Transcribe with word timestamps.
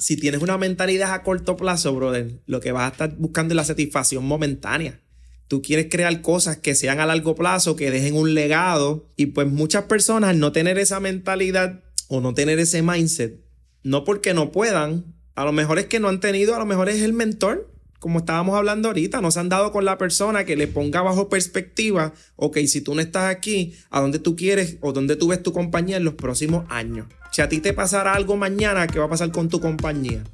si 0.00 0.16
tienes 0.16 0.40
una 0.40 0.58
mentalidad 0.58 1.12
a 1.12 1.22
corto 1.22 1.56
plazo, 1.56 1.94
brother, 1.94 2.40
lo 2.46 2.60
que 2.60 2.72
vas 2.72 2.84
a 2.84 2.92
estar 2.92 3.16
buscando 3.16 3.52
es 3.52 3.56
la 3.56 3.64
satisfacción 3.64 4.24
momentánea. 4.24 5.00
Tú 5.46 5.62
quieres 5.62 5.88
crear 5.90 6.22
cosas 6.22 6.56
que 6.56 6.74
sean 6.74 7.00
a 7.00 7.06
largo 7.06 7.34
plazo, 7.34 7.76
que 7.76 7.90
dejen 7.90 8.14
un 8.14 8.34
legado. 8.34 9.10
Y 9.16 9.26
pues 9.26 9.46
muchas 9.46 9.84
personas 9.84 10.36
no 10.36 10.52
tener 10.52 10.78
esa 10.78 11.00
mentalidad 11.00 11.82
o 12.08 12.20
no 12.20 12.34
tener 12.34 12.58
ese 12.58 12.82
mindset, 12.82 13.40
no 13.82 14.04
porque 14.04 14.32
no 14.32 14.52
puedan, 14.52 15.14
a 15.34 15.44
lo 15.44 15.52
mejor 15.52 15.78
es 15.78 15.86
que 15.86 16.00
no 16.00 16.08
han 16.08 16.20
tenido, 16.20 16.56
a 16.56 16.58
lo 16.58 16.66
mejor 16.66 16.88
es 16.88 17.02
el 17.02 17.12
mentor, 17.12 17.70
como 18.00 18.20
estábamos 18.20 18.56
hablando 18.56 18.88
ahorita, 18.88 19.20
no 19.20 19.30
se 19.30 19.38
han 19.40 19.50
dado 19.50 19.70
con 19.72 19.84
la 19.84 19.98
persona 19.98 20.44
que 20.44 20.56
le 20.56 20.66
ponga 20.66 21.02
bajo 21.02 21.28
perspectiva, 21.28 22.14
ok, 22.36 22.56
si 22.66 22.80
tú 22.80 22.94
no 22.94 23.02
estás 23.02 23.24
aquí, 23.24 23.74
¿a 23.90 24.00
dónde 24.00 24.18
tú 24.18 24.34
quieres 24.34 24.78
o 24.80 24.92
dónde 24.92 25.16
tú 25.16 25.28
ves 25.28 25.42
tu 25.42 25.52
compañía 25.52 25.98
en 25.98 26.04
los 26.04 26.14
próximos 26.14 26.64
años? 26.70 27.06
Si 27.30 27.42
a 27.42 27.48
ti 27.50 27.60
te 27.60 27.74
pasara 27.74 28.14
algo 28.14 28.38
mañana, 28.38 28.86
¿qué 28.86 28.98
va 28.98 29.04
a 29.04 29.10
pasar 29.10 29.30
con 29.30 29.50
tu 29.50 29.60
compañía? 29.60 30.24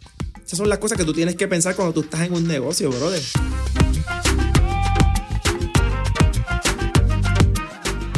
Esas 0.44 0.58
son 0.58 0.68
las 0.68 0.78
cosas 0.78 0.96
que 0.96 1.04
tú 1.04 1.12
tienes 1.12 1.34
que 1.34 1.48
pensar 1.48 1.74
cuando 1.74 1.92
tú 1.92 2.02
estás 2.02 2.20
en 2.20 2.34
un 2.34 2.46
negocio, 2.46 2.88
brother. 2.88 3.22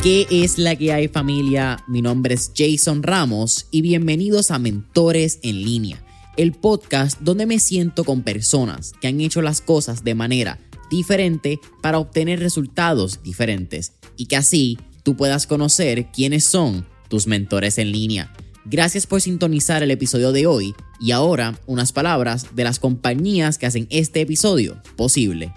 ¿Qué 0.02 0.26
es 0.30 0.58
la 0.58 0.76
que 0.76 0.92
hay 0.92 1.08
familia? 1.08 1.82
Mi 1.88 2.02
nombre 2.02 2.34
es 2.34 2.52
Jason 2.54 3.02
Ramos 3.02 3.66
y 3.70 3.80
bienvenidos 3.80 4.50
a 4.50 4.58
Mentores 4.58 5.40
en 5.42 5.62
línea, 5.62 6.04
el 6.38 6.52
podcast 6.52 7.20
donde 7.20 7.46
me 7.46 7.58
siento 7.58 8.04
con 8.04 8.22
personas 8.22 8.92
que 9.00 9.08
han 9.08 9.20
hecho 9.20 9.42
las 9.42 9.60
cosas 9.60 10.04
de 10.04 10.14
manera 10.14 10.58
diferente 10.88 11.60
para 11.82 11.98
obtener 11.98 12.38
resultados 12.38 13.22
diferentes 13.22 13.92
y 14.16 14.26
que 14.26 14.36
así 14.36 14.78
tú 15.02 15.16
puedas 15.16 15.46
conocer 15.46 16.06
quiénes 16.12 16.44
son 16.44 16.86
tus 17.08 17.26
mentores 17.26 17.76
en 17.76 17.90
línea. 17.90 18.32
Gracias 18.64 19.06
por 19.06 19.20
sintonizar 19.20 19.82
el 19.82 19.90
episodio 19.90 20.30
de 20.30 20.46
hoy 20.46 20.74
y 21.00 21.10
ahora 21.10 21.58
unas 21.66 21.92
palabras 21.92 22.54
de 22.54 22.64
las 22.64 22.78
compañías 22.78 23.58
que 23.58 23.66
hacen 23.66 23.88
este 23.90 24.20
episodio 24.20 24.80
posible. 24.96 25.52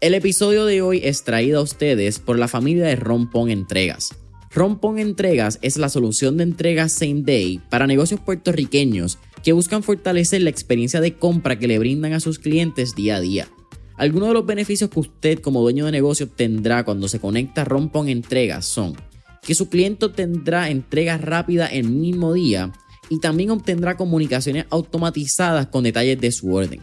El 0.00 0.14
episodio 0.14 0.64
de 0.64 0.80
hoy 0.80 1.00
es 1.02 1.24
traído 1.24 1.58
a 1.58 1.62
ustedes 1.62 2.20
por 2.20 2.38
la 2.38 2.46
familia 2.46 2.84
de 2.84 2.96
Rompón 2.96 3.50
Entregas. 3.50 4.14
Rompón 4.54 5.00
Entregas 5.00 5.58
es 5.62 5.78
la 5.78 5.88
solución 5.88 6.36
de 6.36 6.44
entregas 6.44 6.92
same 6.92 7.22
day 7.22 7.60
para 7.70 7.88
negocios 7.88 8.20
puertorriqueños 8.20 9.18
que 9.42 9.52
buscan 9.52 9.82
fortalecer 9.82 10.42
la 10.42 10.50
experiencia 10.50 11.00
de 11.00 11.14
compra 11.14 11.58
que 11.58 11.66
le 11.66 11.80
brindan 11.80 12.12
a 12.12 12.20
sus 12.20 12.38
clientes 12.38 12.94
día 12.94 13.16
a 13.16 13.20
día. 13.20 13.48
Algunos 13.96 14.28
de 14.28 14.34
los 14.34 14.46
beneficios 14.46 14.90
que 14.90 15.00
usted 15.00 15.40
como 15.40 15.60
dueño 15.60 15.86
de 15.86 15.92
negocio 15.92 16.28
tendrá 16.28 16.84
cuando 16.84 17.08
se 17.08 17.18
conecta 17.18 17.62
a 17.62 17.64
Rompón 17.64 18.08
Entregas 18.08 18.64
son 18.64 18.94
que 19.42 19.56
su 19.56 19.68
cliente 19.68 20.08
tendrá 20.08 20.70
entregas 20.70 21.20
rápidas 21.20 21.70
el 21.72 21.88
mismo 21.90 22.32
día 22.32 22.72
y 23.10 23.18
también 23.18 23.50
obtendrá 23.50 23.96
comunicaciones 23.96 24.66
automatizadas 24.70 25.66
con 25.66 25.82
detalles 25.82 26.20
de 26.20 26.30
su 26.30 26.54
orden. 26.54 26.80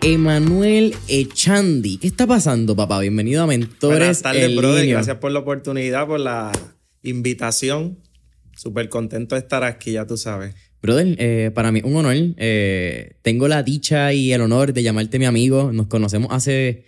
Emanuel 0.03 0.97
Echandi. 1.07 1.99
¿Qué 1.99 2.09
está 2.09 2.27
pasando, 2.27 2.75
papá? 2.75 2.99
Bienvenido 2.99 3.45
a 3.45 3.47
Mentores. 3.47 3.99
Buenas 3.99 4.23
tardes, 4.23 4.57
brother. 4.57 4.89
Gracias 4.89 5.19
por 5.19 5.31
la 5.31 5.39
oportunidad, 5.39 6.07
por 6.09 6.19
la 6.19 6.51
invitación. 7.03 8.01
Súper 8.57 8.89
contento 8.89 9.37
de 9.37 9.43
estar 9.43 9.63
aquí, 9.63 9.93
ya 9.93 10.05
tú 10.05 10.17
sabes. 10.17 10.57
Brother, 10.83 11.15
eh, 11.21 11.53
para 11.55 11.71
mí 11.71 11.81
un 11.85 11.95
honor. 11.95 12.17
Eh, 12.37 13.19
tengo 13.23 13.47
la 13.47 13.63
dicha 13.63 14.13
y 14.13 14.33
el 14.33 14.41
honor 14.41 14.73
de 14.73 14.83
llamarte 14.83 15.21
mi 15.21 15.27
amigo. 15.27 15.73
Nos 15.73 15.87
conocemos 15.87 16.29
hace 16.33 16.87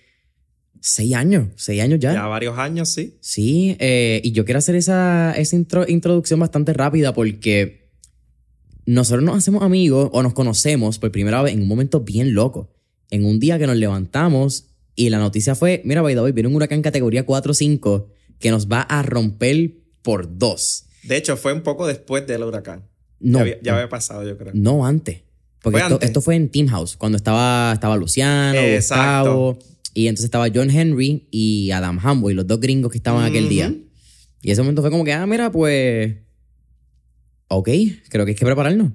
seis 0.80 1.14
años, 1.14 1.48
seis 1.56 1.82
años 1.82 1.98
ya. 2.00 2.12
Ya 2.12 2.26
varios 2.26 2.58
años, 2.58 2.88
sí. 2.88 3.16
Sí, 3.20 3.76
eh, 3.80 4.20
y 4.24 4.32
yo 4.32 4.44
quiero 4.44 4.58
hacer 4.58 4.76
esa, 4.76 5.32
esa 5.36 5.56
introducción 5.56 6.40
bastante 6.40 6.72
rápida 6.72 7.14
porque 7.14 7.90
nosotros 8.86 9.24
nos 9.24 9.36
hacemos 9.36 9.62
amigos 9.62 10.10
o 10.12 10.22
nos 10.22 10.32
conocemos 10.32 10.98
por 10.98 11.10
primera 11.10 11.42
vez 11.42 11.54
en 11.54 11.62
un 11.62 11.68
momento 11.68 12.00
bien 12.00 12.34
loco. 12.34 12.72
En 13.10 13.24
un 13.24 13.38
día 13.38 13.58
que 13.58 13.66
nos 13.66 13.76
levantamos 13.76 14.66
y 14.94 15.10
la 15.10 15.18
noticia 15.18 15.54
fue, 15.54 15.82
mira, 15.84 16.02
by 16.02 16.14
the 16.14 16.32
viene 16.32 16.48
un 16.48 16.54
huracán 16.54 16.82
categoría 16.82 17.26
4 17.26 17.50
o 17.50 17.54
5 17.54 18.08
que 18.38 18.50
nos 18.50 18.68
va 18.68 18.82
a 18.82 19.02
romper 19.02 19.74
por 20.02 20.38
dos. 20.38 20.86
De 21.02 21.16
hecho, 21.16 21.36
fue 21.36 21.52
un 21.52 21.62
poco 21.62 21.86
después 21.86 22.26
del 22.26 22.42
huracán. 22.42 22.88
No. 23.20 23.44
Ya 23.62 23.74
había, 23.74 23.88
pasado, 23.88 24.26
yo 24.26 24.36
creo. 24.36 24.52
No, 24.54 24.86
antes. 24.86 25.22
Porque 25.62 25.82
esto, 26.00 26.20
fue 26.20 26.36
en 26.36 26.48
Team 26.48 26.68
House, 26.68 26.96
cuando 26.96 27.16
estaba, 27.16 27.72
estaba 27.72 27.96
Luciano, 27.96 28.60
Gustavo, 28.76 29.58
y 29.96 30.08
entonces 30.08 30.26
estaba 30.26 30.48
John 30.54 30.68
Henry 30.68 31.26
y 31.30 31.70
Adam 31.70 31.98
Hamboy, 31.98 32.34
los 32.34 32.46
dos 32.46 32.60
gringos 32.60 32.92
que 32.92 32.98
estaban 32.98 33.24
aquel 33.24 33.48
día. 33.48 33.74
Y 34.42 34.50
ese 34.50 34.60
momento 34.60 34.82
fue 34.82 34.90
como 34.90 35.04
que, 35.04 35.14
ah, 35.14 35.26
mira, 35.26 35.50
pues. 35.50 36.16
Ok, 37.48 37.70
creo 38.10 38.26
que 38.26 38.32
hay 38.32 38.34
que 38.34 38.44
prepararnos. 38.44 38.92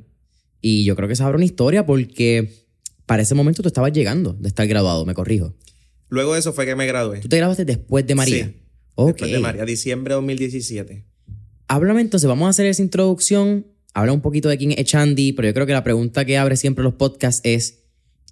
Y 0.62 0.84
yo 0.84 0.96
creo 0.96 1.10
que 1.10 1.16
se 1.16 1.24
abre 1.24 1.38
una 1.38 1.46
historia 1.46 1.88
porque 1.88 2.68
para 3.08 3.24
ese 3.24 3.34
momento 3.34 3.64
tú 3.64 3.68
estabas 3.68 3.92
llegando 3.94 4.34
de 4.34 4.48
estar 4.48 4.68
graduado, 4.68 5.04
me 5.08 5.16
corrijo. 5.16 5.56
Luego 6.10 6.34
de 6.34 6.40
eso 6.40 6.54
fue 6.54 6.68
que 6.68 6.76
me 6.76 6.86
gradué. 6.86 7.20
¿Tú 7.20 7.30
te 7.30 7.38
graduaste 7.38 7.66
después 7.66 8.06
de 8.06 8.14
María? 8.14 8.46
Sí. 8.46 8.56
Después 8.96 9.32
de 9.32 9.40
María, 9.40 9.66
diciembre 9.66 10.12
de 10.12 10.18
2017. 10.18 11.04
Háblame 11.68 12.02
entonces, 12.02 12.28
vamos 12.28 12.46
a 12.46 12.50
hacer 12.50 12.68
esa 12.68 12.84
introducción. 12.84 13.66
Habla 13.96 14.14
un 14.14 14.22
poquito 14.22 14.50
de 14.50 14.58
quién 14.60 14.74
es 14.78 14.86
Chandy, 14.86 15.34
pero 15.34 15.48
yo 15.48 15.56
creo 15.56 15.66
que 15.66 15.74
la 15.74 15.84
pregunta 15.84 16.26
que 16.26 16.38
abre 16.38 16.58
siempre 16.58 16.84
los 16.84 16.94
podcasts 16.94 17.42
es: 17.44 17.86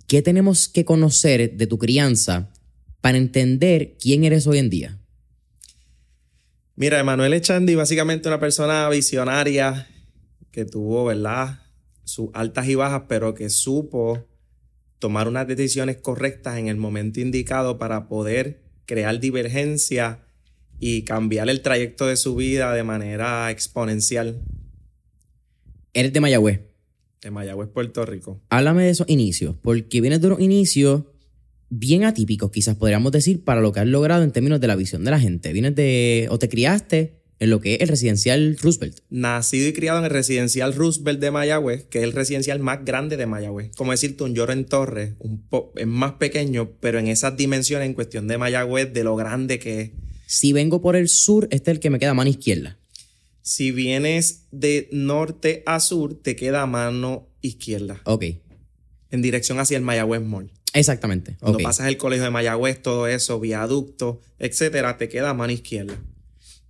¿qué 0.06 0.22
tenemos 0.22 0.68
que 0.68 0.86
conocer 0.86 1.58
de 1.58 1.66
tu 1.66 1.80
crianza 1.80 2.54
para 3.02 3.18
entender 3.18 3.96
quién 4.00 4.24
eres 4.24 4.48
hoy 4.48 4.58
en 4.58 4.70
día? 4.70 5.00
Mira, 6.76 7.00
Emanuel 7.00 7.34
Echandi, 7.34 7.76
básicamente 7.76 8.30
una 8.30 8.40
persona 8.40 8.88
visionaria 8.90 9.88
que 10.52 10.66
tuvo, 10.66 11.06
¿verdad? 11.06 11.60
Sus 12.04 12.30
altas 12.34 12.68
y 12.68 12.76
bajas, 12.76 13.04
pero 13.08 13.34
que 13.34 13.50
supo 13.50 14.26
tomar 14.98 15.28
unas 15.28 15.48
decisiones 15.48 15.98
correctas 15.98 16.58
en 16.58 16.68
el 16.68 16.78
momento 16.78 17.20
indicado 17.20 17.78
para 17.78 18.08
poder 18.08 18.62
crear 18.86 19.20
divergencia 19.20 20.26
y 20.80 21.04
cambiar 21.04 21.50
el 21.50 21.62
trayecto 21.62 22.08
de 22.08 22.16
su 22.16 22.36
vida 22.36 22.74
de 22.74 22.84
manera 22.84 23.52
exponencial. 23.52 24.42
Eres 25.94 26.14
de 26.14 26.22
Mayagüez. 26.22 26.62
De 27.22 27.32
Mayagüez, 27.32 27.70
Puerto 27.70 28.06
Rico. 28.06 28.42
Háblame 28.50 28.84
de 28.84 28.92
esos 28.92 29.10
inicios, 29.10 29.56
porque 29.62 30.00
vienes 30.00 30.22
de 30.22 30.28
unos 30.28 30.40
inicios 30.40 31.04
bien 31.70 32.04
atípicos, 32.04 32.52
quizás 32.52 32.76
podríamos 32.76 33.12
decir, 33.12 33.44
para 33.44 33.62
lo 33.62 33.72
que 33.72 33.82
has 33.82 33.88
logrado 33.88 34.24
en 34.24 34.32
términos 34.32 34.60
de 34.60 34.68
la 34.68 34.76
visión 34.76 35.04
de 35.04 35.12
la 35.12 35.20
gente. 35.20 35.54
Vienes 35.54 35.76
de, 35.76 36.28
o 36.30 36.40
te 36.40 36.50
criaste 36.50 37.20
en 37.40 37.50
lo 37.50 37.62
que 37.62 37.76
es 37.76 37.82
el 37.82 37.88
residencial 37.88 38.58
Roosevelt. 38.62 39.00
Nacido 39.10 39.68
y 39.68 39.74
criado 39.74 40.00
en 40.00 40.06
el 40.06 40.12
residencial 40.12 40.74
Roosevelt 40.74 41.20
de 41.20 41.32
Mayagüez, 41.32 41.86
que 41.86 42.00
es 42.00 42.04
el 42.04 42.12
residencial 42.12 42.60
más 42.60 42.84
grande 42.84 43.16
de 43.16 43.26
Mayagüez. 43.26 43.72
Como 43.78 43.92
decirte, 43.92 44.24
un 44.24 44.36
lloro 44.36 44.52
en 44.52 44.66
torre, 44.66 45.16
un 45.20 45.46
es 45.76 45.88
más 45.88 46.14
pequeño, 46.14 46.72
pero 46.80 47.00
en 47.00 47.08
esas 47.08 47.38
dimensiones, 47.38 47.86
en 47.86 47.94
cuestión 47.94 48.28
de 48.28 48.38
Mayagüez, 48.38 48.92
de 48.92 49.04
lo 49.04 49.16
grande 49.16 49.60
que 49.60 49.82
es 49.82 49.92
si 50.30 50.54
vengo 50.54 50.80
por 50.80 50.96
el 50.96 51.10
sur, 51.10 51.48
este 51.50 51.72
es 51.72 51.78
el 51.78 51.80
que 51.80 51.90
me 51.90 51.98
queda 51.98 52.12
a 52.12 52.14
mano 52.14 52.30
izquierda. 52.30 52.78
Si 53.42 53.72
vienes 53.72 54.46
de 54.52 54.88
norte 54.92 55.64
a 55.66 55.80
sur, 55.80 56.14
te 56.22 56.36
queda 56.36 56.62
a 56.62 56.68
mano 56.68 57.28
izquierda. 57.42 58.00
Ok. 58.04 58.26
En 59.10 59.24
dirección 59.24 59.58
hacia 59.58 59.76
el 59.76 59.82
Mayagüez 59.82 60.22
Mall. 60.22 60.52
Exactamente. 60.74 61.36
Cuando 61.40 61.60
pasas 61.60 61.88
el 61.88 61.98
colegio 61.98 62.26
de 62.26 62.30
Mayagüez, 62.30 62.82
todo 62.82 63.08
eso, 63.08 63.40
viaducto, 63.40 64.22
etcétera, 64.38 64.98
te 64.98 65.10
queda 65.10 65.32
a 65.32 65.34
mano 65.34 65.52
izquierda. 65.52 66.00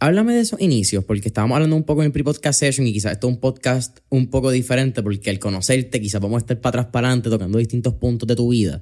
Háblame 0.02 0.34
de 0.34 0.40
esos 0.40 0.62
inicios, 0.62 1.04
porque 1.04 1.28
estábamos 1.28 1.56
hablando 1.56 1.76
un 1.76 1.84
poco 1.84 2.02
en 2.02 2.06
el 2.06 2.12
pre-podcast 2.14 2.58
session 2.58 2.88
y 2.88 2.94
quizás 2.94 3.12
esto 3.12 3.28
es 3.28 3.34
un 3.34 3.42
podcast 3.42 4.00
un 4.08 4.30
poco 4.30 4.50
diferente, 4.50 5.04
porque 5.04 5.30
al 5.30 5.40
conocerte, 5.40 6.00
quizás 6.00 6.22
vamos 6.22 6.38
a 6.38 6.40
estar 6.40 6.62
para 6.62 6.80
atrás, 6.80 6.92
para 6.94 7.08
adelante, 7.10 7.30
tocando 7.30 7.58
distintos 7.58 7.96
puntos 7.96 8.26
de 8.26 8.38
tu 8.38 8.48
vida. 8.50 8.82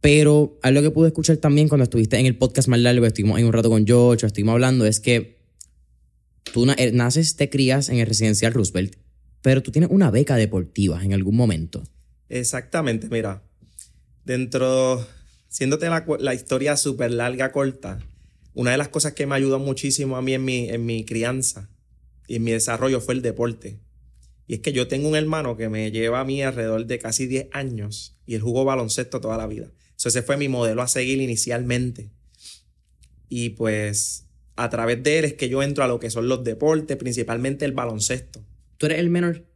Pero 0.00 0.58
algo 0.62 0.80
que 0.80 0.90
pude 0.90 1.08
escuchar 1.08 1.36
también 1.36 1.68
cuando 1.68 1.84
estuviste 1.84 2.18
en 2.18 2.24
el 2.24 2.38
podcast 2.38 2.68
más 2.68 2.80
largo, 2.80 3.04
estuvimos 3.04 3.38
en 3.38 3.44
un 3.44 3.52
rato 3.52 3.68
con 3.68 3.86
George, 3.86 4.26
estuvimos 4.26 4.54
hablando, 4.54 4.86
es 4.86 5.00
que 5.00 5.38
tú 6.54 6.66
eh, 6.78 6.92
naces, 6.92 7.36
te 7.36 7.50
crías 7.50 7.90
en 7.90 7.98
el 7.98 8.06
residencial 8.06 8.54
Roosevelt, 8.54 8.96
pero 9.42 9.62
tú 9.62 9.70
tienes 9.70 9.90
una 9.90 10.10
beca 10.10 10.36
deportiva 10.36 11.04
en 11.04 11.12
algún 11.12 11.36
momento. 11.36 11.82
Exactamente, 12.30 13.08
mira. 13.10 13.42
Dentro 14.24 15.06
Siéndote 15.50 15.88
la, 15.88 16.04
la 16.20 16.32
historia 16.32 16.76
súper 16.76 17.10
larga, 17.10 17.50
corta, 17.50 17.98
una 18.54 18.70
de 18.70 18.78
las 18.78 18.88
cosas 18.88 19.14
que 19.14 19.26
me 19.26 19.34
ayudó 19.34 19.58
muchísimo 19.58 20.16
a 20.16 20.22
mí 20.22 20.32
en 20.32 20.44
mi, 20.44 20.68
en 20.68 20.86
mi 20.86 21.04
crianza 21.04 21.68
y 22.28 22.36
en 22.36 22.44
mi 22.44 22.52
desarrollo 22.52 23.00
fue 23.00 23.14
el 23.14 23.22
deporte. 23.22 23.80
Y 24.46 24.54
es 24.54 24.60
que 24.60 24.72
yo 24.72 24.86
tengo 24.86 25.08
un 25.08 25.16
hermano 25.16 25.56
que 25.56 25.68
me 25.68 25.90
lleva 25.90 26.20
a 26.20 26.24
mí 26.24 26.40
alrededor 26.40 26.86
de 26.86 27.00
casi 27.00 27.26
10 27.26 27.48
años 27.50 28.16
y 28.26 28.36
él 28.36 28.42
jugó 28.42 28.64
baloncesto 28.64 29.20
toda 29.20 29.36
la 29.36 29.48
vida. 29.48 29.72
ese 29.96 30.22
fue 30.22 30.36
mi 30.36 30.46
modelo 30.46 30.82
a 30.82 30.88
seguir 30.88 31.20
inicialmente. 31.20 32.12
Y 33.28 33.50
pues 33.50 34.26
a 34.54 34.70
través 34.70 35.02
de 35.02 35.18
él 35.18 35.24
es 35.24 35.34
que 35.34 35.48
yo 35.48 35.64
entro 35.64 35.82
a 35.82 35.88
lo 35.88 35.98
que 35.98 36.10
son 36.10 36.28
los 36.28 36.44
deportes, 36.44 36.96
principalmente 36.96 37.64
el 37.64 37.72
baloncesto. 37.72 38.46
¿Tú 38.76 38.86
eres 38.86 39.00
el 39.00 39.10
menor? 39.10 39.46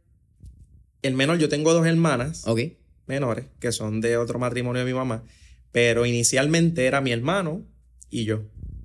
El 1.01 1.13
menor, 1.13 1.37
yo 1.37 1.47
tengo 1.47 1.73
dos 1.73 1.85
hermanas 1.85 2.43
Ok. 2.45 2.59
Menores 3.07 3.45
que 3.59 3.71
son 3.71 4.01
de 4.01 4.17
otro 4.17 4.39
matrimonio 4.39 4.79
de 4.83 4.91
mi 4.91 4.93
mamá, 4.97 5.23
pero 5.71 6.05
inicialmente 6.05 6.85
era 6.85 7.01
mi 7.01 7.11
hermano 7.11 7.65
y 8.09 8.25
yo. 8.25 8.43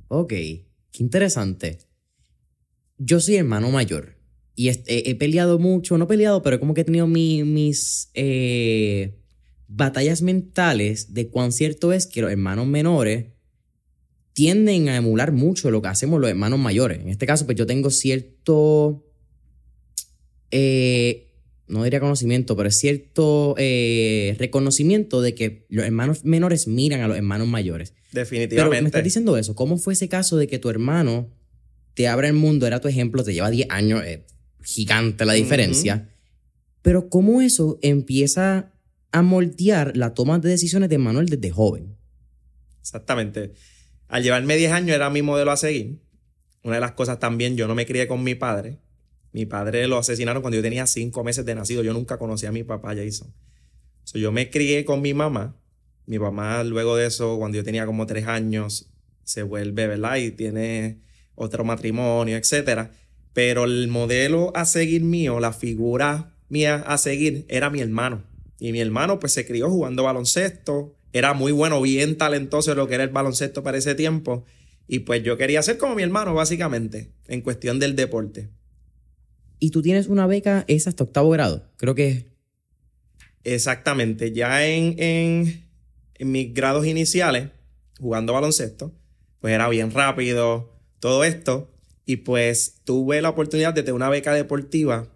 Ok, 0.09 0.29
qué 0.31 0.65
interesante. 0.99 1.79
Yo 2.99 3.21
soy 3.21 3.37
hermano 3.37 3.71
mayor 3.71 4.17
y 4.55 4.69
he, 4.69 5.15
peleado 5.15 5.59
mucho, 5.59 5.97
no 5.97 6.05
he 6.05 6.09
peleado, 6.09 6.43
pero 6.43 6.61
como 6.61 6.75
que 6.75 6.83
he 6.83 6.85
tenido 6.85 7.07
mi- 7.07 7.45
mis 7.45 8.11
eh, 8.15 9.19
batallas 9.69 10.21
mentales 10.21 11.15
de 11.15 11.29
cuán 11.31 11.53
cierto 11.53 11.93
es 11.95 12.07
que 12.07 12.21
los 12.21 12.31
hermanos 12.31 12.67
menores 12.67 13.27
tienden 14.35 14.89
a 14.89 14.97
emular 14.97 15.33
mucho 15.33 15.71
lo 15.71 15.81
que 15.81 15.89
hacemos 15.89 16.21
los 16.21 16.29
hermanos 16.29 16.59
mayores. 16.59 17.01
En 17.01 17.09
este 17.09 17.25
caso, 17.27 17.47
pues 17.47 17.57
yo 17.57 17.67
tengo 17.67 17.91
cierto, 17.91 19.05
eh, 20.51 21.30
no 21.71 21.85
diría 21.85 22.01
conocimiento, 22.01 22.57
pero 22.57 22.69
es 22.69 22.77
cierto 22.77 23.55
eh, 23.57 24.37
reconocimiento 24.39 25.23
de 25.23 25.35
que 25.35 25.67
los 25.69 25.85
hermanos 25.85 26.25
menores 26.25 26.67
miran 26.67 27.01
a 27.01 27.09
los 27.09 27.17
hermanos 27.17 27.49
mayores. 27.49 27.95
Pero 28.11 28.25
Definitivamente. 28.25 28.83
me 28.83 28.89
estás 28.89 29.05
diciendo 29.05 29.37
eso. 29.37 29.55
¿Cómo 29.55 29.79
fue 29.79 29.95
ese 29.95 30.09
caso 30.09 30.37
de 30.37 30.49
que 30.49 30.59
tu 30.59 30.69
hermano 30.69 31.29
te 31.95 32.09
abre 32.09 32.29
el 32.29 32.35
mundo? 32.35 32.67
Era 32.67 32.81
tu 32.81 32.89
ejemplo, 32.89 33.23
te 33.23 33.33
lleva 33.33 33.51
10 33.51 33.69
años, 33.71 34.03
eh, 34.05 34.27
gigante 34.63 35.25
la 35.25 35.35
diferencia. 35.35 36.09
Pero 36.83 37.09
¿cómo 37.09 37.41
eso 37.41 37.79
empieza 37.83 38.73
a 39.13 39.23
moldear 39.23 39.97
la 39.97 40.15
toma 40.15 40.39
de 40.39 40.49
decisiones 40.49 40.89
de 40.89 40.99
Manuel 40.99 41.29
desde 41.29 41.51
joven? 41.51 41.97
Exactamente. 42.81 43.53
Al 44.09 44.23
llevarme 44.23 44.57
10 44.57 44.73
años 44.73 44.97
era 44.97 45.09
mi 45.09 45.23
modelo 45.23 45.53
a 45.53 45.57
seguir. 45.57 46.01
Una 46.65 46.75
de 46.75 46.81
las 46.81 46.93
cosas 46.93 47.19
también, 47.19 47.57
yo 47.57 47.69
no 47.69 47.75
me 47.75 47.87
crié 47.87 48.07
con 48.09 48.23
mi 48.23 48.35
padre. 48.35 48.79
Mi 49.33 49.47
padre 49.47 49.87
lo 49.87 49.99
asesinaron 49.99 50.43
cuando 50.43 50.57
yo 50.57 50.63
tenía 50.63 50.87
5 50.87 51.23
meses 51.25 51.45
de 51.45 51.55
nacido. 51.55 51.83
Yo 51.83 51.93
nunca 51.93 52.19
conocí 52.19 52.47
a 52.47 52.53
mi 52.53 52.65
papá, 52.65 52.95
Jason. 52.95 53.33
So, 54.05 54.19
yo 54.19 54.33
me 54.33 54.51
crié 54.51 54.85
con 54.85 55.03
mi 55.03 55.15
mamá. 55.15 55.57
Mi 56.07 56.19
mamá, 56.19 56.65
luego 56.65 56.97
de 56.97 57.07
eso, 57.07 57.39
cuando 57.39 57.57
yo 57.57 57.65
tenía 57.65 57.87
como 57.87 58.07
3 58.07 58.27
años, 58.27 58.91
se 59.23 59.43
vuelve, 59.43 59.87
¿verdad? 59.87 60.17
Y 60.17 60.33
tiene 60.33 61.01
otro 61.37 61.65
matrimonio, 61.65 62.37
etcétera. 62.37 62.91
Pero 63.33 63.65
el 63.65 63.87
modelo 63.89 64.53
a 64.57 64.65
seguir 64.65 65.03
mío, 65.03 65.39
la 65.39 65.53
figura 65.53 66.35
mía 66.49 66.77
a 66.87 66.99
seguir, 66.99 67.47
era 67.49 67.71
mi 67.71 67.81
hermano. 67.81 68.25
Y 68.59 68.73
mi 68.73 68.81
hermano, 68.81 69.21
pues, 69.21 69.33
se 69.33 69.47
crió 69.47 69.71
jugando 69.71 70.03
baloncesto. 70.03 70.97
Era 71.13 71.33
muy 71.35 71.53
bueno, 71.53 71.81
bien 71.81 72.19
talentoso 72.19 72.73
en 72.73 72.79
lo 72.79 72.89
que 72.89 72.95
era 72.95 73.05
el 73.05 73.11
baloncesto 73.11 73.63
para 73.63 73.79
ese 73.79 73.95
tiempo. 73.95 74.45
Y 74.89 75.01
pues 75.01 75.23
yo 75.23 75.37
quería 75.37 75.63
ser 75.63 75.79
como 75.79 75.95
mi 75.95 76.03
hermano, 76.03 76.35
básicamente, 76.35 77.13
en 77.29 77.43
cuestión 77.43 77.79
del 77.79 77.95
deporte. 77.95 78.51
Y 79.61 79.71
tú 79.71 79.83
tienes 79.83 80.09
una 80.09 80.27
beca, 80.27 80.65
es 80.67 80.89
hasta 80.89 81.05
octavo 81.05 81.31
grado. 81.31 81.71
Creo 81.77 81.95
que 81.95 82.31
Exactamente. 83.45 84.33
Ya 84.33 84.67
en, 84.67 84.95
en, 84.99 85.65
en 86.15 86.33
mis 86.33 86.53
grados 86.53 86.87
iniciales, 86.87 87.51
jugando 87.99 88.33
baloncesto, 88.33 88.93
pues 89.41 89.55
era 89.55 89.69
bien 89.69 89.91
rápido, 89.93 90.73
todo 90.99 91.25
esto. 91.25 91.71
Y 92.05 92.17
pues 92.17 92.81
tuve 92.85 93.23
la 93.23 93.31
oportunidad 93.31 93.73
de 93.73 93.83
tener 93.83 93.95
una 93.95 94.11
beca 94.11 94.35
deportiva 94.35 95.09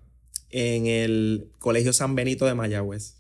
en 0.51 0.87
el 0.87 1.51
Colegio 1.59 1.93
San 1.93 2.15
Benito 2.15 2.47
de 2.47 2.55
Mayagüez. 2.55 3.17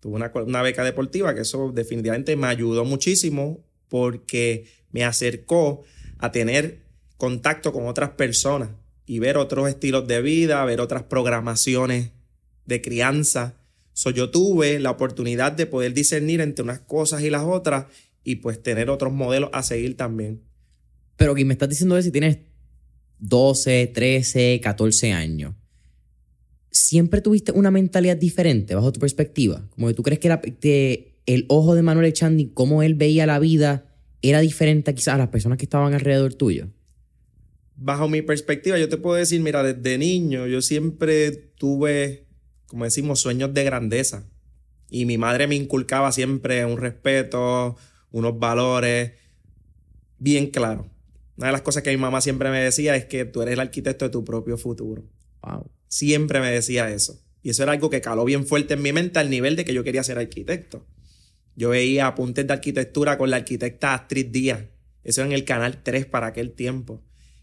Tuve 0.00 0.14
una, 0.14 0.32
una 0.34 0.62
beca 0.62 0.82
deportiva 0.82 1.34
que 1.34 1.42
eso 1.42 1.70
definitivamente 1.72 2.34
me 2.36 2.46
ayudó 2.46 2.84
muchísimo 2.84 3.64
porque 3.88 4.66
me 4.90 5.04
acercó 5.04 5.82
a 6.18 6.32
tener 6.32 6.80
contacto 7.18 7.72
con 7.72 7.86
otras 7.86 8.10
personas 8.10 8.70
y 9.06 9.18
ver 9.18 9.36
otros 9.36 9.68
estilos 9.68 10.06
de 10.06 10.22
vida, 10.22 10.64
ver 10.64 10.80
otras 10.80 11.02
programaciones 11.04 12.10
de 12.66 12.80
crianza. 12.80 13.54
So, 13.92 14.10
yo 14.10 14.30
tuve 14.30 14.78
la 14.78 14.90
oportunidad 14.90 15.52
de 15.52 15.66
poder 15.66 15.92
discernir 15.94 16.40
entre 16.40 16.62
unas 16.62 16.80
cosas 16.80 17.22
y 17.22 17.30
las 17.30 17.42
otras 17.44 17.86
y 18.24 18.36
pues 18.36 18.62
tener 18.62 18.88
otros 18.90 19.12
modelos 19.12 19.50
a 19.52 19.62
seguir 19.62 19.96
también. 19.96 20.42
Pero 21.16 21.34
que 21.34 21.44
me 21.44 21.52
estás 21.52 21.68
diciendo 21.68 21.98
es 21.98 22.04
si 22.04 22.10
tienes 22.10 22.38
12, 23.18 23.88
13, 23.88 24.60
14 24.62 25.12
años. 25.12 25.54
¿Siempre 26.70 27.20
tuviste 27.20 27.52
una 27.52 27.70
mentalidad 27.70 28.16
diferente 28.16 28.74
bajo 28.74 28.92
tu 28.92 29.00
perspectiva? 29.00 29.68
Como 29.70 29.88
que 29.88 29.94
tú 29.94 30.02
crees 30.02 30.18
que, 30.20 30.28
la- 30.28 30.40
que 30.40 31.20
el 31.26 31.44
ojo 31.48 31.74
de 31.74 31.82
Manuel 31.82 32.06
Echandi, 32.06 32.50
cómo 32.54 32.82
él 32.82 32.94
veía 32.94 33.26
la 33.26 33.38
vida, 33.38 33.84
era 34.22 34.40
diferente 34.40 34.94
quizás 34.94 35.14
a 35.14 35.18
las 35.18 35.28
personas 35.28 35.58
que 35.58 35.66
estaban 35.66 35.92
alrededor 35.92 36.32
tuyo. 36.34 36.68
Bajo 37.84 38.08
mi 38.08 38.22
perspectiva, 38.22 38.78
yo 38.78 38.88
te 38.88 38.96
puedo 38.96 39.16
decir, 39.16 39.40
mira, 39.40 39.64
desde 39.64 39.98
niño 39.98 40.46
yo 40.46 40.62
siempre 40.62 41.32
tuve, 41.32 42.28
como 42.66 42.84
decimos, 42.84 43.18
sueños 43.18 43.52
de 43.52 43.64
grandeza. 43.64 44.28
Y 44.88 45.04
mi 45.04 45.18
madre 45.18 45.48
me 45.48 45.56
inculcaba 45.56 46.12
siempre 46.12 46.64
un 46.64 46.76
respeto, 46.78 47.76
unos 48.12 48.38
valores 48.38 49.14
bien 50.18 50.46
claros. 50.46 50.86
Una 51.36 51.48
de 51.48 51.52
las 51.52 51.62
cosas 51.62 51.82
que 51.82 51.90
mi 51.90 51.96
mamá 51.96 52.20
siempre 52.20 52.50
me 52.50 52.60
decía 52.60 52.94
es 52.94 53.06
que 53.06 53.24
tú 53.24 53.42
eres 53.42 53.54
el 53.54 53.60
arquitecto 53.60 54.04
de 54.04 54.10
tu 54.12 54.24
propio 54.24 54.56
futuro. 54.56 55.02
Wow. 55.42 55.68
Siempre 55.88 56.38
me 56.38 56.52
decía 56.52 56.88
eso. 56.88 57.20
Y 57.42 57.50
eso 57.50 57.64
era 57.64 57.72
algo 57.72 57.90
que 57.90 58.00
caló 58.00 58.24
bien 58.24 58.46
fuerte 58.46 58.74
en 58.74 58.82
mi 58.82 58.92
mente 58.92 59.18
al 59.18 59.28
nivel 59.28 59.56
de 59.56 59.64
que 59.64 59.74
yo 59.74 59.82
quería 59.82 60.04
ser 60.04 60.18
arquitecto. 60.18 60.86
Yo 61.56 61.70
veía 61.70 62.06
apuntes 62.06 62.46
de 62.46 62.52
arquitectura 62.52 63.18
con 63.18 63.30
la 63.30 63.38
arquitecta 63.38 63.92
Astrid 63.94 64.26
Díaz. 64.26 64.66
Eso 65.02 65.22
era 65.22 65.30
en 65.30 65.34
el 65.34 65.44
canal 65.44 65.82
3 65.82 66.06
para 66.06 66.28
aquel 66.28 66.52
tiempo. 66.52 67.02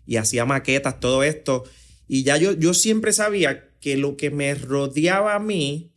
Y 0.09 0.17
hacía 0.17 0.44
maquetas, 0.44 1.00
todo 1.00 1.21
esto. 1.21 1.65
Y 2.07 2.23
ya 2.23 2.35
yo, 2.35 2.53
yo 2.53 2.73
siempre 2.73 3.13
sabía 3.13 3.69
que 3.79 3.95
lo 3.95 4.17
que 4.17 4.31
me 4.31 4.56
rodeaba 4.56 5.35
a 5.35 5.39
mí 5.39 5.94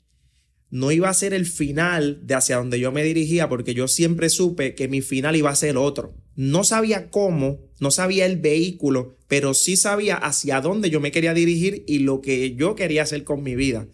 no 0.69 0.93
iba 0.93 1.09
a 1.09 1.15
ser 1.15 1.33
el 1.33 1.47
final 1.47 2.21
de 2.27 2.35
hacia 2.35 2.59
donde 2.59 2.79
yo 2.79 2.93
me 2.93 3.05
dirigía, 3.05 3.49
porque 3.49 3.73
yo 3.73 3.89
siempre 3.89 4.29
supe 4.29 4.75
que 4.75 4.87
mi 4.87 5.01
final 5.01 5.35
iba 5.35 5.49
a 5.49 5.57
ser 5.57 5.79
otro. 5.79 6.15
No 6.37 6.63
sabía 6.63 7.09
cómo, 7.09 7.61
no 7.81 7.91
sabía 7.91 8.27
el 8.27 8.37
vehículo, 8.37 9.17
pero 9.29 9.55
sí 9.55 9.77
sabía 9.77 10.17
hacia 10.17 10.61
dónde 10.61 10.91
yo 10.91 11.01
me 11.01 11.11
quería 11.11 11.33
dirigir 11.33 11.83
y 11.87 12.01
lo 12.01 12.21
que 12.21 12.55
yo 12.55 12.75
quería 12.75 13.05
hacer 13.05 13.25
con 13.25 13.43
mi 13.43 13.55
vida. 13.55 13.89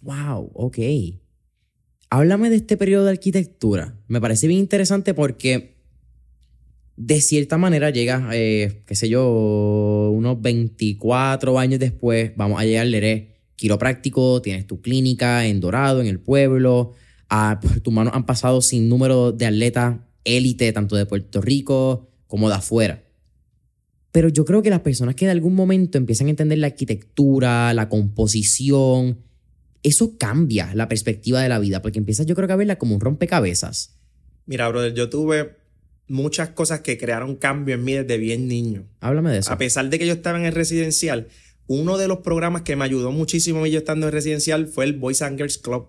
Wow, 0.00 0.50
ok. 0.54 0.78
Háblame 2.08 2.50
de 2.50 2.56
este 2.56 2.76
periodo 2.76 3.04
de 3.04 3.12
arquitectura. 3.12 3.96
Me 4.08 4.20
parece 4.20 4.48
bien 4.48 4.58
interesante 4.58 5.14
porque 5.14 5.79
de 7.02 7.22
cierta 7.22 7.56
manera 7.56 7.88
llegas, 7.88 8.24
eh, 8.34 8.82
qué 8.84 8.94
sé 8.94 9.08
yo, 9.08 10.10
unos 10.12 10.42
24 10.42 11.58
años 11.58 11.80
después, 11.80 12.32
vamos 12.36 12.60
a 12.60 12.66
llegar, 12.66 12.86
eres 12.88 13.28
quiropráctico, 13.56 14.42
tienes 14.42 14.66
tu 14.66 14.82
clínica 14.82 15.46
en 15.46 15.60
Dorado, 15.60 16.02
en 16.02 16.08
el 16.08 16.20
pueblo, 16.20 16.92
a, 17.30 17.58
por 17.58 17.80
tus 17.80 17.94
manos 17.94 18.12
han 18.14 18.26
pasado 18.26 18.60
sin 18.60 18.90
número 18.90 19.32
de 19.32 19.46
atletas 19.46 19.96
élite, 20.24 20.70
tanto 20.74 20.94
de 20.94 21.06
Puerto 21.06 21.40
Rico 21.40 22.10
como 22.26 22.50
de 22.50 22.56
afuera. 22.56 23.02
Pero 24.12 24.28
yo 24.28 24.44
creo 24.44 24.60
que 24.60 24.68
las 24.68 24.80
personas 24.80 25.14
que 25.14 25.24
de 25.24 25.30
algún 25.30 25.54
momento 25.54 25.96
empiezan 25.96 26.26
a 26.26 26.30
entender 26.30 26.58
la 26.58 26.66
arquitectura, 26.66 27.72
la 27.72 27.88
composición, 27.88 29.20
eso 29.82 30.18
cambia 30.18 30.74
la 30.74 30.86
perspectiva 30.86 31.40
de 31.40 31.48
la 31.48 31.60
vida, 31.60 31.80
porque 31.80 31.98
empiezas 31.98 32.26
yo 32.26 32.34
creo 32.34 32.46
que 32.46 32.52
a 32.52 32.56
verla 32.56 32.76
como 32.76 32.94
un 32.94 33.00
rompecabezas. 33.00 33.96
Mira, 34.44 34.68
brother, 34.68 34.92
yo 34.92 35.08
tuve 35.08 35.59
muchas 36.10 36.48
cosas 36.48 36.80
que 36.80 36.98
crearon 36.98 37.36
cambio 37.36 37.76
en 37.76 37.84
mí 37.84 37.92
desde 37.92 38.18
bien 38.18 38.48
niño. 38.48 38.88
Háblame 38.98 39.30
de 39.30 39.38
eso. 39.38 39.52
A 39.52 39.58
pesar 39.58 39.88
de 39.88 39.98
que 39.98 40.08
yo 40.08 40.12
estaba 40.12 40.38
en 40.38 40.44
el 40.44 40.52
residencial, 40.52 41.28
uno 41.68 41.98
de 41.98 42.08
los 42.08 42.18
programas 42.18 42.62
que 42.62 42.74
me 42.74 42.84
ayudó 42.84 43.12
muchísimo 43.12 43.60
a 43.60 43.62
mí 43.62 43.70
yo 43.70 43.78
estando 43.78 44.08
en 44.08 44.12
residencial 44.12 44.66
fue 44.66 44.86
el 44.86 44.94
Boys 44.94 45.22
and 45.22 45.38
Girls 45.38 45.58
Club. 45.58 45.86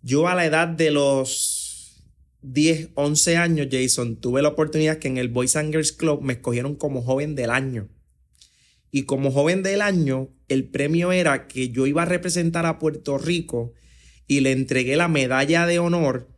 Yo 0.00 0.28
a 0.28 0.34
la 0.34 0.46
edad 0.46 0.68
de 0.68 0.90
los 0.90 2.02
10, 2.40 2.90
11 2.94 3.36
años, 3.36 3.68
Jason, 3.70 4.16
tuve 4.16 4.40
la 4.40 4.48
oportunidad 4.48 4.96
que 4.96 5.08
en 5.08 5.18
el 5.18 5.28
Boys 5.28 5.56
and 5.56 5.72
Girls 5.72 5.92
Club 5.92 6.22
me 6.22 6.32
escogieron 6.32 6.74
como 6.74 7.02
joven 7.02 7.34
del 7.34 7.50
año. 7.50 7.88
Y 8.90 9.02
como 9.02 9.30
joven 9.30 9.62
del 9.62 9.82
año, 9.82 10.30
el 10.48 10.64
premio 10.64 11.12
era 11.12 11.48
que 11.48 11.68
yo 11.68 11.86
iba 11.86 12.02
a 12.02 12.06
representar 12.06 12.64
a 12.64 12.78
Puerto 12.78 13.18
Rico 13.18 13.74
y 14.26 14.40
le 14.40 14.52
entregué 14.52 14.96
la 14.96 15.08
medalla 15.08 15.66
de 15.66 15.80
honor 15.80 16.34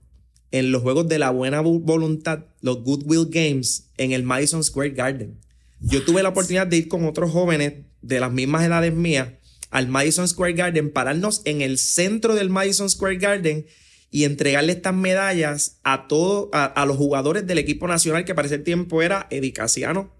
en 0.50 0.72
los 0.72 0.82
Juegos 0.82 1.08
de 1.08 1.18
la 1.18 1.30
Buena 1.30 1.62
Vo- 1.62 1.80
Voluntad, 1.82 2.44
los 2.60 2.82
Goodwill 2.82 3.26
Games, 3.30 3.88
en 3.96 4.12
el 4.12 4.22
Madison 4.22 4.62
Square 4.64 4.90
Garden. 4.90 5.38
Yo 5.80 6.02
tuve 6.04 6.22
la 6.22 6.30
oportunidad 6.30 6.66
de 6.66 6.78
ir 6.78 6.88
con 6.88 7.04
otros 7.04 7.30
jóvenes 7.30 7.74
de 8.02 8.20
las 8.20 8.32
mismas 8.32 8.64
edades 8.64 8.94
mías 8.94 9.28
al 9.70 9.88
Madison 9.88 10.26
Square 10.26 10.54
Garden, 10.54 10.90
pararnos 10.92 11.42
en 11.44 11.60
el 11.60 11.78
centro 11.78 12.34
del 12.34 12.48
Madison 12.48 12.88
Square 12.88 13.18
Garden 13.18 13.66
y 14.10 14.24
entregarle 14.24 14.72
estas 14.72 14.94
medallas 14.94 15.78
a 15.82 16.08
todos, 16.08 16.48
a, 16.52 16.84
los 16.86 16.96
jugadores 16.96 17.46
del 17.46 17.58
equipo 17.58 17.86
nacional 17.86 18.24
que 18.24 18.34
para 18.34 18.46
ese 18.46 18.58
tiempo 18.58 19.02
era 19.02 19.26
Eddie 19.30 19.52
Casiano, 19.52 20.10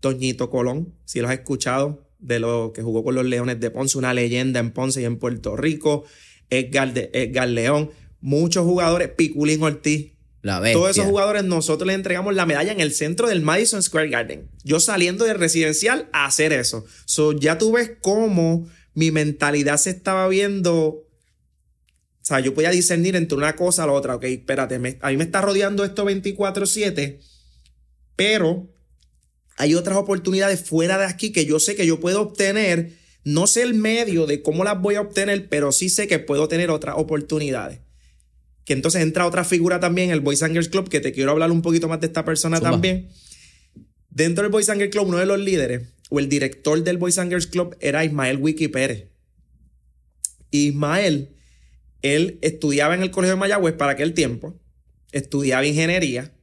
Toñito 0.00 0.50
Colón, 0.50 0.94
si 1.04 1.20
lo 1.20 1.28
has 1.28 1.34
escuchado, 1.34 2.06
de 2.20 2.38
lo 2.38 2.72
que 2.72 2.82
jugó 2.82 3.02
con 3.02 3.14
los 3.16 3.24
Leones 3.24 3.58
de 3.60 3.70
Ponce, 3.70 3.98
una 3.98 4.14
leyenda 4.14 4.60
en 4.60 4.70
Ponce 4.70 5.02
y 5.02 5.04
en 5.04 5.18
Puerto 5.18 5.56
Rico, 5.56 6.04
Edgar, 6.50 6.94
de, 6.94 7.10
Edgar 7.12 7.48
León, 7.48 7.90
muchos 8.24 8.64
jugadores, 8.64 9.10
Piculín 9.10 9.62
Ortiz, 9.62 10.12
todos 10.72 10.90
esos 10.90 11.04
jugadores 11.04 11.44
nosotros 11.44 11.86
les 11.86 11.96
entregamos 11.96 12.34
la 12.34 12.46
medalla 12.46 12.72
en 12.72 12.80
el 12.80 12.92
centro 12.92 13.28
del 13.28 13.42
Madison 13.42 13.82
Square 13.82 14.08
Garden. 14.08 14.48
Yo 14.62 14.80
saliendo 14.80 15.26
del 15.26 15.38
residencial 15.38 16.08
a 16.12 16.24
hacer 16.24 16.54
eso. 16.54 16.86
So, 17.04 17.32
ya 17.32 17.58
tú 17.58 17.72
ves 17.72 17.92
cómo 18.00 18.66
mi 18.94 19.10
mentalidad 19.10 19.76
se 19.76 19.90
estaba 19.90 20.26
viendo. 20.28 20.74
O 20.74 21.06
sea, 22.22 22.40
yo 22.40 22.54
podía 22.54 22.70
discernir 22.70 23.14
entre 23.14 23.36
una 23.36 23.56
cosa 23.56 23.84
a 23.84 23.86
la 23.86 23.92
otra. 23.92 24.16
Ok, 24.16 24.24
espérate, 24.24 24.76
a 24.76 24.78
mí 24.78 25.16
me 25.18 25.24
está 25.24 25.42
rodeando 25.42 25.84
esto 25.84 26.06
24-7, 26.06 27.20
pero 28.16 28.70
hay 29.58 29.74
otras 29.74 29.98
oportunidades 29.98 30.66
fuera 30.66 30.96
de 30.96 31.04
aquí 31.04 31.30
que 31.30 31.44
yo 31.44 31.60
sé 31.60 31.74
que 31.76 31.86
yo 31.86 32.00
puedo 32.00 32.22
obtener. 32.22 32.92
No 33.22 33.46
sé 33.46 33.62
el 33.62 33.74
medio 33.74 34.26
de 34.26 34.40
cómo 34.42 34.64
las 34.64 34.80
voy 34.80 34.94
a 34.94 35.02
obtener, 35.02 35.48
pero 35.50 35.72
sí 35.72 35.90
sé 35.90 36.08
que 36.08 36.18
puedo 36.18 36.48
tener 36.48 36.70
otras 36.70 36.96
oportunidades 36.98 37.83
que 38.64 38.72
entonces 38.72 39.02
entra 39.02 39.26
otra 39.26 39.44
figura 39.44 39.80
también, 39.80 40.10
el 40.10 40.20
Boys 40.20 40.42
and 40.42 40.52
Girls 40.52 40.68
Club, 40.68 40.88
que 40.88 41.00
te 41.00 41.12
quiero 41.12 41.32
hablar 41.32 41.50
un 41.50 41.62
poquito 41.62 41.88
más 41.88 42.00
de 42.00 42.06
esta 42.06 42.24
persona 42.24 42.60
también. 42.60 43.08
Dentro 44.10 44.42
del 44.42 44.52
Boys 44.52 44.68
and 44.68 44.80
Girls 44.80 44.92
Club, 44.92 45.08
uno 45.08 45.18
de 45.18 45.26
los 45.26 45.38
líderes 45.38 45.88
o 46.10 46.18
el 46.18 46.28
director 46.28 46.82
del 46.82 46.98
Boys 46.98 47.18
and 47.18 47.30
Girls 47.30 47.46
Club 47.46 47.76
era 47.80 48.04
Ismael 48.04 48.38
Wiki 48.38 48.68
Pérez. 48.68 49.08
Ismael, 50.50 51.36
él 52.02 52.38
estudiaba 52.42 52.94
en 52.94 53.02
el 53.02 53.10
Colegio 53.10 53.34
de 53.34 53.40
Mayagüez 53.40 53.74
para 53.74 53.92
aquel 53.92 54.14
tiempo, 54.14 54.60
estudiaba 55.12 55.66
ingeniería 55.66 56.34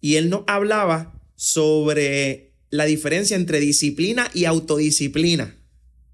y 0.00 0.16
él 0.16 0.30
nos 0.30 0.44
hablaba 0.46 1.20
sobre 1.34 2.54
la 2.70 2.84
diferencia 2.84 3.36
entre 3.36 3.60
disciplina 3.60 4.30
y 4.32 4.44
autodisciplina. 4.44 5.56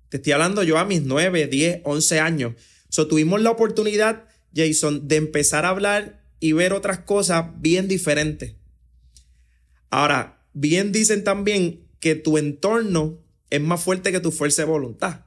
Te 0.09 0.16
estoy 0.16 0.33
hablando 0.33 0.62
yo 0.62 0.78
a 0.78 0.85
mis 0.85 1.02
9, 1.02 1.47
10, 1.47 1.83
11 1.85 2.21
años. 2.21 2.54
So, 2.88 3.07
tuvimos 3.09 3.42
la 3.42 3.50
oportunidad 3.50 4.27
Jason, 4.55 5.09
de 5.09 5.17
empezar 5.17 5.64
a 5.64 5.71
hablar 5.71 6.23
y 6.40 6.52
ver 6.52 6.73
otras 6.73 7.00
cosas 7.00 7.47
bien 7.61 7.88
diferentes. 7.88 8.55
Ahora, 9.90 10.45
bien 10.52 10.93
dicen 10.93 11.25
también 11.25 11.87
que 12.00 12.14
tu 12.14 12.38
entorno 12.38 13.19
es 13.50 13.61
más 13.61 13.83
fuerte 13.83 14.12
que 14.12 14.21
tu 14.21 14.31
fuerza 14.31 14.62
de 14.62 14.69
voluntad. 14.69 15.25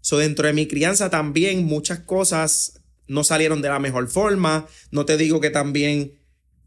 So, 0.00 0.18
dentro 0.18 0.46
de 0.46 0.52
mi 0.52 0.66
crianza 0.66 1.10
también 1.10 1.64
muchas 1.64 2.00
cosas 2.00 2.80
no 3.06 3.24
salieron 3.24 3.60
de 3.60 3.68
la 3.68 3.78
mejor 3.78 4.08
forma. 4.08 4.66
No 4.90 5.04
te 5.04 5.16
digo 5.16 5.40
que 5.40 5.50
también 5.50 6.18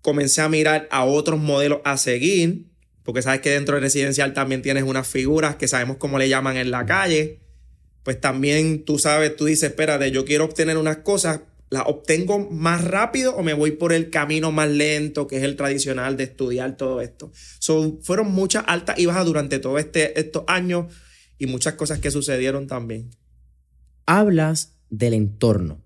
comencé 0.01 0.41
a 0.41 0.49
mirar 0.49 0.87
a 0.91 1.05
otros 1.05 1.39
modelos 1.39 1.79
a 1.85 1.97
seguir, 1.97 2.67
porque 3.03 3.21
sabes 3.21 3.41
que 3.41 3.49
dentro 3.49 3.75
del 3.75 3.83
residencial 3.83 4.33
también 4.33 4.61
tienes 4.61 4.83
unas 4.83 5.07
figuras 5.07 5.55
que 5.55 5.67
sabemos 5.67 5.97
cómo 5.97 6.19
le 6.19 6.29
llaman 6.29 6.57
en 6.57 6.69
la 6.69 6.85
calle. 6.85 7.39
Pues 8.03 8.19
también 8.19 8.83
tú 8.83 8.99
sabes, 8.99 9.35
tú 9.35 9.45
dices, 9.45 9.69
espérate, 9.69 10.11
yo 10.11 10.25
quiero 10.25 10.43
obtener 10.43 10.77
unas 10.77 10.97
cosas, 10.97 11.41
¿La 11.73 11.81
obtengo 11.81 12.51
más 12.51 12.83
rápido 12.83 13.35
o 13.35 13.41
me 13.41 13.55
voy 13.55 13.71
por 13.71 13.93
el 13.93 14.11
camino 14.11 14.51
más 14.51 14.69
lento, 14.69 15.25
que 15.25 15.37
es 15.37 15.43
el 15.43 15.55
tradicional 15.55 16.15
de 16.17 16.25
estudiar 16.25 16.77
todo 16.77 17.01
esto? 17.01 17.31
fueron 18.03 18.31
muchas 18.31 18.63
altas 18.67 18.99
y 18.99 19.07
bajas 19.07 19.25
durante 19.25 19.57
todos 19.57 19.79
este, 19.79 20.19
estos 20.19 20.43
años 20.45 20.93
y 21.39 21.47
muchas 21.47 21.73
cosas 21.73 21.97
que 21.97 22.11
sucedieron 22.11 22.67
también. 22.67 23.09
Hablas 24.05 24.75
del 24.91 25.15
entorno. 25.15 25.81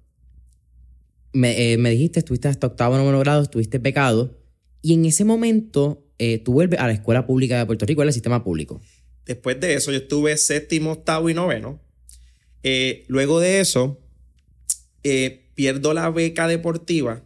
Me, 1.31 1.71
eh, 1.71 1.77
dijiste, 1.77 2.19
estuviste 2.19 2.49
hasta 2.49 2.67
octavo 2.67 2.97
noveno 2.97 3.19
grado, 3.19 3.43
estuviste 3.43 3.79
pecado, 3.79 4.37
y 4.81 4.93
en 4.93 5.05
ese 5.05 5.23
momento 5.23 6.05
eh, 6.17 6.39
tú 6.39 6.51
vuelves 6.51 6.81
a 6.81 6.87
la 6.87 6.93
escuela 6.93 7.25
pública 7.25 7.59
de 7.59 7.65
Puerto 7.65 7.85
Rico, 7.85 8.01
al 8.01 8.11
sistema 8.11 8.43
público. 8.43 8.81
Después 9.25 9.57
de 9.61 9.75
eso, 9.75 9.93
yo 9.93 9.99
estuve 9.99 10.35
séptimo, 10.35 10.91
octavo 10.91 11.29
y 11.29 11.33
noveno. 11.33 11.79
Eh, 12.61 13.05
luego 13.07 13.39
de 13.39 13.61
eso, 13.61 14.01
pierdo 15.57 15.95
la 15.95 16.11
beca 16.11 16.47
deportiva, 16.47 17.23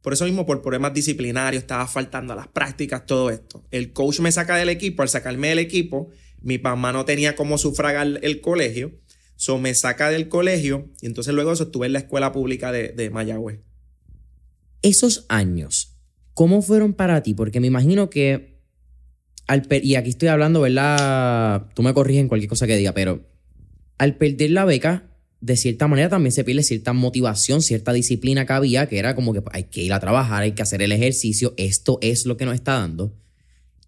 por 0.00 0.12
eso 0.12 0.26
mismo, 0.26 0.46
por 0.46 0.62
problemas 0.62 0.94
disciplinarios, 0.94 1.62
estaba 1.62 1.86
faltando 1.88 2.34
a 2.34 2.36
las 2.36 2.46
prácticas, 2.46 3.04
todo 3.04 3.30
esto. 3.30 3.66
El 3.70 3.92
coach 3.92 4.20
me 4.20 4.30
saca 4.30 4.54
del 4.56 4.68
equipo, 4.68 5.02
al 5.02 5.08
sacarme 5.08 5.48
del 5.48 5.58
equipo, 5.58 6.10
mi 6.40 6.58
mamá 6.58 6.92
no 6.92 7.04
tenía 7.04 7.34
cómo 7.34 7.58
sufragar 7.58 8.20
el 8.22 8.40
colegio, 8.40 8.92
so 9.34 9.58
me 9.58 9.74
saca 9.74 10.10
del 10.10 10.28
colegio 10.28 10.92
y 11.00 11.06
entonces 11.06 11.34
luego 11.34 11.52
eso 11.52 11.64
estuve 11.64 11.86
en 11.86 11.94
la 11.94 12.00
escuela 12.00 12.32
pública 12.32 12.70
de, 12.70 12.90
de 12.90 13.10
Mayagüez. 13.10 13.60
Esos 14.82 15.26
años, 15.30 15.96
¿cómo 16.34 16.62
fueron 16.62 16.92
para 16.92 17.22
ti? 17.22 17.34
Porque 17.34 17.58
me 17.58 17.66
imagino 17.66 18.08
que, 18.08 18.60
al 19.46 19.66
y 19.82 19.96
aquí 19.96 20.10
estoy 20.10 20.28
hablando, 20.28 20.60
¿verdad? 20.60 21.70
Tú 21.74 21.82
me 21.82 21.94
corriges 21.94 22.20
en 22.20 22.28
cualquier 22.28 22.50
cosa 22.50 22.66
que 22.66 22.76
diga, 22.76 22.92
pero 22.92 23.26
al 23.96 24.16
perder 24.16 24.50
la 24.50 24.64
beca, 24.64 25.13
de 25.44 25.58
cierta 25.58 25.88
manera 25.88 26.08
también 26.08 26.32
se 26.32 26.42
pierde 26.42 26.62
cierta 26.62 26.94
motivación, 26.94 27.60
cierta 27.60 27.92
disciplina 27.92 28.46
que 28.46 28.54
había, 28.54 28.88
que 28.88 28.98
era 28.98 29.14
como 29.14 29.34
que 29.34 29.42
hay 29.52 29.64
que 29.64 29.82
ir 29.82 29.92
a 29.92 30.00
trabajar, 30.00 30.42
hay 30.42 30.52
que 30.52 30.62
hacer 30.62 30.80
el 30.80 30.90
ejercicio, 30.90 31.52
esto 31.58 31.98
es 32.00 32.24
lo 32.24 32.38
que 32.38 32.46
nos 32.46 32.54
está 32.54 32.78
dando. 32.78 33.12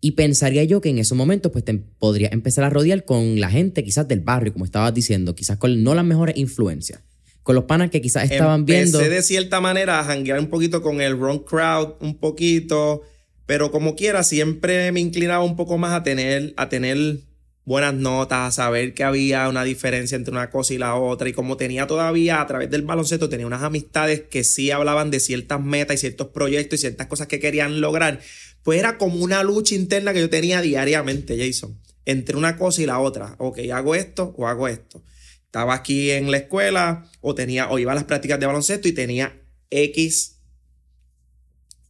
Y 0.02 0.10
pensaría 0.10 0.64
yo 0.64 0.82
que 0.82 0.90
en 0.90 0.98
esos 0.98 1.16
momentos 1.16 1.50
pues 1.52 1.64
te 1.64 1.72
podría 1.72 2.28
empezar 2.30 2.64
a 2.64 2.68
rodear 2.68 3.06
con 3.06 3.40
la 3.40 3.48
gente 3.48 3.82
quizás 3.82 4.06
del 4.06 4.20
barrio, 4.20 4.52
como 4.52 4.66
estabas 4.66 4.92
diciendo, 4.92 5.34
quizás 5.34 5.56
con 5.56 5.82
no 5.82 5.94
las 5.94 6.04
mejores 6.04 6.36
influencias, 6.36 7.00
con 7.42 7.54
los 7.54 7.64
panas 7.64 7.88
que 7.88 8.02
quizás 8.02 8.30
estaban 8.30 8.66
viendo. 8.66 8.98
de 8.98 9.22
cierta 9.22 9.58
manera 9.58 9.98
a 9.98 10.04
janguear 10.04 10.38
un 10.38 10.48
poquito 10.48 10.82
con 10.82 11.00
el 11.00 11.16
wrong 11.16 11.42
crowd, 11.42 11.94
un 12.00 12.18
poquito, 12.18 13.00
pero 13.46 13.70
como 13.70 13.96
quiera 13.96 14.25
siempre 14.25 14.92
me 14.92 15.00
inclinaba 15.00 15.42
un 15.42 15.56
poco 15.56 15.78
más 15.78 15.94
a 15.94 16.02
tener, 16.02 16.52
a 16.58 16.68
tener 16.68 17.20
buenas 17.66 17.94
notas, 17.94 18.54
saber 18.54 18.94
que 18.94 19.02
había 19.02 19.49
una 19.49 19.64
diferencia 19.64 20.16
entre 20.16 20.32
una 20.32 20.50
cosa 20.50 20.73
y 20.73 20.78
la 20.78 20.94
otra. 20.94 21.28
Y 21.28 21.32
como 21.32 21.58
tenía 21.58 21.87
todavía 21.87 22.40
a 22.40 22.46
través 22.46 22.70
del 22.70 22.82
baloncesto, 22.82 23.28
tenía 23.28 23.46
unas 23.46 23.62
amistades 23.62 24.23
que 24.23 24.44
sí 24.44 24.70
hablaban 24.70 25.11
de 25.11 25.20
ciertas 25.20 25.61
metas 25.61 25.96
y 25.96 25.99
ciertos 25.99 26.28
proyectos 26.28 26.78
y 26.78 26.82
ciertas 26.82 27.08
cosas 27.08 27.26
que 27.26 27.40
querían 27.40 27.80
lograr, 27.80 28.20
pues 28.62 28.78
era 28.78 28.96
como 28.96 29.16
una 29.16 29.42
lucha 29.42 29.75
interna 29.75 30.12
que 30.14 30.20
yo 30.20 30.30
tenía 30.30 30.62
diariamente, 30.62 31.37
Jason, 31.37 31.78
entre 32.04 32.37
una 32.37 32.56
cosa 32.56 32.82
y 32.82 32.87
la 32.87 33.00
otra. 33.00 33.35
Ok, 33.38 33.58
hago 33.73 33.94
esto 33.94 34.32
o 34.38 34.46
hago 34.46 34.68
esto. 34.68 35.02
Estaba 35.44 35.75
aquí 35.75 36.12
en 36.12 36.30
la 36.30 36.38
escuela 36.38 37.11
o 37.20 37.35
tenía 37.35 37.68
o 37.68 37.78
iba 37.78 37.92
a 37.92 37.96
las 37.96 38.04
prácticas 38.04 38.38
de 38.38 38.46
baloncesto 38.46 38.87
y 38.87 38.92
tenía 38.92 39.42
X 39.70 40.38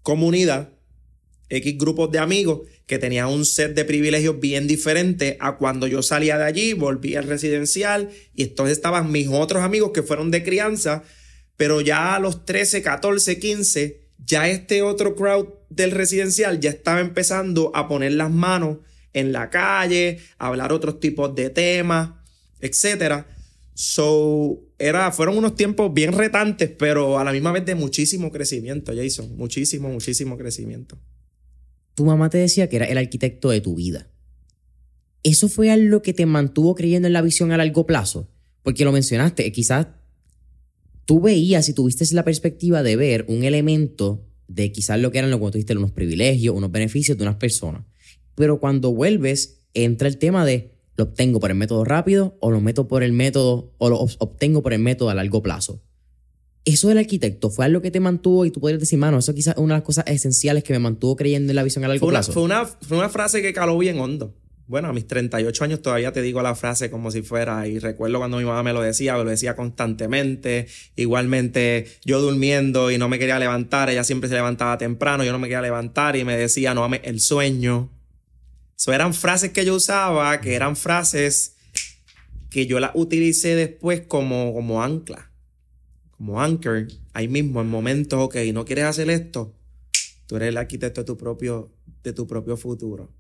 comunidad, 0.03 0.73
X 1.51 1.77
grupos 1.77 2.11
de 2.11 2.19
amigos 2.19 2.63
que 2.87 2.99
tenía 2.99 3.27
un 3.27 3.45
set 3.45 3.75
de 3.75 3.85
privilegios 3.85 4.39
bien 4.39 4.69
diferente 4.69 5.37
a 5.41 5.57
cuando 5.57 5.89
yo 5.89 6.03
salía 6.03 6.39
de 6.39 6.45
allí, 6.45 6.73
volví 6.73 7.17
al 7.17 7.25
residencial 7.25 8.11
y 8.33 8.45
entonces 8.45 8.79
estaban 8.79 9.11
mis 9.11 9.29
otros 9.29 9.65
amigos 9.65 9.91
que 9.93 10.05
fueron 10.05 10.31
de 10.31 10.45
crianza, 10.45 11.03
pero 11.57 11.81
ya 11.81 12.15
a 12.15 12.21
los 12.21 12.45
13, 12.45 12.83
14, 12.83 13.41
15, 13.41 14.01
ya 14.25 14.49
este 14.49 14.83
otro 14.83 15.17
crowd 15.17 15.49
del 15.69 15.91
residencial 15.91 16.61
ya 16.61 16.71
estaba 16.71 17.01
empezando 17.01 17.73
a 17.75 17.89
poner 17.89 18.13
las 18.13 18.31
manos 18.31 18.79
en 19.13 19.33
la 19.33 19.51
calle, 19.51 20.21
a 20.39 20.47
hablar 20.47 20.73
otros 20.73 21.01
tipos 21.01 21.35
de 21.35 21.51
temas, 21.51 22.11
etc. 22.61 23.25
So, 23.75 24.61
era, 24.79 25.11
fueron 25.11 25.39
unos 25.39 25.57
tiempos 25.57 25.93
bien 25.93 26.13
retantes, 26.13 26.71
pero 26.79 27.19
a 27.19 27.25
la 27.25 27.33
misma 27.33 27.51
vez 27.51 27.65
de 27.67 27.75
muchísimo 27.75 28.31
crecimiento, 28.31 28.93
Jason. 28.95 29.37
Muchísimo, 29.37 29.89
muchísimo 29.89 30.39
crecimiento 30.39 30.99
tu 31.97 32.05
mamá 32.05 32.29
te 32.29 32.39
decía 32.39 32.69
que 32.69 32.77
era 32.77 32.85
el 32.85 32.99
arquitecto 32.99 33.49
de 33.49 33.63
tu 33.63 33.75
vida. 33.75 34.09
¿Eso 35.23 35.49
fue 35.49 35.71
algo 35.71 36.03
que 36.03 36.13
te 36.13 36.27
mantuvo 36.27 36.75
creyendo 36.75 37.09
en 37.09 37.15
la 37.15 37.23
visión 37.23 37.51
a 37.53 37.57
largo 37.57 37.87
plazo? 37.87 38.29
Porque 38.63 38.85
lo 38.85 38.93
mencionaste, 38.93 39.51
quizás 39.51 39.89
tú 41.07 41.21
veías 41.21 41.69
y 41.71 41.73
tuviste 41.73 42.05
la 42.15 42.23
perspectiva 42.23 42.83
de 42.83 42.97
ver 42.97 43.25
un 43.29 43.45
elemento 43.45 44.29
de 44.47 44.71
quizás 44.73 45.01
lo 45.01 45.11
que 45.11 45.19
eran, 45.19 45.31
lo 45.31 45.41
que 45.41 45.47
tú 45.47 45.53
dijiste, 45.53 45.75
unos 45.75 45.93
privilegios, 45.93 46.55
unos 46.55 46.71
beneficios 46.71 47.17
de 47.17 47.25
unas 47.25 47.37
personas. 47.37 47.83
Pero 48.35 48.61
cuando 48.61 48.93
vuelves, 48.93 49.63
entra 49.73 50.07
el 50.07 50.19
tema 50.19 50.45
de 50.45 50.75
lo 50.97 51.05
obtengo 51.05 51.41
por 51.41 51.51
el 51.51 51.57
método 51.57 51.85
rápido 51.85 52.37
o 52.41 52.51
lo 52.51 52.61
meto 52.61 52.89
por 52.89 53.03
el 53.03 53.13
método 53.13 53.75
o 53.79 53.89
lo 53.89 54.01
obtengo 54.01 54.63
por 54.63 54.75
el 54.75 54.81
método 54.81 55.09
a 55.09 55.15
largo 55.15 55.43
plazo 55.43 55.83
eso 56.67 56.89
del 56.89 56.99
arquitecto 56.99 57.49
fue 57.49 57.65
algo 57.65 57.81
que 57.81 57.93
te 57.93 58.01
mantuvo 58.01 58.45
y 58.45 58.51
tú 58.51 58.61
podrías 58.61 58.81
decir, 58.81 58.99
mano, 58.99 59.19
eso 59.19 59.33
quizás 59.33 59.55
es 59.55 59.63
una 59.63 59.75
de 59.75 59.79
las 59.79 59.87
cosas 59.87 60.05
esenciales 60.09 60.65
que 60.65 60.73
me 60.73 60.81
mantuvo 60.81 61.15
creyendo 61.15 61.53
en 61.53 61.57
la 61.57 61.63
visión 61.63 61.85
a 61.85 61.89
largo 61.89 62.09
plazo. 62.09 62.33
Fue 62.33 62.43
una, 62.43 62.67
fue 62.67 62.99
una 62.99 63.09
frase 63.09 63.41
que 63.41 63.53
caló 63.53 63.79
bien 63.79 64.01
hondo. 64.01 64.35
Bueno, 64.67 64.89
a 64.89 64.93
mis 64.93 65.07
38 65.07 65.63
años 65.63 65.81
todavía 65.81 66.11
te 66.11 66.23
digo 66.23 66.43
la 66.43 66.57
frase 66.57 66.91
como 66.91 67.13
si 67.13 67.23
fuera, 67.23 67.69
y 67.69 67.79
recuerdo 67.79 68.19
cuando 68.19 68.39
mi 68.39 68.45
mamá 68.45 68.65
me 68.65 68.73
lo 68.73 68.83
decía, 68.83 69.17
me 69.17 69.23
lo 69.23 69.31
decía 69.31 69.55
constantemente. 69.55 70.67
Igualmente, 70.97 71.87
yo 72.05 72.21
durmiendo 72.21 72.91
y 72.91 72.99
no 72.99 73.09
me 73.09 73.21
quería 73.21 73.39
levantar, 73.39 73.89
ella 73.89 74.03
siempre 74.03 74.29
se 74.29 74.35
levantaba 74.35 74.77
temprano, 74.77 75.23
yo 75.23 75.31
no 75.31 75.39
me 75.39 75.47
quería 75.47 75.63
levantar 75.63 76.17
y 76.17 76.25
me 76.25 76.37
decía, 76.37 76.75
no 76.75 76.81
mames, 76.81 77.03
el 77.05 77.21
sueño. 77.21 77.93
Eso 78.77 78.93
eran 78.93 79.15
frases 79.15 79.53
que 79.53 79.65
yo 79.65 79.77
usaba, 79.77 80.41
que 80.41 80.55
eran 80.57 80.75
frases 80.75 81.55
que 82.51 82.67
yo 82.67 82.81
las 82.81 82.91
utilicé 82.95 83.55
después 83.55 84.01
como, 84.01 84.53
como 84.53 84.83
ancla 84.83 85.26
como 86.17 86.41
anchor, 86.41 86.87
ahí 87.13 87.29
mismo, 87.29 87.61
en 87.61 87.69
momentos, 87.69 88.19
ok, 88.21 88.37
no 88.53 88.65
quieres 88.65 88.85
hacer 88.85 89.11
esto, 89.11 89.55
tú 90.27 90.37
eres 90.37 90.49
el 90.49 90.57
arquitecto 90.57 91.03
de 91.03 91.05
tu 91.05 91.17
propio, 91.17 91.73
de 92.03 92.13
tu 92.13 92.27
propio 92.27 92.57
futuro. 92.57 93.13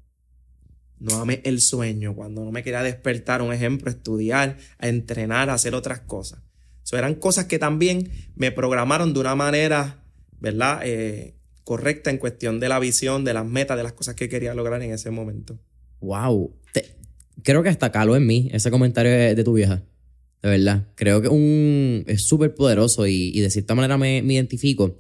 No 0.99 1.17
ames 1.17 1.41
el 1.45 1.61
sueño. 1.61 2.15
Cuando 2.15 2.45
no 2.45 2.53
me 2.53 2.62
quería 2.62 2.83
despertar, 2.83 3.43
un 3.43 3.53
ejemplo, 3.53 3.91
estudiar, 3.91 4.57
a 4.79 4.88
entrenar, 4.88 5.50
a 5.50 5.55
hacer 5.55 5.75
otras 5.75 6.00
cosas. 6.00 6.41
Eso 6.83 6.97
eran 6.97 7.17
cosas 7.17 7.47
que 7.47 7.59
también 7.59 8.11
me 8.35 8.53
programaron 8.53 9.12
de 9.12 9.21
una 9.21 9.35
manera, 9.35 10.05
¿verdad? 10.41 10.81
Eh, 10.85 11.35
correcta 11.65 12.11
en 12.11 12.19
cuestión 12.19 12.61
de 12.61 12.69
la 12.69 12.79
visión, 12.79 13.25
de 13.25 13.35
las 13.35 13.45
metas, 13.45 13.76
de 13.76 13.83
las 13.83 13.93
cosas 13.93 14.15
que 14.15 14.29
quería 14.29 14.55
lograr 14.55 14.81
en 14.83 14.93
ese 14.93 15.11
momento. 15.11 15.59
Wow. 16.00 16.55
creo 17.43 17.62
que 17.62 17.69
hasta 17.69 17.91
caló 17.91 18.15
en 18.15 18.25
mí 18.26 18.49
ese 18.53 18.71
comentario 18.71 19.11
de, 19.11 19.43
tu 19.45 19.53
vieja. 19.53 19.83
De 20.43 20.50
verdad. 20.50 20.87
Creo 20.95 21.23
que 21.23 21.28
un, 21.28 22.05
es 22.07 22.26
súper 22.26 22.55
poderoso 22.55 23.07
y, 23.07 23.38
de 23.40 23.50
cierta 23.50 23.75
manera 23.75 23.99
me, 23.99 24.19
identifico. 24.19 24.97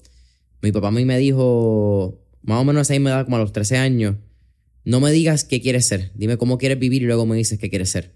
Mi 0.62 0.72
papá 0.72 0.88
a 0.88 0.92
mí 0.92 1.04
me 1.04 1.18
dijo, 1.18 2.20
más 2.42 2.60
o 2.60 2.64
menos 2.64 2.90
ahí 2.90 2.98
me 2.98 3.10
da 3.10 3.24
como 3.24 3.36
a 3.36 3.40
los 3.40 3.52
13 3.52 3.76
años, 3.76 4.16
no 4.84 5.00
me 5.00 5.10
digas 5.12 5.44
qué 5.44 5.60
quieres 5.60 5.86
ser, 5.86 6.12
dime 6.14 6.36
cómo 6.36 6.58
quieres 6.58 6.78
vivir 6.78 7.02
y 7.02 7.06
luego 7.06 7.26
me 7.26 7.36
dices 7.36 7.58
qué 7.58 7.68
quieres 7.68 7.90
ser. 7.90 8.14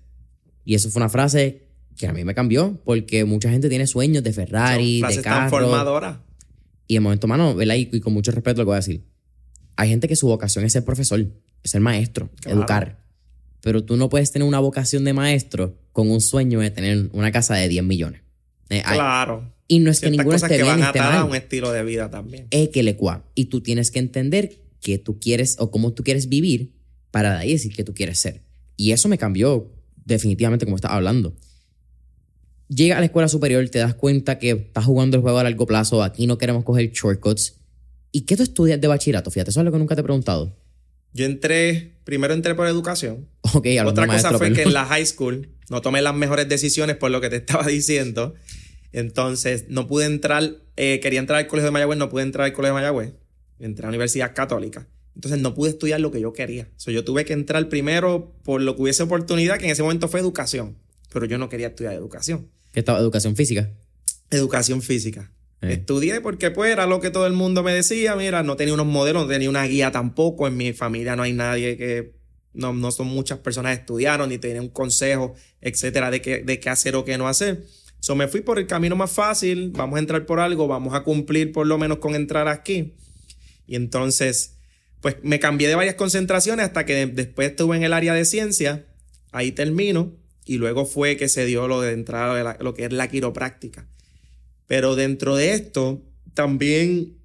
Y 0.65 0.75
eso 0.75 0.91
fue 0.91 1.01
una 1.01 1.09
frase 1.09 1.67
que 1.97 2.07
a 2.07 2.13
mí 2.13 2.25
me 2.25 2.35
cambió, 2.35 2.81
porque 2.85 3.25
mucha 3.25 3.51
gente 3.51 3.69
tiene 3.69 3.87
sueños 3.87 4.23
de 4.23 4.33
Ferrari, 4.33 5.03
de 5.03 5.23
carro. 5.23 5.51
formadora. 5.51 6.25
Y 6.87 6.97
en 6.97 7.03
momento, 7.03 7.27
mano, 7.27 7.55
¿verdad? 7.55 7.75
Y, 7.75 8.01
con 8.01 8.13
mucho 8.13 8.33
respeto 8.33 8.63
lo 8.63 8.65
que 8.65 8.69
voy 8.71 8.75
a 8.75 8.77
decir. 8.77 9.05
Hay 9.77 9.89
gente 9.89 10.09
que 10.09 10.17
su 10.17 10.27
vocación 10.27 10.65
es 10.65 10.73
ser 10.73 10.85
profesor, 10.85 11.21
es 11.63 11.71
ser 11.71 11.81
maestro, 11.81 12.31
educar. 12.47 13.01
Pero 13.61 13.85
tú 13.85 13.97
no 13.97 14.09
puedes 14.09 14.33
tener 14.33 14.47
una 14.47 14.59
vocación 14.59 15.05
de 15.05 15.13
maestro 15.13 15.77
con 15.93 16.11
un 16.11 16.21
sueño 16.21 16.61
de 16.61 16.71
tener 16.71 17.11
una 17.13 17.31
casa 17.31 17.55
de 17.55 17.69
10 17.69 17.85
millones. 17.85 18.23
Eh, 18.71 18.83
claro. 18.83 19.53
Y 19.69 19.79
no 19.79 19.91
es 19.91 20.01
que 20.01 20.11
ninguno 20.11 20.35
esté 20.35 20.49
que 20.49 20.63
bien, 20.63 20.81
van 20.81 21.15
a 21.15 21.25
un 21.25 21.35
estilo 21.35 21.71
de 21.71 21.85
vida 21.85 22.11
también. 22.11 22.47
Es 22.51 22.71
que 22.71 22.83
le 22.83 22.97
cua. 22.97 23.25
Y 23.35 23.47
tú 23.47 23.61
tienes 23.61 23.91
que 23.91 23.99
entender 23.99 24.59
que 24.81 24.99
tú 24.99 25.21
quieres 25.21 25.57
o 25.59 25.71
cómo 25.71 25.93
tú 25.93 26.03
quieres 26.03 26.29
vivir 26.29 26.73
para 27.11 27.33
de 27.33 27.39
ahí 27.39 27.53
decir 27.53 27.75
que 27.75 27.85
tú 27.85 27.95
quieres 27.95 28.19
ser. 28.19 28.43
Y 28.77 28.93
eso 28.93 29.09
me 29.09 29.19
cambió 29.19 29.71
definitivamente 30.05 30.65
como 30.65 30.77
estás 30.77 30.93
hablando. 30.93 31.37
Llega 32.69 32.97
a 32.97 33.01
la 33.01 33.07
escuela 33.07 33.29
superior, 33.29 33.69
te 33.69 33.81
das 33.81 33.95
cuenta 33.95 34.39
que 34.39 34.51
estás 34.51 34.85
jugando 34.85 35.17
el 35.17 35.23
juego 35.23 35.39
a 35.39 35.45
largo 35.45 35.67
plazo, 35.67 36.03
aquí 36.03 36.27
no 36.27 36.39
queremos 36.39 36.65
coger 36.65 36.91
shortcuts. 36.93 37.57
¿Y 38.13 38.23
qué 38.23 38.37
tú 38.37 38.43
estudias 38.43 38.81
de 38.81 38.89
bachillerato? 38.89 39.31
Fíjate, 39.31 39.51
eso 39.51 39.61
es 39.61 39.65
lo 39.65 39.73
que 39.73 39.79
nunca 39.79 39.95
te 39.95 40.01
he 40.01 40.05
preguntado. 40.05 40.57
Yo 41.13 41.27
entré, 41.27 41.93
primero 42.05 42.35
entré 42.35 42.55
por 42.55 42.67
educación. 42.67 43.29
Ok, 43.53 43.67
Otra 43.85 44.07
cosa 44.07 44.39
fue 44.39 44.53
que 44.53 44.63
en 44.63 44.73
la 44.73 44.85
high 44.85 45.05
school 45.05 45.49
no 45.69 45.81
tomé 45.81 46.03
las 46.03 46.15
mejores 46.15 46.49
decisiones 46.49 46.97
por 46.97 47.11
lo 47.11 47.21
que 47.21 47.31
te 47.31 47.37
estaba 47.45 47.67
diciendo. 47.67 48.35
Entonces, 48.93 49.65
no 49.69 49.87
pude 49.87 50.07
entrar, 50.07 50.57
eh, 50.77 51.01
quería 51.01 51.21
entrar 51.21 51.39
al 51.39 51.47
colegio 51.47 51.67
de 51.67 51.73
Mayagüez, 51.73 51.99
no 51.99 52.09
pude 52.09 52.23
entrar 52.23 52.45
al 52.45 52.53
colegio 52.53 52.75
de 52.75 52.81
Mayagüez 52.81 53.13
entré 53.61 53.85
a 53.85 53.87
la 53.87 53.91
Universidad 53.91 54.35
Católica. 54.35 54.89
Entonces 55.15 55.41
no 55.41 55.55
pude 55.55 55.71
estudiar 55.71 56.01
lo 56.01 56.11
que 56.11 56.21
yo 56.21 56.33
quería. 56.33 56.69
yo 56.87 57.05
tuve 57.05 57.25
que 57.25 57.33
entrar 57.33 57.69
primero 57.69 58.33
por 58.43 58.63
lo 58.63 58.75
que 58.75 58.83
hubiese 58.83 59.03
oportunidad, 59.03 59.59
que 59.59 59.67
en 59.67 59.73
ese 59.73 59.83
momento 59.83 60.09
fue 60.09 60.21
educación. 60.21 60.77
Pero 61.13 61.27
yo 61.27 61.39
no 61.39 61.49
quería 61.49 61.69
estudiar 61.69 61.95
educación. 61.95 62.49
¿Qué 62.73 62.81
estaba? 62.81 63.01
¿Educación 63.01 63.37
física? 63.37 63.71
Educación 64.31 64.81
física. 64.81 65.31
Eh. 65.63 65.75
Estudié 65.75 66.21
porque 66.21 66.51
pues 66.51 66.73
era 66.73 66.87
lo 66.87 67.01
que 67.01 67.11
todo 67.11 67.27
el 67.27 67.33
mundo 67.33 67.63
me 67.63 67.73
decía. 67.73 68.17
Mira, 68.17 68.43
no 68.43 68.57
tenía 68.57 68.75
unos 68.75 68.87
modelos, 68.87 69.23
no 69.23 69.29
tenía 69.29 69.51
una 69.51 69.65
guía 69.65 69.91
tampoco. 69.91 70.47
En 70.47 70.57
mi 70.57 70.73
familia 70.73 71.17
no 71.17 71.23
hay 71.23 71.33
nadie 71.33 71.77
que... 71.77 72.19
No, 72.53 72.73
no 72.73 72.91
son 72.91 73.07
muchas 73.07 73.39
personas 73.39 73.77
que 73.77 73.81
estudiaron 73.83 74.29
ni 74.29 74.39
tenían 74.39 74.65
un 74.65 74.71
consejo, 74.71 75.35
etcétera, 75.61 76.11
de 76.11 76.21
qué, 76.21 76.43
de 76.43 76.59
qué 76.59 76.69
hacer 76.69 76.97
o 76.97 77.05
qué 77.05 77.17
no 77.17 77.29
hacer. 77.29 77.65
So 78.01 78.17
me 78.17 78.27
fui 78.27 78.41
por 78.41 78.59
el 78.59 78.67
camino 78.67 78.97
más 78.97 79.13
fácil. 79.13 79.71
Vamos 79.71 79.99
a 79.99 80.01
entrar 80.01 80.27
por 80.27 80.41
algo, 80.41 80.67
vamos 80.67 80.95
a 80.95 81.05
cumplir 81.05 81.53
por 81.53 81.67
lo 81.67 81.79
menos 81.79 81.99
con 81.99 82.17
entrar 82.17 82.49
aquí. 82.49 82.95
Y 83.67 83.77
entonces, 83.77 84.57
pues 85.01 85.17
me 85.23 85.39
cambié 85.39 85.69
de 85.69 85.77
varias 85.77 85.95
concentraciones 85.95 86.67
hasta 86.67 86.85
que 86.85 87.07
después 87.07 87.51
estuve 87.51 87.77
en 87.77 87.85
el 87.85 87.93
área 87.93 88.15
de 88.15 88.25
ciencia, 88.25 88.87
ahí 89.31 89.53
termino, 89.53 90.17
y 90.45 90.57
luego 90.57 90.87
fue 90.87 91.17
que 91.17 91.29
se 91.29 91.47
dio 91.47 91.69
lo 91.69 91.81
de 91.81 91.93
entrada 91.93 92.35
de 92.35 92.65
lo 92.65 92.75
que 92.75 92.87
es 92.87 92.93
la 92.93 93.09
quiropráctica. 93.09 93.87
Pero 94.71 94.95
dentro 94.95 95.35
de 95.35 95.53
esto, 95.55 96.01
también 96.33 97.19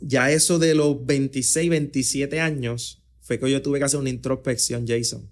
ya 0.00 0.32
eso 0.32 0.58
de 0.58 0.74
los 0.74 1.06
26, 1.06 1.70
27 1.70 2.40
años, 2.40 3.00
fue 3.20 3.38
que 3.38 3.48
yo 3.48 3.62
tuve 3.62 3.78
que 3.78 3.84
hacer 3.84 4.00
una 4.00 4.10
introspección, 4.10 4.84
Jason. 4.84 5.30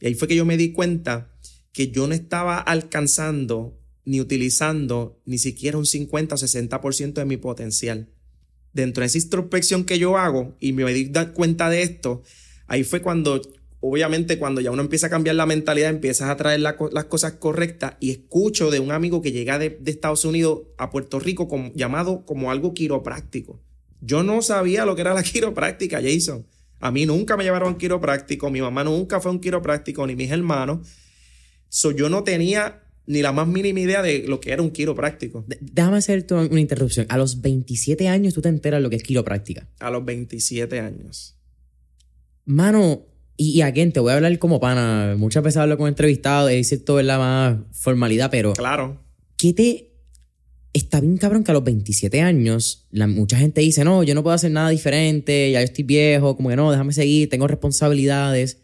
Y 0.00 0.06
ahí 0.06 0.14
fue 0.14 0.28
que 0.28 0.36
yo 0.36 0.44
me 0.44 0.56
di 0.56 0.70
cuenta 0.70 1.36
que 1.72 1.90
yo 1.90 2.06
no 2.06 2.14
estaba 2.14 2.58
alcanzando 2.58 3.76
ni 4.04 4.20
utilizando 4.20 5.20
ni 5.26 5.38
siquiera 5.38 5.78
un 5.78 5.84
50 5.84 6.36
o 6.36 6.38
60% 6.38 7.14
de 7.14 7.24
mi 7.24 7.38
potencial 7.38 8.12
dentro 8.72 9.00
de 9.00 9.08
esa 9.08 9.18
introspección 9.18 9.82
que 9.82 9.98
yo 9.98 10.16
hago 10.16 10.56
y 10.60 10.74
me 10.74 10.94
di 10.94 11.10
cuenta 11.34 11.70
de 11.70 11.82
esto, 11.82 12.22
ahí 12.68 12.84
fue 12.84 13.02
cuando, 13.02 13.42
obviamente, 13.82 14.38
cuando 14.38 14.60
ya 14.60 14.70
uno 14.70 14.80
empieza 14.80 15.08
a 15.08 15.10
cambiar 15.10 15.36
la 15.36 15.44
mentalidad, 15.44 15.90
empiezas 15.90 16.30
a 16.30 16.36
traer 16.36 16.60
las 16.60 17.04
cosas 17.06 17.32
correctas 17.32 17.96
y 17.98 18.12
escucho 18.12 18.70
de 18.70 18.78
un 18.78 18.92
amigo 18.92 19.20
que 19.20 19.32
llega 19.32 19.58
de, 19.58 19.78
Estados 19.84 20.24
Unidos 20.24 20.62
a 20.78 20.88
Puerto 20.88 21.18
Rico 21.18 21.48
como, 21.48 21.72
llamado 21.74 22.24
como 22.24 22.50
algo 22.52 22.74
quiropráctico. 22.74 23.60
Yo 24.00 24.22
no 24.22 24.40
sabía 24.40 24.86
lo 24.86 24.94
que 24.94 25.02
era 25.02 25.14
la 25.14 25.22
quiropráctica, 25.24 26.00
Jason. 26.00 26.46
A 26.78 26.90
mí 26.92 27.06
nunca 27.06 27.36
me 27.36 27.44
llevaron 27.44 27.76
quiropráctico, 27.76 28.50
mi 28.50 28.60
mamá 28.60 28.84
nunca 28.84 29.20
fue 29.20 29.32
un 29.32 29.40
quiropráctico, 29.40 30.06
ni 30.06 30.14
mis 30.14 30.30
hermanos. 30.30 30.88
So, 31.68 31.90
yo 31.90 32.08
no 32.08 32.22
tenía 32.22 32.84
ni 33.06 33.20
la 33.20 33.32
más 33.32 33.48
mínima 33.48 33.80
idea 33.80 34.00
de 34.00 34.24
lo 34.28 34.38
que 34.38 34.52
era 34.52 34.62
un 34.62 34.70
quiropráctico. 34.70 35.44
Déjame 35.60 35.96
hacer 35.96 36.24
una 36.30 36.60
interrupción. 36.60 37.06
A 37.08 37.18
los 37.18 37.40
27 37.40 38.08
años 38.08 38.34
tú 38.34 38.42
te 38.42 38.48
enteras 38.48 38.80
lo 38.80 38.90
que 38.90 38.96
es 38.96 39.02
quiropráctica. 39.02 39.68
A 39.80 39.90
los 39.90 40.04
27 40.04 40.78
años. 40.78 41.36
Mano, 42.44 43.06
y, 43.36 43.50
y 43.50 43.62
again, 43.62 43.92
te 43.92 44.00
voy 44.00 44.12
a 44.12 44.16
hablar 44.16 44.38
como 44.38 44.60
pana. 44.60 45.14
Muchas 45.16 45.42
veces 45.42 45.58
hablo 45.58 45.78
con 45.78 45.88
entrevistados 45.88 46.50
y 46.52 46.56
decir 46.56 46.84
todo 46.84 47.00
es 47.00 47.06
la 47.06 47.18
más 47.18 47.56
formalidad, 47.72 48.30
pero. 48.30 48.52
Claro. 48.52 49.00
¿Qué 49.36 49.52
te. 49.52 49.88
Está 50.74 51.00
bien 51.00 51.18
cabrón 51.18 51.44
que 51.44 51.50
a 51.50 51.54
los 51.54 51.64
27 51.64 52.22
años 52.22 52.86
la, 52.90 53.06
mucha 53.06 53.36
gente 53.36 53.60
dice, 53.60 53.84
no, 53.84 54.02
yo 54.04 54.14
no 54.14 54.22
puedo 54.22 54.34
hacer 54.34 54.50
nada 54.50 54.70
diferente, 54.70 55.50
ya 55.50 55.60
yo 55.60 55.64
estoy 55.64 55.84
viejo, 55.84 56.34
como 56.34 56.48
que 56.48 56.56
no, 56.56 56.70
déjame 56.70 56.94
seguir, 56.94 57.28
tengo 57.28 57.46
responsabilidades. 57.46 58.58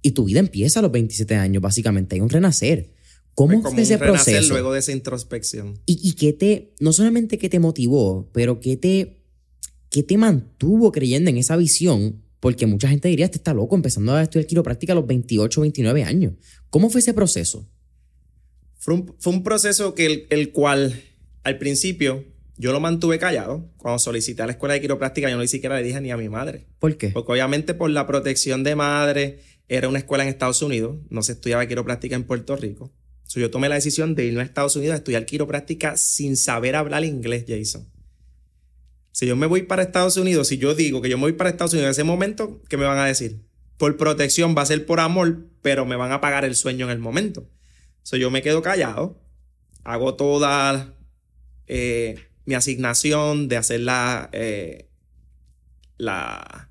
Y 0.00 0.12
tu 0.12 0.24
vida 0.24 0.40
empieza 0.40 0.78
a 0.78 0.82
los 0.82 0.90
27 0.90 1.34
años, 1.34 1.60
básicamente, 1.60 2.14
hay 2.14 2.22
un 2.22 2.30
renacer. 2.30 2.94
¿Cómo 3.34 3.60
fue 3.60 3.82
ese 3.82 3.98
proceso? 3.98 4.54
luego 4.54 4.72
de 4.72 4.78
esa 4.78 4.92
introspección. 4.92 5.78
¿Y, 5.84 6.00
y 6.02 6.12
qué 6.14 6.32
te, 6.32 6.74
no 6.80 6.92
solamente 6.92 7.36
qué 7.36 7.50
te 7.50 7.60
motivó, 7.60 8.30
pero 8.32 8.58
qué 8.58 8.76
te, 8.78 9.22
qué 9.90 10.02
te 10.02 10.16
mantuvo 10.16 10.92
creyendo 10.92 11.28
en 11.28 11.36
esa 11.36 11.56
visión? 11.56 12.22
Porque 12.40 12.66
mucha 12.66 12.88
gente 12.88 13.08
diría, 13.08 13.24
este 13.24 13.38
está 13.38 13.54
loco 13.54 13.74
empezando 13.74 14.14
a 14.14 14.22
estudiar 14.22 14.46
quiropráctica 14.46 14.92
a 14.92 14.96
los 14.96 15.06
28, 15.06 15.60
29 15.60 16.04
años. 16.04 16.34
¿Cómo 16.70 16.90
fue 16.90 17.00
ese 17.00 17.14
proceso? 17.14 17.68
Fue 18.76 18.94
un, 18.94 19.42
proceso 19.42 19.94
que 19.94 20.06
el, 20.06 20.26
el, 20.30 20.52
cual 20.52 21.02
al 21.42 21.58
principio 21.58 22.24
yo 22.56 22.72
lo 22.72 22.80
mantuve 22.80 23.18
callado. 23.18 23.68
Cuando 23.76 23.98
solicité 23.98 24.42
a 24.42 24.46
la 24.46 24.52
escuela 24.52 24.74
de 24.74 24.80
quiropráctica, 24.80 25.28
yo 25.28 25.36
no 25.36 25.42
ni 25.42 25.48
siquiera 25.48 25.76
le 25.76 25.82
dije 25.82 26.00
ni 26.00 26.10
a 26.10 26.16
mi 26.16 26.28
madre. 26.28 26.66
¿Por 26.78 26.96
qué? 26.96 27.08
Porque 27.08 27.32
obviamente 27.32 27.74
por 27.74 27.90
la 27.90 28.06
protección 28.06 28.62
de 28.62 28.76
madre, 28.76 29.40
era 29.68 29.88
una 29.88 29.98
escuela 29.98 30.22
en 30.22 30.30
Estados 30.30 30.62
Unidos, 30.62 30.96
no 31.10 31.22
se 31.22 31.32
estudiaba 31.32 31.66
quiropráctica 31.66 32.14
en 32.14 32.24
Puerto 32.24 32.56
Rico 32.56 32.92
yo 33.36 33.50
tomé 33.50 33.68
la 33.68 33.74
decisión 33.74 34.14
de 34.14 34.24
ir 34.24 34.38
a 34.38 34.42
Estados 34.42 34.76
Unidos 34.76 34.94
a 34.94 34.98
estudiar 34.98 35.26
quiropráctica 35.26 35.96
sin 35.96 36.36
saber 36.36 36.74
hablar 36.74 37.04
inglés, 37.04 37.44
Jason. 37.46 37.86
Si 39.18 39.26
yo 39.26 39.34
me 39.34 39.48
voy 39.48 39.62
para 39.62 39.82
Estados 39.82 40.16
Unidos, 40.16 40.46
si 40.46 40.58
yo 40.58 40.76
digo 40.76 41.02
que 41.02 41.08
yo 41.08 41.18
me 41.18 41.22
voy 41.22 41.32
para 41.32 41.50
Estados 41.50 41.72
Unidos 41.72 41.88
en 41.88 41.90
ese 41.90 42.04
momento, 42.04 42.62
¿qué 42.68 42.76
me 42.76 42.84
van 42.84 42.98
a 42.98 43.04
decir? 43.04 43.42
Por 43.76 43.96
protección, 43.96 44.54
va 44.56 44.62
a 44.62 44.66
ser 44.66 44.86
por 44.86 45.00
amor, 45.00 45.48
pero 45.60 45.84
me 45.84 45.96
van 45.96 46.12
a 46.12 46.20
pagar 46.20 46.44
el 46.44 46.54
sueño 46.54 46.86
en 46.86 46.92
el 46.92 47.00
momento. 47.00 47.50
So, 48.04 48.16
yo 48.16 48.30
me 48.30 48.42
quedo 48.42 48.62
callado, 48.62 49.20
hago 49.82 50.14
toda 50.14 50.94
eh, 51.66 52.28
mi 52.44 52.54
asignación 52.54 53.48
de 53.48 53.56
hacer 53.56 53.80
la, 53.80 54.30
eh, 54.30 54.88
la, 55.96 56.70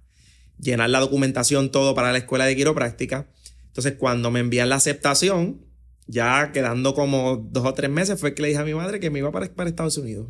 llenar 0.57 0.89
la 0.89 1.01
documentación, 1.01 1.69
todo 1.69 1.95
para 1.95 2.13
la 2.13 2.19
escuela 2.19 2.45
de 2.45 2.55
quiropráctica. 2.55 3.27
Entonces, 3.65 3.95
cuando 3.99 4.31
me 4.31 4.39
envían 4.39 4.69
la 4.69 4.77
aceptación, 4.77 5.65
ya 6.05 6.53
quedando 6.53 6.93
como 6.93 7.35
dos 7.51 7.65
o 7.65 7.73
tres 7.73 7.89
meses, 7.89 8.17
fue 8.17 8.33
que 8.33 8.41
le 8.41 8.47
dije 8.47 8.61
a 8.61 8.63
mi 8.63 8.73
madre 8.73 9.01
que 9.01 9.09
me 9.09 9.19
iba 9.19 9.33
para, 9.33 9.53
para 9.53 9.69
Estados 9.69 9.97
Unidos. 9.97 10.29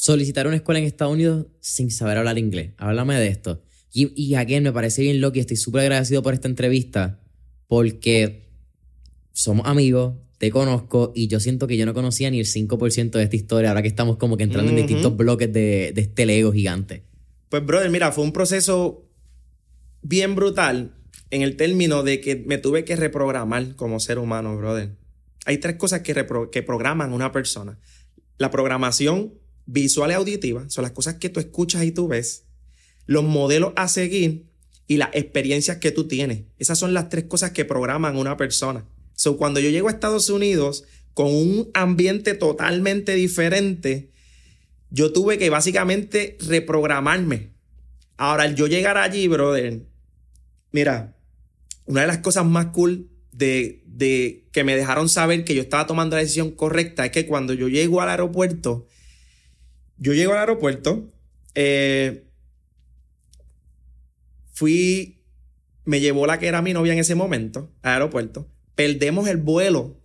Solicitar 0.00 0.46
una 0.46 0.56
escuela 0.56 0.78
en 0.78 0.86
Estados 0.86 1.12
Unidos 1.12 1.48
sin 1.60 1.90
saber 1.90 2.16
hablar 2.16 2.38
inglés. 2.38 2.72
Háblame 2.78 3.16
de 3.16 3.28
esto. 3.28 3.62
Y, 3.92 4.10
y 4.18 4.34
again, 4.34 4.62
me 4.62 4.72
parece 4.72 5.02
bien 5.02 5.20
loco 5.20 5.36
y 5.36 5.40
estoy 5.40 5.58
súper 5.58 5.82
agradecido 5.82 6.22
por 6.22 6.32
esta 6.32 6.48
entrevista 6.48 7.20
porque 7.66 8.48
somos 9.34 9.66
amigos, 9.66 10.14
te 10.38 10.50
conozco 10.50 11.12
y 11.14 11.28
yo 11.28 11.38
siento 11.38 11.66
que 11.66 11.76
yo 11.76 11.84
no 11.84 11.92
conocía 11.92 12.30
ni 12.30 12.40
el 12.40 12.46
5% 12.46 13.10
de 13.10 13.22
esta 13.24 13.36
historia 13.36 13.68
ahora 13.68 13.82
que 13.82 13.88
estamos 13.88 14.16
como 14.16 14.38
que 14.38 14.44
entrando 14.44 14.70
en 14.70 14.78
distintos 14.78 15.14
bloques 15.14 15.52
de, 15.52 15.92
de 15.94 16.00
este 16.00 16.24
Lego 16.24 16.50
gigante. 16.50 17.04
Pues, 17.50 17.62
brother, 17.66 17.90
mira, 17.90 18.10
fue 18.10 18.24
un 18.24 18.32
proceso 18.32 19.06
bien 20.00 20.34
brutal 20.34 20.94
en 21.28 21.42
el 21.42 21.56
término 21.56 22.02
de 22.02 22.22
que 22.22 22.36
me 22.36 22.56
tuve 22.56 22.86
que 22.86 22.96
reprogramar 22.96 23.76
como 23.76 24.00
ser 24.00 24.18
humano, 24.18 24.56
brother. 24.56 24.96
hay 25.44 25.58
tres 25.58 25.76
cosas 25.76 26.00
que, 26.00 26.26
que 26.50 26.62
programan 26.62 27.12
una 27.12 27.32
persona. 27.32 27.78
La 28.38 28.50
programación 28.50 29.34
visual 29.66 30.10
y 30.10 30.14
auditiva 30.14 30.68
son 30.68 30.82
las 30.82 30.92
cosas 30.92 31.14
que 31.14 31.28
tú 31.28 31.40
escuchas 31.40 31.84
y 31.84 31.92
tú 31.92 32.08
ves, 32.08 32.44
los 33.06 33.24
modelos 33.24 33.72
a 33.76 33.88
seguir 33.88 34.46
y 34.86 34.96
las 34.96 35.10
experiencias 35.12 35.78
que 35.78 35.92
tú 35.92 36.08
tienes. 36.08 36.42
Esas 36.58 36.78
son 36.78 36.94
las 36.94 37.08
tres 37.08 37.24
cosas 37.24 37.52
que 37.52 37.64
programan 37.64 38.16
una 38.16 38.36
persona. 38.36 38.84
So, 39.14 39.36
cuando 39.36 39.60
yo 39.60 39.70
llego 39.70 39.88
a 39.88 39.92
Estados 39.92 40.30
Unidos 40.30 40.84
con 41.14 41.28
un 41.28 41.70
ambiente 41.74 42.34
totalmente 42.34 43.14
diferente, 43.14 44.10
yo 44.90 45.12
tuve 45.12 45.38
que 45.38 45.50
básicamente 45.50 46.36
reprogramarme. 46.40 47.50
Ahora, 48.16 48.44
al 48.44 48.56
yo 48.56 48.66
llegar 48.66 48.96
allí, 48.96 49.28
brother, 49.28 49.82
mira, 50.72 51.16
una 51.86 52.02
de 52.02 52.06
las 52.06 52.18
cosas 52.18 52.44
más 52.44 52.66
cool 52.66 53.10
de, 53.32 53.82
de 53.86 54.48
que 54.52 54.64
me 54.64 54.76
dejaron 54.76 55.08
saber 55.08 55.44
que 55.44 55.54
yo 55.54 55.62
estaba 55.62 55.86
tomando 55.86 56.16
la 56.16 56.22
decisión 56.22 56.50
correcta 56.50 57.04
es 57.04 57.12
que 57.12 57.26
cuando 57.26 57.52
yo 57.54 57.68
llego 57.68 58.00
al 58.00 58.08
aeropuerto, 58.08 58.86
yo 60.00 60.14
llego 60.14 60.32
al 60.32 60.38
aeropuerto, 60.38 61.12
eh, 61.54 62.24
fui, 64.52 65.22
me 65.84 66.00
llevó 66.00 66.26
la 66.26 66.38
que 66.38 66.48
era 66.48 66.62
mi 66.62 66.72
novia 66.72 66.94
en 66.94 66.98
ese 66.98 67.14
momento 67.14 67.70
al 67.82 67.92
aeropuerto, 67.92 68.48
perdemos 68.74 69.28
el 69.28 69.36
vuelo 69.36 70.00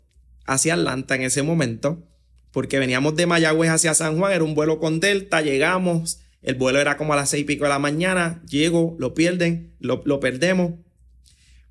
hacia 0.45 0.73
Atlanta 0.73 1.15
en 1.15 1.21
ese 1.23 1.43
momento, 1.43 2.03
porque 2.51 2.77
veníamos 2.77 3.15
de 3.15 3.25
Mayagüez 3.25 3.71
hacia 3.71 3.93
San 3.93 4.17
Juan, 4.17 4.33
era 4.33 4.43
un 4.43 4.53
vuelo 4.53 4.79
con 4.79 4.99
Delta, 4.99 5.41
llegamos, 5.41 6.19
el 6.41 6.55
vuelo 6.55 6.79
era 6.79 6.97
como 6.97 7.13
a 7.13 7.15
las 7.15 7.29
seis 7.29 7.43
y 7.43 7.45
pico 7.45 7.63
de 7.63 7.69
la 7.69 7.79
mañana, 7.79 8.43
llego, 8.49 8.97
lo 8.99 9.13
pierden, 9.13 9.73
lo, 9.79 10.03
lo 10.05 10.19
perdemos, 10.19 10.73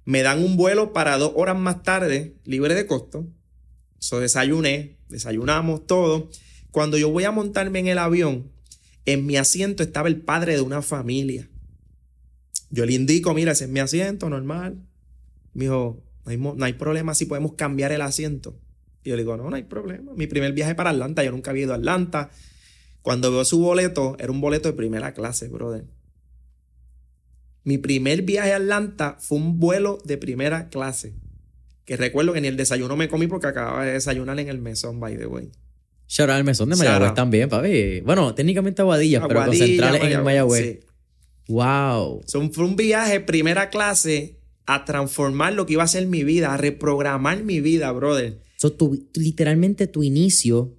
me 0.07 0.23
dan 0.23 0.43
un 0.43 0.57
vuelo 0.57 0.95
para 0.95 1.19
dos 1.19 1.33
horas 1.37 1.59
más 1.59 1.83
tarde, 1.83 2.37
libre 2.45 2.75
de 2.75 2.87
costo, 2.87 3.27
eso 4.01 4.19
desayuné, 4.19 4.97
desayunamos 5.09 5.87
todo, 5.87 6.31
cuando 6.75 6.99
yo 6.99 7.09
voy 7.09 7.23
a 7.23 7.31
montarme 7.31 7.79
en 7.79 7.87
el 7.87 7.99
avión, 7.99 8.51
en 9.05 9.27
mi 9.27 9.37
asiento 9.37 9.85
estaba 9.85 10.09
el 10.09 10.23
padre 10.23 10.57
de 10.57 10.61
una 10.61 10.83
familia. 10.83 11.49
Yo 12.69 12.85
le 12.85 12.95
indico, 12.95 13.33
mira, 13.33 13.53
ese 13.53 13.67
es 13.67 13.71
mi 13.71 13.79
asiento, 13.79 14.29
normal. 14.29 14.85
Me 15.53 15.67
dijo, 15.67 16.03
no 16.25 16.65
hay, 16.65 16.73
problema 16.73 17.15
si 17.15 17.27
podemos 17.27 17.55
cambiar 17.55 17.93
el 17.93 18.03
asiento. 18.03 18.59
Y 19.05 19.11
yo 19.11 19.15
le 19.15 19.23
digo, 19.23 19.37
no, 19.37 19.49
no 19.51 19.55
hay 19.55 19.63
problema. 19.63 20.15
Mi 20.17 20.27
primer 20.27 20.53
viaje 20.53 20.75
para 20.75 20.91
Atlanta, 20.91 21.23
yo 21.23 21.31
nunca 21.31 21.53
había 21.53 21.63
ido 21.63 21.75
a 21.75 21.77
Atlanta. 21.77 22.31
Cuando 23.03 23.31
veo 23.31 23.45
su 23.45 23.61
boleto, 23.61 24.17
era 24.19 24.33
un 24.33 24.41
boleto 24.41 24.69
de 24.69 24.75
primera 24.75 25.15
clase, 25.15 25.47
brother. 25.47 25.85
Mi 27.63 27.79
primer 27.79 28.23
viaje 28.23 28.53
a 28.53 28.57
Atlanta 28.57 29.17
fue 29.21 29.39
un 29.39 29.61
vuelo 29.61 29.99
de 30.05 30.19
primera 30.19 30.71
clase. 30.71 31.15
Que 31.85 31.97
recuerdo 31.97 32.33
que 32.33 32.41
ni 32.41 32.49
el 32.49 32.57
desayuno 32.57 32.97
me 32.97 33.09
comí 33.09 33.29
porque 33.29 33.47
acababa 33.47 33.85
de 33.85 33.93
desayunar 33.93 34.41
en 34.41 34.49
el 34.49 34.59
mesón, 34.59 34.99
by 34.99 35.17
the 35.17 35.27
way. 35.27 35.53
Shout 36.07 36.29
out 36.29 36.37
al 36.37 36.45
mesón 36.45 36.71
de 36.71 36.77
Mayagüez 36.77 37.15
también, 37.15 37.49
papi. 37.49 38.01
Bueno, 38.01 38.35
técnicamente 38.35 38.83
Aguadillas, 38.83 39.25
pero 39.27 39.45
con 39.45 39.55
centrales 39.55 40.03
en 40.03 40.13
el 40.13 40.23
Mayagüez. 40.23 40.81
Wow. 41.49 42.25
fue 42.53 42.65
un 42.65 42.77
viaje 42.77 43.21
primera 43.21 43.69
clase 43.71 44.39
a 44.67 44.85
transformar 44.85 45.53
lo 45.53 45.67
que 45.67 45.75
iba 45.75 45.83
a 45.83 45.89
ser 45.89 46.07
mi 46.07 46.25
vida, 46.25 46.55
a 46.55 46.57
reprogramar 46.57 47.43
mi 47.43 47.61
vida, 47.61 47.91
brother. 47.93 48.39
So, 48.57 48.75
literalmente 49.15 49.87
tu 49.87 50.03
inicio, 50.03 50.75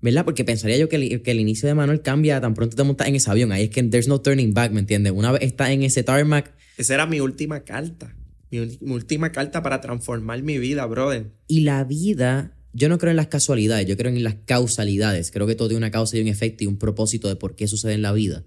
¿verdad? 0.00 0.24
Porque 0.24 0.44
pensaría 0.44 0.76
yo 0.76 0.88
que 0.88 0.96
el, 0.96 1.40
inicio 1.40 1.66
de 1.68 1.74
Manuel 1.74 2.02
cambia 2.02 2.40
tan 2.40 2.54
pronto 2.54 2.76
te 2.76 2.84
montas 2.84 3.08
en 3.08 3.16
ese 3.16 3.30
avión. 3.30 3.50
Ahí 3.50 3.64
es 3.64 3.70
que 3.70 3.82
there's 3.82 4.06
no 4.06 4.20
turning 4.20 4.54
back, 4.54 4.70
¿me 4.70 4.80
entiendes? 4.80 5.12
Una 5.12 5.32
vez 5.32 5.42
estás 5.42 5.70
en 5.70 5.82
ese 5.82 6.04
tarmac. 6.04 6.52
Esa 6.76 6.94
era 6.94 7.06
mi 7.06 7.20
última 7.20 7.64
carta. 7.64 8.14
mi 8.50 8.78
última 8.92 9.32
carta 9.32 9.62
para 9.62 9.80
transformar 9.80 10.42
mi 10.42 10.58
vida, 10.58 10.86
brother. 10.86 11.32
Y 11.48 11.60
la 11.60 11.82
vida 11.82 12.56
yo 12.72 12.88
no 12.88 12.98
creo 12.98 13.10
en 13.10 13.16
las 13.16 13.26
casualidades, 13.26 13.86
yo 13.86 13.96
creo 13.96 14.12
en 14.12 14.22
las 14.22 14.36
causalidades. 14.44 15.30
Creo 15.30 15.46
que 15.46 15.54
todo 15.54 15.68
tiene 15.68 15.78
una 15.78 15.90
causa 15.90 16.16
y 16.16 16.20
un 16.20 16.28
efecto 16.28 16.64
y 16.64 16.66
un 16.66 16.78
propósito 16.78 17.28
de 17.28 17.36
por 17.36 17.56
qué 17.56 17.66
sucede 17.66 17.94
en 17.94 18.02
la 18.02 18.12
vida. 18.12 18.44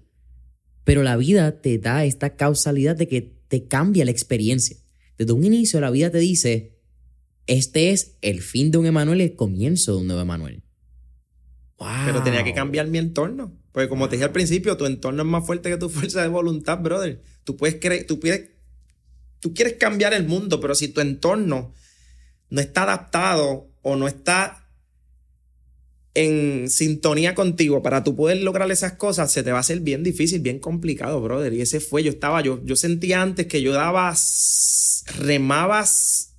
Pero 0.84 1.02
la 1.02 1.16
vida 1.16 1.60
te 1.60 1.78
da 1.78 2.04
esta 2.04 2.36
causalidad 2.36 2.96
de 2.96 3.08
que 3.08 3.34
te 3.48 3.66
cambia 3.66 4.04
la 4.04 4.10
experiencia. 4.10 4.76
Desde 5.18 5.32
un 5.32 5.44
inicio 5.44 5.80
la 5.80 5.90
vida 5.90 6.10
te 6.10 6.18
dice, 6.18 6.78
este 7.46 7.90
es 7.90 8.16
el 8.22 8.40
fin 8.40 8.70
de 8.70 8.78
un 8.78 8.86
Emanuel 8.86 9.20
y 9.20 9.24
el 9.24 9.36
comienzo 9.36 9.92
de 9.92 10.00
un 10.00 10.06
nuevo 10.06 10.22
Emanuel. 10.22 10.62
Wow. 11.78 11.88
Pero 12.06 12.22
tenía 12.22 12.44
que 12.44 12.54
cambiar 12.54 12.86
mi 12.88 12.98
entorno. 12.98 13.52
Porque 13.72 13.88
como 13.88 14.08
te 14.08 14.16
dije 14.16 14.24
al 14.24 14.32
principio, 14.32 14.76
tu 14.76 14.86
entorno 14.86 15.22
es 15.22 15.28
más 15.28 15.44
fuerte 15.44 15.68
que 15.68 15.76
tu 15.76 15.88
fuerza 15.90 16.22
de 16.22 16.28
voluntad, 16.28 16.78
brother. 16.78 17.22
Tú 17.44 17.56
puedes 17.56 17.76
creer, 17.76 18.06
tú, 18.06 18.20
tú 19.40 19.52
quieres 19.52 19.74
cambiar 19.74 20.14
el 20.14 20.26
mundo, 20.26 20.60
pero 20.60 20.74
si 20.74 20.88
tu 20.88 21.00
entorno 21.00 21.74
no 22.48 22.60
está 22.60 22.84
adaptado 22.84 23.73
o 23.84 23.94
no 23.94 24.08
está 24.08 24.64
en 26.14 26.70
sintonía 26.70 27.34
contigo 27.34 27.82
para 27.82 28.02
tú 28.02 28.16
poder 28.16 28.38
lograr 28.38 28.70
esas 28.70 28.92
cosas, 28.92 29.30
se 29.30 29.42
te 29.42 29.50
va 29.50 29.58
a 29.58 29.60
hacer 29.60 29.80
bien 29.80 30.02
difícil, 30.02 30.40
bien 30.40 30.58
complicado, 30.58 31.20
brother. 31.20 31.52
Y 31.52 31.60
ese 31.60 31.80
fue, 31.80 32.02
yo 32.02 32.10
estaba, 32.10 32.40
yo, 32.40 32.60
yo 32.64 32.76
sentía 32.76 33.20
antes 33.20 33.46
que 33.46 33.62
yo 33.62 33.72
daba, 33.72 34.14
remabas 35.18 36.34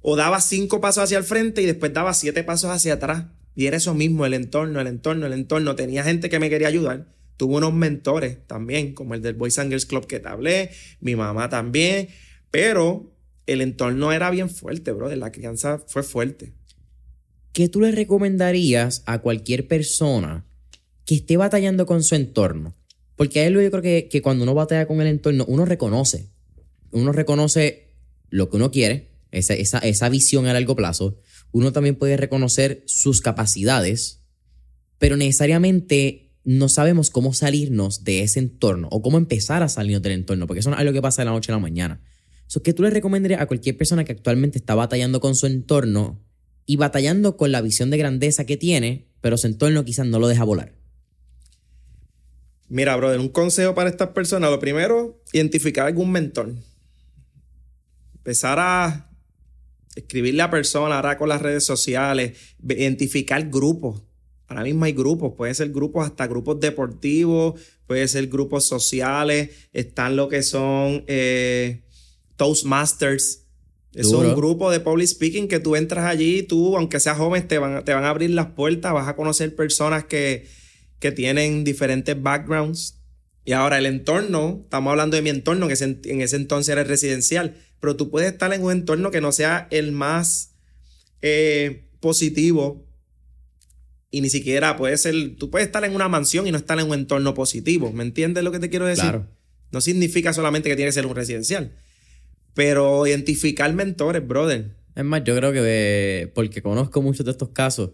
o 0.00 0.16
daba 0.16 0.40
cinco 0.40 0.80
pasos 0.80 1.04
hacia 1.04 1.18
el 1.18 1.24
frente 1.24 1.62
y 1.62 1.66
después 1.66 1.92
daba 1.92 2.12
siete 2.12 2.44
pasos 2.44 2.70
hacia 2.70 2.94
atrás. 2.94 3.26
Y 3.54 3.66
era 3.66 3.76
eso 3.76 3.94
mismo, 3.94 4.26
el 4.26 4.34
entorno, 4.34 4.80
el 4.80 4.88
entorno, 4.88 5.26
el 5.26 5.32
entorno. 5.32 5.76
Tenía 5.76 6.02
gente 6.02 6.28
que 6.28 6.40
me 6.40 6.50
quería 6.50 6.68
ayudar. 6.68 7.06
Tuve 7.36 7.56
unos 7.56 7.72
mentores 7.72 8.38
también, 8.46 8.94
como 8.94 9.14
el 9.14 9.22
del 9.22 9.34
Boys 9.34 9.58
and 9.58 9.70
Girls 9.70 9.86
Club 9.86 10.06
que 10.06 10.20
te 10.20 10.28
hablé, 10.28 10.70
mi 11.00 11.14
mamá 11.14 11.48
también. 11.48 12.08
Pero 12.50 13.13
el 13.46 13.60
entorno 13.60 14.12
era 14.12 14.30
bien 14.30 14.50
fuerte, 14.50 14.92
brother. 14.92 15.18
La 15.18 15.32
crianza 15.32 15.82
fue 15.86 16.02
fuerte. 16.02 16.52
¿Qué 17.52 17.68
tú 17.68 17.80
le 17.80 17.92
recomendarías 17.92 19.02
a 19.06 19.20
cualquier 19.20 19.68
persona 19.68 20.44
que 21.04 21.16
esté 21.16 21.36
batallando 21.36 21.86
con 21.86 22.02
su 22.02 22.14
entorno? 22.14 22.74
Porque 23.16 23.40
a 23.40 23.46
él 23.46 23.54
yo 23.54 23.70
creo 23.70 23.82
que, 23.82 24.08
que 24.10 24.22
cuando 24.22 24.42
uno 24.42 24.54
batalla 24.54 24.86
con 24.86 25.00
el 25.00 25.06
entorno, 25.06 25.44
uno 25.46 25.64
reconoce. 25.64 26.30
Uno 26.90 27.12
reconoce 27.12 27.92
lo 28.28 28.50
que 28.50 28.56
uno 28.56 28.70
quiere, 28.70 29.12
esa, 29.30 29.54
esa, 29.54 29.78
esa 29.78 30.08
visión 30.08 30.46
a 30.46 30.52
largo 30.52 30.74
plazo. 30.74 31.16
Uno 31.52 31.72
también 31.72 31.94
puede 31.94 32.16
reconocer 32.16 32.82
sus 32.86 33.20
capacidades, 33.20 34.22
pero 34.98 35.16
necesariamente 35.16 36.32
no 36.44 36.68
sabemos 36.68 37.10
cómo 37.10 37.32
salirnos 37.32 38.04
de 38.04 38.22
ese 38.22 38.38
entorno 38.38 38.88
o 38.90 39.02
cómo 39.02 39.16
empezar 39.16 39.62
a 39.62 39.68
salirnos 39.68 40.02
del 40.02 40.12
entorno, 40.12 40.46
porque 40.46 40.60
eso 40.60 40.70
no 40.70 40.76
es 40.76 40.80
algo 40.80 40.92
que 40.92 41.02
pasa 41.02 41.22
de 41.22 41.26
la 41.26 41.32
noche 41.32 41.52
a 41.52 41.54
la 41.54 41.60
mañana. 41.60 42.00
¿Qué 42.62 42.72
tú 42.72 42.82
le 42.82 42.90
recomendarías 42.90 43.40
a 43.40 43.46
cualquier 43.46 43.76
persona 43.76 44.04
que 44.04 44.12
actualmente 44.12 44.58
está 44.58 44.74
batallando 44.74 45.20
con 45.20 45.34
su 45.34 45.46
entorno 45.46 46.20
y 46.66 46.76
batallando 46.76 47.36
con 47.36 47.52
la 47.52 47.60
visión 47.60 47.90
de 47.90 47.98
grandeza 47.98 48.46
que 48.46 48.56
tiene, 48.56 49.08
pero 49.20 49.36
su 49.36 49.46
entorno 49.46 49.84
quizás 49.84 50.06
no 50.06 50.18
lo 50.18 50.28
deja 50.28 50.44
volar? 50.44 50.72
Mira, 52.68 52.96
brother, 52.96 53.20
un 53.20 53.28
consejo 53.28 53.74
para 53.74 53.90
estas 53.90 54.08
personas. 54.08 54.50
Lo 54.50 54.58
primero, 54.58 55.20
identificar 55.32 55.86
algún 55.86 56.10
mentor. 56.10 56.54
Empezar 58.16 58.58
a 58.58 59.10
escribirle 59.94 60.42
a 60.42 60.50
personas, 60.50 60.96
ahora 60.96 61.18
con 61.18 61.28
las 61.28 61.42
redes 61.42 61.64
sociales, 61.64 62.38
identificar 62.62 63.48
grupos. 63.48 64.02
Ahora 64.46 64.62
mismo 64.62 64.84
hay 64.84 64.92
grupos, 64.92 65.34
puede 65.36 65.54
ser 65.54 65.70
grupos 65.70 66.06
hasta 66.06 66.26
grupos 66.26 66.60
deportivos, 66.60 67.60
puede 67.86 68.06
ser 68.08 68.26
grupos 68.28 68.64
sociales, 68.66 69.50
están 69.72 70.16
lo 70.16 70.28
que 70.28 70.42
son 70.42 71.04
eh, 71.06 71.82
Toastmasters. 72.36 73.40
Es 73.94 74.08
un 74.08 74.34
grupo 74.34 74.72
de 74.72 74.80
public 74.80 75.06
speaking 75.06 75.46
que 75.46 75.60
tú 75.60 75.76
entras 75.76 76.04
allí, 76.06 76.42
tú, 76.42 76.76
aunque 76.76 76.98
seas 76.98 77.16
joven, 77.16 77.46
te 77.46 77.58
van, 77.58 77.84
te 77.84 77.94
van 77.94 78.04
a 78.04 78.10
abrir 78.10 78.30
las 78.30 78.46
puertas, 78.46 78.92
vas 78.92 79.06
a 79.06 79.14
conocer 79.14 79.54
personas 79.54 80.04
que, 80.04 80.48
que 80.98 81.12
tienen 81.12 81.62
diferentes 81.62 82.20
backgrounds. 82.20 82.98
Y 83.44 83.52
ahora 83.52 83.78
el 83.78 83.86
entorno, 83.86 84.62
estamos 84.64 84.90
hablando 84.90 85.16
de 85.16 85.22
mi 85.22 85.30
entorno, 85.30 85.68
que 85.68 85.74
en 85.74 86.20
ese 86.22 86.36
entonces 86.36 86.72
era 86.72 86.82
residencial, 86.82 87.56
pero 87.78 87.94
tú 87.94 88.10
puedes 88.10 88.32
estar 88.32 88.52
en 88.52 88.62
un 88.62 88.72
entorno 88.72 89.10
que 89.12 89.20
no 89.20 89.30
sea 89.30 89.68
el 89.70 89.92
más 89.92 90.54
eh, 91.22 91.84
positivo 92.00 92.84
y 94.10 94.20
ni 94.20 94.30
siquiera 94.30 94.76
puede 94.76 94.96
ser, 94.96 95.36
tú 95.38 95.50
puedes 95.50 95.66
estar 95.66 95.84
en 95.84 95.94
una 95.94 96.08
mansión 96.08 96.46
y 96.46 96.52
no 96.52 96.58
estar 96.58 96.78
en 96.78 96.86
un 96.86 96.94
entorno 96.94 97.34
positivo, 97.34 97.92
¿me 97.92 98.04
entiendes 98.04 98.44
lo 98.44 98.52
que 98.52 98.60
te 98.60 98.70
quiero 98.70 98.86
decir? 98.86 99.02
Claro. 99.02 99.26
No 99.72 99.80
significa 99.80 100.32
solamente 100.32 100.68
que 100.68 100.76
tiene 100.76 100.88
que 100.88 100.92
ser 100.92 101.06
un 101.06 101.16
residencial. 101.16 101.72
Pero 102.54 103.06
identificar 103.06 103.72
mentores, 103.74 104.26
brother. 104.26 104.70
Es 104.94 105.04
más, 105.04 105.24
yo 105.24 105.36
creo 105.36 105.52
que 105.52 106.30
porque 106.34 106.62
conozco 106.62 107.02
muchos 107.02 107.26
de 107.26 107.32
estos 107.32 107.50
casos, 107.50 107.90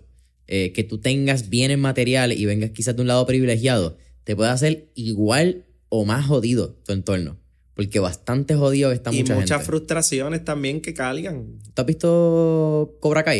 eh, 0.46 0.72
que 0.72 0.84
tú 0.84 0.98
tengas 0.98 1.48
bienes 1.48 1.78
materiales 1.78 2.38
y 2.38 2.44
vengas 2.44 2.70
quizás 2.70 2.94
de 2.94 3.02
un 3.02 3.08
lado 3.08 3.24
privilegiado, 3.26 3.96
te 4.24 4.36
puede 4.36 4.50
hacer 4.50 4.90
igual 4.94 5.64
o 5.88 6.04
más 6.04 6.26
jodido 6.26 6.74
tu 6.84 6.92
entorno. 6.92 7.38
Porque 7.74 7.98
bastante 7.98 8.54
jodido 8.54 8.92
está 8.92 9.10
mucha 9.10 9.32
Y 9.32 9.36
muchas 9.36 9.64
frustraciones 9.64 10.44
también 10.44 10.80
que 10.82 10.92
cargan. 10.92 11.58
¿Tú 11.72 11.80
has 11.80 11.86
visto 11.86 12.96
Cobra 13.00 13.22
Kai? 13.22 13.38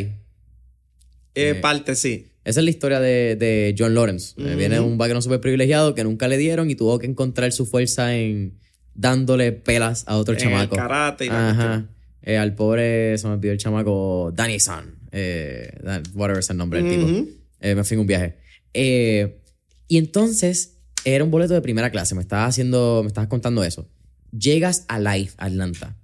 Eh, 1.35 1.51
eh, 1.51 1.55
parte, 1.57 1.95
sí. 1.95 2.29
Esa 2.45 2.61
es 2.61 2.65
la 2.65 2.71
historia 2.71 3.01
de, 3.01 3.75
John 3.79 3.95
Lawrence. 3.95 4.35
Viene 4.37 4.77
de 4.77 4.81
un 4.81 4.97
background 4.97 5.23
súper 5.23 5.41
privilegiado 5.41 5.95
que 5.95 6.05
nunca 6.05 6.27
le 6.27 6.39
dieron 6.39 6.71
y 6.71 6.75
tuvo 6.75 6.99
que 6.99 7.07
encontrar 7.07 7.53
su 7.53 7.67
fuerza 7.67 8.17
en, 8.17 8.59
dándole 9.01 9.53
pelas 9.53 10.05
a 10.07 10.17
otro 10.17 10.35
chamaco. 10.35 10.77
karate 10.77 11.27
y 11.27 11.29
Ajá. 11.31 11.87
eh, 12.23 12.37
al 12.37 12.55
pobre, 12.55 13.17
se 13.17 13.27
me 13.27 13.35
olvidó 13.35 13.53
el 13.53 13.59
chamaco, 13.59 14.31
Danny 14.35 14.61
San, 14.61 14.95
eh, 15.11 15.73
whatever 16.15 16.41
es 16.41 16.51
el 16.51 16.59
nombre 16.59 16.83
del 16.83 16.91
tipo. 16.91 17.35
Eh, 17.61 17.75
me 17.75 17.83
fui 17.83 17.95
en 17.95 18.01
un 18.01 18.07
viaje. 18.07 18.37
Eh, 18.75 19.41
y 19.89 19.97
entonces, 19.97 20.77
era 21.05 21.25
un 21.25 21.31
boleto 21.31 21.55
de 21.55 21.63
primera 21.63 21.91
clase, 21.91 22.15
me 22.15 22.21
estabas 22.21 22.51
haciendo, 22.51 23.01
me 23.03 23.09
estabas 23.09 23.29
contando 23.29 23.65
eso. 23.65 23.89
Llegas 24.33 24.85
a 24.89 25.01
Life 25.01 25.35
Atlanta. 25.39 25.97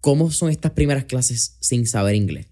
¿Cómo 0.00 0.30
son 0.30 0.48
estas 0.48 0.72
primeras 0.72 1.04
clases 1.04 1.58
sin 1.60 1.86
saber 1.86 2.14
inglés? 2.14 2.46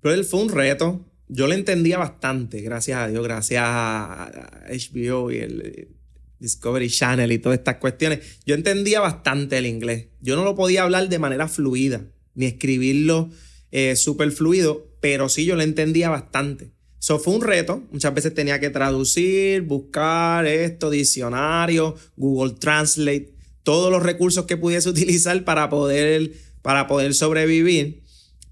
Pero 0.00 0.22
fue 0.24 0.42
un 0.42 0.48
reto. 0.48 1.04
Yo 1.28 1.46
lo 1.46 1.54
entendía 1.54 1.98
bastante, 1.98 2.60
gracias 2.60 2.98
a 2.98 3.08
Dios, 3.08 3.22
gracias 3.22 3.62
a 3.64 4.64
HBO 4.68 5.30
y 5.30 5.38
el 5.38 5.97
Discovery 6.40 6.88
Channel 6.88 7.32
y 7.32 7.38
todas 7.38 7.58
estas 7.58 7.76
cuestiones. 7.76 8.20
Yo 8.46 8.54
entendía 8.54 9.00
bastante 9.00 9.58
el 9.58 9.66
inglés. 9.66 10.06
Yo 10.20 10.36
no 10.36 10.44
lo 10.44 10.54
podía 10.54 10.82
hablar 10.82 11.08
de 11.08 11.18
manera 11.18 11.48
fluida, 11.48 12.06
ni 12.34 12.46
escribirlo 12.46 13.30
eh, 13.70 13.96
súper 13.96 14.32
fluido, 14.32 14.88
pero 15.00 15.28
sí 15.28 15.44
yo 15.44 15.56
lo 15.56 15.62
entendía 15.62 16.08
bastante. 16.08 16.72
Eso 17.00 17.18
fue 17.18 17.34
un 17.34 17.42
reto. 17.42 17.82
Muchas 17.92 18.14
veces 18.14 18.34
tenía 18.34 18.60
que 18.60 18.70
traducir, 18.70 19.62
buscar 19.62 20.46
esto, 20.46 20.90
diccionario, 20.90 21.94
Google 22.16 22.54
Translate, 22.58 23.32
todos 23.62 23.92
los 23.92 24.02
recursos 24.02 24.46
que 24.46 24.56
pudiese 24.56 24.88
utilizar 24.90 25.44
para 25.44 25.68
poder, 25.68 26.32
para 26.62 26.86
poder 26.86 27.14
sobrevivir. 27.14 28.02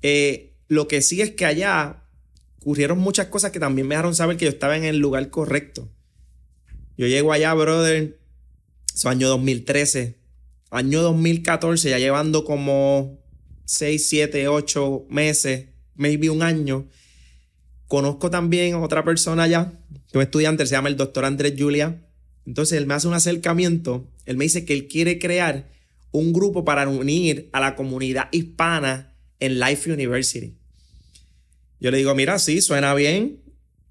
Eh, 0.02 0.54
lo 0.68 0.88
que 0.88 1.02
sí 1.02 1.20
es 1.20 1.32
que 1.32 1.46
allá 1.46 2.02
ocurrieron 2.60 2.98
muchas 2.98 3.26
cosas 3.26 3.52
que 3.52 3.60
también 3.60 3.86
me 3.86 3.94
dejaron 3.94 4.14
saber 4.14 4.36
que 4.36 4.44
yo 4.44 4.50
estaba 4.50 4.76
en 4.76 4.84
el 4.84 4.98
lugar 4.98 5.30
correcto. 5.30 5.88
Yo 6.96 7.06
llego 7.06 7.32
allá, 7.32 7.52
brother, 7.54 8.18
eso 8.94 9.08
año 9.08 9.28
2013, 9.28 10.16
año 10.70 11.02
2014, 11.02 11.90
ya 11.90 11.98
llevando 11.98 12.44
como 12.44 13.20
6, 13.66 14.08
7, 14.08 14.48
8 14.48 15.06
meses, 15.10 15.66
maybe 15.94 16.30
un 16.30 16.42
año. 16.42 16.88
Conozco 17.86 18.30
también 18.30 18.74
a 18.74 18.80
otra 18.80 19.04
persona 19.04 19.42
allá, 19.42 19.72
un 20.14 20.22
estudiante, 20.22 20.64
se 20.66 20.72
llama 20.72 20.88
el 20.88 20.96
doctor 20.96 21.24
Andrés 21.24 21.54
Julia. 21.58 22.02
Entonces 22.46 22.78
él 22.78 22.86
me 22.86 22.94
hace 22.94 23.08
un 23.08 23.14
acercamiento, 23.14 24.10
él 24.24 24.36
me 24.36 24.44
dice 24.44 24.64
que 24.64 24.72
él 24.72 24.88
quiere 24.88 25.18
crear 25.18 25.68
un 26.12 26.32
grupo 26.32 26.64
para 26.64 26.88
unir 26.88 27.50
a 27.52 27.60
la 27.60 27.76
comunidad 27.76 28.28
hispana 28.32 29.14
en 29.38 29.60
Life 29.60 29.92
University. 29.92 30.56
Yo 31.78 31.90
le 31.90 31.98
digo, 31.98 32.14
mira, 32.14 32.38
sí, 32.38 32.62
suena 32.62 32.94
bien. 32.94 33.42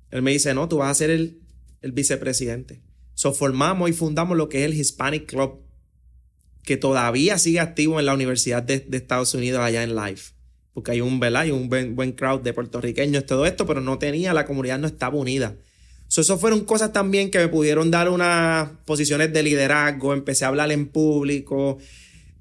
Él 0.10 0.24
me 0.24 0.32
dice, 0.32 0.54
no, 0.56 0.68
tú 0.68 0.78
vas 0.78 0.90
a 0.90 0.96
ser 0.96 1.12
el, 1.12 1.40
el 1.82 1.92
vicepresidente. 1.92 2.85
So 3.16 3.34
formamos 3.34 3.90
y 3.90 3.94
fundamos 3.94 4.38
lo 4.38 4.50
que 4.50 4.60
es 4.60 4.66
el 4.66 4.74
Hispanic 4.74 5.26
Club, 5.26 5.62
que 6.64 6.78
todavía 6.78 7.38
sigue 7.38 7.60
activo 7.60 8.00
en 8.00 8.06
la 8.06 8.14
Universidad 8.14 8.62
de, 8.62 8.86
Estados 8.92 9.34
Unidos 9.34 9.62
allá 9.62 9.84
en 9.84 9.96
Life. 9.96 10.34
Porque 10.74 10.92
hay 10.92 11.02
un, 11.02 11.20
¿verdad? 11.20 11.50
un 11.50 11.70
buen, 11.70 12.12
crowd 12.12 12.42
de 12.42 12.54
puertorriqueños, 12.54 13.26
todo 13.26 13.46
esto, 13.46 13.66
pero 13.66 13.80
no 13.82 13.98
tenía, 13.98 14.34
la 14.34 14.46
comunidad 14.46 14.78
no 14.78 14.88
estaba 14.88 15.18
unida. 15.18 15.56
So, 16.08 16.22
eso 16.22 16.38
fueron 16.38 16.66
cosas 16.66 16.94
también 16.94 17.32
que 17.32 17.40
me 17.40 17.48
pudieron 17.48 17.90
dar 17.90 18.10
unas 18.10 18.70
posiciones 18.86 19.32
de 19.34 19.42
liderazgo, 19.42 20.14
empecé 20.14 20.46
a 20.46 20.50
hablar 20.50 20.72
en 20.72 20.88
público, 20.88 21.78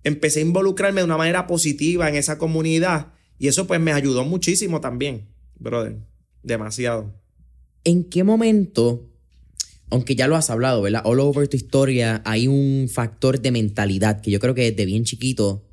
empecé 0.03 0.41
a 0.41 0.43
involucrarme 0.43 1.01
de 1.01 1.07
una 1.07 1.17
manera 1.17 1.47
positiva 1.47 2.09
en 2.09 2.17
esa 2.17 2.37
comunidad 2.37 3.13
y 3.39 3.49
eso 3.49 3.67
pues 3.67 3.81
me 3.81 3.93
ayudó 3.93 4.25
muchísimo 4.25 4.81
también, 4.81 5.29
brother, 5.59 5.97
demasiado. 6.43 7.15
¿En 7.85 8.05
qué 8.05 8.25
momento 8.25 9.14
aunque 9.91 10.17
ya 10.17 10.27
lo 10.27 10.37
has 10.37 10.51
hablado, 10.51 10.83
¿verdad? 10.83 11.03
All 11.05 11.21
over 11.21 11.49
tu 11.49 11.57
historia 11.57 12.23
hay 12.25 12.49
un 12.49 12.89
factor 12.89 13.41
de 13.41 13.51
mentalidad 13.51 14.21
que 14.21 14.31
yo 14.31 14.41
creo 14.41 14.55
que 14.55 14.71
desde 14.71 14.87
bien 14.87 15.05
chiquito 15.05 15.65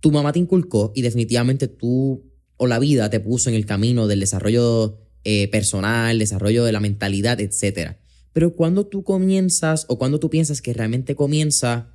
tu 0.00 0.10
mamá 0.10 0.32
te 0.32 0.38
inculcó 0.38 0.92
y 0.94 1.02
definitivamente 1.02 1.68
tú 1.68 2.30
o 2.56 2.66
la 2.66 2.78
vida 2.78 3.10
te 3.10 3.20
puso 3.20 3.48
en 3.48 3.56
el 3.56 3.66
camino 3.66 4.06
del 4.06 4.20
desarrollo 4.20 4.98
eh, 5.24 5.48
personal, 5.48 6.18
desarrollo 6.18 6.64
de 6.64 6.72
la 6.72 6.80
mentalidad, 6.80 7.40
etc. 7.40 7.96
Pero 8.32 8.54
cuando 8.54 8.86
tú 8.86 9.02
comienzas 9.02 9.86
o 9.88 9.98
cuando 9.98 10.20
tú 10.20 10.30
piensas 10.30 10.60
que 10.60 10.74
realmente 10.74 11.14
comienza 11.14 11.94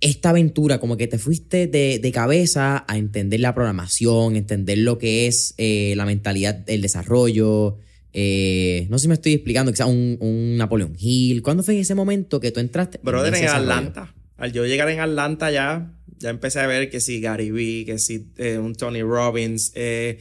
esta 0.00 0.30
aventura, 0.30 0.80
como 0.80 0.96
que 0.96 1.06
te 1.06 1.18
fuiste 1.18 1.66
de, 1.68 2.12
cabeza 2.12 2.84
a 2.88 2.98
entender 2.98 3.40
la 3.40 3.54
programación, 3.54 4.34
entender 4.36 4.78
lo 4.78 4.98
que 4.98 5.26
es 5.26 5.54
eh, 5.58 5.94
la 5.96 6.06
mentalidad, 6.06 6.64
el 6.68 6.82
desarrollo, 6.82 7.78
eh, 8.12 8.86
no 8.90 8.98
sé 8.98 9.02
si 9.02 9.08
me 9.08 9.14
estoy 9.14 9.32
explicando, 9.34 9.72
quizás 9.72 9.86
un, 9.86 10.16
un 10.20 10.56
Napoleon 10.56 10.94
Hill. 10.98 11.42
¿Cuándo 11.42 11.62
fue 11.62 11.78
ese 11.78 11.94
momento 11.94 12.40
que 12.40 12.50
tú 12.50 12.60
entraste? 12.60 13.00
Brother, 13.02 13.34
en, 13.34 13.48
Atlanta. 13.48 14.14
Al 14.36 14.52
yo 14.52 14.66
llegar 14.66 14.88
en 14.90 15.00
Atlanta 15.00 15.50
ya, 15.50 15.94
ya 16.18 16.30
empecé 16.30 16.60
a 16.60 16.66
ver 16.66 16.90
que 16.90 17.00
si 17.00 17.20
Gary 17.20 17.50
Vee, 17.50 17.84
que 17.84 17.98
si 17.98 18.32
eh, 18.36 18.58
un 18.58 18.74
Tony 18.74 19.02
Robbins, 19.02 19.72
eh, 19.74 20.20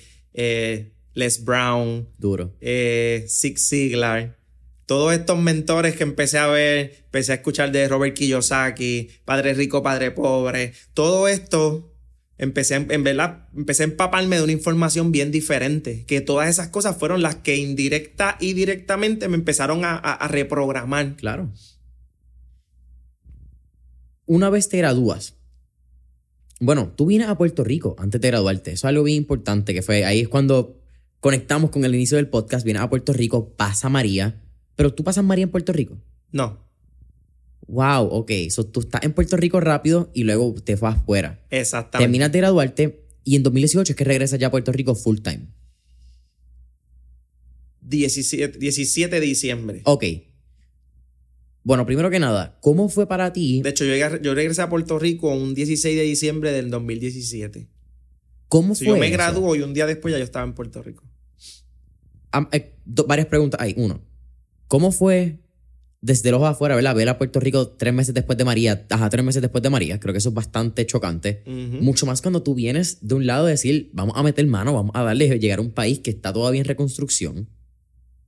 Les 1.14 1.44
Brown. 1.44 2.08
Duro. 2.18 2.56
Zig 2.62 3.60
Ziglar. 3.60 4.38
Todos 4.86 5.14
estos 5.14 5.40
mentores 5.40 5.96
que 5.96 6.04
empecé 6.04 6.38
a 6.38 6.48
ver, 6.48 7.04
empecé 7.06 7.32
a 7.32 7.36
escuchar 7.36 7.72
de 7.72 7.88
Robert 7.88 8.14
Kiyosaki, 8.14 9.10
Padre 9.24 9.54
Rico, 9.54 9.82
Padre 9.82 10.12
Pobre. 10.12 10.74
Todo 10.94 11.30
esto 11.30 11.91
empecé, 12.42 12.76
en 12.76 13.04
verdad, 13.04 13.48
empecé 13.56 13.84
a 13.84 13.86
empaparme 13.86 14.38
de 14.38 14.44
una 14.44 14.52
información 14.52 15.12
bien 15.12 15.32
diferente, 15.32 16.06
que 16.08 16.22
todas 16.22 16.50
esas 16.50 16.70
cosas 16.70 16.98
fueron 16.98 17.22
las 17.22 17.36
que 17.36 17.56
indirecta 17.56 18.36
y 18.40 18.54
directamente 18.54 19.28
me 19.28 19.36
empezaron 19.36 19.82
a, 19.86 20.28
reprogramar. 20.28 21.16
Claro. 21.16 21.52
Una 24.26 24.50
vez 24.50 24.70
te 24.70 24.78
gradúas, 24.78 25.36
bueno, 26.60 26.92
tú 26.96 27.06
vienes 27.06 27.28
a 27.28 27.38
Puerto 27.38 27.64
Rico 27.64 27.96
antes 28.00 28.20
de 28.20 28.28
graduarte, 28.28 28.72
eso 28.72 28.88
es 28.88 28.90
algo 28.90 29.04
bien 29.04 29.18
importante, 29.18 29.74
que 29.74 29.84
fue 29.84 30.04
ahí 30.04 30.22
es 30.22 30.28
cuando 30.28 30.80
conectamos 31.20 31.70
con 31.70 31.86
el 31.86 31.94
inicio 31.94 32.18
del 32.18 32.28
podcast, 32.28 32.66
vienes 32.66 32.82
a 32.82 32.90
Puerto 32.90 33.14
Rico, 33.14 33.54
pasa 33.56 33.88
María, 33.90 34.42
pero 34.76 34.94
tú 34.94 35.04
pasas 35.04 35.24
María 35.24 35.44
en 35.44 35.52
Puerto 35.52 35.74
Rico. 35.74 35.98
No. 36.32 36.71
Wow, 37.68 38.08
ok. 38.08 38.32
So, 38.50 38.66
tú 38.66 38.82
estás 38.82 39.04
en 39.04 39.14
Puerto 39.14 39.38
Rico 39.38 39.60
rápido 39.60 40.12
y 40.14 40.24
luego 40.24 40.54
te 40.56 40.76
vas 40.76 41.04
fuera. 41.06 41.46
Exactamente. 41.50 42.06
Terminas 42.06 42.32
de 42.32 42.38
graduarte 42.40 43.06
y 43.24 43.36
en 43.36 43.44
2018 43.44 43.94
es 43.94 43.96
que 43.96 44.04
regresas 44.04 44.40
ya 44.40 44.48
a 44.48 44.52
Puerto 44.52 44.72
Rico 44.72 44.96
full 44.96 45.20
time. 45.20 45.48
17, 47.82 48.58
17 48.58 49.20
de 49.20 49.26
diciembre. 49.26 49.82
Ok. 49.86 50.06
Bueno, 51.64 51.86
primero 51.86 52.10
que 52.10 52.20
nada, 52.20 52.58
¿cómo 52.62 52.90
fue 52.90 53.08
para 53.08 53.34
ti? 53.34 53.62
De 53.62 53.70
hecho, 53.70 53.86
yo, 53.86 53.96
yo 54.22 54.34
regresé 54.34 54.64
a 54.64 54.70
Puerto 54.70 54.98
Rico 54.98 55.32
un 55.34 55.54
16 55.54 55.96
de 55.96 56.04
diciembre 56.04 56.52
del 56.52 56.72
2017. 56.72 57.68
¿Cómo 58.48 58.74
fue? 58.74 58.88
Yo 58.88 58.98
me 58.98 59.10
graduó 59.10 59.56
y 59.56 59.62
un 59.62 59.74
día 59.74 59.86
después 59.86 60.12
ya 60.12 60.18
yo 60.18 60.24
estaba 60.24 60.44
en 60.44 60.54
Puerto 60.54 60.82
Rico. 60.82 61.04
Eh, 62.52 62.76
varias 63.06 63.28
preguntas 63.28 63.62
hay. 63.62 63.76
Uno, 63.78 64.02
¿cómo 64.68 64.92
fue 64.92 65.41
desde 66.02 66.32
los 66.32 66.42
afuera, 66.42 66.76
¿verdad? 66.76 66.96
Ver 66.96 67.10
a 67.10 67.18
Puerto 67.20 67.40
Rico 67.40 67.70
tres 67.70 67.94
meses 67.94 68.14
después 68.14 68.38
de 68.38 68.44
María, 68.44 68.86
ajá, 68.90 69.10
tres 69.10 69.24
meses 69.24 69.42
después 69.42 69.62
de 69.62 69.70
María, 69.70 70.00
creo 70.00 70.14
que 70.14 70.18
eso 70.18 70.30
es 70.30 70.36
bastante 70.36 70.86
chocante. 70.88 71.44
Mucho 71.46 72.08
más 72.08 72.22
cuando 72.22 72.42
tú 72.42 72.56
vienes 72.56 72.98
de 73.02 73.16
un 73.16 73.28
lado 73.28 73.46
de 73.46 73.52
decir, 73.52 73.92
vamos 73.94 74.18
a 74.18 74.24
meter 74.24 74.46
mano, 74.48 74.74
vamos 74.74 74.92
a 74.96 75.04
darle 75.04 75.40
llegar 75.40 75.60
a 75.60 75.62
un 75.62 75.72
país 75.72 76.00
que 76.00 76.10
está 76.10 76.34
todavía 76.34 76.60
en 76.60 76.66
reconstrucción. 76.66 77.50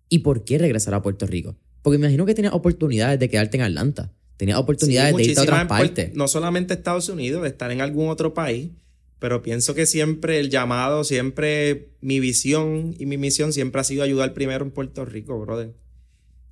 ¿Y 0.08 0.20
por 0.20 0.44
qué 0.46 0.60
regresar 0.60 0.94
a 0.94 1.02
Puerto 1.02 1.26
Rico? 1.26 1.58
Porque 1.82 1.98
me 1.98 2.06
imagino 2.06 2.26
que 2.28 2.36
tenías 2.36 2.54
oportunidades 2.54 3.20
de 3.20 3.28
quedarte 3.28 3.58
en 3.58 3.64
Atlanta. 3.64 4.14
Tenías 4.38 4.60
oportunidades 4.60 5.16
de 5.16 5.24
irte 5.24 5.40
a 5.40 5.44
otras 5.44 5.68
partes. 5.68 6.14
No 6.14 6.28
solamente 6.28 6.76
Estados 6.76 7.10
Unidos, 7.10 7.42
de 7.42 7.50
estar 7.50 7.72
en 7.72 7.82
algún 7.82 8.10
otro 8.10 8.36
país, 8.36 8.70
pero 9.18 9.42
pienso 9.42 9.74
que 9.74 9.88
siempre 9.88 10.40
el 10.40 10.52
llamado, 10.52 11.04
siempre 11.04 11.90
mi 12.02 12.20
visión 12.20 12.96
y 13.00 13.08
mi 13.08 13.18
misión 13.18 13.52
siempre 13.52 13.82
ha 13.82 13.84
sido 13.84 14.04
ayudar 14.04 14.34
primero 14.34 14.64
en 14.64 14.72
Puerto 14.72 15.06
Rico, 15.06 15.40
brother 15.40 15.74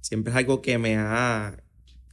siempre 0.01 0.31
es 0.31 0.37
algo 0.37 0.61
que 0.61 0.77
me 0.77 0.97
ha 0.97 1.63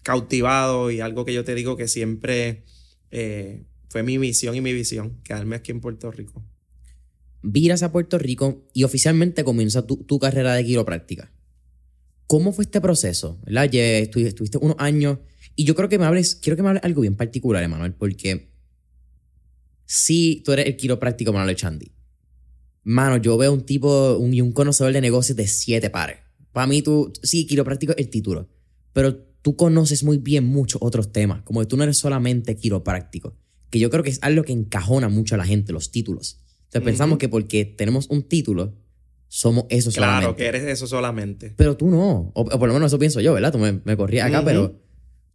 cautivado 0.03 0.91
y 0.91 1.01
algo 1.01 1.25
que 1.25 1.35
yo 1.35 1.45
te 1.45 1.55
digo 1.55 1.77
que 1.77 1.89
siempre 1.89 2.65
eh, 3.11 3.65
fue 3.89 4.03
mi 4.03 4.19
misión 4.19 4.55
y 4.55 4.61
mi 4.61 4.73
visión, 4.73 5.21
quedarme 5.25 5.57
aquí 5.57 5.71
en 5.73 5.81
Puerto 5.81 6.11
Rico. 6.11 6.45
Viras 7.43 7.83
a 7.83 7.93
Puerto 7.93 8.19
Rico 8.19 8.67
y 8.75 8.85
oficialmente 8.85 9.45
comienza 9.45 9.87
tu, 9.87 10.19
carrera 10.19 10.55
de 10.55 10.65
quiropráctica. 10.65 11.33
¿Cómo 12.27 12.53
fue 12.53 12.65
este 12.65 12.81
proceso? 12.81 13.41
¿verdad? 13.45 13.75
Estuviste, 13.75 14.59
unos 14.59 14.77
años 14.79 15.19
y 15.57 15.65
yo 15.65 15.75
creo 15.75 15.89
que 15.89 15.99
me 15.99 16.05
hables, 16.05 16.37
quiero 16.37 16.57
que 16.57 16.63
me 16.63 16.69
hables 16.69 16.85
algo 16.85 17.03
bien 17.03 17.17
particular, 17.17 17.63
Emanuel, 17.63 17.95
porque 17.95 18.53
si 19.87 20.43
tú 20.45 20.53
eres 20.53 20.67
el 20.67 20.77
quiropráctico 20.77 21.33
Manuel 21.33 21.51
Echandi. 21.51 21.93
Mano, 22.85 23.17
yo 23.17 23.37
veo 23.37 23.53
un 23.53 23.65
tipo 23.65 24.17
un, 24.17 24.39
un 24.41 24.53
conocedor 24.53 24.93
de 24.93 25.01
negocios 25.01 25.37
de 25.37 25.47
siete 25.47 25.91
pares. 25.91 26.28
Para 26.59 26.67
mí 26.67 26.83
tú, 26.83 27.13
sí, 27.23 27.47
quiropráctico 27.47 27.93
es 27.93 27.99
el 27.99 28.11
título, 28.11 28.49
pero 28.93 29.17
tú 29.43 29.55
conoces 29.55 30.03
muy 30.03 30.19
bien 30.19 30.43
muchos 30.43 30.83
otros 30.83 31.13
temas, 31.13 31.43
como 31.43 31.61
que 31.61 31.67
tú 31.67 31.77
no 31.77 31.85
eres 31.85 31.99
solamente 31.99 32.57
quiropráctico, 32.57 33.37
que 33.71 33.79
yo 33.79 33.91
creo 33.91 34.03
que 34.03 34.11
es 34.11 34.19
algo 34.23 34.43
que 34.43 34.51
encajona 34.51 35.09
mucho 35.09 35.37
a 35.37 35.39
la 35.39 35.45
gente, 35.45 35.73
los 35.73 35.93
títulos. 35.93 36.41
Entonces 36.65 36.83
pensamos 36.83 37.19
que 37.19 37.29
porque 37.29 37.65
tenemos 37.65 38.11
un 38.11 38.25
título, 38.25 38.75
somos 39.29 39.67
eso 39.69 39.93
solamente. 39.93 40.21
Claro, 40.23 40.35
que 40.35 40.47
eres 40.47 40.65
eso 40.65 40.89
solamente. 40.89 41.55
Pero 41.57 41.77
tú 41.77 41.91
no, 41.91 42.33
o, 42.35 42.45
por 42.45 42.67
lo 42.67 42.75
menos 42.75 42.91
eso 42.91 42.99
pienso 42.99 43.21
yo, 43.21 43.35
¿verdad? 43.35 43.53
Tú 43.53 43.59
me, 43.59 43.75
me 43.85 44.21
acá, 44.21 44.45
pero 44.45 44.83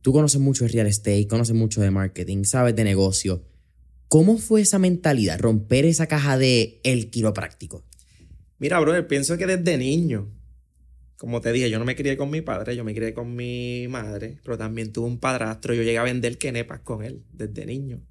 tú 0.02 0.12
conoces 0.12 0.42
mucho 0.42 0.66
de 0.66 0.72
real 0.72 0.88
estate, 0.88 1.26
conoces 1.28 1.56
mucho 1.56 1.80
de 1.80 1.90
marketing, 1.90 2.44
sabes 2.44 2.76
de 2.76 2.84
negocio. 2.84 3.46
¿Cómo 4.10 4.38
fue 4.40 4.60
esa 4.60 4.78
mentalidad, 4.78 5.40
romper 5.40 5.86
esa 5.86 6.08
caja 6.08 6.38
de 6.38 6.82
el 6.84 7.10
quiropráctico? 7.12 7.86
Mira, 8.60 8.78
brother, 8.82 9.08
pienso 9.08 9.38
que 9.38 9.48
desde 9.48 9.78
niño, 9.78 10.28
como 11.18 11.42
te 11.42 11.52
dije, 11.52 11.70
yo 11.70 11.80
no 11.80 11.86
me 11.86 11.96
crié 11.96 12.18
con 12.18 12.30
mi 12.30 12.42
padre, 12.42 12.76
yo 12.76 12.84
me 12.84 12.94
crié 12.94 13.14
con 13.14 13.36
mi 13.36 13.88
madre, 13.88 14.40
pero 14.44 14.58
también 14.58 14.92
tuve 14.92 15.08
un 15.08 15.20
padrastro, 15.20 15.74
yo 15.74 15.84
llegué 15.84 15.98
a 15.98 16.04
vender 16.04 16.38
quenepas 16.38 16.82
con 16.82 17.04
él 17.04 17.24
desde 17.32 17.66
niño. 17.66 18.02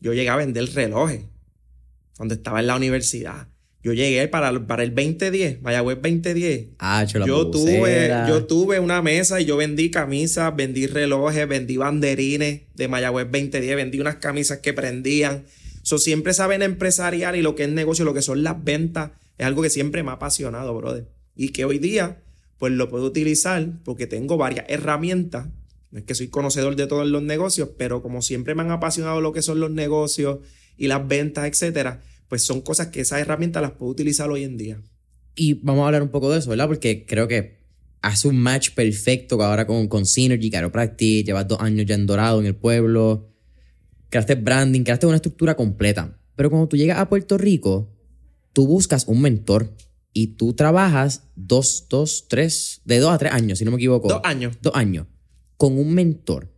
Yo 0.00 0.12
llegué 0.12 0.28
a 0.28 0.36
vender 0.36 0.68
relojes 0.74 1.22
cuando 2.16 2.34
estaba 2.34 2.60
en 2.60 2.66
la 2.66 2.76
universidad. 2.76 3.48
Yo 3.84 3.92
llegué 3.92 4.28
para, 4.28 4.66
para 4.66 4.84
el 4.84 4.94
2010, 4.94 5.60
Mayagüez 5.62 5.98
2010. 6.00 6.68
Ah, 6.78 7.04
yo, 7.04 7.50
tuve, 7.50 8.10
yo 8.28 8.44
tuve 8.46 8.78
una 8.78 9.02
mesa 9.02 9.40
y 9.40 9.44
yo 9.44 9.56
vendí 9.56 9.90
camisas, 9.90 10.54
vendí 10.54 10.86
relojes, 10.86 11.48
vendí 11.48 11.76
banderines 11.76 12.62
de 12.74 12.88
Mayagüez 12.88 13.26
2010, 13.26 13.74
vendí 13.74 13.98
unas 13.98 14.16
camisas 14.16 14.58
que 14.58 14.72
prendían. 14.72 15.46
So, 15.82 15.98
siempre 15.98 16.32
saben 16.32 16.62
empresarial 16.62 17.34
y 17.34 17.42
lo 17.42 17.56
que 17.56 17.64
es 17.64 17.70
negocio, 17.70 18.04
lo 18.04 18.14
que 18.14 18.22
son 18.22 18.44
las 18.44 18.62
ventas, 18.62 19.10
es 19.36 19.46
algo 19.46 19.62
que 19.62 19.70
siempre 19.70 20.04
me 20.04 20.10
ha 20.10 20.14
apasionado, 20.14 20.76
brother. 20.76 21.08
Y 21.34 21.50
que 21.50 21.64
hoy 21.64 21.78
día, 21.78 22.22
pues 22.58 22.72
lo 22.72 22.88
puedo 22.88 23.06
utilizar 23.06 23.82
porque 23.84 24.06
tengo 24.06 24.36
varias 24.36 24.66
herramientas. 24.68 25.48
No 25.90 25.98
es 25.98 26.04
que 26.04 26.14
soy 26.14 26.28
conocedor 26.28 26.76
de 26.76 26.86
todos 26.86 27.06
los 27.06 27.22
negocios, 27.22 27.70
pero 27.76 28.02
como 28.02 28.22
siempre 28.22 28.54
me 28.54 28.62
han 28.62 28.70
apasionado 28.70 29.20
lo 29.20 29.32
que 29.32 29.42
son 29.42 29.60
los 29.60 29.70
negocios 29.70 30.38
y 30.76 30.88
las 30.88 31.06
ventas, 31.06 31.46
etcétera, 31.46 32.00
pues 32.28 32.42
son 32.42 32.62
cosas 32.62 32.88
que 32.88 33.00
esas 33.00 33.20
herramientas 33.20 33.62
las 33.62 33.72
puedo 33.72 33.92
utilizar 33.92 34.30
hoy 34.30 34.44
en 34.44 34.56
día. 34.56 34.80
Y 35.34 35.54
vamos 35.54 35.82
a 35.82 35.86
hablar 35.86 36.02
un 36.02 36.10
poco 36.10 36.30
de 36.30 36.38
eso, 36.38 36.50
¿verdad? 36.50 36.68
Porque 36.68 37.04
creo 37.06 37.28
que 37.28 37.62
hace 38.00 38.28
un 38.28 38.36
match 38.36 38.70
perfecto 38.70 39.42
ahora 39.42 39.66
con, 39.66 39.88
con 39.88 40.06
Synergy, 40.06 40.50
Chiropractic, 40.50 41.26
llevas 41.26 41.48
dos 41.48 41.60
años 41.60 41.86
ya 41.86 41.94
en 41.94 42.06
Dorado, 42.06 42.40
en 42.40 42.46
el 42.46 42.56
pueblo, 42.56 43.28
creaste 44.08 44.34
branding, 44.34 44.82
creaste 44.82 45.06
una 45.06 45.16
estructura 45.16 45.56
completa. 45.56 46.18
Pero 46.36 46.50
cuando 46.50 46.68
tú 46.68 46.76
llegas 46.76 46.98
a 46.98 47.08
Puerto 47.08 47.38
Rico, 47.38 47.90
tú 48.52 48.66
buscas 48.66 49.06
un 49.08 49.22
mentor 49.22 49.74
y 50.12 50.28
tú 50.28 50.52
trabajas 50.54 51.24
dos, 51.36 51.86
dos, 51.88 52.26
tres, 52.28 52.80
de 52.84 52.98
dos 52.98 53.12
a 53.12 53.18
tres 53.18 53.32
años, 53.32 53.58
si 53.58 53.64
no 53.64 53.70
me 53.70 53.76
equivoco. 53.76 54.08
Dos 54.08 54.20
años. 54.24 54.56
Dos 54.60 54.74
años, 54.74 55.06
con 55.56 55.78
un 55.78 55.94
mentor. 55.94 56.52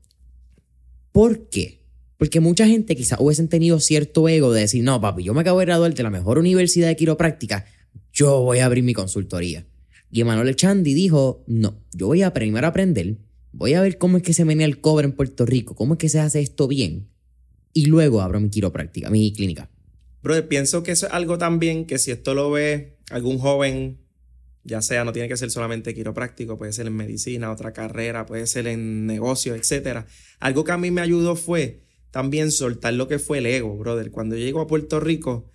¿Por 1.13 1.49
qué? 1.49 1.85
Porque 2.17 2.41
mucha 2.41 2.67
gente 2.67 2.97
quizás 2.97 3.21
hubiesen 3.21 3.49
tenido 3.49 3.79
cierto 3.81 4.29
ego 4.29 4.53
de 4.53 4.63
decir, 4.63 4.83
no, 4.83 5.01
papi, 5.01 5.23
yo 5.23 5.35
me 5.35 5.43
acabo 5.43 5.61
de 5.61 5.67
graduar 5.67 5.95
de 5.95 6.03
la 6.03 6.11
mejor 6.11 6.39
universidad 6.39 6.89
de 6.89 6.97
quiropráctica, 6.97 7.67
yo 8.13 8.41
voy 8.43 8.59
a 8.59 8.67
abrir 8.67 8.85
mi 8.85 8.95
consultoría. 8.95 9.67
Y 10.11 10.21
Emanuel 10.21 10.49
Echandi 10.49 10.95
dijo, 10.95 11.45
no, 11.47 11.83
yo 11.93 12.07
voy 12.07 12.23
a 12.23 12.33
primero 12.33 12.67
aprender, 12.67 13.19
voy 13.53 13.75
a 13.75 13.81
ver 13.81 13.99
cómo 13.99 14.17
es 14.17 14.23
que 14.23 14.33
se 14.33 14.45
menea 14.45 14.67
el 14.67 14.81
cobre 14.81 15.07
en 15.07 15.13
Puerto 15.13 15.45
Rico, 15.45 15.75
cómo 15.75 15.95
es 15.95 15.99
que 15.99 16.09
se 16.09 16.21
hace 16.21 16.41
esto 16.41 16.69
bien, 16.69 17.09
y 17.73 17.87
luego 17.87 18.21
abro 18.21 18.41
mi 18.41 18.49
quiropráctica, 18.49 19.11
mi 19.11 19.33
clínica. 19.33 19.71
Brother, 20.23 20.49
pienso 20.49 20.83
que 20.83 20.93
eso 20.93 21.07
es 21.07 21.13
algo 21.13 21.37
también 21.37 21.85
que 21.85 21.99
si 21.99 22.11
esto 22.11 22.33
lo 22.35 22.51
ve 22.51 22.94
algún 23.11 23.39
joven, 23.39 24.01
ya 24.63 24.81
sea, 24.83 25.05
no 25.05 25.13
tiene 25.13 25.29
que 25.29 25.37
ser 25.37 25.51
solamente 25.51 25.95
quiropráctico, 25.95 26.59
puede 26.59 26.73
ser 26.73 26.87
en 26.87 26.97
medicina, 26.97 27.51
otra 27.51 27.73
carrera, 27.73 28.27
puede 28.27 28.47
ser 28.47 28.67
en 28.67 29.07
negocio, 29.07 29.55
etc. 29.55 30.07
Algo 30.41 30.65
que 30.65 30.73
a 30.73 30.79
mí 30.79 30.91
me 30.91 31.01
ayudó 31.01 31.37
fue 31.37 31.83
también 32.11 32.51
soltar 32.51 32.95
lo 32.95 33.09
que 33.09 33.19
fue 33.19 33.39
el 33.39 33.47
ego, 33.47 33.77
brother. 33.77 34.11
Cuando 34.11 34.37
llego 34.37 34.61
a 34.61 34.67
Puerto 34.67 35.01
Rico, 35.01 35.53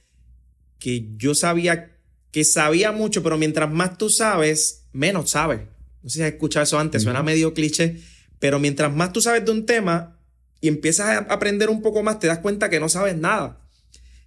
que 0.78 1.10
yo 1.18 1.34
sabía 1.34 1.96
que 2.32 2.44
sabía 2.44 2.92
mucho, 2.92 3.24
pero 3.24 3.38
mientras 3.38 3.72
más 3.72 3.98
tú 3.98 4.10
sabes, 4.10 4.88
menos 4.92 5.32
sabes. 5.32 5.62
No 6.04 6.10
sé 6.10 6.18
si 6.18 6.22
has 6.24 6.32
escuchado 6.32 6.64
eso 6.64 6.80
antes, 6.80 7.04
suena 7.04 7.24
medio 7.24 7.54
cliché, 7.54 7.98
pero 8.40 8.60
mientras 8.60 8.94
más 8.94 9.12
tú 9.12 9.22
sabes 9.22 9.44
de 9.44 9.52
un 9.52 9.66
tema 9.66 10.20
y 10.62 10.68
empiezas 10.68 11.08
a 11.08 11.18
aprender 11.34 11.70
un 11.70 11.82
poco 11.82 12.04
más, 12.04 12.20
te 12.20 12.28
das 12.28 12.40
cuenta 12.40 12.70
que 12.70 12.80
no 12.80 12.90
sabes 12.90 13.18
nada. 13.18 13.66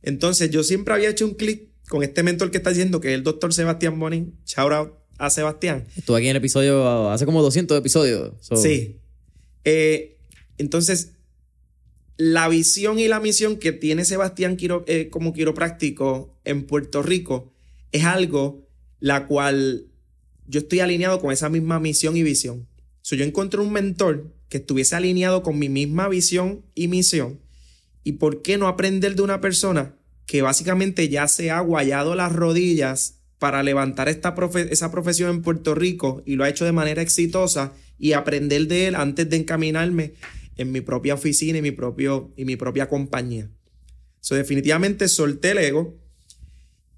Entonces, 0.03 0.51
yo 0.51 0.65
siempre 0.65 0.95
había 0.95 1.11
hecho 1.11 1.25
un 1.25 1.35
clic 1.35 1.72
con 1.93 2.03
este 2.03 2.23
mentor 2.23 2.51
que 2.51 2.57
está 2.57 2.71
diciendo, 2.71 3.03
que 3.03 3.09
es 3.09 3.15
el 3.15 3.23
doctor 3.23 3.53
Sebastián 3.53 4.01
Bonin. 4.01 4.35
Shout 4.47 4.73
out 4.73 4.95
a 5.19 5.29
Sebastián. 5.29 5.85
Estuve 5.95 6.17
aquí 6.17 6.25
en 6.25 6.31
el 6.31 6.37
episodio, 6.39 7.11
hace 7.11 7.27
como 7.27 7.43
200 7.43 7.79
episodios. 7.79 8.33
Sí. 8.41 8.97
Eh, 9.65 10.17
entonces, 10.57 11.11
la 12.17 12.49
visión 12.49 12.99
y 12.99 13.09
la 13.09 13.21
misión 13.21 13.59
que 13.59 13.73
tiene 13.73 14.07
Sebastián 14.07 14.57
eh, 14.87 15.11
como 15.11 15.35
quiropráctico 15.35 16.41
en 16.47 16.65
Puerto 16.65 17.03
Rico 17.03 17.53
es 17.93 18.05
algo 18.05 18.67
la 18.99 19.27
cual 19.27 19.85
yo 20.47 20.61
estoy 20.61 20.81
alineado 20.81 21.21
con 21.21 21.31
esa 21.31 21.51
misma 21.51 21.79
misión 21.79 22.17
y 22.17 22.23
visión. 22.23 22.67
So, 23.03 23.17
yo 23.17 23.27
encontré 23.27 23.61
un 23.61 23.71
mentor 23.71 24.33
que 24.49 24.57
estuviese 24.57 24.97
alineado 24.97 25.43
con 25.43 25.59
mi 25.59 25.69
misma 25.69 26.09
visión 26.09 26.65
y 26.75 26.89
misión. 26.89 27.43
¿Y 28.03 28.13
por 28.13 28.41
qué 28.41 28.57
no 28.57 28.67
aprender 28.67 29.15
de 29.15 29.21
una 29.21 29.43
persona 29.43 29.99
que 30.27 30.43
básicamente 30.43 31.09
ya 31.09 31.29
se 31.29 31.51
ha 31.51 31.61
guayado 31.61 32.15
las 32.15 32.33
rodillas 32.33 33.19
para 33.39 33.63
levantar 33.63 34.09
esta 34.09 34.35
esa 34.71 34.93
profesión 34.93 35.31
en 35.31 35.43
Puerto 35.43 35.75
Rico 35.75 36.23
y 36.25 36.37
lo 36.37 36.45
ha 36.45 36.49
hecho 36.49 36.65
de 36.65 36.73
manera 36.73 37.03
exitosa 37.03 37.73
y 37.99 38.13
aprender 38.13 38.69
de 38.69 38.87
él 38.87 38.95
antes 38.95 39.29
de 39.29 39.37
encaminarme 39.37 40.15
en 40.57 40.73
mi 40.73 40.81
propia 40.81 41.15
oficina 41.15 41.59
y 41.59 41.63
mi, 41.63 41.71
propio, 41.71 42.33
y 42.37 42.45
mi 42.45 42.57
propia 42.57 42.89
compañía. 42.89 43.51
So, 44.21 44.35
definitivamente 44.35 45.09
solté 45.09 45.51
el 45.51 45.59
ego 45.59 45.99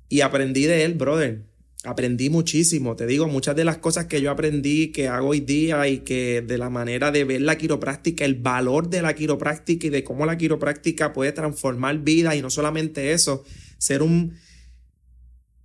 y 0.08 0.20
aprendí 0.20 0.64
de 0.64 0.84
él, 0.84 0.94
brother. 0.94 1.44
Aprendí 1.84 2.30
muchísimo, 2.30 2.96
te 2.96 3.06
digo, 3.06 3.28
muchas 3.28 3.54
de 3.56 3.64
las 3.64 3.76
cosas 3.76 4.06
que 4.06 4.22
yo 4.22 4.30
aprendí, 4.30 4.90
que 4.90 5.08
hago 5.08 5.28
hoy 5.28 5.40
día 5.40 5.86
y 5.86 5.98
que 5.98 6.40
de 6.40 6.56
la 6.56 6.70
manera 6.70 7.12
de 7.12 7.24
ver 7.24 7.42
la 7.42 7.58
quiropráctica, 7.58 8.24
el 8.24 8.36
valor 8.36 8.88
de 8.88 9.02
la 9.02 9.14
quiropráctica 9.14 9.86
y 9.86 9.90
de 9.90 10.02
cómo 10.02 10.24
la 10.24 10.38
quiropráctica 10.38 11.12
puede 11.12 11.32
transformar 11.32 11.98
vidas 11.98 12.36
y 12.36 12.42
no 12.42 12.48
solamente 12.48 13.12
eso, 13.12 13.44
ser 13.76 14.02
un, 14.02 14.34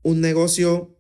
un 0.02 0.20
negocio 0.20 0.98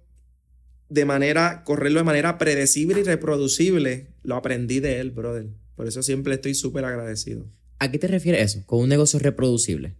de 0.88 1.04
manera, 1.04 1.64
correrlo 1.66 2.00
de 2.00 2.06
manera 2.06 2.38
predecible 2.38 3.02
y 3.02 3.04
reproducible, 3.04 4.08
lo 4.24 4.36
aprendí 4.36 4.80
de 4.80 5.00
él, 5.00 5.12
brother. 5.12 5.48
Por 5.76 5.88
eso 5.88 6.02
siempre 6.02 6.34
estoy 6.34 6.56
súper 6.56 6.86
agradecido. 6.86 7.46
¿A 7.80 7.92
qué 7.92 8.00
te 8.00 8.08
refieres 8.08 8.56
eso? 8.56 8.66
¿Con 8.66 8.80
un 8.80 8.90
negocio 8.90 9.20
reproducible? 9.20 9.96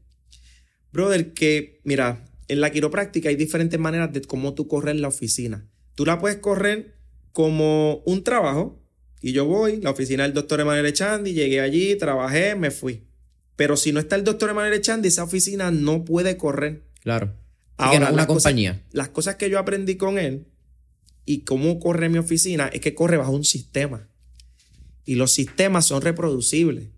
Brother, 0.92 1.34
que 1.34 1.80
mira, 1.84 2.26
en 2.50 2.62
la 2.62 2.72
quiropráctica 2.72 3.30
hay 3.30 3.36
diferentes 3.36 3.80
maneras 3.80 4.12
de 4.12 4.22
cómo 4.22 4.54
tú 4.54 4.68
corres 4.68 5.00
la 5.00 5.08
oficina. 5.08 5.66
Tú 5.96 6.06
la 6.06 6.20
puedes 6.20 6.40
correr 6.40 6.96
como 7.32 8.02
un 8.06 8.24
trabajo. 8.24 8.84
Y 9.22 9.34
yo 9.34 9.46
voy, 9.46 9.82
la 9.82 9.92
oficina 9.92 10.24
del 10.24 10.34
doctor 10.34 10.60
Emanuel 10.60 10.86
Echandi, 10.86 11.34
llegué 11.34 11.62
allí, 11.62 11.96
trabajé, 11.96 12.56
me 12.56 12.72
fui. 12.72 13.04
Pero 13.56 13.78
si 13.78 13.92
no 13.92 14.00
está 14.00 14.16
el 14.16 14.24
doctor 14.24 14.50
Emanuel 14.50 14.74
Echandi, 14.74 15.10
esa 15.10 15.24
oficina 15.24 15.72
no 15.72 16.06
puede 16.06 16.38
correr. 16.38 16.84
Claro. 17.02 17.36
Ahora, 17.78 18.12
una 18.12 18.28
compañía. 18.28 18.84
las 18.92 19.10
cosas 19.10 19.36
que 19.36 19.50
yo 19.50 19.60
aprendí 19.60 19.96
con 19.96 20.18
él 20.18 20.48
y 21.26 21.42
cómo 21.42 21.80
corre 21.80 22.10
mi 22.10 22.18
oficina 22.18 22.70
es 22.74 22.82
que 22.82 22.94
corre 22.94 23.18
bajo 23.18 23.32
un 23.32 23.46
sistema 23.46 24.10
y 25.10 25.16
los 25.16 25.32
sistemas 25.32 25.88
son 25.88 26.04
reproducibles. 26.04 26.90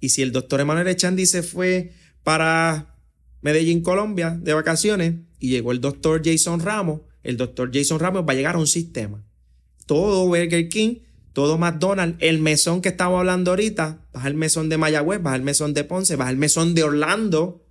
Y 0.00 0.08
si 0.08 0.22
el 0.22 0.32
doctor 0.32 0.60
Emanuel 0.60 0.88
Echandi 0.88 1.26
se 1.26 1.42
fue 1.42 1.92
para 2.22 2.96
Medellín, 3.42 3.82
Colombia, 3.82 4.38
de 4.40 4.54
vacaciones, 4.54 5.14
y 5.38 5.48
llegó 5.48 5.72
el 5.72 5.80
doctor 5.80 6.22
Jason 6.24 6.60
Ramos, 6.60 7.00
el 7.22 7.36
doctor 7.36 7.70
Jason 7.72 7.98
Ramos 7.98 8.24
va 8.28 8.32
a 8.32 8.36
llegar 8.36 8.54
a 8.54 8.58
un 8.58 8.66
sistema. 8.66 9.24
Todo 9.86 10.26
Burger 10.26 10.68
King, 10.68 10.96
todo 11.32 11.58
McDonald's, 11.58 12.16
el 12.20 12.38
mesón 12.38 12.82
que 12.82 12.90
estamos 12.90 13.18
hablando 13.18 13.52
ahorita, 13.52 14.06
baja 14.12 14.28
el 14.28 14.34
mesón 14.34 14.68
de 14.68 14.78
Mayagüez, 14.78 15.22
baja 15.22 15.36
el 15.36 15.42
mesón 15.42 15.74
de 15.74 15.84
Ponce, 15.84 16.16
baja 16.16 16.30
el 16.30 16.36
mesón 16.36 16.74
de 16.74 16.84
Orlando, 16.84 17.66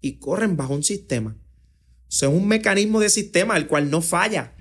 y 0.00 0.18
corren 0.18 0.56
bajo 0.56 0.74
un 0.74 0.82
sistema. 0.82 1.36
Eso 2.10 2.28
es 2.28 2.34
un 2.34 2.46
mecanismo 2.46 3.00
de 3.00 3.08
sistema 3.08 3.56
el 3.56 3.66
cual 3.66 3.90
no 3.90 4.02
falla 4.02 4.54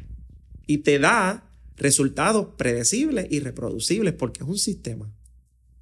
y 0.68 0.80
te 0.80 1.00
da 1.00 1.52
resultados 1.76 2.50
predecibles 2.58 3.28
y 3.30 3.40
reproducibles 3.40 4.14
porque 4.14 4.44
es 4.44 4.50
un 4.50 4.58
sistema. 4.58 5.14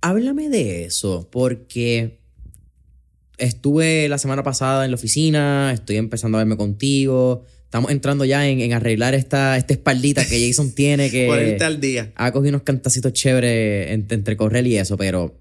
Háblame 0.01 0.49
de 0.49 0.85
eso, 0.85 1.29
porque 1.29 2.18
estuve 3.39 4.07
la 4.09 4.17
semana 4.17 4.43
pasada 4.43 4.85
en 4.85 4.91
la 4.91 4.95
oficina, 4.95 5.71
estoy 5.73 5.97
empezando 5.97 6.37
a 6.37 6.41
verme 6.41 6.57
contigo. 6.57 7.45
Estamos 7.63 7.91
entrando 7.91 8.25
ya 8.25 8.47
en, 8.47 8.73
arreglar 8.73 9.13
esta, 9.13 9.57
esta 9.57 9.73
espaldita 9.73 10.25
que 10.25 10.47
Jason 10.47 10.71
tiene 10.75 11.11
que... 11.11 11.27
Ponerte 11.27 11.63
al 11.63 11.79
día. 11.79 12.11
Ha 12.15 12.31
cogido 12.31 12.49
unos 12.49 12.63
cantacitos 12.63 13.13
chéveres 13.13 13.91
entre, 13.91 14.15
entre 14.15 14.37
correr 14.37 14.65
y 14.65 14.77
eso, 14.77 14.97
pero 14.97 15.35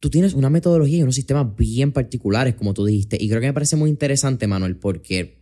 tú 0.00 0.10
tienes 0.10 0.34
una 0.34 0.50
metodología 0.50 0.98
y 0.98 1.02
unos 1.02 1.14
sistemas 1.14 1.54
bien 1.56 1.92
particulares, 1.92 2.54
como 2.54 2.74
tú 2.74 2.84
dijiste. 2.84 3.16
Y 3.20 3.28
creo 3.28 3.40
que 3.40 3.46
me 3.46 3.52
parece 3.52 3.76
muy 3.76 3.90
interesante, 3.90 4.46
Manuel, 4.46 4.76
porque 4.76 5.38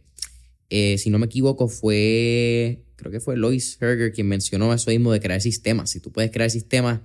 eh, 0.71 0.99
si 0.99 1.11
no 1.11 1.19
me 1.19 1.27
equivoco, 1.27 1.69
fue 1.69 2.85
creo 2.97 3.11
que 3.11 3.21
fue 3.21 3.37
Lois 3.37 3.77
Herger 3.81 4.13
quien 4.13 4.29
mencionó 4.29 4.73
eso 4.73 4.91
mismo 4.91 5.13
de 5.13 5.21
crear 5.21 5.41
sistemas. 5.41 5.91
Si 5.91 6.01
tú 6.01 6.13
puedes 6.13 6.31
crear 6.31 6.49
sistemas 6.51 7.01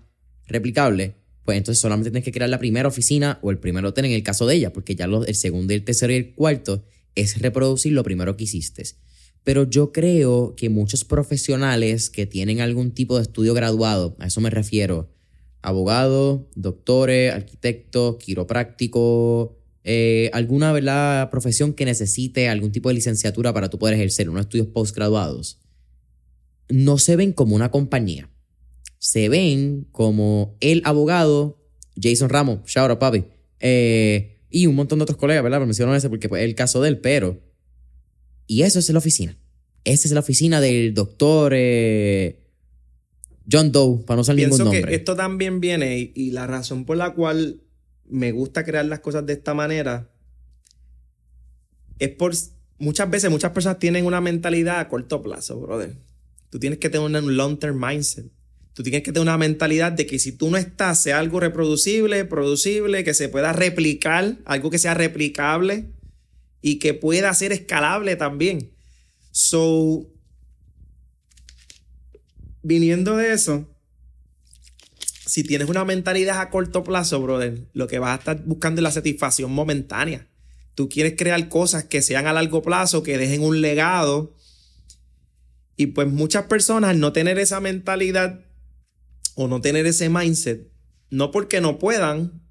replicables, 0.46 1.14
pues 1.48 1.58
entonces 1.58 1.80
solamente 1.80 2.12
tienes 2.12 2.26
que 2.26 2.34
crear 2.34 2.50
la 2.50 2.60
primera 2.60 2.90
oficina 2.90 3.40
o 3.42 3.52
el 3.52 3.58
primer 3.58 3.86
hotel 3.86 4.04
en 4.04 4.12
el 4.12 4.22
caso 4.22 4.46
de 4.46 4.56
ella, 4.56 4.74
porque 4.74 4.98
ya 4.98 5.06
el 5.06 5.34
segundo, 5.34 5.74
el 5.74 5.86
tercero 5.86 6.12
y 6.12 6.18
el 6.18 6.36
cuarto 6.36 6.84
es 7.16 7.40
reproducir 7.40 7.94
lo 7.94 8.04
primero 8.04 8.36
que 8.36 8.44
hiciste. 8.44 8.84
Pero 9.46 9.64
yo 9.64 9.94
creo 9.94 10.56
que 10.58 10.70
muchos 10.70 11.06
profesionales 11.06 12.10
que 12.10 12.26
tienen 12.26 12.60
algún 12.60 12.92
tipo 12.92 13.16
de 13.16 13.22
estudio 13.22 13.54
graduado, 13.54 14.18
a 14.20 14.28
eso 14.28 14.42
me 14.42 14.50
refiero, 14.50 15.10
abogados, 15.62 16.42
doctores, 16.56 17.34
arquitectos, 17.34 18.18
quiroprácticos, 18.18 19.52
eh, 19.86 20.30
alguna 20.34 20.74
¿verdad? 20.74 21.30
profesión 21.30 21.72
que 21.72 21.86
necesite 21.86 22.50
algún 22.50 22.74
tipo 22.74 22.90
de 22.90 22.96
licenciatura 22.96 23.54
para 23.54 23.70
tú 23.70 23.80
poder 23.80 23.96
ejercer 23.96 24.30
unos 24.30 24.42
estudios 24.42 24.68
postgraduados, 24.68 25.62
no 26.68 26.98
se 26.98 27.16
ven 27.16 27.32
como 27.32 27.56
una 27.56 27.72
compañía. 27.72 28.30
Se 29.00 29.30
ven 29.30 29.88
como 29.92 30.58
el 30.60 30.82
abogado, 30.86 31.64
Jason 32.02 32.30
Ramos, 32.30 32.60
shout 32.66 32.90
out 32.90 33.00
papi, 33.00 33.26
eh, 33.60 34.42
y 34.50 34.68
un 34.68 34.76
montón 34.76 35.00
de 35.00 35.04
otros 35.04 35.18
colegas, 35.18 35.44
¿verdad? 35.44 35.60
Me 35.60 35.66
menciono 35.66 35.96
ese 35.96 36.10
porque 36.10 36.28
es 36.28 36.34
el 36.34 36.56
caso 36.56 36.82
de 36.82 36.90
él, 36.90 37.00
pero... 37.00 37.42
Y 38.48 38.62
eso 38.62 38.80
es 38.80 38.90
la 38.90 39.00
oficina. 39.00 39.38
Esa 39.84 40.08
es 40.08 40.14
la 40.14 40.22
oficina 40.22 40.62
del 40.62 40.94
doctor 40.94 41.52
eh, 41.54 42.40
John 43.52 43.72
Doe, 43.72 44.04
para 44.06 44.18
no 44.18 44.24
salir 44.24 44.48
ningún 44.48 44.66
nombre. 44.66 44.84
que 44.84 44.96
esto 44.96 45.16
también 45.16 45.60
viene 45.60 46.12
y 46.14 46.32
la 46.32 46.48
razón 46.48 46.86
por 46.86 46.98
la 46.98 47.14
cual 47.14 47.62
me 48.06 48.32
gusta 48.32 48.64
crear 48.64 48.86
las 48.86 49.02
cosas 49.02 49.26
de 49.26 49.34
esta 49.34 49.54
manera 49.54 50.10
es 52.00 52.10
por 52.10 52.34
muchas 52.78 53.10
veces 53.10 53.30
muchas 53.30 53.52
personas 53.52 53.80
tienen 53.80 54.06
una 54.06 54.22
mentalidad 54.22 54.80
a 54.80 54.88
corto 54.88 55.22
plazo, 55.22 55.60
brother. 55.60 55.96
Tú 56.50 56.60
tienes 56.60 56.80
que 56.80 56.90
tener 56.90 57.22
un 57.22 57.38
long-term 57.38 57.80
mindset. 57.80 58.32
Tú 58.78 58.84
tienes 58.84 59.02
que 59.02 59.12
tener 59.12 59.24
una 59.24 59.40
mentalidad 59.40 59.92
de 59.92 60.06
que 60.06 60.20
si 60.20 60.34
tú 60.34 60.52
no 60.52 60.58
estás, 60.58 61.02
sea 61.02 61.18
algo 61.18 61.40
reproducible, 61.40 62.26
producible, 62.26 63.04
que 63.04 63.16
se 63.16 63.28
pueda 63.28 63.52
replicar, 63.52 64.38
algo 64.46 64.70
que 64.70 64.78
sea 64.78 64.94
replicable 64.94 65.94
y 66.62 66.78
que 66.78 66.94
pueda 66.94 67.34
ser 67.34 67.52
escalable 67.52 68.16
también. 68.18 68.72
So, 69.32 70.06
viniendo 72.62 73.18
de 73.18 73.34
eso, 73.34 73.68
si 75.26 75.42
tienes 75.42 75.70
una 75.70 75.84
mentalidad 75.84 76.40
a 76.40 76.52
corto 76.52 76.84
plazo, 76.84 77.20
brother, 77.20 77.68
lo 77.74 77.88
que 77.88 77.98
vas 77.98 78.12
a 78.12 78.20
estar 78.20 78.44
buscando 78.46 78.82
es 78.82 78.84
la 78.84 78.92
satisfacción 78.92 79.52
momentánea. 79.52 80.28
Tú 80.76 80.88
quieres 80.88 81.16
crear 81.18 81.50
cosas 81.50 81.86
que 81.86 82.04
sean 82.04 82.28
a 82.28 82.34
largo 82.34 82.62
plazo, 82.62 83.02
que 83.02 83.18
dejen 83.18 83.42
un 83.42 83.60
legado. 83.60 84.36
Y 85.76 85.88
pues 85.88 86.08
muchas 86.08 86.46
personas 86.46 86.96
no 86.96 87.12
tener 87.12 87.40
esa 87.40 87.60
mentalidad 87.60 88.47
o 89.38 89.48
no 89.48 89.62
tener 89.62 89.86
ese 89.86 90.10
mindset, 90.10 90.68
no 91.12 91.30
porque 91.30 91.62
no 91.62 91.78
puedan, 91.78 92.42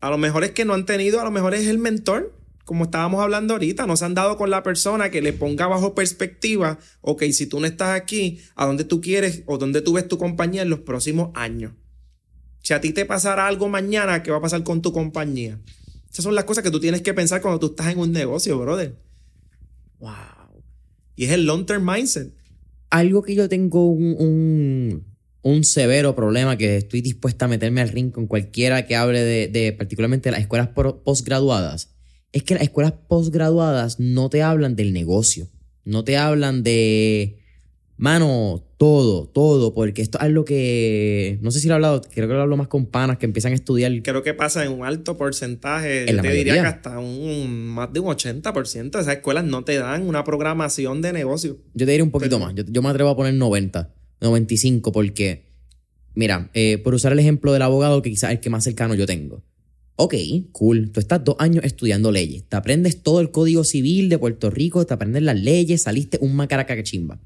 a 0.00 0.10
lo 0.10 0.18
mejor 0.18 0.42
es 0.42 0.50
que 0.50 0.64
no 0.64 0.74
han 0.74 0.86
tenido, 0.86 1.20
a 1.20 1.24
lo 1.24 1.30
mejor 1.30 1.54
es 1.54 1.68
el 1.68 1.78
mentor, 1.78 2.36
como 2.64 2.84
estábamos 2.84 3.22
hablando 3.22 3.54
ahorita, 3.54 3.86
no 3.86 3.96
se 3.96 4.04
han 4.04 4.14
dado 4.14 4.36
con 4.36 4.50
la 4.50 4.64
persona 4.64 5.08
que 5.10 5.22
le 5.22 5.32
ponga 5.32 5.68
bajo 5.68 5.94
perspectiva, 5.94 6.80
ok, 7.00 7.22
si 7.30 7.46
tú 7.46 7.60
no 7.60 7.66
estás 7.66 7.90
aquí, 7.90 8.40
¿a 8.56 8.66
dónde 8.66 8.82
tú 8.82 9.00
quieres 9.00 9.44
o 9.46 9.56
dónde 9.56 9.82
tú 9.82 9.92
ves 9.92 10.08
tu 10.08 10.18
compañía 10.18 10.62
en 10.62 10.68
los 10.68 10.80
próximos 10.80 11.30
años? 11.34 11.74
Si 12.60 12.74
a 12.74 12.80
ti 12.80 12.92
te 12.92 13.06
pasara 13.06 13.46
algo 13.46 13.68
mañana, 13.68 14.24
¿qué 14.24 14.32
va 14.32 14.38
a 14.38 14.42
pasar 14.42 14.64
con 14.64 14.82
tu 14.82 14.92
compañía? 14.92 15.60
Esas 16.10 16.24
son 16.24 16.34
las 16.34 16.44
cosas 16.44 16.64
que 16.64 16.72
tú 16.72 16.80
tienes 16.80 17.02
que 17.02 17.14
pensar 17.14 17.40
cuando 17.40 17.60
tú 17.60 17.66
estás 17.66 17.86
en 17.92 18.00
un 18.00 18.10
negocio, 18.10 18.58
brother. 18.58 18.96
Wow. 20.00 20.64
Y 21.14 21.26
es 21.26 21.30
el 21.30 21.46
long-term 21.46 21.88
mindset. 21.88 22.34
Algo 22.90 23.22
que 23.22 23.36
yo 23.36 23.48
tengo 23.48 23.86
un, 23.86 24.16
un, 24.18 25.11
severo 25.64 26.14
problema 26.14 26.56
que 26.56 26.76
estoy 26.76 27.00
dispuesta 27.00 27.44
a 27.44 27.48
meterme 27.48 27.80
al 27.80 27.88
ring 27.88 28.10
con 28.10 28.26
cualquiera 28.26 28.86
que 28.86 28.96
hable 28.96 29.22
de, 29.22 29.48
de 29.48 29.72
particularmente 29.72 30.30
las 30.30 30.40
escuelas 30.40 30.68
postgraduadas, 31.04 31.94
es 32.32 32.42
que 32.42 32.54
las 32.54 32.62
escuelas 32.62 32.92
postgraduadas 33.08 34.00
no 34.00 34.30
te 34.30 34.42
hablan 34.42 34.76
del 34.76 34.92
negocio, 34.92 35.48
no 35.84 36.04
te 36.04 36.16
hablan 36.16 36.62
de 36.62 37.42
Mano, 38.02 38.64
todo, 38.78 39.28
todo, 39.28 39.74
porque 39.74 40.02
esto 40.02 40.18
es 40.18 40.24
algo 40.24 40.44
que, 40.44 41.38
no 41.40 41.52
sé 41.52 41.60
si 41.60 41.68
lo 41.68 41.74
he 41.74 41.76
hablado, 41.76 42.00
creo 42.00 42.26
que 42.26 42.34
lo 42.34 42.40
hablo 42.40 42.56
más 42.56 42.66
con 42.66 42.86
panas 42.86 43.18
que 43.18 43.26
empiezan 43.26 43.52
a 43.52 43.54
estudiar. 43.54 43.92
Creo 44.02 44.24
que 44.24 44.34
pasa 44.34 44.64
en 44.64 44.72
un 44.72 44.84
alto 44.84 45.16
porcentaje, 45.16 46.06
yo 46.10 46.20
te 46.20 46.32
diría 46.32 46.54
que 46.54 46.60
hasta 46.60 46.98
un, 46.98 47.68
más 47.68 47.92
de 47.92 48.00
un 48.00 48.08
80% 48.08 48.90
de 48.90 49.00
esas 49.02 49.14
escuelas 49.14 49.44
no 49.44 49.62
te 49.62 49.78
dan 49.78 50.04
una 50.08 50.24
programación 50.24 51.00
de 51.00 51.12
negocio. 51.12 51.58
Yo 51.74 51.86
te 51.86 51.92
diría 51.92 52.02
un 52.02 52.10
poquito 52.10 52.40
más, 52.40 52.54
yo, 52.56 52.82
me 52.82 52.88
atrevo 52.88 53.10
a 53.10 53.16
poner 53.16 53.34
90, 53.34 53.94
95, 54.22 54.92
porque, 54.92 55.44
mira, 56.14 56.50
eh, 56.54 56.78
por 56.78 56.94
usar 56.94 57.12
el 57.12 57.18
ejemplo 57.18 57.52
del 57.52 57.62
abogado, 57.62 58.00
que 58.02 58.10
quizás 58.10 58.30
es 58.30 58.36
el 58.36 58.40
que 58.40 58.50
más 58.50 58.64
cercano 58.64 58.94
yo 58.94 59.06
tengo. 59.06 59.42
Ok, 59.96 60.14
cool. 60.52 60.90
Tú 60.90 61.00
estás 61.00 61.22
dos 61.22 61.36
años 61.38 61.64
estudiando 61.64 62.10
leyes. 62.10 62.44
Te 62.48 62.56
aprendes 62.56 63.02
todo 63.02 63.20
el 63.20 63.30
código 63.30 63.62
civil 63.62 64.08
de 64.08 64.18
Puerto 64.18 64.50
Rico, 64.50 64.86
te 64.86 64.94
aprendes 64.94 65.22
las 65.22 65.38
leyes, 65.38 65.82
saliste 65.82 66.18
un 66.20 66.34
macaraca 66.34 66.74
que 66.74 66.82
chimba. 66.82 67.20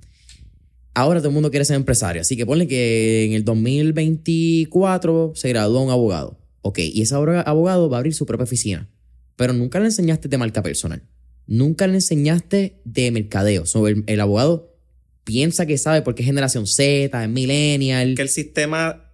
Ahora 0.94 1.20
todo 1.20 1.28
el 1.28 1.34
mundo 1.34 1.50
quiere 1.50 1.64
ser 1.64 1.76
empresario, 1.76 2.22
así 2.22 2.36
que 2.36 2.46
ponle 2.46 2.66
que 2.66 3.26
en 3.26 3.34
el 3.34 3.44
2024 3.44 5.32
se 5.34 5.48
graduó 5.50 5.82
un 5.82 5.90
abogado. 5.90 6.38
Ok, 6.62 6.78
y 6.78 7.02
ese 7.02 7.14
abogado 7.14 7.88
va 7.88 7.96
a 7.96 8.00
abrir 8.00 8.14
su 8.14 8.26
propia 8.26 8.44
oficina, 8.44 8.90
pero 9.36 9.52
nunca 9.52 9.78
le 9.78 9.84
enseñaste 9.84 10.28
de 10.28 10.38
marca 10.38 10.62
personal. 10.62 11.02
Nunca 11.46 11.86
le 11.86 11.94
enseñaste 11.94 12.80
de 12.84 13.10
mercadeo. 13.10 13.64
El, 14.06 14.20
abogado 14.20 14.75
piensa 15.26 15.66
que 15.66 15.76
sabe 15.76 16.00
porque 16.00 16.22
es 16.22 16.26
generación 16.26 16.66
Z, 16.66 17.22
es 17.22 17.28
millennial. 17.28 18.14
Que 18.14 18.22
el 18.22 18.30
sistema, 18.30 19.10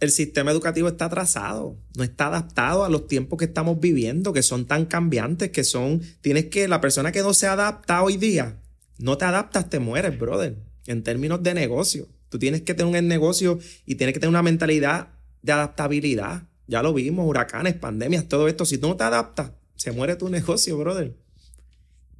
el 0.00 0.10
sistema 0.10 0.50
educativo 0.50 0.88
está 0.88 1.04
atrasado, 1.04 1.76
no 1.96 2.02
está 2.02 2.26
adaptado 2.26 2.84
a 2.84 2.88
los 2.88 3.06
tiempos 3.06 3.38
que 3.38 3.44
estamos 3.44 3.78
viviendo, 3.78 4.32
que 4.32 4.42
son 4.42 4.66
tan 4.66 4.86
cambiantes, 4.86 5.50
que 5.50 5.62
son, 5.62 6.02
tienes 6.22 6.46
que, 6.46 6.66
la 6.66 6.80
persona 6.80 7.12
que 7.12 7.20
no 7.20 7.34
se 7.34 7.46
adapta 7.46 8.02
hoy 8.02 8.16
día, 8.16 8.60
no 8.98 9.16
te 9.16 9.26
adaptas, 9.26 9.70
te 9.70 9.78
mueres, 9.78 10.18
brother 10.18 10.56
en 10.86 11.02
términos 11.02 11.42
de 11.42 11.54
negocio. 11.54 12.08
Tú 12.28 12.38
tienes 12.38 12.62
que 12.62 12.74
tener 12.74 13.02
un 13.02 13.08
negocio 13.08 13.58
y 13.86 13.96
tienes 13.96 14.14
que 14.14 14.20
tener 14.20 14.30
una 14.30 14.42
mentalidad 14.42 15.08
de 15.42 15.52
adaptabilidad. 15.52 16.48
Ya 16.66 16.82
lo 16.82 16.94
vimos, 16.94 17.26
huracanes, 17.26 17.74
pandemias, 17.74 18.28
todo 18.28 18.48
esto. 18.48 18.64
Si 18.64 18.78
tú 18.78 18.88
no 18.88 18.96
te 18.96 19.04
adaptas, 19.04 19.52
se 19.76 19.92
muere 19.92 20.16
tu 20.16 20.28
negocio, 20.30 20.76
brother. 20.78 21.14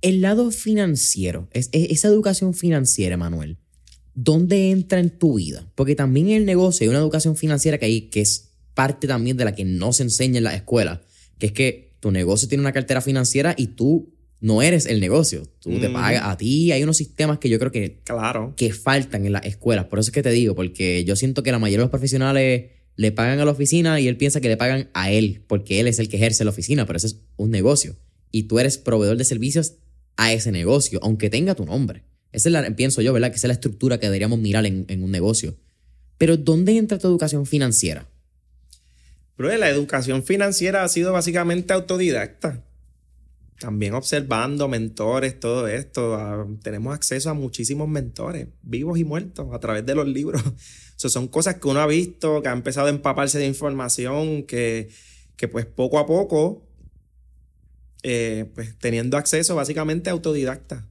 El 0.02 0.20
lado 0.20 0.50
financiero, 0.50 1.48
esa 1.52 2.08
educación 2.08 2.54
financiera, 2.54 3.16
Manuel, 3.16 3.56
¿dónde 4.14 4.70
entra 4.70 4.98
en 4.98 5.10
tu 5.10 5.36
vida? 5.36 5.70
Porque 5.74 5.94
también 5.94 6.28
en 6.28 6.36
el 6.38 6.44
negocio 6.44 6.84
hay 6.84 6.88
una 6.88 6.98
educación 6.98 7.36
financiera 7.36 7.78
que, 7.78 7.86
hay, 7.86 8.00
que 8.02 8.20
es 8.20 8.50
parte 8.74 9.06
también 9.06 9.36
de 9.36 9.44
la 9.44 9.54
que 9.54 9.64
no 9.64 9.92
se 9.92 10.02
enseña 10.02 10.38
en 10.38 10.44
la 10.44 10.54
escuela, 10.54 11.02
que 11.38 11.46
es 11.46 11.52
que 11.52 11.96
tu 12.00 12.10
negocio 12.10 12.48
tiene 12.48 12.62
una 12.62 12.72
cartera 12.72 13.00
financiera 13.00 13.54
y 13.56 13.68
tú 13.68 14.12
no 14.40 14.60
eres 14.60 14.86
el 14.86 14.98
negocio. 14.98 15.44
Tú 15.60 15.78
te 15.78 15.88
pagas 15.88 16.24
a 16.24 16.36
ti. 16.36 16.72
Hay 16.72 16.82
unos 16.82 16.96
sistemas 16.96 17.38
que 17.38 17.48
yo 17.48 17.60
creo 17.60 17.70
que, 17.70 18.00
claro. 18.02 18.54
que 18.56 18.72
faltan 18.72 19.24
en 19.24 19.32
las 19.32 19.46
escuelas. 19.46 19.84
Por 19.84 20.00
eso 20.00 20.10
es 20.10 20.12
que 20.12 20.22
te 20.22 20.30
digo, 20.30 20.56
porque 20.56 21.04
yo 21.04 21.14
siento 21.14 21.44
que 21.44 21.52
la 21.52 21.60
mayoría 21.60 21.78
de 21.78 21.84
los 21.84 21.90
profesionales 21.90 22.72
le 22.96 23.12
pagan 23.12 23.38
a 23.38 23.44
la 23.44 23.52
oficina 23.52 24.00
y 24.00 24.08
él 24.08 24.16
piensa 24.16 24.40
que 24.40 24.48
le 24.48 24.56
pagan 24.56 24.90
a 24.94 25.12
él, 25.12 25.44
porque 25.46 25.78
él 25.78 25.86
es 25.86 26.00
el 26.00 26.08
que 26.08 26.16
ejerce 26.16 26.42
la 26.42 26.50
oficina, 26.50 26.86
pero 26.86 26.96
eso 26.96 27.06
es 27.06 27.20
un 27.36 27.52
negocio. 27.52 27.96
Y 28.32 28.44
tú 28.44 28.58
eres 28.58 28.78
proveedor 28.78 29.16
de 29.16 29.24
servicios 29.24 29.74
a 30.22 30.32
ese 30.32 30.52
negocio, 30.52 31.00
aunque 31.02 31.30
tenga 31.30 31.54
tu 31.54 31.64
nombre. 31.64 32.04
Esa 32.32 32.48
es 32.48 32.52
la, 32.52 32.76
pienso 32.76 33.02
yo, 33.02 33.12
¿verdad? 33.12 33.30
Que 33.30 33.36
esa 33.36 33.46
es 33.46 33.48
la 33.48 33.54
estructura 33.54 33.98
que 33.98 34.06
deberíamos 34.06 34.38
mirar 34.38 34.64
en, 34.66 35.02
un 35.02 35.10
negocio. 35.10 35.56
Pero 36.18 36.36
¿dónde 36.36 36.76
entra 36.76 36.98
tu 36.98 37.08
educación 37.08 37.46
financiera? 37.46 38.06
Pero 39.36 39.54
la 39.56 39.68
educación 39.68 40.22
financiera 40.22 40.84
ha 40.84 40.88
sido 40.88 41.12
básicamente 41.12 41.72
autodidacta 41.72 42.62
también 43.62 43.94
observando 43.94 44.66
mentores, 44.66 45.38
todo 45.38 45.68
esto. 45.68 46.16
Ah, 46.16 46.46
tenemos 46.62 46.94
acceso 46.94 47.30
a 47.30 47.34
muchísimos 47.34 47.88
mentores, 47.88 48.48
vivos 48.62 48.98
y 48.98 49.04
muertos, 49.04 49.54
a 49.54 49.60
través 49.60 49.86
de 49.86 49.94
los 49.94 50.08
libros. 50.08 50.42
son 50.96 51.28
cosas 51.28 51.56
que 51.56 51.68
uno 51.68 51.80
ha 51.80 51.86
visto, 51.86 52.42
que 52.42 52.48
ha 52.48 52.52
empezado 52.52 52.88
a 52.88 52.90
empaparse 52.90 53.38
de 53.38 53.46
información, 53.46 54.42
que, 54.42 54.88
que 55.36 55.46
pues 55.46 55.64
poco 55.64 56.00
a 56.00 56.06
poco, 56.06 56.66
eh, 58.02 58.50
pues 58.54 58.76
teniendo 58.78 59.16
acceso 59.16 59.54
básicamente 59.54 60.10
autodidacta. 60.10 60.88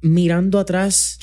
Mirando 0.00 0.58
atrás 0.58 1.18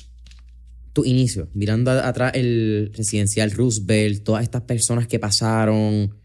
tu 0.94 1.06
inicio, 1.06 1.50
mirando 1.54 1.92
atrás 1.92 2.32
el 2.36 2.92
residencial 2.94 3.52
Roosevelt, 3.52 4.24
todas 4.24 4.44
estas 4.44 4.62
personas 4.62 5.08
que 5.08 5.20
pasaron, 5.20 6.16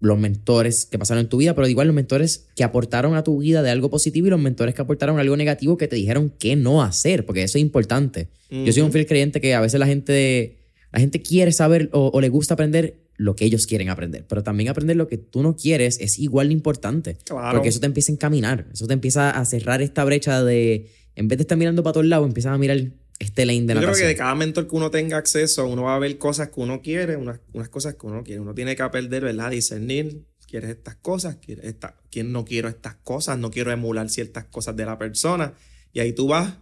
los 0.00 0.18
mentores 0.18 0.86
que 0.86 0.98
pasaron 0.98 1.24
en 1.24 1.28
tu 1.28 1.38
vida, 1.38 1.54
pero 1.54 1.66
igual 1.66 1.88
los 1.88 1.94
mentores 1.94 2.48
que 2.54 2.64
aportaron 2.64 3.16
a 3.16 3.24
tu 3.24 3.38
vida 3.38 3.62
de 3.62 3.70
algo 3.70 3.90
positivo 3.90 4.28
y 4.28 4.30
los 4.30 4.40
mentores 4.40 4.74
que 4.74 4.82
aportaron 4.82 5.18
algo 5.18 5.36
negativo 5.36 5.76
que 5.76 5.88
te 5.88 5.96
dijeron 5.96 6.32
qué 6.38 6.56
no 6.56 6.82
hacer, 6.82 7.26
porque 7.26 7.42
eso 7.42 7.58
es 7.58 7.62
importante. 7.62 8.28
Yo 8.50 8.72
soy 8.72 8.82
un 8.82 8.92
fiel 8.92 9.06
creyente 9.06 9.40
que 9.40 9.54
a 9.54 9.60
veces 9.60 9.78
la 9.78 9.86
gente, 9.86 10.57
la 10.92 11.00
gente 11.00 11.22
quiere 11.22 11.52
saber 11.52 11.90
o, 11.92 12.20
le 12.20 12.28
gusta 12.28 12.54
aprender 12.54 13.00
lo 13.16 13.34
que 13.34 13.44
ellos 13.44 13.66
quieren 13.66 13.88
aprender, 13.88 14.24
pero 14.28 14.42
también 14.42 14.68
aprender 14.68 14.96
lo 14.96 15.08
que 15.08 15.18
tú 15.18 15.42
no 15.42 15.56
quieres 15.56 15.98
es 16.00 16.18
igual 16.18 16.48
de 16.48 16.54
importante, 16.54 17.18
porque 17.52 17.68
eso 17.68 17.80
te 17.80 17.86
empieza 17.86 18.12
a 18.12 18.14
encaminar, 18.14 18.66
eso 18.72 18.86
te 18.86 18.94
empieza 18.94 19.30
a 19.30 19.44
cerrar 19.44 19.82
esta 19.82 20.04
brecha 20.04 20.44
de, 20.44 20.90
en 21.16 21.28
vez 21.28 21.38
de 21.38 21.42
estar 21.42 21.58
mirando 21.58 21.82
para 21.82 21.94
todos 21.94 22.06
lados, 22.06 22.26
empiezas 22.28 22.52
a 22.52 22.58
mirar 22.58 22.92
este 23.18 23.44
lane 23.46 23.62
de 23.62 23.74
Yo 23.74 23.80
creo 23.80 23.94
que 23.94 24.04
de 24.04 24.14
cada 24.14 24.34
mentor 24.34 24.68
que 24.68 24.76
uno 24.76 24.90
tenga 24.90 25.16
acceso, 25.16 25.66
uno 25.66 25.84
va 25.84 25.96
a 25.96 25.98
ver 25.98 26.18
cosas 26.18 26.50
que 26.50 26.60
uno 26.60 26.80
quiere, 26.82 27.16
unas, 27.16 27.40
unas 27.52 27.68
cosas 27.68 27.94
que 27.94 28.06
uno 28.06 28.22
quiere. 28.22 28.40
Uno 28.40 28.54
tiene 28.54 28.76
que 28.76 28.82
aprender, 28.82 29.24
¿verdad? 29.24 29.50
Discernir, 29.50 30.24
quieres 30.46 30.70
estas 30.70 30.96
cosas, 30.96 31.36
quieres 31.36 31.64
esta, 31.64 31.96
quién 32.10 32.32
no 32.32 32.44
quiero 32.44 32.68
estas 32.68 32.94
cosas, 32.96 33.38
no 33.38 33.50
quiero 33.50 33.72
emular 33.72 34.08
ciertas 34.08 34.44
cosas 34.44 34.76
de 34.76 34.84
la 34.84 34.98
persona. 34.98 35.54
Y 35.92 36.00
ahí 36.00 36.12
tú 36.12 36.28
vas, 36.28 36.54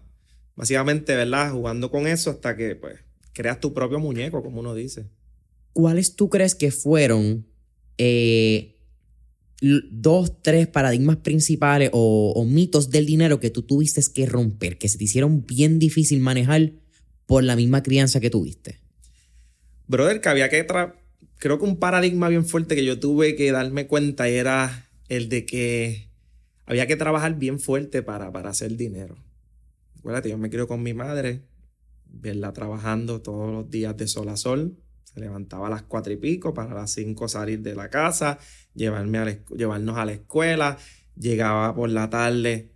básicamente, 0.55 1.15
¿verdad? 1.15 1.53
Jugando 1.53 1.91
con 1.91 2.07
eso 2.07 2.31
hasta 2.31 2.57
que, 2.57 2.75
pues, 2.75 3.01
creas 3.37 3.61
tu 3.61 3.73
propio 3.75 4.01
muñeco, 4.01 4.43
como 4.43 4.61
uno 4.61 4.75
dice. 4.75 5.07
¿cuáles 5.77 6.17
tú 6.17 6.31
crees 6.31 6.55
que 6.55 6.71
fueron 6.71 7.47
eh, 7.99 8.79
dos, 9.61 10.41
tres 10.41 10.67
paradigmas 10.69 11.19
principales 11.19 11.91
o, 11.93 12.47
mitos 12.49 12.91
del 12.91 13.05
dinero 13.05 13.41
que 13.41 13.51
tú 13.51 13.61
tuviste 13.61 14.01
que 14.15 14.25
romper, 14.25 14.79
que 14.79 14.89
se 14.89 14.97
te 14.97 15.05
hicieron 15.05 15.45
bien 15.45 15.79
difícil 15.79 16.21
manejar 16.21 16.73
por 17.27 17.45
la 17.45 17.57
misma 17.57 17.83
crianza 17.83 18.21
que 18.21 18.31
tuviste? 18.31 18.81
Brother, 19.87 20.23
que 20.23 20.31
había 20.31 20.49
que... 20.49 20.67
Creo 21.39 21.59
que 21.59 21.65
un 21.67 21.77
paradigma 21.77 22.31
bien 22.31 22.47
fuerte 22.47 22.75
que 22.75 22.87
yo 22.87 22.99
tuve 22.99 23.37
que 23.37 23.53
darme 23.53 23.87
cuenta 23.87 24.29
era 24.29 24.89
el 25.11 25.29
de 25.29 25.45
que 25.45 26.09
había 26.65 26.87
que 26.87 26.97
trabajar 26.97 27.39
bien 27.39 27.61
fuerte 27.61 28.03
para, 28.03 28.33
para 28.33 28.49
hacer 28.49 28.79
dinero. 28.79 29.19
Acuérdate, 29.99 30.31
yo 30.31 30.39
me 30.39 30.49
crié 30.49 30.67
con 30.67 30.83
mi 30.83 30.95
madre, 30.95 31.43
verla 32.21 32.53
trabajando 32.53 33.23
todos 33.23 33.53
los 33.53 33.71
días 33.71 33.97
de 33.97 34.09
sol 34.09 34.29
a 34.29 34.37
sol. 34.37 34.77
Se 35.05 35.21
levantaba 35.21 35.69
a 35.69 35.71
las 35.71 35.83
cuatro 35.83 36.13
y 36.13 36.17
pico 36.17 36.55
para 36.55 36.75
las 36.75 36.93
cinco 36.93 37.29
salir 37.29 37.61
de 37.61 37.75
la 37.75 37.89
casa, 37.89 38.39
llevarme 38.75 39.19
a 39.19 39.39
llevarnos 39.57 39.97
a 39.97 40.05
la 40.05 40.13
escuela. 40.13 40.79
Llegaba 41.17 41.75
por 41.75 41.89
la 41.89 42.11
tarde 42.11 42.73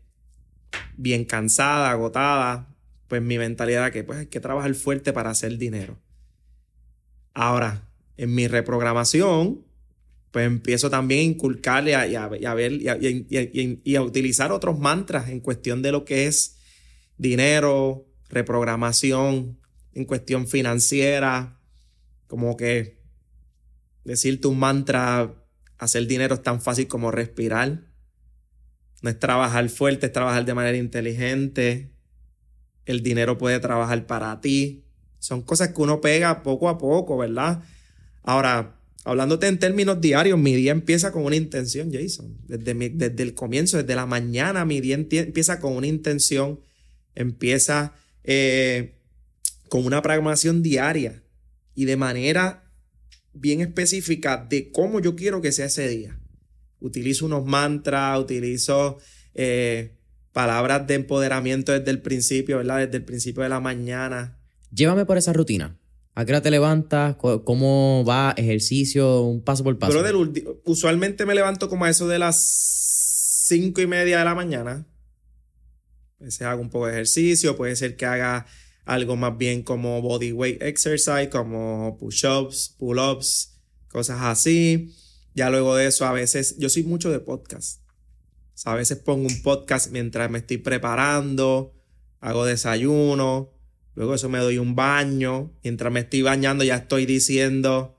bien 0.97 1.25
cansada, 1.25 1.91
agotada. 1.91 2.75
Pues 3.09 3.23
mi 3.23 3.39
mentalidad 3.39 3.83
era 3.83 3.91
que 3.91 4.05
pues 4.05 4.21
hay 4.21 4.27
que 4.27 4.41
trabajar 4.41 4.75
fuerte 4.75 5.13
para 5.13 5.31
hacer 5.31 5.59
dinero. 5.59 5.99
Ahora, 7.35 7.89
en 8.17 8.35
mi 8.35 8.47
reprogramación, 8.49 9.65
pues 10.31 10.47
empiezo 10.47 10.91
también 10.91 11.21
a 11.21 11.25
inculcarle 11.25 11.97
a, 11.97 12.07
y 12.07 12.15
a, 13.97 14.03
utilizar 14.03 14.53
otros 14.53 14.79
mantras 14.79 15.29
en 15.29 15.41
cuestión 15.41 15.83
de 15.83 15.93
lo 15.93 16.05
que 16.05 16.27
es 16.27 16.59
dinero, 17.17 18.07
reprogramación, 18.31 19.59
en 19.93 20.05
cuestión 20.05 20.47
financiera, 20.47 21.61
como 22.27 22.57
que 22.57 23.01
decirte 24.05 24.49
un 24.49 24.59
mantra, 24.59 25.35
hacer 25.79 26.07
dinero 26.07 26.37
es 26.37 26.43
tan 26.43 26.61
fácil 26.61 26.87
como 26.87 27.11
respirar. 27.11 27.83
No 29.03 29.11
es 29.11 29.19
trabajar 29.19 29.69
fuerte, 29.69 30.07
es 30.07 30.13
trabajar 30.13 30.45
de 30.45 30.55
manera 30.55 30.77
inteligente. 30.77 31.91
El 32.85 33.03
dinero 33.03 33.39
puede 33.39 33.59
trabajar 33.59 34.07
para 34.07 34.41
ti. 34.41 34.85
Son 35.19 35.43
cosas 35.43 35.71
que 35.71 35.83
uno 35.83 36.01
pega 36.01 36.43
poco 36.43 36.69
a 36.69 36.79
poco, 36.79 37.19
¿verdad? 37.19 37.63
Ahora, 38.23 38.79
hablándote 39.05 39.49
en 39.49 39.59
términos 39.59 40.01
diarios, 40.01 40.39
mi 40.39 40.55
día 40.55 40.73
empieza 40.73 41.13
con 41.13 41.25
una 41.25 41.37
intención, 41.37 41.91
Jason. 41.93 42.37
Desde, 42.47 42.75
desde 42.91 43.23
el 43.23 43.35
comienzo, 43.35 43.79
desde 43.79 43.95
la 43.95 44.07
mañana, 44.07 44.65
mi 44.65 44.81
día 44.81 44.95
empieza 44.95 45.61
con 45.61 45.75
una 45.75 45.87
intención, 45.87 46.61
empieza 47.15 47.95
eh, 48.25 48.99
con 49.69 49.87
una 49.87 50.03
programación 50.03 50.63
diaria 50.63 51.23
y 51.75 51.85
de 51.85 51.97
manera 51.97 52.71
bien 53.33 53.61
específica 53.61 54.47
de 54.49 54.71
cómo 54.73 55.01
yo 55.01 55.17
quiero 55.17 55.41
que 55.41 55.53
sea 55.53 55.67
ese 55.67 55.89
día. 55.89 56.19
Utilizo 56.81 57.27
unos 57.27 57.45
mantras, 57.45 58.19
utilizo 58.19 58.99
eh, 59.35 59.97
palabras 60.33 60.87
de 60.87 60.95
empoderamiento 60.95 61.73
desde 61.73 61.91
el 61.91 62.01
principio, 62.01 62.59
¿verdad? 62.59 62.79
Desde 62.79 62.97
el 62.99 63.05
principio 63.05 63.43
de 63.43 63.49
la 63.49 63.61
mañana. 63.61 64.39
Llévame 64.73 65.05
por 65.05 65.19
esa 65.19 65.33
rutina. 65.33 65.77
¿A 66.15 66.25
qué 66.25 66.33
hora 66.33 66.43
te 66.43 66.51
levantas? 66.51 67.17
¿Cómo 67.17 68.05
va 68.05 68.35
ejercicio? 68.37 69.23
Un 69.23 69.43
paso 69.43 69.63
por 69.65 69.79
paso. 69.79 70.03
usualmente 70.65 71.25
me 71.25 71.35
levanto 71.35 71.69
como 71.69 71.85
a 71.85 71.91
eso 71.91 72.09
de 72.09 72.19
las 72.19 72.37
cinco 73.47 73.81
y 73.81 73.87
media 73.87 74.19
de 74.19 74.25
la 74.25 74.35
mañana. 74.35 74.87
A 76.21 76.25
veces 76.25 76.43
hago 76.43 76.61
un 76.61 76.71
poco 76.71 76.87
de 76.87 76.93
ejercicio. 76.93 77.57
Puede 77.57 77.77
ser 77.77 77.97
que 77.97 78.07
haga 78.07 78.47
algo 78.85 79.17
más 79.17 79.37
bien 79.37 79.63
como 79.63 80.01
body 80.03 80.33
weight 80.33 80.63
exercise, 80.63 81.29
como 81.31 81.97
push-ups, 81.99 82.77
pull-ups, 82.79 83.59
cosas 83.89 84.21
así. 84.23 84.95
Ya 85.35 85.51
luego 85.51 85.77
de 85.77 85.87
eso, 85.87 86.07
a 86.07 86.13
veces, 86.13 86.57
yo 86.59 86.69
soy 86.69 86.83
mucho 86.85 87.11
de 87.11 87.21
podcast. 87.21 87.81
a 88.65 88.75
veces 88.75 88.99
pongo 88.99 89.27
un 89.27 89.43
podcast 89.43 89.91
mientras 89.91 90.31
me 90.31 90.39
estoy 90.39 90.59
preparando, 90.59 91.73
hago 92.21 92.45
desayuno 92.45 93.61
Luego 93.95 94.15
eso 94.15 94.29
me 94.29 94.39
doy 94.39 94.59
un 94.59 94.75
baño. 94.75 95.53
Mientras 95.63 95.93
me 95.93 96.01
estoy 96.01 96.23
bañando 96.23 96.65
ya 96.65 96.77
estoy 96.77 97.07
diciendo 97.07 97.97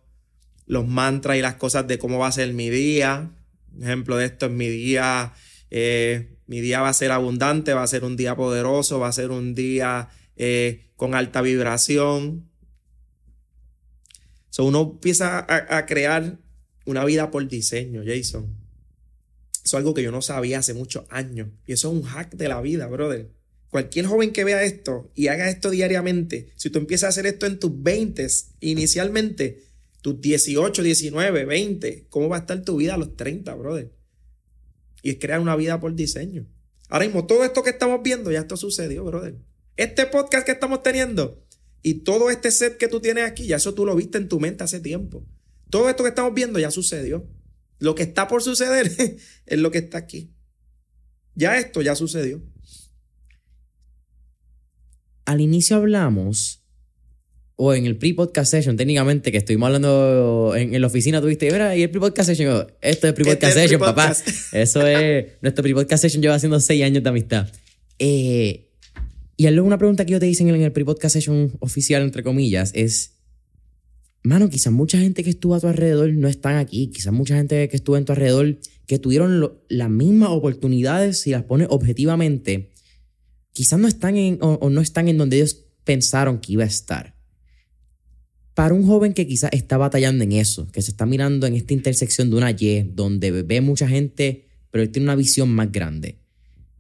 los 0.66 0.88
mantras 0.88 1.38
y 1.38 1.42
las 1.42 1.56
cosas 1.56 1.86
de 1.88 2.00
cómo 2.00 2.18
va 2.18 2.28
a 2.28 2.32
ser 2.32 2.54
mi 2.54 2.70
día. 2.70 3.32
Un 3.76 3.84
ejemplo 3.84 4.18
de 4.18 4.26
esto 4.26 4.48
es 4.48 4.52
mi 4.52 4.68
día. 4.68 5.34
Eh, 5.70 6.38
mi 6.52 6.60
día 6.60 6.82
va 6.82 6.90
a 6.90 6.94
ser 6.94 7.12
abundante, 7.12 7.74
va 7.74 7.82
a 7.82 7.88
ser 7.88 8.04
un 8.04 8.18
día 8.18 8.36
poderoso, 8.36 9.00
va 9.00 9.08
a 9.08 9.14
ser 9.14 9.32
un 9.32 9.56
día 9.56 10.10
eh, 10.36 10.92
con 10.98 11.16
alta 11.16 11.42
vibración. 11.42 12.52
So 14.50 14.66
uno 14.66 14.82
empieza 14.82 15.40
a, 15.40 15.78
a, 15.78 15.86
crear 15.86 16.40
una 16.86 17.06
vida 17.06 17.32
por 17.32 17.48
diseño, 17.48 18.02
Jason. 18.06 18.54
Eso 19.64 19.64
es 19.64 19.74
algo 19.76 19.94
que 19.94 20.04
yo 20.04 20.12
no 20.12 20.22
sabía 20.22 20.60
hace 20.60 20.74
muchos 20.74 21.06
años. 21.10 21.48
Y 21.66 21.72
eso 21.72 21.90
es 21.90 21.98
un 21.98 22.04
hack 22.04 22.34
de 22.34 22.50
la 22.50 22.60
vida, 22.60 22.86
brother. 22.88 23.32
Cualquier 23.70 24.08
joven 24.08 24.34
que 24.34 24.44
vea 24.44 24.62
esto 24.66 25.10
y 25.16 25.28
haga 25.28 25.50
esto 25.50 25.70
diariamente, 25.70 26.52
si 26.58 26.70
tú 26.70 26.80
empiezas 26.80 27.06
a 27.06 27.10
hacer 27.12 27.28
esto 27.28 27.46
en 27.46 27.60
tus 27.60 27.82
20 27.82 28.28
inicialmente, 28.60 29.64
tus 30.02 30.20
18, 30.20 30.84
19, 30.84 31.46
20, 31.46 32.08
¿cómo 32.10 32.28
va 32.28 32.36
a 32.36 32.40
estar 32.42 32.62
tu 32.62 32.76
vida 32.76 32.96
a 32.96 32.98
los 32.98 33.16
30, 33.16 33.56
brother? 33.56 34.01
Y 35.02 35.16
crear 35.16 35.40
una 35.40 35.56
vida 35.56 35.80
por 35.80 35.96
diseño. 35.96 36.48
Ahora 36.90 37.06
mismo, 37.06 37.26
todo 37.26 37.44
esto 37.44 37.64
que 37.64 37.70
estamos 37.70 38.02
viendo, 38.04 38.32
ya 38.32 38.40
esto 38.40 38.58
sucedió, 38.58 39.04
brother. 39.04 39.38
Este 39.78 40.06
podcast 40.06 40.46
que 40.46 40.52
estamos 40.52 40.84
teniendo 40.84 41.44
y 41.82 41.96
todo 42.04 42.30
este 42.30 42.52
set 42.52 42.78
que 42.78 42.88
tú 42.88 43.00
tienes 43.00 43.24
aquí, 43.24 43.48
ya 43.48 43.56
eso 43.56 43.74
tú 43.74 43.86
lo 43.86 43.96
viste 43.96 44.18
en 44.18 44.28
tu 44.28 44.40
mente 44.40 44.64
hace 44.64 44.80
tiempo. 44.80 45.26
Todo 45.70 45.90
esto 45.90 46.04
que 46.04 46.10
estamos 46.10 46.34
viendo 46.34 46.60
ya 46.60 46.70
sucedió. 46.70 47.28
Lo 47.80 47.96
que 47.96 48.04
está 48.04 48.28
por 48.28 48.44
suceder 48.44 48.92
es 49.46 49.60
lo 49.60 49.72
que 49.72 49.80
está 49.80 49.98
aquí. 49.98 50.34
Ya 51.34 51.58
esto 51.58 51.82
ya 51.82 51.96
sucedió 51.96 52.44
al 55.32 55.40
inicio 55.40 55.78
hablamos, 55.78 56.61
o 57.64 57.76
en 57.76 57.86
el 57.86 57.96
pre-podcast 57.96 58.50
session, 58.50 58.76
técnicamente, 58.76 59.32
que 59.32 59.38
estuvimos 59.38 59.68
hablando 59.68 60.56
en, 60.56 60.82
la 60.82 60.88
oficina, 60.88 61.22
tuviste, 61.22 61.52
mira, 61.52 61.78
y 61.78 61.84
el 61.84 61.92
pre-podcast 61.92 62.30
session, 62.30 62.66
esto 62.82 63.08
es 63.08 63.14
pre-podcast 63.14 63.50
este 63.50 63.62
session, 63.62 63.80
papá. 63.80 64.16
Eso 64.52 64.88
es, 64.88 65.34
nuestro 65.44 65.62
pre-podcast 65.62 66.02
session 66.02 66.24
lleva 66.24 66.34
haciendo 66.34 66.60
seis 66.60 66.84
años 66.84 67.04
de 67.04 67.10
amistad. 67.10 67.48
Eh, 68.00 68.72
y 69.38 69.48
luego 69.52 69.68
una 69.68 69.78
pregunta 69.78 70.06
que 70.06 70.14
yo 70.14 70.20
te 70.20 70.26
dicen 70.26 70.50
en 70.50 70.60
el 70.60 70.72
pre-podcast 70.72 71.14
session 71.14 71.52
oficial, 71.60 72.02
entre 72.02 72.24
comillas, 72.24 72.72
es, 72.74 73.20
mano, 74.24 74.50
quizás 74.50 74.74
mucha 74.74 74.98
gente 74.98 75.24
que 75.24 75.30
estuvo 75.30 75.54
a 75.54 75.60
tu 75.60 75.68
alrededor 75.68 76.12
no 76.14 76.28
están 76.28 76.56
aquí, 76.56 76.88
quizás 76.88 77.14
mucha 77.14 77.36
gente 77.36 77.70
que 77.70 77.76
estuvo 77.76 77.96
en 77.96 78.06
tu 78.06 78.14
alrededor 78.14 78.58
que 78.88 78.98
tuvieron 78.98 79.54
las 79.70 79.90
mismas 79.92 80.30
oportunidades, 80.30 81.20
si 81.20 81.30
las 81.30 81.44
pones 81.44 81.68
objetivamente, 81.70 82.72
quizás 83.54 83.78
no 83.78 83.88
están 83.88 84.18
en, 84.18 84.40
o, 84.42 84.68
no 84.72 84.82
están 84.82 85.10
en 85.10 85.20
donde 85.20 85.36
ellos 85.36 85.64
pensaron 85.84 86.40
que 86.40 86.54
iba 86.54 86.64
a 86.64 86.68
estar. 86.68 87.21
Para 88.54 88.74
un 88.74 88.86
joven 88.86 89.14
que 89.14 89.28
quizás 89.28 89.52
está 89.54 89.78
batallando 89.78 90.24
en 90.24 90.34
eso, 90.34 90.68
que 90.72 90.82
se 90.82 90.92
está 90.92 91.06
mirando 91.06 91.48
en 91.48 91.56
esta 91.56 91.74
intersección 91.74 92.30
de 92.30 92.36
una 92.36 92.52
Y, 92.52 92.84
donde 92.94 93.32
ve 93.32 93.62
mucha 93.62 93.88
gente, 93.88 94.48
pero 94.72 94.84
él 94.84 94.92
tiene 94.92 95.06
una 95.06 95.16
visión 95.16 95.50
más 95.50 95.72
grande, 95.72 96.20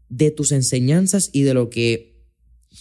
de 0.09 0.31
tus 0.31 0.51
enseñanzas 0.51 1.29
y 1.31 1.43
de 1.43 1.53
lo 1.53 1.69
que 1.69 2.11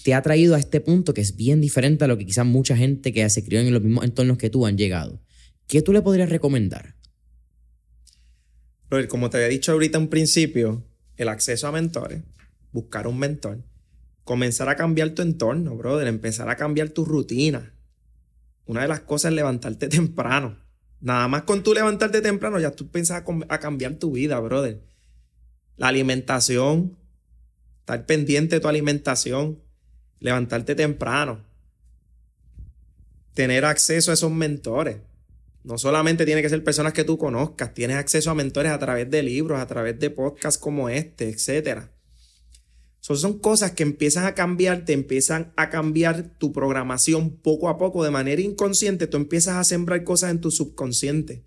te 0.04 0.14
ha 0.14 0.22
traído 0.22 0.54
a 0.54 0.58
este 0.58 0.80
punto, 0.80 1.14
que 1.14 1.20
es 1.20 1.36
bien 1.36 1.60
diferente 1.60 2.04
a 2.04 2.08
lo 2.08 2.18
que 2.18 2.26
quizás 2.26 2.46
mucha 2.46 2.76
gente 2.76 3.12
que 3.12 3.28
se 3.30 3.44
crió 3.44 3.60
en 3.60 3.72
los 3.72 3.82
mismos 3.82 4.04
entornos 4.04 4.38
que 4.38 4.50
tú 4.50 4.66
han 4.66 4.76
llegado. 4.76 5.20
¿Qué 5.66 5.82
tú 5.82 5.92
le 5.92 6.02
podrías 6.02 6.28
recomendar? 6.28 6.96
como 9.08 9.30
te 9.30 9.36
había 9.36 9.48
dicho 9.48 9.70
ahorita 9.70 9.98
en 9.98 10.08
principio, 10.08 10.84
el 11.16 11.28
acceso 11.28 11.68
a 11.68 11.72
mentores, 11.72 12.22
buscar 12.72 13.06
un 13.06 13.20
mentor, 13.20 13.62
comenzar 14.24 14.68
a 14.68 14.74
cambiar 14.74 15.10
tu 15.10 15.22
entorno, 15.22 15.76
brother, 15.76 16.08
empezar 16.08 16.48
a 16.48 16.56
cambiar 16.56 16.88
tu 16.88 17.04
rutina. 17.04 17.72
Una 18.70 18.82
de 18.82 18.88
las 18.88 19.00
cosas 19.00 19.32
es 19.32 19.34
levantarte 19.34 19.88
temprano. 19.88 20.56
Nada 21.00 21.26
más 21.26 21.42
con 21.42 21.64
tú 21.64 21.74
levantarte 21.74 22.20
temprano, 22.20 22.60
ya 22.60 22.70
tú 22.70 22.88
piensas 22.88 23.24
a, 23.48 23.58
cambiar 23.58 23.94
tu 23.94 24.12
vida, 24.12 24.38
brother. 24.38 24.80
La 25.76 25.88
alimentación, 25.88 26.96
estar 27.80 28.06
pendiente 28.06 28.54
de 28.54 28.60
tu 28.60 28.68
alimentación, 28.68 29.60
levantarte 30.20 30.76
temprano, 30.76 31.44
tener 33.34 33.64
acceso 33.64 34.12
a 34.12 34.14
esos 34.14 34.30
mentores. 34.30 34.98
No 35.64 35.76
solamente 35.76 36.24
tiene 36.24 36.40
que 36.40 36.48
ser 36.48 36.62
personas 36.62 36.92
que 36.92 37.02
tú 37.02 37.18
conozcas, 37.18 37.74
tienes 37.74 37.96
acceso 37.96 38.30
a 38.30 38.36
mentores 38.36 38.70
a 38.70 38.78
través 38.78 39.10
de 39.10 39.24
libros, 39.24 39.58
a 39.58 39.66
través 39.66 39.98
de 39.98 40.10
podcasts 40.10 40.60
como 40.60 40.88
este, 40.88 41.28
etcétera 41.28 41.90
son 43.00 43.38
cosas 43.38 43.72
que 43.72 43.82
empiezan 43.82 44.26
a 44.26 44.34
cambiar, 44.34 44.84
te 44.84 44.92
empiezan 44.92 45.52
a 45.56 45.70
cambiar 45.70 46.36
tu 46.38 46.52
programación 46.52 47.36
poco 47.36 47.68
a 47.68 47.78
poco, 47.78 48.04
de 48.04 48.10
manera 48.10 48.42
inconsciente, 48.42 49.06
tú 49.06 49.16
empiezas 49.16 49.56
a 49.56 49.64
sembrar 49.64 50.04
cosas 50.04 50.30
en 50.30 50.40
tu 50.40 50.50
subconsciente. 50.50 51.44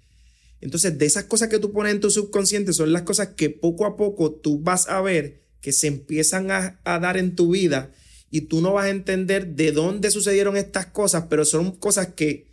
Entonces, 0.61 0.97
de 0.97 1.05
esas 1.05 1.25
cosas 1.25 1.49
que 1.49 1.59
tú 1.59 1.71
pones 1.71 1.93
en 1.93 1.99
tu 1.99 2.09
subconsciente 2.09 2.73
son 2.73 2.93
las 2.93 3.03
cosas 3.03 3.29
que 3.29 3.49
poco 3.49 3.85
a 3.85 3.97
poco 3.97 4.31
tú 4.31 4.59
vas 4.59 4.87
a 4.87 5.01
ver 5.01 5.43
que 5.61 5.71
se 5.71 5.87
empiezan 5.87 6.51
a, 6.51 6.79
a 6.83 6.99
dar 6.99 7.17
en 7.17 7.35
tu 7.35 7.51
vida 7.51 7.91
y 8.29 8.41
tú 8.41 8.61
no 8.61 8.73
vas 8.73 8.85
a 8.85 8.89
entender 8.89 9.55
de 9.55 9.71
dónde 9.71 10.09
sucedieron 10.09 10.57
estas 10.57 10.87
cosas, 10.87 11.25
pero 11.29 11.45
son 11.45 11.71
cosas 11.75 12.07
que 12.07 12.51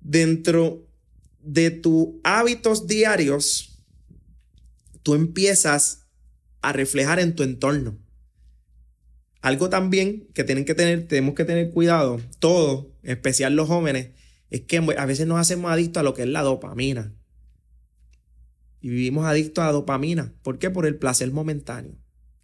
dentro 0.00 0.86
de 1.42 1.70
tus 1.70 2.08
hábitos 2.24 2.86
diarios, 2.86 3.78
tú 5.02 5.14
empiezas 5.14 6.03
a 6.64 6.72
reflejar 6.72 7.20
en 7.20 7.34
tu 7.34 7.42
entorno. 7.42 7.98
Algo 9.42 9.68
también 9.68 10.26
que 10.32 10.44
tienen 10.44 10.64
que 10.64 10.74
tener, 10.74 11.06
tenemos 11.06 11.34
que 11.34 11.44
tener 11.44 11.70
cuidado, 11.70 12.18
todos, 12.38 12.86
en 13.02 13.10
especial 13.10 13.54
los 13.54 13.68
jóvenes, 13.68 14.12
es 14.48 14.62
que 14.62 14.78
a 14.78 15.06
veces 15.06 15.26
nos 15.26 15.38
hacemos 15.38 15.70
adictos 15.70 16.00
a 16.00 16.04
lo 16.04 16.14
que 16.14 16.22
es 16.22 16.28
la 16.28 16.40
dopamina. 16.40 17.12
Y 18.80 18.88
vivimos 18.88 19.26
adictos 19.26 19.62
a 19.62 19.66
la 19.66 19.72
dopamina. 19.72 20.32
¿Por 20.42 20.58
qué? 20.58 20.70
Por 20.70 20.86
el 20.86 20.96
placer 20.96 21.30
momentáneo. 21.30 21.96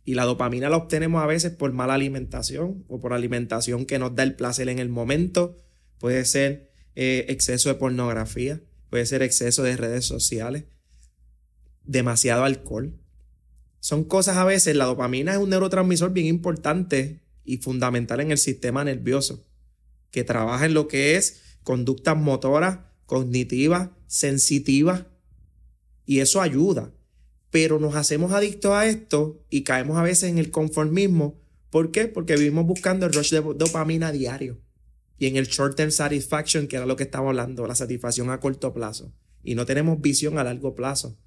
Y 0.05 0.15
la 0.15 0.25
dopamina 0.25 0.69
la 0.69 0.77
obtenemos 0.77 1.23
a 1.23 1.27
veces 1.27 1.53
por 1.53 1.73
mala 1.73 1.95
alimentación 1.95 2.85
o 2.89 3.01
por 3.01 3.15
alimentación 3.15 3.87
que 3.87 3.99
nos 3.99 4.15
da 4.15 4.23
el 4.23 4.35
placer 4.35 4.69
en 4.69 4.79
el 4.79 4.91
momento. 4.91 5.57
Puede 5.99 6.27
ser 6.27 6.71
eh, 6.95 7.25
exceso 7.29 7.71
de 7.71 7.77
pornografía, 7.77 8.61
puede 8.91 9.07
ser 9.07 9.23
exceso 9.23 9.63
de 9.63 9.79
redes 9.79 10.05
sociales, 10.05 10.65
demasiado 11.85 12.45
alcohol. 12.45 13.00
Son 13.81 14.05
cosas 14.05 14.37
a 14.37 14.45
veces, 14.45 14.77
la 14.77 14.85
dopamina 14.85 15.33
es 15.33 15.39
un 15.39 15.51
neurotransmisor 15.51 16.13
bien 16.13 16.27
importante 16.27 17.21
y 17.45 17.59
fundamental 17.59 18.21
en 18.21 18.31
el 18.31 18.39
sistema 18.39 18.85
nervioso, 18.85 19.45
que 20.11 20.23
trabaja 20.23 20.67
en 20.67 20.75
lo 20.75 20.87
que 20.87 21.17
es 21.17 21.41
conductas 21.63 22.17
motoras, 22.17 22.81
cognitivas, 23.07 23.91
sensitivas, 24.07 25.07
y 26.05 26.21
eso 26.21 26.41
ayuda. 26.41 26.93
Pero 27.51 27.79
nos 27.81 27.97
hacemos 27.97 28.33
adictos 28.33 28.73
a 28.73 28.87
esto 28.87 29.45
y 29.51 29.63
caemos 29.63 29.97
a 29.97 30.03
veces 30.03 30.31
en 30.31 30.39
el 30.39 30.51
conformismo. 30.51 31.41
¿Por 31.71 31.91
qué? 31.91 32.07
Porque 32.07 32.37
vivimos 32.37 32.67
buscando 32.67 33.07
el 33.07 33.13
rush 33.13 33.31
de 33.31 33.41
dopamina 33.41 34.13
diario 34.13 34.61
y 35.21 35.27
en 35.27 35.37
el 35.37 35.47
short 35.47 35.77
term 35.77 35.91
satisfaction, 35.91 36.67
que 36.67 36.77
era 36.77 36.87
lo 36.87 36.97
que 36.97 37.03
estaba 37.03 37.29
hablando, 37.29 37.67
la 37.67 37.75
satisfacción 37.75 38.31
a 38.31 38.41
corto 38.41 38.73
plazo. 38.73 39.13
Y 39.43 39.55
no 39.55 39.67
tenemos 39.67 40.01
visión 40.01 40.39
a 40.39 40.45
largo 40.45 40.75
plazo. 40.75 41.19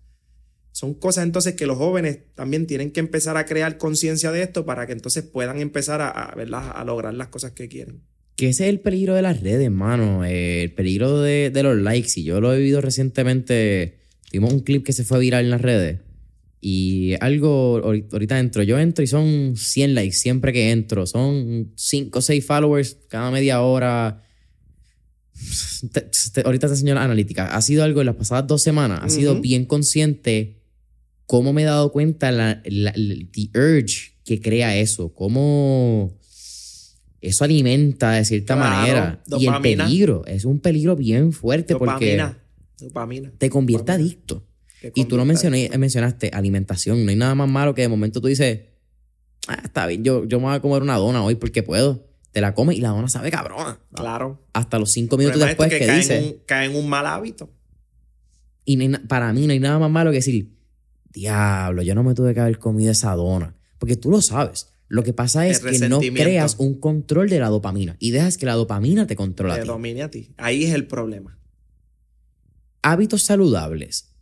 Son 0.74 0.96
cosas 0.96 1.24
entonces 1.24 1.54
que 1.54 1.68
los 1.68 1.78
jóvenes 1.78 2.20
también 2.36 2.68
tienen 2.68 2.92
que 2.92 3.00
empezar 3.00 3.38
a 3.38 3.46
crear 3.46 3.78
conciencia 3.78 4.32
de 4.32 4.42
esto 4.42 4.66
para 4.66 4.86
que 4.86 4.94
entonces 4.94 5.24
puedan 5.24 5.62
empezar 5.62 6.02
a, 6.02 6.10
a 6.10 6.84
lograr 6.84 7.14
las 7.14 7.28
cosas 7.30 7.52
que 7.52 7.70
quieren. 7.70 8.02
Que 8.36 8.50
ese 8.50 8.64
es 8.64 8.70
el 8.72 8.80
peligro 8.80 9.14
de 9.14 9.22
las 9.22 9.42
redes, 9.42 9.70
mano. 9.70 10.26
Eh, 10.26 10.64
el 10.64 10.72
peligro 10.74 11.22
de, 11.22 11.52
de, 11.52 11.64
los 11.64 11.78
likes. 11.78 12.14
Y 12.16 12.24
yo 12.24 12.42
lo 12.42 12.52
he 12.52 12.58
vivido 12.58 12.82
recientemente. 12.82 14.00
Tuvimos 14.32 14.52
un 14.52 14.62
clip 14.62 14.84
que 14.84 14.94
se 14.94 15.04
fue 15.04 15.20
viral 15.20 15.46
en 15.46 15.52
las 15.52 15.62
redes. 15.62 16.00
Y 16.60 17.14
algo, 17.20 17.82
ahorita 17.84 18.40
entro, 18.40 18.64
yo 18.64 18.80
entro 18.80 19.04
y 19.04 19.08
son 19.08 19.56
100 19.56 19.94
likes 19.94 20.16
siempre 20.16 20.54
que 20.54 20.72
entro. 20.72 21.06
Son 21.06 21.74
5 21.76 22.18
o 22.18 22.22
6 22.22 22.44
followers 22.44 22.98
cada 23.10 23.30
media 23.30 23.62
hora. 23.62 24.24
ahorita 26.44 26.68
te 26.68 26.74
enseño 26.74 26.96
la 26.96 27.04
analítica. 27.04 27.54
Ha 27.56 27.62
sido 27.62 27.84
algo 27.84 28.00
en 28.00 28.08
las 28.08 28.16
pasadas 28.16 28.48
dos 28.48 28.64
semanas. 28.64 29.02
Ha 29.04 29.10
sido 29.10 29.40
bien 29.42 29.66
consciente 29.66 30.63
cómo 31.26 31.54
me 31.54 31.64
he 31.64 31.66
dado 31.66 31.92
cuenta 31.92 32.32
la, 32.32 32.62
la, 32.66 32.94
urge 33.56 34.14
que 34.24 34.42
crea 34.42 34.76
eso. 34.78 35.14
Cómo 35.14 36.18
eso 37.22 37.44
alimenta 37.44 38.12
de 38.12 38.26
cierta 38.26 38.56
manera. 38.56 39.22
Y 39.40 39.48
el 39.48 39.62
peligro. 39.62 40.26
Es 40.26 40.46
un 40.46 40.60
peligro 40.60 40.96
bien 40.96 41.32
fuerte 41.32 41.76
porque 41.76 42.22
te 43.38 43.50
convierte 43.50 43.92
adicto. 43.92 44.46
Y 44.94 45.06
tú 45.06 45.16
lo 45.16 45.26
mencionaste, 45.26 46.32
alimentación. 46.34 47.06
No 47.06 47.10
hay 47.10 47.16
nada 47.16 47.36
más 47.36 47.48
malo 47.48 47.74
que 47.74 47.82
de 47.82 47.88
momento 47.88 48.20
tú 48.20 48.28
dices, 48.28 48.62
ah, 49.48 49.62
está 49.64 49.88
bien, 49.88 50.04
yo, 50.04 50.26
yo 50.26 50.40
me 50.40 50.48
voy 50.48 50.56
a 50.56 50.60
comer 50.60 50.82
una 50.82 50.98
dona 50.98 51.24
hoy 51.24 51.36
porque 51.36 51.64
puedo. 51.64 52.10
Te 52.32 52.42
la 52.42 52.54
comes 52.56 52.78
y 52.78 52.82
la 52.82 52.90
dona 52.90 53.08
sabe 53.08 53.32
cabrona. 53.32 53.80
Claro. 53.94 54.44
Hasta 54.54 54.80
los 54.80 54.92
cinco 54.92 55.18
minutos 55.18 55.40
después 55.40 55.70
que, 55.70 55.86
cae 55.86 55.98
dice. 55.98 56.18
En 56.18 56.26
un, 56.26 56.36
cae 56.46 56.66
en 56.66 56.76
un 56.76 56.90
mal 56.90 57.06
hábito. 57.06 57.50
Y 58.66 58.90
para 59.08 59.32
mí 59.34 59.46
no 59.46 59.54
hay 59.54 59.60
nada 59.60 59.80
más 59.80 59.92
malo 59.92 60.10
que 60.12 60.18
decir, 60.18 60.52
diablo, 61.14 61.82
yo 61.84 61.96
no 61.96 62.04
me 62.04 62.14
tuve 62.14 62.34
que 62.34 62.40
haber 62.40 62.60
comido 62.60 62.92
esa 62.92 63.14
dona. 63.16 63.56
Porque 63.78 63.96
tú 63.96 64.10
lo 64.10 64.22
sabes. 64.22 64.70
Lo 64.88 65.04
que 65.04 65.14
pasa 65.14 65.48
es 65.48 65.60
que 65.60 65.90
no 65.90 66.00
creas 66.00 66.56
un 66.60 66.80
control 66.80 67.30
de 67.30 67.40
la 67.40 67.50
dopamina 67.50 67.96
y 68.00 68.12
dejas 68.12 68.38
que 68.38 68.46
la 68.46 68.54
dopamina 68.54 69.08
te 69.08 69.16
controle. 69.16 69.56
Te 69.56 69.66
domine 69.66 70.04
a 70.04 70.12
ti. 70.12 70.34
Ahí 70.38 70.66
es 70.66 70.74
el 70.74 70.88
problema. 70.88 71.40
Hábitos 72.82 73.24
saludables 73.24 74.14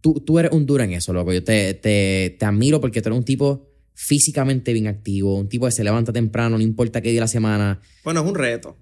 tú, 0.00 0.38
eres 0.38 0.52
un 0.52 0.66
duro 0.66 0.82
en 0.82 0.92
eso, 0.92 1.12
loco. 1.12 1.32
Yo 1.32 1.42
te, 1.42 1.74
te, 1.74 2.44
admiro 2.44 2.80
porque 2.80 3.02
tú 3.02 3.08
eres 3.08 3.18
un 3.18 3.24
tipo 3.24 3.68
físicamente 3.94 4.72
bien 4.72 4.86
activo, 4.86 5.36
un 5.36 5.48
tipo 5.48 5.66
que 5.66 5.72
se 5.72 5.84
levanta 5.84 6.12
temprano, 6.12 6.56
no 6.56 6.62
importa 6.62 7.00
qué 7.00 7.10
día 7.10 7.18
de 7.18 7.22
la 7.22 7.28
semana. 7.28 7.80
Bueno, 8.04 8.20
es 8.20 8.26
un 8.26 8.34
reto. 8.34 8.76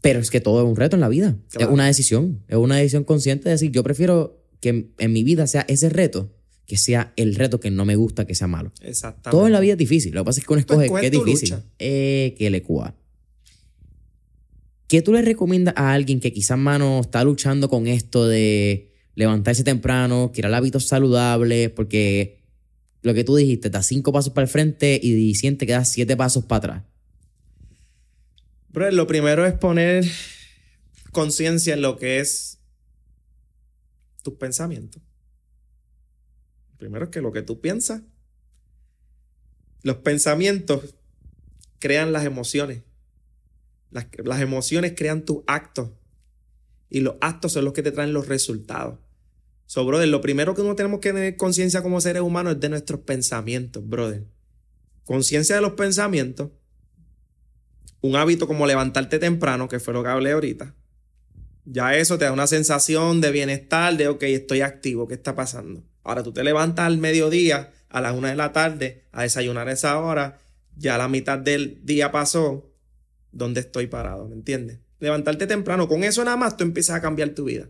Pero 0.00 0.18
es 0.18 0.30
que 0.30 0.40
todo 0.40 0.62
es 0.62 0.68
un 0.68 0.76
reto 0.76 0.96
en 0.96 1.00
la 1.00 1.08
vida. 1.08 1.36
Es 1.58 1.66
una 1.66 1.86
decisión. 1.86 2.42
Es 2.48 2.56
una 2.56 2.76
decisión 2.76 3.04
consciente 3.04 3.44
de 3.44 3.52
decir, 3.52 3.70
yo 3.70 3.82
prefiero 3.82 4.42
que 4.60 4.90
en 4.98 5.12
mi 5.12 5.22
vida 5.22 5.46
sea 5.46 5.64
ese 5.68 5.88
reto 5.88 6.34
que 6.66 6.76
sea 6.76 7.12
el 7.16 7.34
reto 7.34 7.60
que 7.60 7.70
no 7.70 7.84
me 7.84 7.96
gusta 7.96 8.26
que 8.26 8.34
sea 8.34 8.48
malo. 8.48 8.72
Exactamente. 8.80 9.30
Todo 9.30 9.46
en 9.46 9.52
la 9.52 9.60
vida 9.60 9.72
es 9.72 9.78
difícil. 9.78 10.14
Lo 10.14 10.22
que 10.22 10.26
pasa 10.26 10.40
es 10.40 10.46
que 10.46 10.52
uno 10.52 10.60
escoge 10.60 10.88
pues, 10.88 11.00
que 11.00 11.06
es 11.06 11.12
difícil. 11.12 11.56
Eh, 11.78 12.34
que 12.36 12.50
le 12.50 12.62
cua. 12.62 12.94
¿Qué 14.88 15.02
tú 15.02 15.12
le 15.12 15.22
recomiendas 15.22 15.74
a 15.76 15.92
alguien 15.92 16.20
que 16.20 16.32
quizás, 16.32 16.58
mano, 16.58 17.00
está 17.00 17.24
luchando 17.24 17.68
con 17.68 17.86
esto 17.86 18.26
de 18.26 18.92
levantarse 19.14 19.64
temprano, 19.64 20.30
crear 20.32 20.52
hábitos 20.54 20.86
saludables, 20.86 21.70
porque 21.70 22.44
lo 23.02 23.14
que 23.14 23.24
tú 23.24 23.36
dijiste, 23.36 23.70
das 23.70 23.86
cinco 23.86 24.12
pasos 24.12 24.32
para 24.32 24.44
el 24.44 24.48
frente 24.48 24.98
y 25.02 25.34
siente 25.34 25.66
que 25.66 25.72
das 25.72 25.90
siete 25.90 26.16
pasos 26.16 26.44
para 26.44 26.58
atrás. 26.58 26.82
Bro, 28.68 28.90
lo 28.90 29.06
primero 29.06 29.46
es 29.46 29.54
poner 29.54 30.04
conciencia 31.10 31.74
en 31.74 31.82
lo 31.82 31.96
que 31.96 32.20
es 32.20 32.58
tus 34.22 34.34
pensamientos. 34.34 35.02
Primero 36.78 37.06
es 37.06 37.10
que 37.10 37.20
lo 37.20 37.32
que 37.32 37.42
tú 37.42 37.60
piensas, 37.60 38.02
los 39.82 39.96
pensamientos 39.96 40.96
crean 41.78 42.12
las 42.12 42.24
emociones. 42.24 42.82
Las, 43.90 44.06
las 44.24 44.40
emociones 44.40 44.94
crean 44.96 45.24
tus 45.24 45.42
actos. 45.46 45.90
Y 46.88 47.00
los 47.00 47.16
actos 47.20 47.52
son 47.52 47.64
los 47.64 47.72
que 47.72 47.82
te 47.82 47.92
traen 47.92 48.12
los 48.12 48.28
resultados. 48.28 48.98
So, 49.66 49.84
brother, 49.84 50.08
lo 50.08 50.20
primero 50.20 50.54
que 50.54 50.62
uno 50.62 50.76
tenemos 50.76 51.00
que 51.00 51.12
tener 51.12 51.36
conciencia 51.36 51.82
como 51.82 52.00
seres 52.00 52.22
humanos 52.22 52.54
es 52.54 52.60
de 52.60 52.68
nuestros 52.68 53.00
pensamientos, 53.00 53.86
brother. 53.86 54.26
Conciencia 55.04 55.56
de 55.56 55.62
los 55.62 55.72
pensamientos. 55.72 56.50
Un 58.00 58.14
hábito 58.14 58.46
como 58.46 58.66
levantarte 58.66 59.18
temprano, 59.18 59.68
que 59.68 59.80
fue 59.80 59.94
lo 59.94 60.02
que 60.04 60.08
hablé 60.10 60.32
ahorita. 60.32 60.74
Ya 61.64 61.96
eso 61.96 62.16
te 62.16 62.24
da 62.24 62.32
una 62.32 62.46
sensación 62.46 63.20
de 63.20 63.32
bienestar, 63.32 63.96
de, 63.96 64.06
ok, 64.06 64.22
estoy 64.24 64.60
activo, 64.60 65.08
¿qué 65.08 65.14
está 65.14 65.34
pasando? 65.34 65.82
Ahora 66.06 66.22
tú 66.22 66.32
te 66.32 66.44
levantas 66.44 66.86
al 66.86 66.98
mediodía, 66.98 67.72
a 67.88 68.00
las 68.00 68.14
una 68.14 68.30
de 68.30 68.36
la 68.36 68.52
tarde, 68.52 69.04
a 69.12 69.22
desayunar 69.22 69.68
a 69.68 69.72
esa 69.72 69.98
hora, 69.98 70.38
ya 70.76 70.96
la 70.98 71.08
mitad 71.08 71.38
del 71.38 71.80
día 71.84 72.12
pasó, 72.12 72.70
¿dónde 73.32 73.60
estoy 73.60 73.86
parado? 73.86 74.28
¿Me 74.28 74.34
entiendes? 74.34 74.78
Levantarte 75.00 75.46
temprano, 75.46 75.88
con 75.88 76.04
eso 76.04 76.24
nada 76.24 76.36
más 76.36 76.56
tú 76.56 76.64
empiezas 76.64 76.96
a 76.96 77.00
cambiar 77.00 77.30
tu 77.30 77.44
vida 77.44 77.68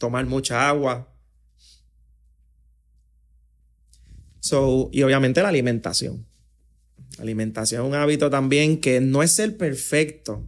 tomar 0.00 0.24
mucha 0.24 0.66
agua. 0.66 1.06
So, 4.40 4.88
y 4.92 5.02
obviamente 5.02 5.42
la 5.42 5.50
alimentación. 5.50 6.26
La 7.18 7.24
alimentación 7.24 7.82
es 7.82 7.88
un 7.88 7.94
hábito 7.94 8.30
también 8.30 8.80
que 8.80 9.00
no 9.02 9.22
es 9.22 9.30
ser 9.30 9.58
perfecto. 9.58 10.42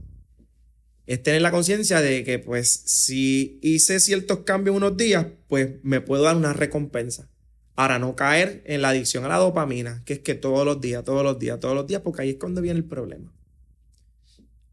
Es 1.07 1.23
tener 1.23 1.43
la 1.43 1.51
conciencia 1.51 2.01
de 2.01 2.25
que, 2.25 2.39
pues, 2.39 2.69
si 2.71 3.59
hice 3.63 4.01
ciertos 4.01 4.41
cambios 4.41 4.77
unos 4.77 4.97
días, 4.97 5.27
pues 5.49 5.71
me 5.83 6.01
puedo 6.01 6.23
dar 6.23 6.37
una 6.37 6.53
recompensa. 6.53 7.29
Para 7.75 7.99
no 7.99 8.15
caer 8.15 8.63
en 8.67 8.83
la 8.83 8.91
adicción 8.91 9.25
a 9.25 9.29
la 9.29 9.39
dopamina, 9.39 10.03
que 10.05 10.15
es 10.15 10.19
que 10.21 10.35
todos 10.35 10.65
los 10.65 10.81
días, 10.81 11.05
todos 11.05 11.25
los 11.25 11.39
días, 11.39 11.59
todos 11.59 11.75
los 11.75 11.87
días, 11.87 12.03
porque 12.03 12.23
ahí 12.23 12.31
es 12.31 12.37
cuando 12.37 12.61
viene 12.61 12.79
el 12.79 12.85
problema. 12.85 13.33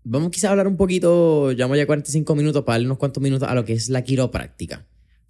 Vamos 0.03 0.31
quizá 0.31 0.47
a 0.47 0.51
hablar 0.51 0.67
un 0.67 0.77
poquito, 0.77 1.51
llamo 1.51 1.75
ya 1.75 1.85
45 1.85 2.35
minutos 2.35 2.63
para 2.63 2.75
darle 2.75 2.87
unos 2.87 2.97
cuantos 2.97 3.21
minutos 3.21 3.47
a 3.47 3.55
lo 3.55 3.63
que 3.63 3.73
es 3.73 3.89
la 3.89 4.03
quiropráctica. 4.03 4.85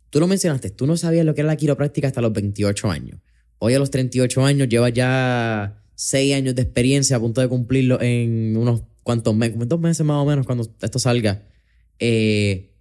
Tú 0.10 0.20
lo 0.20 0.28
mencionaste, 0.28 0.72
tú 0.72 0.88
no 0.88 0.98
sabías 0.98 1.26
lo 1.26 1.36
que 1.36 1.42
era 1.42 1.48
la 1.48 1.56
quiropráctica 1.56 2.08
hasta 2.08 2.22
los 2.22 2.34
28 2.34 2.90
años. 2.90 3.20
Hoy 3.60 3.74
a 3.74 3.80
los 3.80 3.92
38 3.92 4.44
años 4.44 4.70
llevas 4.70 4.94
ya 4.94 5.84
6 5.96 6.34
años 6.34 6.56
de 6.56 6.62
experiencia 6.62 7.18
a 7.18 7.20
punto 7.20 7.42
de 7.42 7.48
cumplirlo 7.48 8.02
en 8.02 8.56
unos 8.56 8.84
cuantos 9.10 9.36
meses, 9.36 9.58
dos 9.68 9.80
meses 9.80 10.06
más 10.06 10.18
o 10.18 10.26
menos 10.26 10.46
cuando 10.46 10.70
esto 10.80 11.00
salga. 11.00 11.42
Eh, 11.98 12.76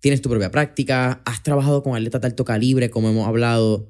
tienes 0.00 0.20
tu 0.20 0.28
propia 0.28 0.50
práctica, 0.50 1.22
has 1.24 1.42
trabajado 1.42 1.82
con 1.82 1.96
atletas 1.96 2.20
de 2.20 2.26
alto 2.26 2.44
calibre, 2.44 2.90
como 2.90 3.08
hemos 3.08 3.26
hablado. 3.26 3.88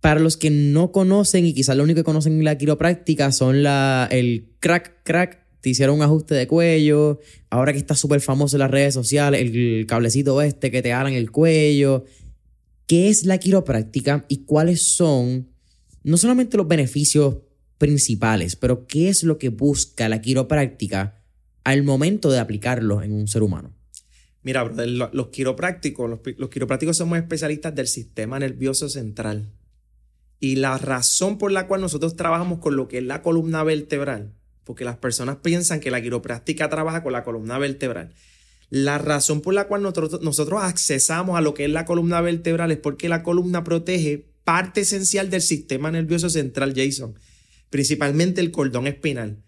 Para 0.00 0.20
los 0.20 0.36
que 0.36 0.50
no 0.50 0.92
conocen 0.92 1.44
y 1.44 1.54
quizás 1.54 1.76
lo 1.76 1.82
único 1.82 1.96
que 1.96 2.04
conocen 2.04 2.44
la 2.44 2.56
quiropráctica 2.56 3.32
son 3.32 3.64
la, 3.64 4.06
el 4.12 4.52
crack, 4.60 5.02
crack 5.02 5.40
te 5.60 5.70
hicieron 5.70 5.96
un 5.96 6.02
ajuste 6.02 6.36
de 6.36 6.46
cuello, 6.46 7.18
ahora 7.50 7.72
que 7.72 7.80
está 7.80 7.96
súper 7.96 8.20
famoso 8.20 8.54
en 8.54 8.60
las 8.60 8.70
redes 8.70 8.94
sociales, 8.94 9.40
el 9.40 9.86
cablecito 9.88 10.40
este 10.40 10.70
que 10.70 10.82
te 10.82 10.90
en 10.90 11.14
el 11.14 11.32
cuello. 11.32 12.04
¿Qué 12.86 13.08
es 13.08 13.26
la 13.26 13.38
quiropráctica 13.38 14.24
y 14.28 14.44
cuáles 14.44 14.82
son 14.82 15.48
no 16.04 16.16
solamente 16.16 16.56
los 16.56 16.68
beneficios 16.68 17.38
principales, 17.82 18.54
pero 18.54 18.86
qué 18.86 19.08
es 19.08 19.24
lo 19.24 19.38
que 19.38 19.48
busca 19.48 20.08
la 20.08 20.20
quiropráctica 20.20 21.20
al 21.64 21.82
momento 21.82 22.30
de 22.30 22.38
aplicarlo 22.38 23.02
en 23.02 23.12
un 23.12 23.26
ser 23.26 23.42
humano? 23.42 23.72
Mira, 24.44 24.62
brother, 24.62 24.88
los 24.88 25.28
quiroprácticos, 25.30 26.08
los, 26.08 26.48
quiroprácticos 26.48 26.96
somos 26.96 27.18
especialistas 27.18 27.74
del 27.74 27.88
sistema 27.88 28.38
nervioso 28.38 28.88
central. 28.88 29.50
Y 30.38 30.56
la 30.56 30.78
razón 30.78 31.38
por 31.38 31.50
la 31.50 31.66
cual 31.66 31.80
nosotros 31.80 32.14
trabajamos 32.14 32.60
con 32.60 32.76
lo 32.76 32.86
que 32.86 32.98
es 32.98 33.04
la 33.04 33.20
columna 33.20 33.64
vertebral, 33.64 34.32
porque 34.62 34.84
las 34.84 34.98
personas 34.98 35.38
piensan 35.42 35.80
que 35.80 35.90
la 35.90 36.00
quiropráctica 36.00 36.68
trabaja 36.68 37.02
con 37.02 37.12
la 37.12 37.24
columna 37.24 37.58
vertebral. 37.58 38.14
La 38.70 38.98
razón 38.98 39.40
por 39.40 39.54
la 39.54 39.66
cual 39.66 39.82
nosotros, 39.82 40.22
nosotros 40.22 40.62
accesamos 40.62 41.36
a 41.36 41.40
lo 41.40 41.52
que 41.52 41.64
es 41.64 41.70
la 41.72 41.84
columna 41.84 42.20
vertebral 42.20 42.70
es 42.70 42.78
porque 42.78 43.08
la 43.08 43.24
columna 43.24 43.64
protege 43.64 44.24
parte 44.44 44.82
esencial 44.82 45.30
del 45.30 45.42
sistema 45.42 45.90
nervioso 45.90 46.30
central, 46.30 46.74
Jason, 46.76 47.16
principalmente 47.72 48.42
el 48.42 48.50
cordón 48.50 48.86
espinal. 48.86 49.42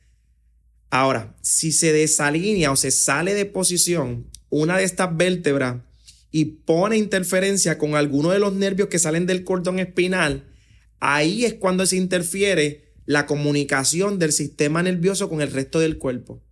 Ahora, 0.88 1.36
si 1.42 1.72
se 1.72 1.92
desalinea 1.92 2.72
o 2.72 2.76
se 2.76 2.90
sale 2.90 3.34
de 3.34 3.44
posición 3.44 4.30
una 4.48 4.78
de 4.78 4.84
estas 4.84 5.14
vértebras 5.14 5.82
y 6.30 6.46
pone 6.46 6.96
interferencia 6.96 7.76
con 7.76 7.96
alguno 7.96 8.30
de 8.30 8.38
los 8.38 8.54
nervios 8.54 8.88
que 8.88 8.98
salen 8.98 9.26
del 9.26 9.44
cordón 9.44 9.78
espinal, 9.78 10.46
ahí 11.00 11.44
es 11.44 11.52
cuando 11.52 11.84
se 11.84 11.96
interfiere 11.96 12.94
la 13.04 13.26
comunicación 13.26 14.18
del 14.18 14.32
sistema 14.32 14.82
nervioso 14.82 15.28
con 15.28 15.42
el 15.42 15.52
resto 15.52 15.78
del 15.78 15.98
cuerpo. 15.98 16.42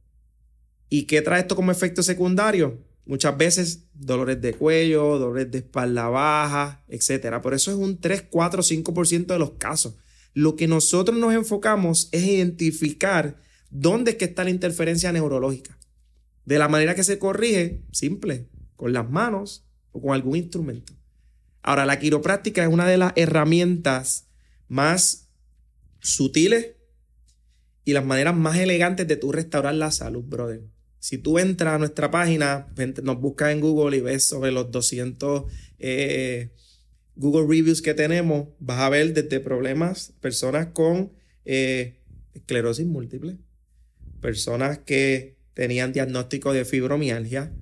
¿Y 0.90 1.04
qué 1.04 1.22
trae 1.22 1.40
esto 1.40 1.56
como 1.56 1.72
efecto 1.72 2.02
secundario? 2.02 2.84
Muchas 3.06 3.38
veces 3.38 3.84
dolores 3.94 4.42
de 4.42 4.52
cuello, 4.52 5.18
dolores 5.18 5.50
de 5.50 5.58
espalda 5.58 6.10
baja, 6.10 6.84
etc. 6.88 7.40
Por 7.42 7.54
eso 7.54 7.70
es 7.70 7.78
un 7.78 7.98
3, 7.98 8.24
4, 8.30 8.62
5% 8.62 9.26
de 9.26 9.38
los 9.38 9.52
casos. 9.52 9.94
Lo 10.34 10.56
que 10.56 10.66
nosotros 10.66 11.16
nos 11.18 11.34
enfocamos 11.34 12.08
es 12.12 12.24
identificar 12.24 13.36
dónde 13.70 14.12
es 14.12 14.16
que 14.16 14.24
está 14.26 14.44
la 14.44 14.50
interferencia 14.50 15.12
neurológica. 15.12 15.78
De 16.44 16.58
la 16.58 16.68
manera 16.68 16.94
que 16.94 17.04
se 17.04 17.18
corrige, 17.18 17.82
simple, 17.92 18.48
con 18.76 18.92
las 18.92 19.08
manos 19.08 19.64
o 19.92 20.00
con 20.00 20.14
algún 20.14 20.36
instrumento. 20.36 20.92
Ahora, 21.62 21.86
la 21.86 21.98
quiropráctica 21.98 22.62
es 22.62 22.68
una 22.68 22.86
de 22.86 22.96
las 22.96 23.12
herramientas 23.16 24.28
más 24.68 25.28
sutiles 26.00 26.72
y 27.84 27.92
las 27.92 28.04
maneras 28.04 28.34
más 28.34 28.58
elegantes 28.58 29.06
de 29.06 29.16
tú 29.16 29.32
restaurar 29.32 29.74
la 29.74 29.90
salud, 29.90 30.24
brother. 30.24 30.62
Si 30.98 31.18
tú 31.18 31.38
entras 31.38 31.74
a 31.74 31.78
nuestra 31.78 32.10
página, 32.10 32.68
nos 33.02 33.20
buscas 33.20 33.50
en 33.50 33.60
Google 33.60 33.96
y 33.96 34.00
ves 34.00 34.24
sobre 34.24 34.52
los 34.52 34.70
200 34.70 35.44
eh, 35.78 36.52
Google 37.16 37.46
Reviews 37.46 37.82
que 37.82 37.94
tenemos, 37.94 38.48
vas 38.58 38.80
a 38.80 38.88
ver 38.88 39.12
desde 39.12 39.40
problemas, 39.40 40.12
personas 40.20 40.68
con 40.68 41.12
eh, 41.44 41.96
esclerosis 42.34 42.86
múltiple, 42.86 43.36
personas 44.20 44.78
que 44.78 45.36
tenían 45.54 45.92
diagnóstico 45.92 46.52
de 46.52 46.64
fibromialgia, 46.64 47.52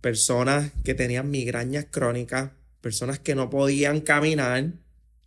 personas 0.00 0.72
que 0.84 0.94
tenían 0.94 1.30
migrañas 1.30 1.86
crónicas, 1.90 2.52
personas 2.80 3.18
que 3.18 3.34
no 3.34 3.50
podían 3.50 4.00
caminar, 4.00 4.72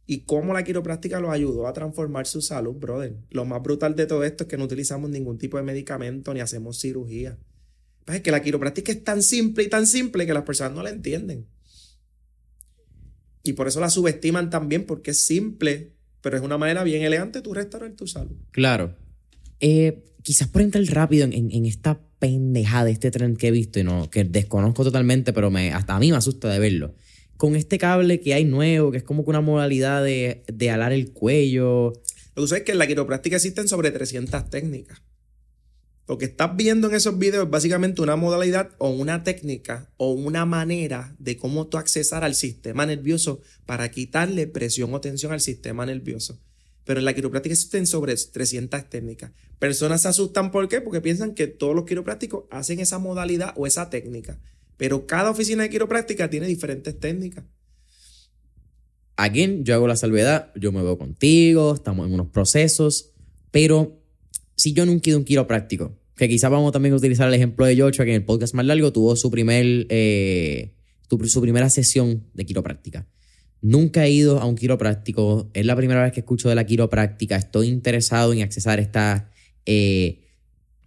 y 0.06 0.22
cómo 0.22 0.54
la 0.54 0.64
quiropráctica 0.64 1.20
los 1.20 1.32
ayudó 1.32 1.68
a 1.68 1.74
transformar 1.74 2.28
su 2.28 2.42
salud, 2.42 2.74
brother. 2.74 3.16
Lo 3.30 3.46
más 3.46 3.62
brutal 3.64 3.96
de 3.96 4.06
todo 4.06 4.24
esto 4.24 4.44
es 4.44 4.50
que 4.50 4.58
no 4.58 4.66
utilizamos 4.66 5.10
ningún 5.10 5.38
tipo 5.38 5.58
de 5.58 5.64
medicamento 5.64 6.34
ni 6.34 6.42
hacemos 6.42 6.80
cirugía. 6.80 7.38
Es 8.08 8.22
que 8.22 8.32
la 8.32 8.42
quiropráctica 8.42 8.92
es 8.92 9.04
tan 9.04 9.24
simple 9.24 9.64
y 9.64 9.70
tan 9.70 9.88
simple 9.88 10.26
que 10.26 10.34
las 10.34 10.44
personas 10.44 10.74
no 10.74 10.84
la 10.84 10.90
entienden. 10.90 11.48
Y 13.44 13.54
por 13.54 13.68
eso 13.68 13.80
la 13.80 13.90
subestiman 13.90 14.50
también, 14.50 14.86
porque 14.86 15.12
es 15.12 15.26
simple, 15.26 15.94
pero 16.22 16.38
es 16.38 16.44
una 16.44 16.58
manera 16.58 16.84
bien 16.84 17.04
elegante 17.04 17.40
de 17.40 17.44
tú 17.44 17.54
restaurar 17.54 17.92
tu 17.92 18.08
salud. 18.08 18.36
Claro. 18.52 18.96
Eh, 19.60 20.04
quizás 20.22 20.48
por 20.48 20.62
entrar 20.62 20.84
rápido 20.86 21.28
en, 21.30 21.66
esta 21.66 22.00
pendejada, 22.20 22.90
este 22.90 23.12
tren 23.12 23.36
que 23.36 23.50
he 23.50 23.52
visto 23.52 23.80
y 23.80 23.84
no, 23.84 24.10
que 24.10 24.24
desconozco 24.24 24.84
totalmente, 24.84 25.34
pero 25.34 25.52
me, 25.52 25.74
hasta 25.74 25.96
a 25.96 26.00
mí 26.00 26.12
me 26.12 26.18
asusta 26.18 26.50
de 26.50 26.60
verlo 26.60 26.96
con 27.38 27.58
este 27.58 27.78
cable 27.78 28.22
que 28.22 28.34
hay 28.34 28.46
nuevo, 28.46 28.90
que 28.92 29.00
es 29.00 29.04
como 29.04 29.26
que 29.26 29.30
una 29.30 29.42
modalidad 29.42 30.02
de, 30.02 30.44
de 30.48 30.70
alar 30.70 30.94
el 30.94 31.12
cuello. 31.12 31.92
Lo 32.36 32.44
que 32.44 32.48
sabes 32.48 32.62
es 32.62 32.66
que 32.66 32.72
en 32.72 32.78
la 32.78 32.88
quiropráctica 32.88 33.36
existen 33.36 33.68
sobre 33.68 33.92
300 33.92 34.50
técnicas. 34.50 35.02
Lo 36.06 36.18
que 36.18 36.26
estás 36.26 36.56
viendo 36.58 36.90
en 36.90 36.96
esos 36.96 37.18
videos 37.18 37.46
es 37.46 37.52
básicamente 37.52 38.02
una 38.02 38.18
modalidad 38.18 38.72
o 38.78 38.90
una 38.90 39.24
técnica 39.24 39.90
o 39.96 40.12
una 40.12 40.46
manera 40.46 41.16
de 41.18 41.38
cómo 41.38 41.68
tú 41.68 41.78
accesar 41.78 42.26
al 42.26 42.36
sistema 42.36 42.86
nervioso 42.86 43.40
para 43.66 43.90
quitarle 43.90 44.48
presión 44.48 44.94
o 44.94 45.00
tensión 45.00 45.32
al 45.32 45.40
sistema 45.40 45.86
nervioso. 45.86 46.40
Pero 46.84 47.00
en 47.00 47.06
la 47.06 47.14
quiropráctica 47.14 47.54
existen 47.54 47.88
sobre 47.88 48.16
300 48.16 48.90
técnicas. 48.90 49.32
Personas 49.60 50.02
se 50.02 50.10
asustan 50.10 50.52
¿por 50.52 50.68
qué? 50.68 50.82
Porque 50.82 51.00
piensan 51.00 51.34
que 51.34 51.48
todos 51.48 51.74
los 51.74 51.86
quiroprácticos 51.86 52.44
hacen 52.52 52.82
esa 52.82 53.00
modalidad 53.00 53.54
o 53.56 53.66
esa 53.66 53.90
técnica. 53.90 54.38
Pero 54.76 55.08
cada 55.08 55.32
oficina 55.32 55.64
de 55.64 55.70
quiropráctica 55.70 56.30
tiene 56.30 56.48
diferentes 56.48 57.00
técnicas. 57.00 57.46
Aquí 59.16 59.62
yo 59.62 59.76
hago 59.76 59.88
la 59.88 59.96
salvedad, 59.96 60.52
yo 60.56 60.74
me 60.74 60.84
veo 60.84 60.98
contigo, 60.98 61.74
estamos 61.76 62.08
en 62.08 62.14
unos 62.16 62.28
procesos, 62.28 63.12
pero 63.52 64.03
si 64.56 64.74
yo 64.74 64.86
nunca 64.86 65.08
he 65.08 65.10
ido 65.10 65.18
a 65.18 65.20
un 65.20 65.26
quiropráctico, 65.26 65.98
que 66.16 66.30
quizás 66.30 66.52
vamos 66.52 66.72
también 66.72 66.94
a 66.94 66.98
utilizar 66.98 67.28
el 67.28 67.34
ejemplo 67.34 67.66
de 67.66 67.76
Yocho, 67.76 68.04
que 68.04 68.10
en 68.10 68.18
el 68.18 68.26
podcast 68.26 68.54
más 68.54 68.66
largo 68.66 68.94
tuvo 68.94 69.16
su, 69.16 69.32
primer, 69.32 69.88
eh, 69.90 70.74
su 71.26 71.42
primera 71.42 71.70
sesión 71.70 72.24
de 72.34 72.46
quiropráctica. 72.46 73.08
Nunca 73.62 74.06
he 74.06 74.12
ido 74.12 74.40
a 74.40 74.46
un 74.46 74.56
quiropráctico, 74.56 75.50
es 75.54 75.66
la 75.66 75.76
primera 75.76 76.04
vez 76.04 76.12
que 76.12 76.20
escucho 76.20 76.50
de 76.50 76.56
la 76.56 76.66
quiropráctica, 76.66 77.38
estoy 77.38 77.68
interesado 77.68 78.34
en 78.34 78.42
accesar 78.42 78.80
esta 78.80 79.32
eh, 79.66 80.20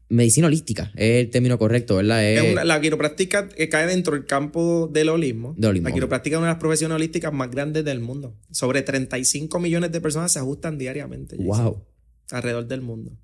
medicina 0.09 0.47
holística, 0.47 0.93
es 0.95 1.25
el 1.25 1.31
término 1.31 1.59
correcto, 1.59 1.97
¿verdad? 1.97 2.65
la 2.65 2.81
quiropráctica 2.81 3.49
cae 3.71 3.87
dentro 3.87 4.15
del 4.15 4.27
campo 4.27 4.89
del 4.93 5.09
holismo. 5.09 5.57
La 5.59 5.91
quiropráctica 5.91 6.37
es 6.37 6.39
una 6.39 6.49
de 6.49 6.53
las 6.53 6.61
profesiones 6.61 6.97
holísticas 6.97 7.33
más 7.33 7.51
grandes 7.51 7.85
del 7.85 8.01
mundo. 8.01 8.37
Sobre 8.51 8.83
35 8.83 9.59
millones 9.59 9.91
de 9.91 10.01
personas 10.01 10.33
se 10.33 10.39
ajustan 10.39 10.79
diariamente. 10.79 11.37
Wow. 11.37 11.83
Alrededor 12.31 12.67
del 12.67 12.83
mundo. 12.83 13.17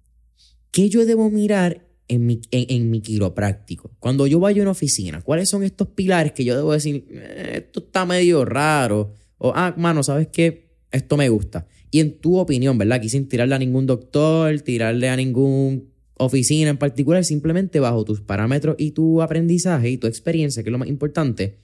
¿Qué 0.72 0.88
yo 0.88 1.04
debo 1.04 1.28
mirar 1.28 1.86
en 2.08 2.24
mi, 2.24 2.40
en, 2.50 2.90
mi 2.90 3.02
quiropráctico? 3.02 3.90
Cuando 3.98 4.26
yo 4.26 4.40
vaya 4.40 4.62
a 4.62 4.64
una 4.64 4.70
oficina, 4.70 5.20
¿cuáles 5.20 5.50
son 5.50 5.62
estos 5.62 5.88
pilares 5.88 6.32
que 6.32 6.44
yo 6.46 6.56
debo 6.56 6.72
decir, 6.72 7.06
eh, 7.10 7.64
esto 7.66 7.80
está 7.80 8.06
medio 8.06 8.46
raro? 8.46 9.12
O, 9.36 9.52
ah, 9.54 9.74
mano, 9.76 10.02
¿sabes 10.02 10.28
qué? 10.32 10.70
Esto 10.90 11.18
me 11.18 11.28
gusta. 11.28 11.66
Y 11.90 12.00
en 12.00 12.18
tu 12.18 12.38
opinión, 12.38 12.78
¿verdad? 12.78 12.96
Aquí 12.96 13.10
sin 13.10 13.28
tirarle 13.28 13.54
a 13.54 13.58
ningún 13.58 13.86
doctor, 13.86 14.58
tirarle 14.62 15.10
a 15.10 15.16
ningún 15.16 15.90
oficina 16.16 16.70
en 16.70 16.78
particular, 16.78 17.22
simplemente 17.22 17.78
bajo 17.78 18.02
tus 18.06 18.22
parámetros 18.22 18.76
y 18.78 18.92
tu 18.92 19.20
aprendizaje 19.20 19.90
y 19.90 19.98
tu 19.98 20.06
experiencia, 20.06 20.62
que 20.62 20.70
es 20.70 20.72
lo 20.72 20.78
más 20.78 20.88
importante, 20.88 21.58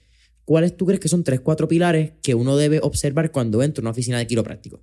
¿cuáles 0.45 0.77
tú 0.77 0.85
crees 0.85 0.99
que 0.99 1.07
son 1.07 1.23
tres, 1.23 1.39
cuatro 1.39 1.67
pilares 1.67 2.11
que 2.21 2.35
uno 2.35 2.57
debe 2.57 2.79
observar 2.83 3.31
cuando 3.31 3.63
entra 3.63 3.81
a 3.81 3.83
una 3.83 3.91
oficina 3.91 4.19
de 4.19 4.27
quiropráctico? 4.27 4.81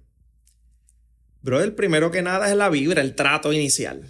Bro, 1.46 1.62
el 1.62 1.74
primero 1.74 2.10
que 2.10 2.22
nada 2.22 2.50
es 2.50 2.56
la 2.56 2.68
vibra, 2.68 3.00
el 3.00 3.14
trato 3.14 3.52
inicial. 3.52 4.04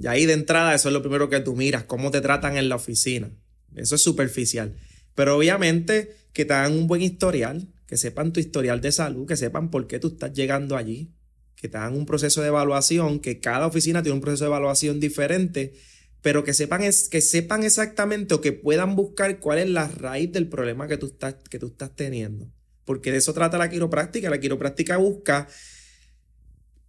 Y 0.00 0.06
ahí 0.06 0.26
de 0.26 0.34
entrada 0.34 0.76
eso 0.76 0.90
es 0.90 0.92
lo 0.92 1.02
primero 1.02 1.28
que 1.28 1.40
tú 1.40 1.56
miras, 1.56 1.82
cómo 1.82 2.12
te 2.12 2.20
tratan 2.20 2.56
en 2.56 2.68
la 2.68 2.76
oficina. 2.76 3.32
Eso 3.74 3.96
es 3.96 4.00
superficial. 4.00 4.76
Pero 5.16 5.36
obviamente 5.36 6.14
que 6.32 6.44
te 6.44 6.54
hagan 6.54 6.74
un 6.74 6.86
buen 6.86 7.02
historial, 7.02 7.66
que 7.88 7.96
sepan 7.96 8.32
tu 8.32 8.38
historial 8.38 8.80
de 8.80 8.92
salud, 8.92 9.26
que 9.26 9.36
sepan 9.36 9.72
por 9.72 9.88
qué 9.88 9.98
tú 9.98 10.06
estás 10.06 10.32
llegando 10.32 10.76
allí, 10.76 11.10
que 11.56 11.68
te 11.68 11.78
hagan 11.78 11.96
un 11.96 12.06
proceso 12.06 12.42
de 12.42 12.46
evaluación, 12.46 13.18
que 13.18 13.40
cada 13.40 13.66
oficina 13.66 14.04
tiene 14.04 14.14
un 14.14 14.20
proceso 14.20 14.44
de 14.44 14.50
evaluación 14.50 15.00
diferente, 15.00 15.74
pero 16.22 16.44
que 16.44 16.54
sepan, 16.54 16.82
que 16.82 17.20
sepan 17.20 17.64
exactamente 17.64 18.34
o 18.34 18.40
que 18.40 18.52
puedan 18.52 18.94
buscar 18.94 19.40
cuál 19.40 19.58
es 19.58 19.68
la 19.68 19.88
raíz 19.88 20.30
del 20.30 20.46
problema 20.46 20.86
que 20.86 20.96
tú 20.96 21.06
estás, 21.06 21.34
que 21.50 21.58
tú 21.58 21.66
estás 21.66 21.96
teniendo. 21.96 22.52
Porque 22.84 23.10
de 23.10 23.18
eso 23.18 23.34
trata 23.34 23.58
la 23.58 23.68
quiropráctica. 23.68 24.30
La 24.30 24.38
quiropráctica 24.38 24.96
busca... 24.96 25.48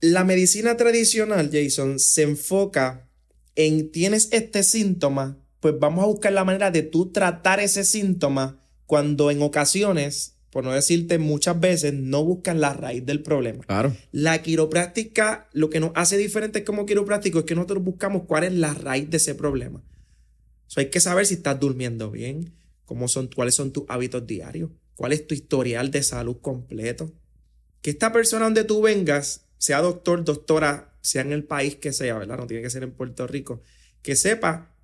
La 0.01 0.23
medicina 0.23 0.77
tradicional, 0.77 1.49
Jason, 1.51 1.99
se 1.99 2.23
enfoca 2.23 3.09
en 3.55 3.91
tienes 3.91 4.29
este 4.31 4.63
síntoma, 4.63 5.37
pues 5.59 5.75
vamos 5.79 6.03
a 6.03 6.07
buscar 6.07 6.31
la 6.33 6.45
manera 6.45 6.71
de 6.71 6.83
tú 6.83 7.11
tratar 7.11 7.59
ese 7.59 7.83
síntoma 7.83 8.63
cuando 8.85 9.29
en 9.29 9.41
ocasiones 9.41 10.39
por 10.49 10.63
no 10.63 10.73
decirte 10.73 11.19
muchas 11.19 11.59
veces, 11.59 11.93
no 11.93 12.23
buscan 12.23 12.59
la 12.59 12.73
raíz 12.73 13.05
del 13.05 13.21
problema. 13.21 13.63
Claro. 13.65 13.95
La 14.11 14.41
quiropráctica, 14.41 15.47
lo 15.53 15.69
que 15.69 15.79
nos 15.79 15.91
hace 15.95 16.17
diferente 16.17 16.63
como 16.63 16.85
quiropráctico 16.85 17.39
es 17.39 17.45
que 17.45 17.55
nosotros 17.55 17.83
buscamos 17.83 18.23
cuál 18.25 18.45
es 18.45 18.53
la 18.53 18.73
raíz 18.73 19.09
de 19.09 19.17
ese 19.17 19.35
problema. 19.35 19.83
Hay 20.75 20.89
que 20.89 20.99
saber 20.99 21.25
si 21.25 21.35
estás 21.35 21.59
durmiendo 21.59 22.11
bien, 22.11 22.55
cómo 22.85 23.07
son, 23.07 23.27
cuáles 23.27 23.55
son 23.55 23.71
tus 23.71 23.85
hábitos 23.89 24.25
diarios, 24.25 24.71
cuál 24.95 25.13
es 25.13 25.27
tu 25.27 25.35
historial 25.35 25.91
de 25.91 26.03
salud 26.03 26.37
completo. 26.41 27.11
Que 27.81 27.91
esta 27.91 28.11
persona 28.11 28.45
donde 28.45 28.63
tú 28.63 28.81
vengas, 28.81 29.47
sea 29.59 29.81
doctor, 29.81 30.23
doctora, 30.23 30.97
sea 31.01 31.21
en 31.21 31.31
el 31.31 31.43
país 31.43 31.75
que 31.75 31.93
sea, 31.93 32.17
¿verdad? 32.17 32.37
No 32.37 32.47
tiene 32.47 32.63
que 32.63 32.71
ser 32.71 32.81
en 32.81 32.91
Puerto 32.91 33.27
Rico, 33.27 33.61
que 34.01 34.15
sepa 34.15 34.75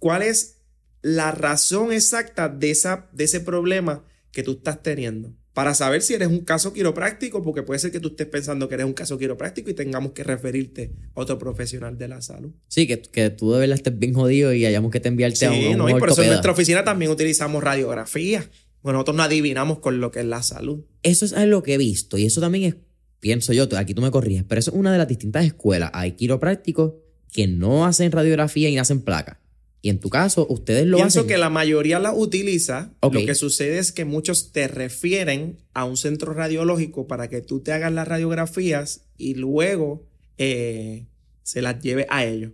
cuál 0.00 0.22
es 0.22 0.58
la 1.02 1.30
razón 1.30 1.92
exacta 1.92 2.48
de, 2.48 2.70
esa, 2.72 3.08
de 3.12 3.24
ese 3.24 3.40
problema 3.40 4.04
que 4.32 4.42
tú 4.42 4.52
estás 4.52 4.82
teniendo. 4.82 5.32
para 5.52 5.74
saber 5.74 6.00
si 6.00 6.14
eres 6.14 6.28
un 6.28 6.40
caso 6.40 6.72
quiropráctico, 6.72 7.42
porque 7.42 7.62
puede 7.62 7.78
ser 7.78 7.92
que 7.92 8.00
tú 8.00 8.08
estés 8.08 8.26
pensando 8.26 8.68
que 8.68 8.74
eres 8.74 8.86
un 8.86 8.94
caso 8.94 9.18
quiropráctico 9.18 9.68
y 9.68 9.74
tengamos 9.74 10.12
que 10.12 10.24
referirte 10.24 10.92
a 11.14 11.20
otro 11.20 11.38
profesional 11.38 11.98
de 11.98 12.08
la 12.08 12.22
salud. 12.22 12.52
Sí, 12.68 12.86
que, 12.86 13.02
que 13.02 13.28
tú 13.28 13.52
de 13.52 13.60
verdad 13.60 13.76
estés 13.76 13.98
bien 13.98 14.14
jodido 14.14 14.54
y 14.54 14.64
hayamos 14.64 14.90
que 14.90 15.00
te 15.00 15.08
enviarte 15.08 15.44
a 15.44 15.50
un, 15.50 15.56
Sí, 15.56 15.66
a 15.66 15.70
un 15.72 15.78
no, 15.78 15.90
y 15.90 15.94
por 15.94 16.10
eso 16.10 16.22
en 16.22 16.28
nuestra 16.28 16.52
oficina 16.52 16.84
también 16.84 17.10
utilizamos 17.10 17.62
radiografía. 17.62 18.48
Bueno, 18.82 18.96
nosotros 18.96 19.16
no 19.16 19.22
adivinamos 19.24 19.80
con 19.80 20.00
lo 20.00 20.10
que 20.10 20.20
es 20.20 20.26
la 20.26 20.42
salud. 20.42 20.86
Eso 21.02 21.26
es 21.26 21.34
algo 21.34 21.62
que 21.62 21.74
he 21.74 21.78
visto 21.78 22.16
y 22.16 22.24
eso 22.24 22.40
también 22.40 22.64
es, 22.64 22.76
pienso 23.22 23.52
yo, 23.52 23.68
aquí 23.76 23.94
tú 23.94 24.02
me 24.02 24.10
corriges, 24.10 24.42
pero 24.42 24.58
eso 24.58 24.72
es 24.72 24.76
una 24.76 24.90
de 24.90 24.98
las 24.98 25.06
distintas 25.06 25.44
escuelas. 25.44 25.90
Hay 25.94 26.12
quiroprácticos 26.12 26.94
que 27.32 27.46
no 27.46 27.86
hacen 27.86 28.10
radiografía 28.10 28.68
y 28.68 28.76
hacen 28.78 29.00
placa. 29.00 29.40
Y 29.80 29.90
en 29.90 30.00
tu 30.00 30.10
caso, 30.10 30.44
ustedes 30.50 30.86
lo 30.86 30.96
Pienso 30.96 31.20
hacen. 31.20 31.28
que 31.28 31.38
la 31.38 31.48
mayoría 31.48 32.00
la 32.00 32.12
utiliza. 32.12 32.92
Lo 33.00 33.10
que 33.12 33.34
sucede 33.36 33.78
es 33.78 33.92
que 33.92 34.04
muchos 34.04 34.50
te 34.50 34.66
refieren 34.66 35.58
a 35.72 35.84
un 35.84 35.96
centro 35.96 36.34
radiológico 36.34 37.06
para 37.06 37.28
que 37.28 37.40
tú 37.42 37.60
te 37.60 37.72
hagas 37.72 37.92
las 37.92 38.08
radiografías 38.08 39.02
y 39.16 39.34
luego 39.34 40.04
eh, 40.36 41.06
se 41.44 41.62
las 41.62 41.80
lleve 41.80 42.08
a 42.10 42.24
ellos. 42.24 42.50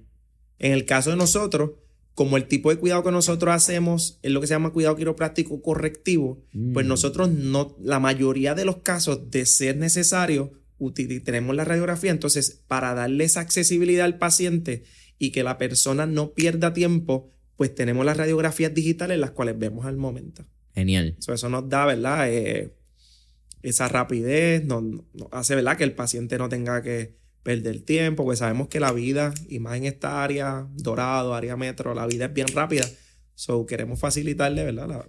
En 0.58 0.72
el 0.72 0.84
caso 0.84 1.10
de 1.10 1.16
nosotros, 1.16 1.70
como 2.18 2.36
el 2.36 2.48
tipo 2.48 2.70
de 2.70 2.78
cuidado 2.78 3.04
que 3.04 3.12
nosotros 3.12 3.54
hacemos 3.54 4.18
es 4.22 4.32
lo 4.32 4.40
que 4.40 4.48
se 4.48 4.54
llama 4.54 4.72
cuidado 4.72 4.96
quiropráctico 4.96 5.62
correctivo, 5.62 6.42
pues 6.74 6.84
Mm. 6.84 6.88
nosotros 6.88 7.30
no, 7.30 7.76
la 7.80 8.00
mayoría 8.00 8.56
de 8.56 8.64
los 8.64 8.78
casos 8.78 9.30
de 9.30 9.46
ser 9.46 9.76
necesario, 9.76 10.50
tenemos 11.24 11.54
la 11.54 11.64
radiografía. 11.64 12.10
Entonces, 12.10 12.64
para 12.66 12.92
darle 12.92 13.22
esa 13.22 13.38
accesibilidad 13.38 14.04
al 14.04 14.18
paciente 14.18 14.82
y 15.16 15.30
que 15.30 15.44
la 15.44 15.58
persona 15.58 16.06
no 16.06 16.32
pierda 16.32 16.72
tiempo, 16.72 17.30
pues 17.54 17.72
tenemos 17.72 18.04
las 18.04 18.16
radiografías 18.16 18.74
digitales, 18.74 19.16
las 19.20 19.30
cuales 19.30 19.56
vemos 19.56 19.86
al 19.86 19.96
momento. 19.96 20.44
Genial. 20.74 21.14
So, 21.20 21.32
eso 21.32 21.48
nos 21.48 21.68
da, 21.68 21.86
¿verdad? 21.86 22.32
Eh, 22.32 22.74
esa 23.62 23.86
rapidez, 23.86 24.64
nos, 24.64 24.82
nos 24.82 25.28
hace, 25.30 25.54
¿verdad? 25.54 25.76
Que 25.76 25.84
el 25.84 25.92
paciente 25.92 26.36
no 26.36 26.48
tenga 26.48 26.82
que 26.82 27.14
perder 27.48 27.80
tiempo, 27.80 28.24
pues 28.24 28.40
sabemos 28.40 28.68
que 28.68 28.78
la 28.78 28.92
vida, 28.92 29.32
y 29.48 29.58
más 29.58 29.78
en 29.78 29.86
esta 29.86 30.22
área 30.22 30.66
dorado, 30.76 31.32
área 31.34 31.56
metro, 31.56 31.94
la 31.94 32.06
vida 32.06 32.26
es 32.26 32.34
bien 32.34 32.46
rápida. 32.48 32.86
So, 33.34 33.64
queremos 33.64 33.98
facilitarle, 33.98 34.64
¿verdad? 34.64 34.86
La- 34.86 35.08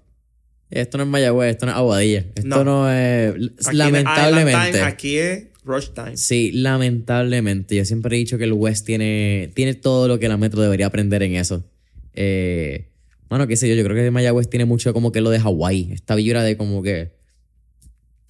Esto 0.69 0.97
no 0.97 1.03
es 1.03 1.09
Mayagüez, 1.09 1.51
esto 1.51 1.65
no 1.65 1.73
es 1.73 1.77
Aguadilla. 1.77 2.25
Esto 2.35 2.63
no, 2.63 2.83
No. 2.83 2.91
es. 2.93 3.33
Aquí 3.67 3.75
lamentablemente. 3.75 4.71
Time, 4.71 4.83
aquí 4.83 5.17
es 5.17 5.47
Rush 5.65 5.89
Time. 5.89 6.15
Sí, 6.15 6.51
lamentablemente. 6.53 7.75
Yo 7.75 7.83
siempre 7.83 8.15
he 8.15 8.19
dicho 8.19 8.37
que 8.37 8.45
el 8.45 8.53
West 8.53 8.85
tiene, 8.85 9.51
tiene 9.53 9.73
todo 9.73 10.07
lo 10.07 10.17
que 10.17 10.29
la 10.29 10.37
Metro 10.37 10.61
debería 10.61 10.85
aprender 10.85 11.21
en 11.23 11.35
eso. 11.35 11.65
Eh, 12.13 12.87
bueno, 13.29 13.47
qué 13.47 13.57
sé 13.57 13.67
yo, 13.67 13.75
yo 13.75 13.83
creo 13.83 13.97
que 13.97 14.11
Mayagüez 14.11 14.49
tiene 14.49 14.63
mucho 14.63 14.93
como 14.93 15.11
que 15.11 15.19
lo 15.19 15.29
de 15.29 15.41
Hawái. 15.41 15.89
Esta 15.91 16.15
vibra 16.15 16.41
de 16.43 16.55
como 16.55 16.81
que 16.83 17.11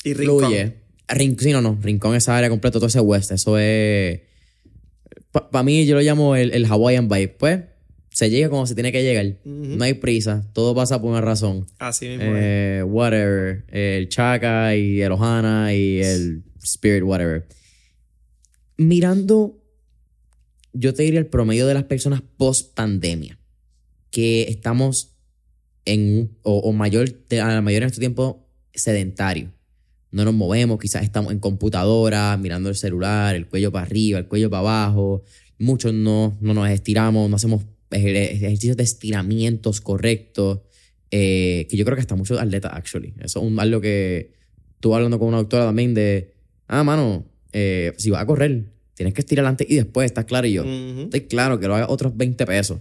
Y 0.03 0.13
Rincón. 0.15 0.39
fluye. 0.45 0.73
Rin- 1.09 1.37
sí, 1.39 1.51
no, 1.51 1.61
no. 1.61 1.77
Rincón, 1.81 2.15
esa 2.15 2.37
área 2.37 2.49
completa, 2.49 2.77
todo 2.79 2.87
ese 2.87 2.99
West. 2.99 3.31
Eso 3.31 3.57
es. 3.57 4.21
Para 5.31 5.63
mí, 5.63 5.85
yo 5.85 5.95
lo 5.95 6.01
llamo 6.01 6.35
el, 6.35 6.51
el 6.53 6.65
Hawaiian 6.65 7.07
vibe. 7.07 7.29
Pues 7.29 7.59
se 8.11 8.29
llega 8.29 8.49
como 8.49 8.65
se 8.67 8.73
tiene 8.75 8.91
que 8.91 9.03
llegar. 9.03 9.37
No 9.45 9.83
hay 9.83 9.93
prisa. 9.93 10.45
Todo 10.53 10.73
pasa 10.75 11.01
por 11.01 11.11
una 11.11 11.21
razón. 11.21 11.67
Así 11.79 12.07
mismo. 12.07 12.23
Eh, 12.35 12.83
whatever. 12.85 13.63
El 13.69 14.09
Chaka 14.09 14.75
y 14.75 15.01
el 15.01 15.11
Ohana 15.11 15.73
y 15.73 16.01
el 16.01 16.43
Spirit, 16.61 17.03
whatever. 17.03 17.47
Mirando, 18.77 19.61
yo 20.73 20.93
te 20.93 21.03
diría 21.03 21.19
el 21.19 21.27
promedio 21.27 21.67
de 21.67 21.73
las 21.73 21.83
personas 21.83 22.21
post 22.37 22.73
pandemia, 22.75 23.37
que 24.11 24.43
estamos 24.43 25.15
en 25.85 26.37
o, 26.43 26.59
o 26.59 26.71
mayor, 26.71 27.09
a 27.31 27.35
la 27.53 27.61
mayoría 27.61 27.81
de 27.81 27.85
nuestro 27.87 27.99
tiempo 27.99 28.47
sedentario. 28.73 29.51
No 30.11 30.25
nos 30.25 30.33
movemos, 30.33 30.79
quizás 30.79 31.03
estamos 31.03 31.31
en 31.31 31.39
computadora, 31.39 32.35
mirando 32.37 32.69
el 32.69 32.75
celular, 32.75 33.35
el 33.35 33.47
cuello 33.47 33.71
para 33.71 33.85
arriba, 33.85 34.17
el 34.19 34.27
cuello 34.27 34.49
para 34.49 34.61
abajo. 34.61 35.23
Muchos 35.59 35.93
no, 35.93 36.37
no 36.41 36.53
nos 36.53 36.69
estiramos, 36.69 37.29
no 37.29 37.35
hacemos 37.35 37.63
ejer- 37.91 38.31
ejercicios 38.31 38.77
de 38.77 38.83
estiramientos 38.83 39.81
correctos. 39.81 40.59
eh, 41.11 41.65
que 41.71 41.75
yo 41.75 41.85
creo 41.85 41.95
que 41.95 42.01
hasta 42.01 42.15
muchos 42.15 42.39
atletas, 42.39 42.71
actually. 42.71 43.15
Eso 43.19 43.39
es 43.39 43.45
un- 43.47 43.59
algo 43.59 43.81
que 43.81 44.31
estuve 44.75 44.93
hablando 44.95 45.17
con 45.17 45.29
una 45.29 45.37
doctora 45.37 45.65
también 45.65 45.95
de, 45.95 46.35
ah, 46.67 46.83
mano, 46.83 47.25
eh, 47.51 47.93
si 47.97 48.11
vas 48.11 48.21
a 48.21 48.27
correr, 48.27 48.65
tienes 48.93 49.15
que 49.15 49.21
estirar 49.21 49.43
antes 49.47 49.65
y 49.67 49.75
después, 49.77 50.05
¿estás 50.05 50.25
claro? 50.25 50.45
Y 50.45 50.53
yo, 50.53 50.61
Ujú. 50.61 51.01
estoy 51.05 51.21
claro 51.21 51.59
que 51.59 51.67
lo 51.67 51.73
haga 51.73 51.89
otros 51.89 52.15
20 52.15 52.45
pesos. 52.45 52.79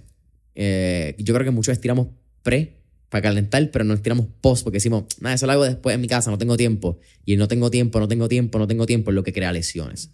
Eh, 0.54 1.14
yo 1.18 1.32
creo 1.32 1.44
que 1.46 1.50
muchos 1.50 1.72
estiramos 1.72 2.08
pre 2.42 2.77
para 3.08 3.22
calentar, 3.22 3.70
pero 3.70 3.84
no 3.84 3.94
estiramos 3.94 4.26
post 4.40 4.64
porque 4.64 4.76
decimos, 4.76 5.04
nada, 5.20 5.34
eso 5.34 5.46
lo 5.46 5.52
hago 5.52 5.64
después 5.64 5.94
en 5.94 6.00
mi 6.00 6.08
casa, 6.08 6.30
no 6.30 6.38
tengo 6.38 6.56
tiempo. 6.56 6.98
Y 7.24 7.34
el 7.34 7.38
no 7.38 7.48
tengo 7.48 7.70
tiempo, 7.70 8.00
no 8.00 8.08
tengo 8.08 8.28
tiempo, 8.28 8.58
no 8.58 8.66
tengo 8.66 8.86
tiempo 8.86 9.10
es 9.10 9.14
lo 9.14 9.22
que 9.22 9.32
crea 9.32 9.52
lesiones. 9.52 10.10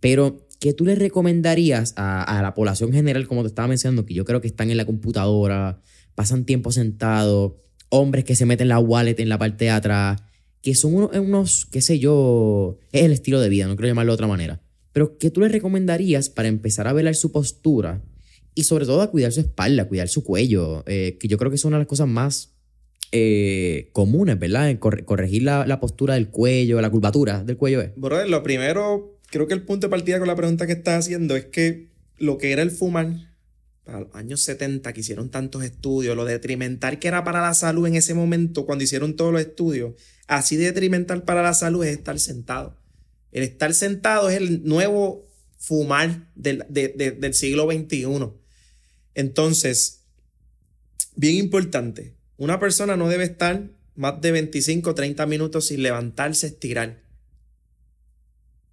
Pero, 0.00 0.46
¿qué 0.60 0.72
tú 0.72 0.84
le 0.84 0.94
recomendarías 0.94 1.94
a, 1.96 2.40
la 2.42 2.54
población 2.54 2.92
general, 2.92 3.26
como 3.26 3.42
te 3.42 3.48
estaba 3.48 3.68
mencionando, 3.68 4.06
que 4.06 4.14
yo 4.14 4.24
creo 4.24 4.40
que 4.40 4.46
están 4.46 4.70
en 4.70 4.76
la 4.76 4.84
computadora, 4.84 5.80
pasan 6.14 6.44
tiempo 6.44 6.70
sentados, 6.70 7.54
hombres 7.88 8.24
que 8.24 8.36
se 8.36 8.46
meten 8.46 8.68
la 8.68 8.78
wallet 8.78 9.18
en 9.18 9.28
la 9.28 9.38
parte 9.38 9.66
de 9.66 9.70
atrás, 9.70 10.22
que 10.62 10.74
son 10.74 10.94
unos, 10.94 11.16
unos, 11.16 11.66
qué 11.66 11.80
sé 11.80 11.98
yo, 11.98 12.78
es 12.92 13.02
el 13.02 13.12
estilo 13.12 13.40
de 13.40 13.48
vida, 13.48 13.66
no 13.66 13.76
quiero 13.76 13.88
llamarlo 13.88 14.12
de 14.12 14.14
otra 14.14 14.26
manera. 14.28 14.60
Pero, 14.92 15.18
¿qué 15.18 15.30
tú 15.30 15.40
le 15.40 15.48
recomendarías 15.48 16.30
para 16.30 16.48
empezar 16.48 16.86
a 16.86 16.92
velar 16.92 17.16
su 17.16 17.32
postura 17.32 18.02
y 18.56 18.64
sobre 18.64 18.86
todo 18.86 19.02
a 19.02 19.10
cuidar 19.12 19.30
su 19.30 19.38
espalda, 19.40 19.86
cuidar 19.86 20.08
su 20.08 20.24
cuello? 20.24 20.82
eh, 20.88 21.16
que 21.20 21.28
yo 21.28 21.38
creo 21.38 21.50
que 21.50 21.54
es 21.56 21.64
una 21.64 21.76
de 21.76 21.82
las 21.82 21.88
cosas 21.88 22.08
más 22.08 22.54
eh, 23.12 23.90
comunes, 23.92 24.38
¿verdad? 24.38 24.76
Corregir 24.80 25.42
la, 25.44 25.64
la 25.66 25.78
postura 25.78 26.14
del 26.14 26.28
cuello, 26.30 26.80
la 26.80 26.90
curvatura 26.90 27.44
del 27.44 27.56
cuello. 27.56 27.80
¿eh? 27.82 27.92
Brother, 27.96 28.28
lo 28.28 28.42
primero, 28.42 29.20
creo 29.30 29.46
que 29.46 29.54
el 29.54 29.62
punto 29.62 29.86
de 29.86 29.90
partida 29.90 30.18
con 30.18 30.26
la 30.26 30.34
pregunta 30.36 30.66
que 30.66 30.72
estás 30.72 31.04
haciendo 31.04 31.36
es 31.36 31.44
que 31.46 31.90
lo 32.18 32.38
que 32.38 32.50
era 32.52 32.62
el 32.62 32.70
fumar 32.70 33.14
para 33.84 34.00
los 34.00 34.14
años 34.14 34.40
70 34.40 34.92
que 34.92 35.00
hicieron 35.00 35.30
tantos 35.30 35.62
estudios, 35.62 36.16
lo 36.16 36.24
detrimental 36.24 36.98
que 36.98 37.06
era 37.08 37.22
para 37.22 37.40
la 37.40 37.54
salud 37.54 37.86
en 37.86 37.94
ese 37.94 38.14
momento 38.14 38.66
cuando 38.66 38.82
hicieron 38.82 39.14
todos 39.14 39.32
los 39.32 39.40
estudios, 39.40 39.92
así 40.26 40.56
de 40.56 40.64
detrimental 40.64 41.22
para 41.22 41.42
la 41.42 41.54
salud 41.54 41.84
es 41.84 41.92
estar 41.96 42.18
sentado. 42.18 42.76
El 43.30 43.44
estar 43.44 43.72
sentado 43.74 44.28
es 44.28 44.36
el 44.38 44.64
nuevo 44.64 45.26
fumar 45.58 46.30
del, 46.34 46.64
de- 46.68 46.88
de- 46.88 47.12
del 47.12 47.34
siglo 47.34 47.70
XXI. 47.70 48.06
Entonces, 49.16 50.02
bien 51.16 51.34
importante, 51.36 52.14
una 52.36 52.60
persona 52.60 52.96
no 52.96 53.08
debe 53.08 53.24
estar 53.24 53.70
más 53.96 54.20
de 54.20 54.30
25 54.30 54.90
o 54.90 54.94
30 54.94 55.24
minutos 55.26 55.66
sin 55.66 55.82
levantarse, 55.82 56.46
estirar. 56.48 57.00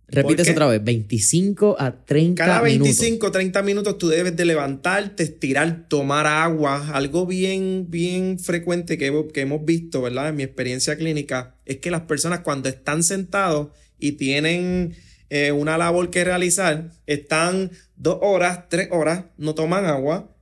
Repite 0.10 0.36
qué? 0.36 0.41
eso 0.44 0.52
otra 0.52 0.68
vez, 0.68 0.84
25 0.84 1.78
a 1.80 2.04
30 2.06 2.46
Cada 2.46 2.62
minutos. 2.62 2.98
25 3.00 3.28
o 3.28 3.32
30 3.32 3.64
minutos 3.64 3.98
tú 3.98 4.10
debes 4.10 4.36
de 4.36 4.44
levantarte, 4.44 5.24
estirar, 5.24 5.88
tomar 5.88 6.28
agua. 6.28 6.89
Algo 6.94 7.26
bien, 7.26 7.88
bien 7.89 8.38
frecuente 8.38 8.98
que, 8.98 9.08
hemos- 9.08 9.32
que 9.32 9.41
hemos 9.41 9.64
visto, 9.64 10.02
¿verdad? 10.02 10.28
En 10.30 10.36
mi 10.36 10.44
experiencia 10.44 10.98
clínica, 10.98 11.56
es 11.66 11.78
que 11.78 11.89
las 11.89 12.02
personas 12.02 12.41
cuando 12.41 12.68
están 12.68 13.02
sentados 13.02 13.70
y 13.98 14.12
tienen 14.14 14.94
eh, 15.30 15.54
una 15.54 15.78
labor 15.78 16.10
que 16.12 16.26
realizar, 16.26 16.91
están 17.08 17.72
dos 17.96 18.20
horas, 18.22 18.68
tres 18.70 18.89
horas, 18.91 19.26
no 19.38 19.56
toman 19.56 19.86
agua, 19.86 20.33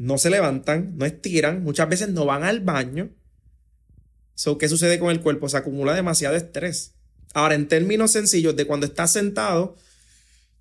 no 0.00 0.16
se 0.16 0.30
levantan, 0.30 0.96
no 0.96 1.04
estiran, 1.04 1.62
muchas 1.62 1.86
veces 1.86 2.08
no 2.08 2.24
van 2.24 2.42
al 2.42 2.60
baño. 2.60 3.10
So, 4.34 4.56
¿Qué 4.56 4.66
sucede 4.66 4.98
con 4.98 5.10
el 5.10 5.20
cuerpo? 5.20 5.46
Se 5.50 5.58
acumula 5.58 5.94
demasiado 5.94 6.36
estrés. 6.36 6.94
Ahora, 7.34 7.54
en 7.54 7.68
términos 7.68 8.12
sencillos, 8.12 8.56
de 8.56 8.64
cuando 8.64 8.86
estás 8.86 9.12
sentado, 9.12 9.76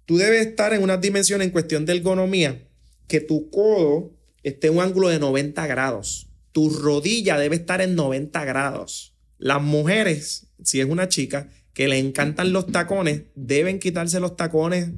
tú 0.03 0.17
debes 0.17 0.45
estar 0.45 0.73
en 0.73 0.83
unas 0.83 0.99
dimensiones 0.99 1.45
en 1.45 1.53
cuestión 1.53 1.85
de 1.85 1.93
ergonomía, 1.93 2.67
que 3.07 3.21
tu 3.21 3.49
codo 3.49 4.11
esté 4.43 4.67
en 4.67 4.75
un 4.75 4.83
ángulo 4.83 5.07
de 5.07 5.19
90 5.19 5.67
grados. 5.67 6.27
Tu 6.51 6.69
rodilla 6.69 7.37
debe 7.37 7.55
estar 7.55 7.79
en 7.79 7.95
90 7.95 8.43
grados. 8.43 9.15
Las 9.37 9.61
mujeres, 9.61 10.47
si 10.65 10.81
es 10.81 10.85
una 10.85 11.07
chica, 11.07 11.49
que 11.73 11.87
le 11.87 11.97
encantan 11.97 12.51
los 12.51 12.67
tacones, 12.67 13.21
deben 13.35 13.79
quitarse 13.79 14.19
los 14.19 14.35
tacones 14.35 14.89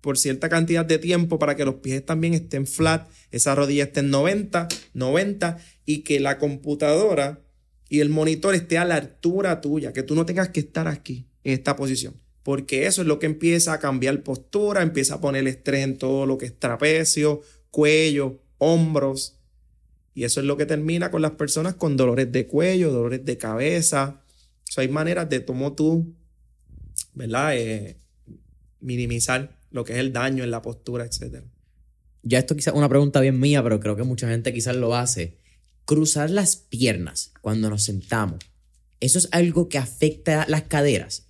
por 0.00 0.18
cierta 0.18 0.48
cantidad 0.48 0.84
de 0.84 0.98
tiempo 0.98 1.38
para 1.38 1.56
que 1.56 1.64
los 1.64 1.76
pies 1.76 2.04
también 2.04 2.34
estén 2.34 2.66
flat, 2.66 3.08
esa 3.30 3.54
rodilla 3.54 3.84
esté 3.84 4.00
en 4.00 4.10
90, 4.10 4.68
90 4.94 5.58
y 5.84 6.02
que 6.02 6.20
la 6.20 6.38
computadora 6.38 7.42
y 7.88 8.00
el 8.00 8.08
monitor 8.08 8.54
esté 8.54 8.78
a 8.78 8.84
la 8.84 8.96
altura 8.96 9.60
tuya, 9.60 9.92
que 9.92 10.02
tú 10.02 10.14
no 10.14 10.26
tengas 10.26 10.48
que 10.48 10.60
estar 10.60 10.88
aquí, 10.88 11.28
en 11.44 11.54
esta 11.54 11.76
posición. 11.76 12.14
Porque 12.42 12.86
eso 12.86 13.02
es 13.02 13.08
lo 13.08 13.18
que 13.18 13.26
empieza 13.26 13.72
a 13.72 13.80
cambiar 13.80 14.22
postura, 14.22 14.82
empieza 14.82 15.14
a 15.14 15.20
poner 15.20 15.46
estrés 15.48 15.84
en 15.84 15.98
todo 15.98 16.26
lo 16.26 16.38
que 16.38 16.46
es 16.46 16.58
trapecio, 16.58 17.42
cuello, 17.70 18.40
hombros. 18.58 19.38
Y 20.14 20.24
eso 20.24 20.40
es 20.40 20.46
lo 20.46 20.56
que 20.56 20.66
termina 20.66 21.10
con 21.10 21.22
las 21.22 21.32
personas 21.32 21.74
con 21.74 21.96
dolores 21.96 22.30
de 22.30 22.46
cuello, 22.46 22.92
dolores 22.92 23.24
de 23.24 23.36
cabeza. 23.36 24.22
Hay 24.76 24.88
maneras 24.88 25.28
de 25.28 25.44
cómo 25.44 25.74
tú, 25.74 26.14
¿verdad? 27.14 27.56
Eh, 27.56 27.96
minimizar 28.80 29.55
lo 29.70 29.84
que 29.84 29.92
es 29.94 29.98
el 29.98 30.12
daño 30.12 30.44
en 30.44 30.50
la 30.50 30.62
postura, 30.62 31.04
etcétera. 31.04 31.44
Ya 32.22 32.38
esto 32.38 32.56
quizás 32.56 32.74
una 32.74 32.88
pregunta 32.88 33.20
bien 33.20 33.38
mía, 33.38 33.62
pero 33.62 33.78
creo 33.80 33.96
que 33.96 34.02
mucha 34.02 34.28
gente 34.28 34.52
quizás 34.52 34.74
lo 34.76 34.94
hace. 34.96 35.38
Cruzar 35.84 36.30
las 36.30 36.56
piernas 36.56 37.32
cuando 37.40 37.70
nos 37.70 37.84
sentamos. 37.84 38.38
¿Eso 39.00 39.18
es 39.18 39.28
algo 39.32 39.68
que 39.68 39.78
afecta 39.78 40.44
las 40.48 40.62
caderas? 40.62 41.28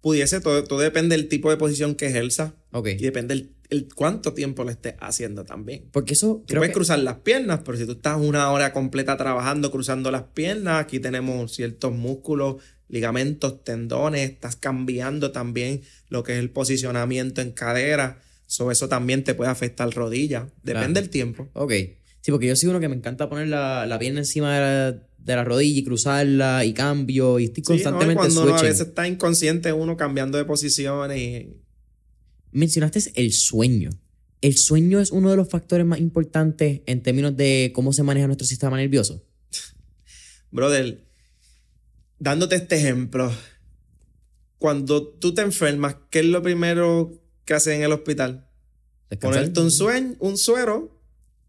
Pudiese, 0.00 0.40
todo, 0.40 0.62
todo 0.64 0.78
depende 0.80 1.16
del 1.16 1.28
tipo 1.28 1.50
de 1.50 1.56
posición 1.56 1.94
que 1.96 2.06
ejerza. 2.06 2.54
Ok. 2.70 2.88
Y 2.88 2.96
depende 3.02 3.34
el, 3.34 3.56
el 3.70 3.88
cuánto 3.92 4.34
tiempo 4.34 4.62
lo 4.62 4.70
estés 4.70 4.94
haciendo 5.00 5.44
también. 5.44 5.88
Porque 5.90 6.12
eso 6.12 6.36
Tú 6.36 6.44
creo 6.46 6.60
puedes 6.60 6.70
que- 6.70 6.74
cruzar 6.74 6.98
las 7.00 7.16
piernas, 7.20 7.60
pero 7.64 7.76
si 7.76 7.86
tú 7.86 7.92
estás 7.92 8.20
una 8.20 8.50
hora 8.52 8.72
completa 8.72 9.16
trabajando 9.16 9.72
cruzando 9.72 10.10
las 10.12 10.22
piernas, 10.22 10.80
aquí 10.80 11.00
tenemos 11.00 11.52
ciertos 11.52 11.92
músculos, 11.92 12.62
ligamentos, 12.88 13.64
tendones, 13.64 14.30
estás 14.30 14.56
cambiando 14.56 15.32
también 15.32 15.82
lo 16.08 16.22
que 16.22 16.32
es 16.34 16.38
el 16.38 16.50
posicionamiento 16.50 17.40
en 17.40 17.52
cadera. 17.52 18.22
So, 18.46 18.70
eso 18.70 18.88
también 18.88 19.24
te 19.24 19.34
puede 19.34 19.50
afectar 19.50 19.90
rodilla. 19.92 20.48
Depende 20.62 20.72
Claro. 20.72 20.92
del 20.94 21.10
tiempo. 21.10 21.48
Ok. 21.52 21.72
Sí, 22.20 22.30
porque 22.32 22.46
yo 22.46 22.56
soy 22.56 22.68
uno 22.68 22.80
que 22.80 22.88
me 22.88 22.96
encanta 22.96 23.28
poner 23.28 23.48
la, 23.48 23.86
la 23.86 23.98
pierna 23.98 24.20
encima 24.20 24.54
de 24.54 24.60
la, 24.60 24.92
de 25.18 25.36
la 25.36 25.44
rodilla 25.44 25.80
y 25.80 25.84
cruzarla 25.84 26.64
y 26.64 26.72
cambio 26.72 27.38
y 27.38 27.44
estoy 27.44 27.62
Sí, 27.64 27.70
¿no? 27.70 27.74
Y 27.76 27.82
constantemente 27.82 28.16
cuando 28.16 28.42
uno 28.44 28.56
a 28.56 28.62
veces 28.62 28.88
está 28.88 29.06
inconsciente 29.08 29.72
uno 29.72 29.96
cambiando 29.96 30.38
de 30.38 30.44
posiciones 30.44 31.18
y 31.20 31.56
Mencionaste 32.52 33.00
el 33.16 33.32
sueño. 33.32 33.90
El 34.40 34.56
sueño 34.56 35.00
es 35.00 35.10
uno 35.10 35.30
de 35.30 35.36
los 35.36 35.48
factores 35.48 35.84
más 35.86 35.98
importantes 35.98 36.80
en 36.86 37.02
términos 37.02 37.36
de 37.36 37.72
cómo 37.74 37.92
se 37.92 38.02
maneja 38.02 38.26
nuestro 38.26 38.46
sistema 38.46 38.76
nervioso. 38.76 39.22
Brother, 40.50 41.05
dándote 42.18 42.56
este 42.56 42.76
ejemplo, 42.76 43.32
cuando 44.58 45.06
tú 45.06 45.34
te 45.34 45.42
enfermas, 45.42 45.96
¿qué 46.10 46.20
es 46.20 46.26
lo 46.26 46.42
primero 46.42 47.12
que 47.44 47.54
hacen 47.54 47.74
en 47.74 47.82
el 47.82 47.92
hospital? 47.92 48.48
Descansar. 49.10 49.40
Ponerte 49.40 49.60
un, 49.60 49.70
sueño, 49.70 50.16
un 50.18 50.36
suero 50.36 51.00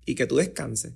y 0.05 0.15
que 0.15 0.25
tú 0.25 0.37
descanses. 0.37 0.93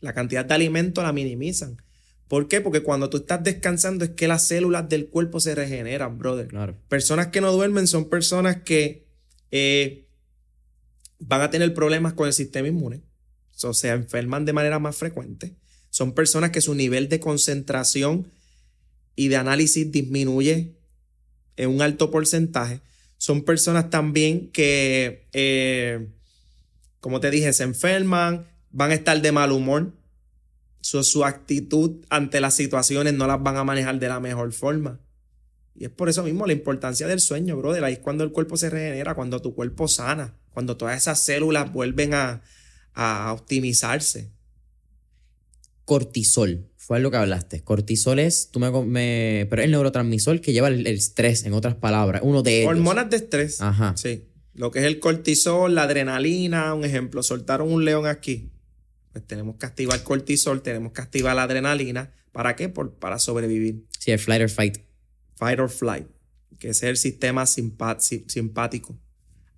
La 0.00 0.14
cantidad 0.14 0.44
de 0.44 0.54
alimento 0.54 1.02
la 1.02 1.12
minimizan. 1.12 1.82
¿Por 2.28 2.46
qué? 2.46 2.60
Porque 2.60 2.82
cuando 2.82 3.08
tú 3.08 3.18
estás 3.18 3.42
descansando 3.42 4.04
es 4.04 4.10
que 4.10 4.28
las 4.28 4.46
células 4.46 4.88
del 4.88 5.08
cuerpo 5.08 5.40
se 5.40 5.54
regeneran, 5.54 6.18
brother. 6.18 6.48
Claro. 6.48 6.76
Personas 6.88 7.28
que 7.28 7.40
no 7.40 7.50
duermen 7.52 7.86
son 7.86 8.10
personas 8.10 8.62
que 8.62 9.08
eh, 9.50 10.06
van 11.18 11.40
a 11.40 11.50
tener 11.50 11.72
problemas 11.72 12.12
con 12.12 12.26
el 12.26 12.34
sistema 12.34 12.68
inmune. 12.68 13.02
O 13.62 13.74
sea, 13.74 13.94
enferman 13.94 14.44
de 14.44 14.52
manera 14.52 14.78
más 14.78 14.96
frecuente. 14.96 15.56
Son 15.90 16.12
personas 16.12 16.50
que 16.50 16.60
su 16.60 16.74
nivel 16.74 17.08
de 17.08 17.18
concentración 17.18 18.30
y 19.18 19.26
de 19.26 19.34
análisis 19.34 19.90
disminuye 19.90 20.76
en 21.56 21.70
un 21.70 21.82
alto 21.82 22.12
porcentaje. 22.12 22.82
Son 23.16 23.42
personas 23.42 23.90
también 23.90 24.52
que, 24.52 25.26
eh, 25.32 26.06
como 27.00 27.18
te 27.18 27.32
dije, 27.32 27.52
se 27.52 27.64
enferman, 27.64 28.46
van 28.70 28.92
a 28.92 28.94
estar 28.94 29.20
de 29.20 29.32
mal 29.32 29.50
humor. 29.50 29.92
So, 30.82 31.02
su 31.02 31.24
actitud 31.24 32.04
ante 32.10 32.40
las 32.40 32.54
situaciones 32.54 33.12
no 33.12 33.26
las 33.26 33.42
van 33.42 33.56
a 33.56 33.64
manejar 33.64 33.98
de 33.98 34.06
la 34.06 34.20
mejor 34.20 34.52
forma. 34.52 35.00
Y 35.74 35.86
es 35.86 35.90
por 35.90 36.08
eso 36.08 36.22
mismo 36.22 36.46
la 36.46 36.52
importancia 36.52 37.08
del 37.08 37.18
sueño, 37.18 37.56
brother. 37.56 37.82
Ahí 37.82 37.94
es 37.94 37.98
cuando 37.98 38.22
el 38.22 38.30
cuerpo 38.30 38.56
se 38.56 38.70
regenera, 38.70 39.16
cuando 39.16 39.42
tu 39.42 39.52
cuerpo 39.52 39.88
sana, 39.88 40.36
cuando 40.54 40.76
todas 40.76 40.96
esas 40.96 41.20
células 41.20 41.72
vuelven 41.72 42.14
a, 42.14 42.40
a 42.94 43.32
optimizarse. 43.32 44.30
Cortisol. 45.84 46.67
Fue 46.88 47.00
lo 47.00 47.10
que 47.10 47.18
hablaste. 47.18 47.60
Cortisol 47.60 48.18
es, 48.18 48.48
tú 48.50 48.60
me, 48.60 48.70
me- 48.70 49.46
pero 49.50 49.60
es 49.60 49.66
el 49.66 49.72
neurotransmisor 49.72 50.40
que 50.40 50.54
lleva 50.54 50.68
el, 50.68 50.86
el 50.86 50.96
estrés, 50.96 51.44
en 51.44 51.52
otras 51.52 51.74
palabras. 51.74 52.22
Uno 52.24 52.42
de 52.42 52.60
ellos. 52.62 52.70
Hormonas 52.70 53.10
de 53.10 53.18
estrés. 53.18 53.60
Ajá. 53.60 53.94
Sí. 53.94 54.24
Lo 54.54 54.70
que 54.70 54.78
es 54.78 54.86
el 54.86 54.98
cortisol, 54.98 55.74
la 55.74 55.82
adrenalina, 55.82 56.72
un 56.72 56.86
ejemplo, 56.86 57.22
soltaron 57.22 57.70
un 57.70 57.84
león 57.84 58.06
aquí. 58.06 58.50
Pues 59.12 59.22
tenemos 59.26 59.56
que 59.56 59.66
activar 59.66 60.02
cortisol, 60.02 60.62
tenemos 60.62 60.92
que 60.92 61.02
activar 61.02 61.36
la 61.36 61.42
adrenalina. 61.42 62.10
¿Para 62.32 62.56
qué? 62.56 62.70
Por, 62.70 62.94
para 62.94 63.18
sobrevivir. 63.18 63.84
Sí, 63.98 64.10
el 64.12 64.18
flight 64.18 64.42
or 64.44 64.48
fight. 64.48 64.78
Fight 65.36 65.60
or 65.60 65.68
flight, 65.68 66.06
que 66.58 66.70
es 66.70 66.82
el 66.82 66.96
sistema 66.96 67.44
simpático. 67.46 68.98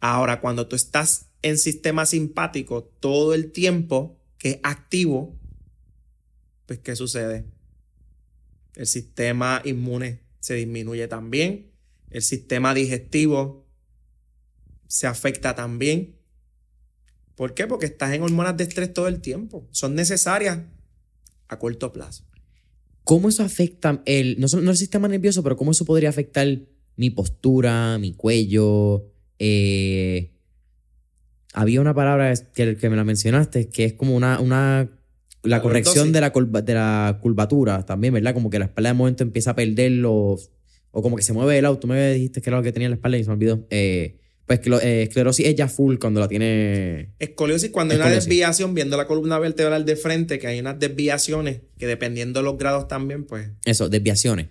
Ahora, 0.00 0.40
cuando 0.40 0.66
tú 0.66 0.74
estás 0.74 1.26
en 1.42 1.58
sistema 1.58 2.06
simpático 2.06 2.82
todo 2.98 3.34
el 3.34 3.52
tiempo, 3.52 4.18
que 4.36 4.50
es 4.50 4.58
activo, 4.64 5.38
pues 6.70 6.78
¿qué 6.78 6.94
sucede? 6.94 7.46
El 8.76 8.86
sistema 8.86 9.60
inmune 9.64 10.20
se 10.38 10.54
disminuye 10.54 11.08
también, 11.08 11.72
el 12.10 12.22
sistema 12.22 12.74
digestivo 12.74 13.66
se 14.86 15.08
afecta 15.08 15.56
también. 15.56 16.14
¿Por 17.34 17.54
qué? 17.54 17.66
Porque 17.66 17.86
estás 17.86 18.12
en 18.12 18.22
hormonas 18.22 18.56
de 18.56 18.62
estrés 18.62 18.94
todo 18.94 19.08
el 19.08 19.20
tiempo. 19.20 19.66
Son 19.72 19.96
necesarias 19.96 20.60
a 21.48 21.58
corto 21.58 21.92
plazo. 21.92 22.22
¿Cómo 23.02 23.30
eso 23.30 23.42
afecta 23.42 24.00
el, 24.06 24.38
no, 24.38 24.46
no 24.60 24.70
el 24.70 24.76
sistema 24.76 25.08
nervioso, 25.08 25.42
pero 25.42 25.56
cómo 25.56 25.72
eso 25.72 25.84
podría 25.84 26.10
afectar 26.10 26.46
mi 26.94 27.10
postura, 27.10 27.98
mi 27.98 28.14
cuello? 28.14 29.10
eh, 29.40 30.30
había 31.52 31.80
una 31.80 31.94
palabra 31.94 32.32
que, 32.54 32.76
que 32.76 32.90
me 32.90 32.94
la 32.94 33.02
mencionaste, 33.02 33.70
que 33.70 33.86
es 33.86 33.94
como 33.94 34.14
una, 34.14 34.38
una 34.38 34.99
la 35.42 35.62
corrección 35.62 36.12
de 36.12 36.20
la, 36.20 36.32
curva- 36.32 36.62
de 36.62 36.74
la 36.74 37.18
curvatura 37.22 37.84
también, 37.86 38.12
¿verdad? 38.14 38.34
Como 38.34 38.50
que 38.50 38.58
la 38.58 38.66
espalda 38.66 38.90
de 38.90 38.94
momento 38.94 39.22
empieza 39.22 39.52
a 39.52 39.54
perder 39.56 39.92
los, 39.92 40.50
o 40.90 41.02
como 41.02 41.16
que 41.16 41.22
se 41.22 41.32
mueve 41.32 41.56
el 41.58 41.64
auto. 41.64 41.86
Me 41.86 42.12
dijiste 42.12 42.40
que 42.42 42.50
era 42.50 42.58
lo 42.58 42.62
que 42.62 42.72
tenía 42.72 42.86
en 42.86 42.90
la 42.92 42.96
espalda 42.96 43.16
y 43.18 43.24
se 43.24 43.28
me 43.30 43.34
olvidó. 43.34 43.66
Eh, 43.70 44.18
pues 44.46 44.60
eh, 44.82 45.02
esclerosis 45.04 45.46
es 45.46 45.54
ya 45.54 45.68
full 45.68 45.98
cuando 45.98 46.18
la 46.18 46.26
tiene... 46.26 47.14
Escoliosis, 47.20 47.70
cuando 47.70 47.94
hay 47.94 48.00
una 48.00 48.10
desviación, 48.10 48.74
viendo 48.74 48.96
la 48.96 49.06
columna 49.06 49.38
vertebral 49.38 49.84
de 49.84 49.94
frente, 49.94 50.38
que 50.40 50.48
hay 50.48 50.58
unas 50.58 50.78
desviaciones 50.78 51.60
que 51.78 51.86
dependiendo 51.86 52.40
de 52.40 52.44
los 52.44 52.58
grados 52.58 52.88
también, 52.88 53.24
pues 53.24 53.48
Eso, 53.64 53.88
desviaciones. 53.88 54.48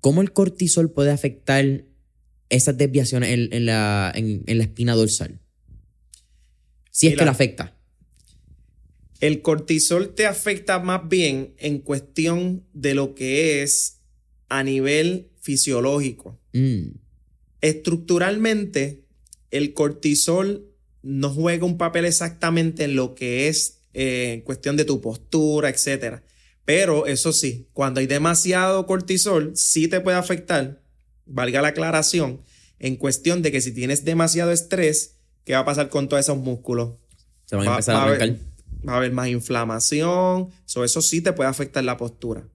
¿Cómo 0.00 0.22
el 0.22 0.32
cortisol 0.32 0.90
puede 0.90 1.10
afectar 1.10 1.84
esas 2.48 2.78
desviaciones 2.78 3.28
en, 3.28 3.52
en 3.52 3.66
la, 3.66 4.10
en, 4.14 4.42
en 4.46 4.58
la 4.58 4.64
espina 4.64 4.94
dorsal? 4.94 5.38
Si 6.90 7.08
es 7.08 7.16
que 7.16 7.24
la 7.24 7.30
afecta. 7.30 7.76
El 9.22 9.40
cortisol 9.40 10.14
te 10.16 10.26
afecta 10.26 10.80
más 10.80 11.08
bien 11.08 11.54
en 11.58 11.78
cuestión 11.78 12.64
de 12.72 12.94
lo 12.94 13.14
que 13.14 13.62
es 13.62 14.00
a 14.48 14.62
nivel 14.64 15.30
fisiológico. 15.40 16.40
Mm, 16.52 16.88
Estructuralmente, 17.60 19.04
el 19.50 19.72
cortisol 19.74 20.66
no 21.02 21.30
juega 21.30 21.64
un 21.64 21.78
papel 21.78 22.04
exactamente 22.04 22.84
en 22.84 22.96
lo 22.96 23.14
que 23.14 23.48
es 23.48 23.78
eh, 23.94 24.32
en 24.34 24.40
cuestión 24.42 24.76
de 24.76 24.84
tu 24.84 25.00
postura, 25.00 25.68
etcétera. 25.70 26.24
Pero 26.64 27.06
eso 27.06 27.32
sí, 27.32 27.68
cuando 27.72 28.00
hay 28.00 28.06
demasiado 28.06 28.86
cortisol, 28.86 29.52
sí 29.56 29.88
te 29.88 30.00
puede 30.00 30.16
afectar, 30.16 30.82
valga 31.26 31.62
la 31.62 31.68
aclaración, 31.68 32.40
en 32.78 32.96
cuestión 32.96 33.42
de 33.42 33.52
que 33.52 33.60
si 33.60 33.72
tienes 33.72 34.04
demasiado 34.04 34.50
estrés, 34.52 35.16
¿qué 35.44 35.52
va 35.54 35.60
a 35.60 35.64
pasar 35.64 35.88
con 35.88 36.08
todos 36.08 36.24
esos 36.24 36.38
músculos? 36.38 36.94
se 37.46 37.56
van 37.56 37.68
a 37.68 37.70
empezar 37.72 37.94
a 37.94 37.98
va 37.98 38.04
a 38.04 38.06
haber- 38.08 38.22
arrancar. 38.22 38.51
Va 38.86 38.94
a 38.94 38.96
haber 38.96 39.12
más 39.12 39.28
inflamación, 39.28 40.48
so, 40.64 40.84
eso 40.84 41.02
sí 41.02 41.20
te 41.20 41.32
puede 41.32 41.48
afectar 41.48 41.84
la 41.84 41.96
postura, 41.96 42.48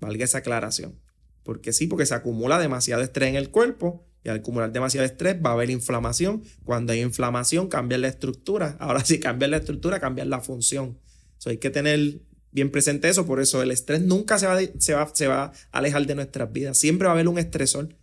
valga 0.00 0.24
esa 0.24 0.38
aclaración. 0.38 0.98
Porque 1.42 1.72
sí, 1.72 1.86
porque 1.86 2.06
se 2.06 2.14
acumula 2.14 2.58
demasiado 2.58 3.02
estrés 3.02 3.30
en 3.30 3.36
el 3.36 3.50
cuerpo 3.50 4.06
y 4.22 4.28
al 4.28 4.38
acumular 4.38 4.72
demasiado 4.72 5.06
estrés 5.06 5.36
va 5.44 5.50
a 5.50 5.52
haber 5.54 5.70
inflamación. 5.70 6.42
Cuando 6.64 6.92
hay 6.92 7.00
inflamación 7.00 7.68
cambia 7.68 7.98
la 7.98 8.08
estructura. 8.08 8.76
Ahora 8.80 9.04
si 9.04 9.18
cambia 9.18 9.48
la 9.48 9.56
estructura, 9.58 10.00
cambia 10.00 10.24
la 10.24 10.40
función. 10.40 10.98
So, 11.38 11.50
hay 11.50 11.58
que 11.58 11.70
tener 11.70 12.20
bien 12.52 12.70
presente 12.70 13.08
eso. 13.08 13.26
Por 13.26 13.40
eso 13.40 13.62
el 13.62 13.70
estrés 13.70 14.02
nunca 14.02 14.38
se 14.38 14.46
va, 14.46 14.58
se, 14.78 14.94
va, 14.94 15.10
se 15.14 15.26
va 15.26 15.44
a 15.44 15.52
alejar 15.72 16.06
de 16.06 16.14
nuestras 16.14 16.52
vidas. 16.52 16.76
Siempre 16.76 17.06
va 17.06 17.12
a 17.12 17.14
haber 17.14 17.28
un 17.28 17.38
estresor. 17.38 17.96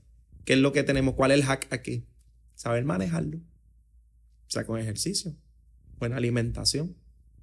¿Qué 0.44 0.54
es 0.54 0.60
lo 0.60 0.72
que 0.72 0.84
tenemos? 0.84 1.14
¿Cuál 1.14 1.32
es 1.32 1.40
el 1.40 1.44
hack 1.44 1.68
aquí? 1.72 2.06
Saber 2.56 2.84
manejarlo. 2.86 3.38
O 3.38 4.50
sea, 4.50 4.66
con 4.66 4.80
ejercicio, 4.80 5.36
buena 6.00 6.16
alimentación, 6.16 6.96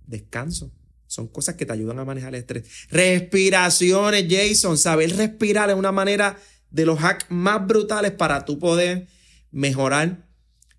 descanso. 0.07 0.72
Son 1.07 1.28
cosas 1.28 1.55
que 1.55 1.66
te 1.66 1.72
ayudan 1.72 1.98
a 1.98 2.05
manejar 2.05 2.34
el 2.34 2.40
estrés. 2.40 2.88
Respiraciones, 2.88 4.26
Jason. 4.28 4.78
Saber 4.78 5.16
respirar 5.16 5.70
es 5.70 5.76
una 5.76 5.92
manera 5.92 6.38
de 6.70 6.86
los 6.86 6.98
hacks 6.98 7.26
más 7.28 7.66
brutales 7.66 8.12
para 8.12 8.44
tú 8.44 8.59
poder 8.59 9.07
mejorar 9.50 10.28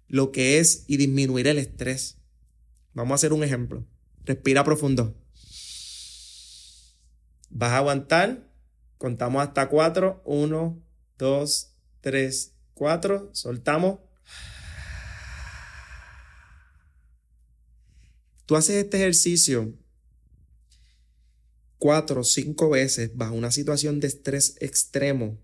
lo 0.07 0.31
que 0.31 0.59
es 0.59 0.83
y 0.87 0.97
disminuir 0.97 1.47
el 1.47 1.57
estrés. 1.57 2.17
Vamos 2.93 3.11
a 3.11 3.15
hacer 3.15 3.33
un 3.33 3.43
ejemplo. 3.43 3.85
Respira 4.23 4.63
profundo. 4.63 5.15
Vas 7.49 7.71
a 7.71 7.77
aguantar. 7.77 8.49
Contamos 8.97 9.41
hasta 9.41 9.69
cuatro. 9.69 10.21
Uno, 10.25 10.81
dos, 11.17 11.75
tres, 12.01 12.55
cuatro. 12.73 13.29
Soltamos. 13.33 13.99
Tú 18.45 18.55
haces 18.55 18.83
este 18.83 18.97
ejercicio 18.97 19.73
cuatro 21.77 22.21
o 22.21 22.23
cinco 22.23 22.69
veces 22.69 23.15
bajo 23.15 23.33
una 23.33 23.51
situación 23.51 23.99
de 23.99 24.07
estrés 24.07 24.55
extremo 24.59 25.39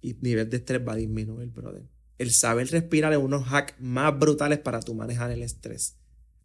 y 0.00 0.14
nivel 0.20 0.48
de 0.50 0.58
estrés 0.58 0.86
va 0.86 0.92
a 0.92 0.96
disminuir, 0.96 1.48
brother. 1.48 1.88
El 2.18 2.30
saber 2.32 2.68
respirar 2.70 3.12
es 3.12 3.18
uno 3.18 3.38
de 3.38 3.44
los 3.44 3.52
hacks 3.52 3.74
más 3.78 4.18
brutales 4.18 4.58
para 4.58 4.80
tú 4.80 4.94
manejar 4.94 5.30
el 5.30 5.42
estrés. 5.42 5.96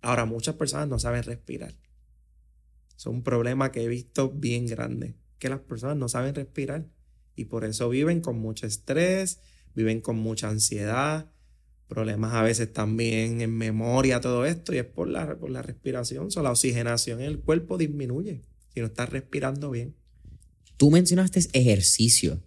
Ahora, 0.01 0.25
muchas 0.25 0.55
personas 0.55 0.87
no 0.87 0.99
saben 0.99 1.23
respirar. 1.23 1.75
Es 2.97 3.05
un 3.05 3.23
problema 3.23 3.71
que 3.71 3.83
he 3.83 3.87
visto 3.87 4.29
bien 4.29 4.65
grande. 4.65 5.15
que 5.39 5.49
las 5.49 5.61
personas 5.61 5.97
no 5.97 6.07
saben 6.07 6.35
respirar 6.35 6.87
y 7.35 7.45
por 7.45 7.65
eso 7.65 7.89
viven 7.89 8.21
con 8.21 8.37
mucho 8.37 8.67
estrés, 8.67 9.39
viven 9.73 9.99
con 9.99 10.17
mucha 10.17 10.49
ansiedad, 10.49 11.31
problemas 11.91 12.33
a 12.33 12.41
veces 12.41 12.71
también 12.71 13.41
en 13.41 13.53
memoria, 13.53 14.21
todo 14.21 14.45
esto, 14.45 14.73
y 14.73 14.77
es 14.77 14.85
por 14.85 15.09
la, 15.09 15.37
por 15.37 15.49
la 15.49 15.61
respiración, 15.61 16.29
o 16.33 16.41
la 16.41 16.51
oxigenación 16.51 17.19
en 17.19 17.27
el 17.27 17.39
cuerpo 17.39 17.77
disminuye 17.77 18.43
si 18.73 18.79
no 18.79 18.85
estás 18.85 19.09
respirando 19.09 19.69
bien. 19.71 19.93
Tú 20.77 20.89
mencionaste 20.89 21.41
ejercicio. 21.51 22.41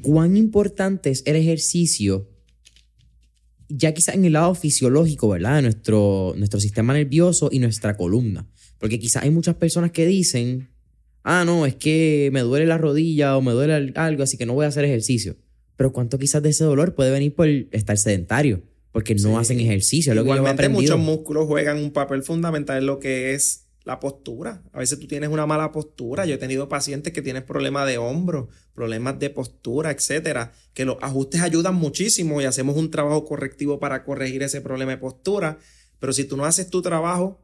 ¿Cuán 0.00 0.38
importante 0.38 1.10
es 1.10 1.22
el 1.26 1.36
ejercicio? 1.36 2.30
Ya 3.68 3.92
quizás 3.92 4.14
en 4.14 4.24
el 4.24 4.32
lado 4.32 4.54
fisiológico, 4.54 5.28
¿verdad? 5.28 5.56
De 5.56 5.62
nuestro, 5.62 6.32
nuestro 6.38 6.60
sistema 6.60 6.94
nervioso 6.94 7.50
y 7.52 7.58
nuestra 7.58 7.94
columna. 7.94 8.48
Porque 8.78 8.98
quizás 8.98 9.22
hay 9.22 9.30
muchas 9.30 9.56
personas 9.56 9.90
que 9.90 10.06
dicen, 10.06 10.70
ah, 11.24 11.44
no, 11.44 11.66
es 11.66 11.74
que 11.74 12.30
me 12.32 12.40
duele 12.40 12.64
la 12.64 12.78
rodilla 12.78 13.36
o 13.36 13.42
me 13.42 13.52
duele 13.52 13.92
algo, 13.96 14.22
así 14.22 14.38
que 14.38 14.46
no 14.46 14.54
voy 14.54 14.64
a 14.64 14.68
hacer 14.68 14.86
ejercicio. 14.86 15.36
Pero 15.80 15.94
¿cuánto 15.94 16.18
quizás 16.18 16.42
de 16.42 16.50
ese 16.50 16.64
dolor 16.64 16.94
puede 16.94 17.10
venir 17.10 17.34
por 17.34 17.48
estar 17.48 17.96
sedentario? 17.96 18.62
Porque 18.92 19.14
no 19.14 19.38
hacen 19.38 19.60
ejercicio. 19.60 20.14
Lo 20.14 20.20
Igualmente, 20.20 20.68
muchos 20.68 20.98
músculos 20.98 21.46
juegan 21.46 21.78
un 21.78 21.90
papel 21.90 22.22
fundamental 22.22 22.76
en 22.76 22.84
lo 22.84 22.98
que 22.98 23.32
es 23.32 23.64
la 23.84 23.98
postura. 23.98 24.62
A 24.74 24.80
veces 24.80 24.98
tú 24.98 25.06
tienes 25.06 25.30
una 25.30 25.46
mala 25.46 25.72
postura. 25.72 26.26
Yo 26.26 26.34
he 26.34 26.36
tenido 26.36 26.68
pacientes 26.68 27.14
que 27.14 27.22
tienen 27.22 27.46
problemas 27.46 27.86
de 27.86 27.96
hombro, 27.96 28.50
problemas 28.74 29.18
de 29.20 29.30
postura, 29.30 29.90
etcétera, 29.90 30.52
que 30.74 30.84
los 30.84 30.98
ajustes 31.00 31.40
ayudan 31.40 31.76
muchísimo 31.76 32.42
y 32.42 32.44
hacemos 32.44 32.76
un 32.76 32.90
trabajo 32.90 33.24
correctivo 33.24 33.80
para 33.80 34.04
corregir 34.04 34.42
ese 34.42 34.60
problema 34.60 34.90
de 34.90 34.98
postura. 34.98 35.60
Pero 35.98 36.12
si 36.12 36.24
tú 36.24 36.36
no 36.36 36.44
haces 36.44 36.68
tu 36.68 36.82
trabajo, 36.82 37.40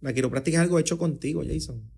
la 0.00 0.12
quiropráctica 0.12 0.56
es 0.56 0.62
algo 0.62 0.80
hecho 0.80 0.98
contigo, 0.98 1.44
Jason. 1.46 1.88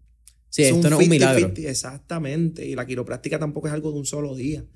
Sí, 0.50 0.64
esto 0.64 0.90
no 0.90 0.98
es 0.98 1.04
un 1.04 1.08
milagro. 1.08 1.50
exactamente. 1.56 2.66
Y 2.66 2.74
la 2.74 2.84
quiropráctica 2.84 3.38
tampoco 3.38 3.68
es 3.68 3.72
algo 3.72 3.90
de 3.90 4.00
un 4.00 4.04
solo 4.04 4.34
día. 4.34 4.66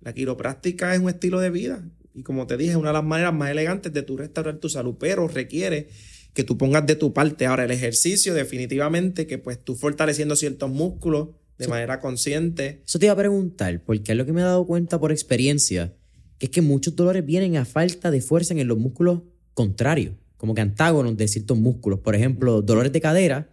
La 0.00 0.12
quiropráctica 0.12 0.94
es 0.94 1.00
un 1.00 1.08
estilo 1.08 1.40
de 1.40 1.50
vida. 1.50 1.84
Y 2.14 2.22
como 2.22 2.46
te 2.46 2.56
dije, 2.56 2.72
es 2.72 2.76
una 2.76 2.88
de 2.88 2.94
las 2.94 3.04
maneras 3.04 3.34
más 3.34 3.50
elegantes 3.50 3.92
de 3.92 4.02
tu 4.02 4.16
restaurar 4.16 4.58
tu 4.58 4.68
salud, 4.68 4.96
pero 4.98 5.28
requiere 5.28 5.88
que 6.34 6.44
tú 6.44 6.58
pongas 6.58 6.86
de 6.86 6.96
tu 6.96 7.12
parte. 7.12 7.46
Ahora, 7.46 7.64
el 7.64 7.70
ejercicio, 7.70 8.34
definitivamente, 8.34 9.26
que 9.26 9.38
pues 9.38 9.62
tú 9.62 9.74
fortaleciendo 9.74 10.36
ciertos 10.36 10.70
músculos 10.70 11.28
de 11.58 11.68
manera 11.68 12.00
consciente. 12.00 12.82
Eso 12.86 12.98
te 12.98 13.06
iba 13.06 13.12
a 13.12 13.16
preguntar, 13.16 13.82
porque 13.84 14.12
es 14.12 14.18
lo 14.18 14.24
que 14.24 14.32
me 14.32 14.40
he 14.40 14.44
dado 14.44 14.66
cuenta 14.66 14.98
por 15.00 15.10
experiencia, 15.10 15.94
que 16.38 16.46
es 16.46 16.50
que 16.50 16.62
muchos 16.62 16.94
dolores 16.94 17.24
vienen 17.24 17.56
a 17.56 17.64
falta 17.64 18.10
de 18.10 18.20
fuerza 18.20 18.54
en 18.54 18.68
los 18.68 18.78
músculos 18.78 19.22
contrarios, 19.54 20.14
como 20.36 20.54
que 20.54 20.60
antágonos 20.60 21.16
de 21.16 21.26
ciertos 21.26 21.58
músculos. 21.58 22.00
Por 22.00 22.14
ejemplo, 22.14 22.62
dolores 22.62 22.92
de 22.92 23.00
cadera, 23.00 23.50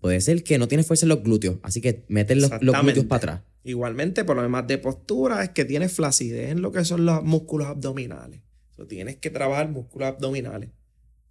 puede 0.00 0.20
ser 0.20 0.42
que 0.42 0.58
no 0.58 0.68
tienes 0.68 0.86
fuerza 0.86 1.04
en 1.04 1.10
los 1.10 1.22
glúteos, 1.22 1.58
así 1.62 1.80
que 1.80 2.04
metes 2.08 2.38
los, 2.38 2.50
glúteos 2.58 3.04
para 3.04 3.16
atrás. 3.18 3.40
Igualmente, 3.64 4.24
por 4.24 4.36
lo 4.36 4.42
demás 4.42 4.66
de 4.66 4.78
postura, 4.78 5.44
es 5.44 5.50
que 5.50 5.64
tienes 5.64 5.92
flacidez 5.92 6.50
en 6.50 6.62
lo 6.62 6.72
que 6.72 6.84
son 6.84 7.06
los 7.06 7.22
músculos 7.22 7.68
abdominales. 7.68 8.40
Tienes 8.88 9.16
que 9.16 9.30
trabajar 9.30 9.68
músculos 9.68 10.08
abdominales. 10.08 10.70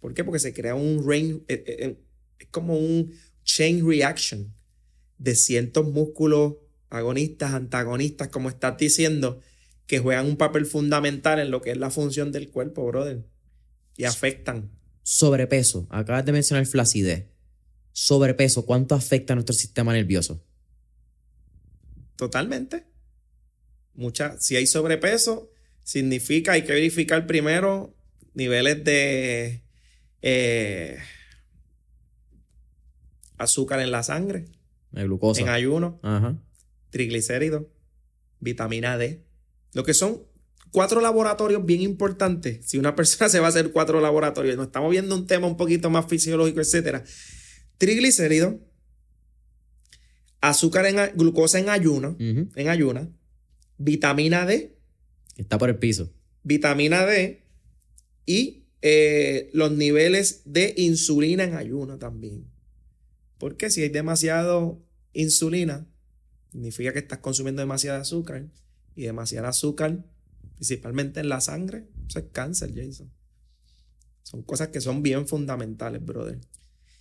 ¿Por 0.00 0.14
qué? 0.14 0.24
Porque 0.24 0.38
se 0.38 0.54
crea 0.54 0.74
un 0.74 1.06
rain, 1.06 1.44
eh, 1.48 1.64
eh, 1.66 1.76
eh, 1.78 1.98
es 2.38 2.46
como 2.48 2.76
un 2.76 3.12
chain 3.44 3.86
reaction 3.86 4.52
de 5.18 5.34
ciertos 5.34 5.86
músculos 5.86 6.54
agonistas, 6.90 7.52
antagonistas, 7.54 8.28
como 8.28 8.48
estás 8.48 8.76
diciendo, 8.76 9.40
que 9.86 9.98
juegan 9.98 10.26
un 10.26 10.36
papel 10.36 10.66
fundamental 10.66 11.38
en 11.38 11.50
lo 11.50 11.62
que 11.62 11.70
es 11.70 11.76
la 11.76 11.90
función 11.90 12.32
del 12.32 12.50
cuerpo, 12.50 12.86
brother. 12.86 13.24
Y 13.96 14.04
afectan. 14.04 14.70
Sobrepeso. 15.02 15.86
Acabas 15.90 16.24
de 16.24 16.32
mencionar 16.32 16.66
flacidez. 16.66 17.26
Sobrepeso, 17.92 18.64
¿cuánto 18.64 18.94
afecta 18.94 19.34
a 19.34 19.36
nuestro 19.36 19.54
sistema 19.54 19.92
nervioso? 19.92 20.42
Totalmente. 22.16 22.86
Mucha, 23.94 24.38
si 24.38 24.56
hay 24.56 24.66
sobrepeso, 24.66 25.50
significa 25.84 26.52
hay 26.52 26.62
que 26.62 26.72
verificar 26.72 27.26
primero 27.26 27.94
niveles 28.34 28.82
de 28.84 29.62
eh, 30.22 30.98
azúcar 33.36 33.80
en 33.80 33.90
la 33.90 34.02
sangre, 34.02 34.46
glucosa. 34.92 35.42
en 35.42 35.48
ayuno, 35.48 36.00
triglicéridos, 36.90 37.66
vitamina 38.40 38.96
D. 38.96 39.24
Lo 39.74 39.84
que 39.84 39.94
son 39.94 40.22
cuatro 40.70 41.00
laboratorios 41.00 41.64
bien 41.64 41.82
importantes. 41.82 42.66
Si 42.66 42.78
una 42.78 42.96
persona 42.96 43.28
se 43.28 43.40
va 43.40 43.46
a 43.46 43.50
hacer 43.50 43.72
cuatro 43.72 44.00
laboratorios, 44.00 44.56
nos 44.56 44.66
estamos 44.66 44.90
viendo 44.90 45.14
un 45.14 45.26
tema 45.26 45.46
un 45.46 45.56
poquito 45.56 45.90
más 45.90 46.06
fisiológico, 46.06 46.60
etcétera. 46.60 47.04
Triglicéridos, 47.78 48.54
azúcar 50.42 50.84
en 50.86 50.96
glucosa 51.16 51.58
en 51.60 51.70
ayuno, 51.70 52.16
en 52.18 52.68
ayuna, 52.68 53.08
vitamina 53.78 54.44
D. 54.44 54.76
Está 55.36 55.56
por 55.56 55.70
el 55.70 55.78
piso. 55.78 56.12
Vitamina 56.42 57.06
D 57.06 57.46
y 58.26 58.66
eh, 58.82 59.50
los 59.54 59.70
niveles 59.72 60.42
de 60.44 60.74
insulina 60.76 61.44
en 61.44 61.54
ayuno 61.54 61.96
también. 61.96 62.50
Porque 63.38 63.70
si 63.70 63.82
hay 63.82 63.88
demasiado 63.88 64.84
insulina, 65.12 65.86
significa 66.50 66.92
que 66.92 66.98
estás 66.98 67.20
consumiendo 67.20 67.62
demasiado 67.62 68.00
azúcar 68.00 68.48
y 68.96 69.02
demasiado 69.02 69.46
azúcar, 69.46 70.04
principalmente 70.56 71.20
en 71.20 71.28
la 71.28 71.40
sangre, 71.40 71.86
eso 72.08 72.18
es 72.18 72.26
cáncer, 72.32 72.72
Jason. 72.74 73.12
Son 74.24 74.42
cosas 74.42 74.68
que 74.68 74.80
son 74.80 75.02
bien 75.02 75.28
fundamentales, 75.28 76.04
brother. 76.04 76.40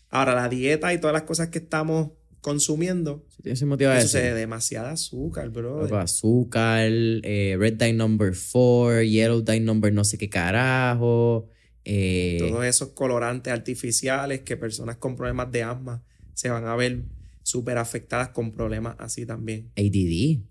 Ahora, 0.10 0.36
la 0.36 0.48
dieta 0.48 0.94
y 0.94 1.00
todas 1.00 1.14
las 1.14 1.24
cosas 1.24 1.50
que 1.50 1.60
estamos 1.60 2.12
consumiendo. 2.42 3.26
eso 3.44 3.66
es 3.66 4.36
demasiada 4.36 4.92
azúcar, 4.92 5.50
brother. 5.50 5.94
Azúcar, 5.96 6.89
eh, 6.92 7.56
red 7.58 7.74
dye 7.74 7.94
number 7.94 8.34
4, 8.34 9.04
yellow 9.04 9.42
dye 9.42 9.60
number 9.60 9.94
no 9.94 10.04
sé 10.04 10.18
qué 10.18 10.30
carajo. 10.30 11.48
Eh, 11.86 12.38
Todos 12.39 12.66
esos 12.66 12.89
colorantes 12.89 13.52
artificiales 13.54 14.42
que 14.42 14.58
personas 14.58 14.98
con 14.98 15.16
problemas 15.16 15.52
de 15.52 15.64
asma 15.64 16.04
se 16.34 16.50
van 16.50 16.66
a 16.66 16.76
ver 16.76 17.04
súper 17.44 17.78
afectadas 17.78 18.30
con 18.30 18.52
problemas 18.52 18.96
así 19.00 19.26
también. 19.26 19.72
ADD. 19.76 20.42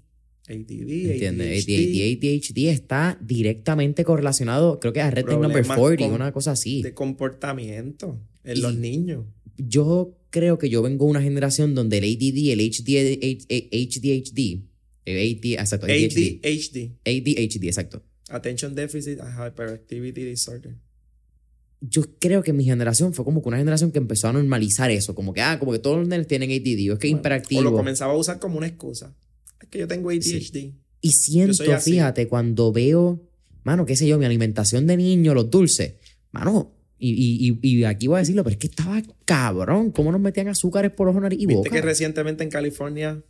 ADD, 0.49 1.13
¿Entiendes? 1.13 1.65
ADHD. 1.65 2.17
ADHD 2.17 2.71
está 2.71 3.19
directamente 3.21 4.05
correlacionado, 4.05 4.81
creo 4.81 4.93
que 4.93 5.01
a 5.01 5.11
Red 5.11 5.27
Number 5.27 5.65
40, 5.65 6.07
una 6.07 6.33
cosa 6.33 6.53
así. 6.53 6.83
De 6.83 6.93
comportamiento 6.93 8.21
en 8.43 8.61
los 8.63 8.75
niños. 8.75 9.27
Yo 9.57 10.17
creo 10.31 10.59
que 10.59 10.69
yo 10.69 10.83
vengo 10.83 11.05
de 11.05 11.11
una 11.11 11.23
generación 11.23 11.75
donde 11.75 11.99
el 11.99 12.05
ADD, 12.05 12.53
el 12.53 12.61
HD, 12.61 13.47
HDHD, 13.71 14.63
el 15.05 15.17
ADHD, 15.17 15.59
exacto, 15.59 15.87
ADHD. 15.87 16.93
ADHD, 17.05 17.65
exacto. 17.65 18.03
Attention 18.29 18.75
Deficit 18.75 19.19
Hyperactivity 19.19 20.25
Disorder 20.25 20.77
yo 21.81 22.03
creo 22.19 22.43
que 22.43 22.53
mi 22.53 22.65
generación 22.65 23.15
fue 23.15 23.25
como 23.25 23.43
que 23.43 23.49
una 23.49 23.59
generación 23.59 23.91
que 23.91 23.99
empezó 23.99 24.29
a 24.29 24.33
normalizar 24.33 24.91
eso, 24.91 25.15
como 25.15 25.33
que, 25.33 25.41
ah, 25.41 25.59
como 25.59 25.73
que 25.73 25.79
todos 25.79 25.99
los 25.99 26.09
nenes 26.09 26.27
tienen 26.27 26.51
ADD, 26.51 26.93
es 26.93 26.99
que 26.99 27.07
es 27.07 27.13
imperactivo. 27.13 27.61
O 27.61 27.65
lo 27.65 27.73
comenzaba 27.73 28.13
a 28.13 28.17
usar 28.17 28.39
como 28.39 28.59
una 28.59 28.67
excusa. 28.67 29.15
Es 29.61 29.69
que 29.69 29.79
yo 29.79 29.89
tengo 29.89 30.11
ADHD. 30.11 30.75
Y 31.01 31.13
siento, 31.13 31.65
fíjate, 31.81 32.29
cuando 32.29 32.73
veo, 32.73 33.27
mano, 33.65 33.87
qué 33.87 33.97
sé 33.97 34.07
yo, 34.07 34.19
mi 34.19 34.27
alimentación 34.27 34.87
de 34.87 34.99
niño, 34.99 35.33
los 35.33 35.51
dulces, 35.51 35.95
mano, 36.33 36.77
y, 37.01 37.59
y, 37.63 37.85
aquí 37.85 38.07
voy 38.07 38.17
a 38.17 38.19
decirlo, 38.19 38.45
pero 38.45 38.53
es 38.53 38.59
que 38.59 38.67
estaba 38.67 39.03
cabrón, 39.25 39.91
¿cómo 39.91 40.13
nos 40.13 40.21
metían 40.21 40.49
azúcares 40.49 40.91
por 40.91 41.07
los 41.07 41.17
nariz 41.21 41.41
y 41.41 41.47
¿Viste 41.47 41.71
que 41.71 41.81
recientemente 41.81 42.45
en 42.45 42.51
California 42.51 43.23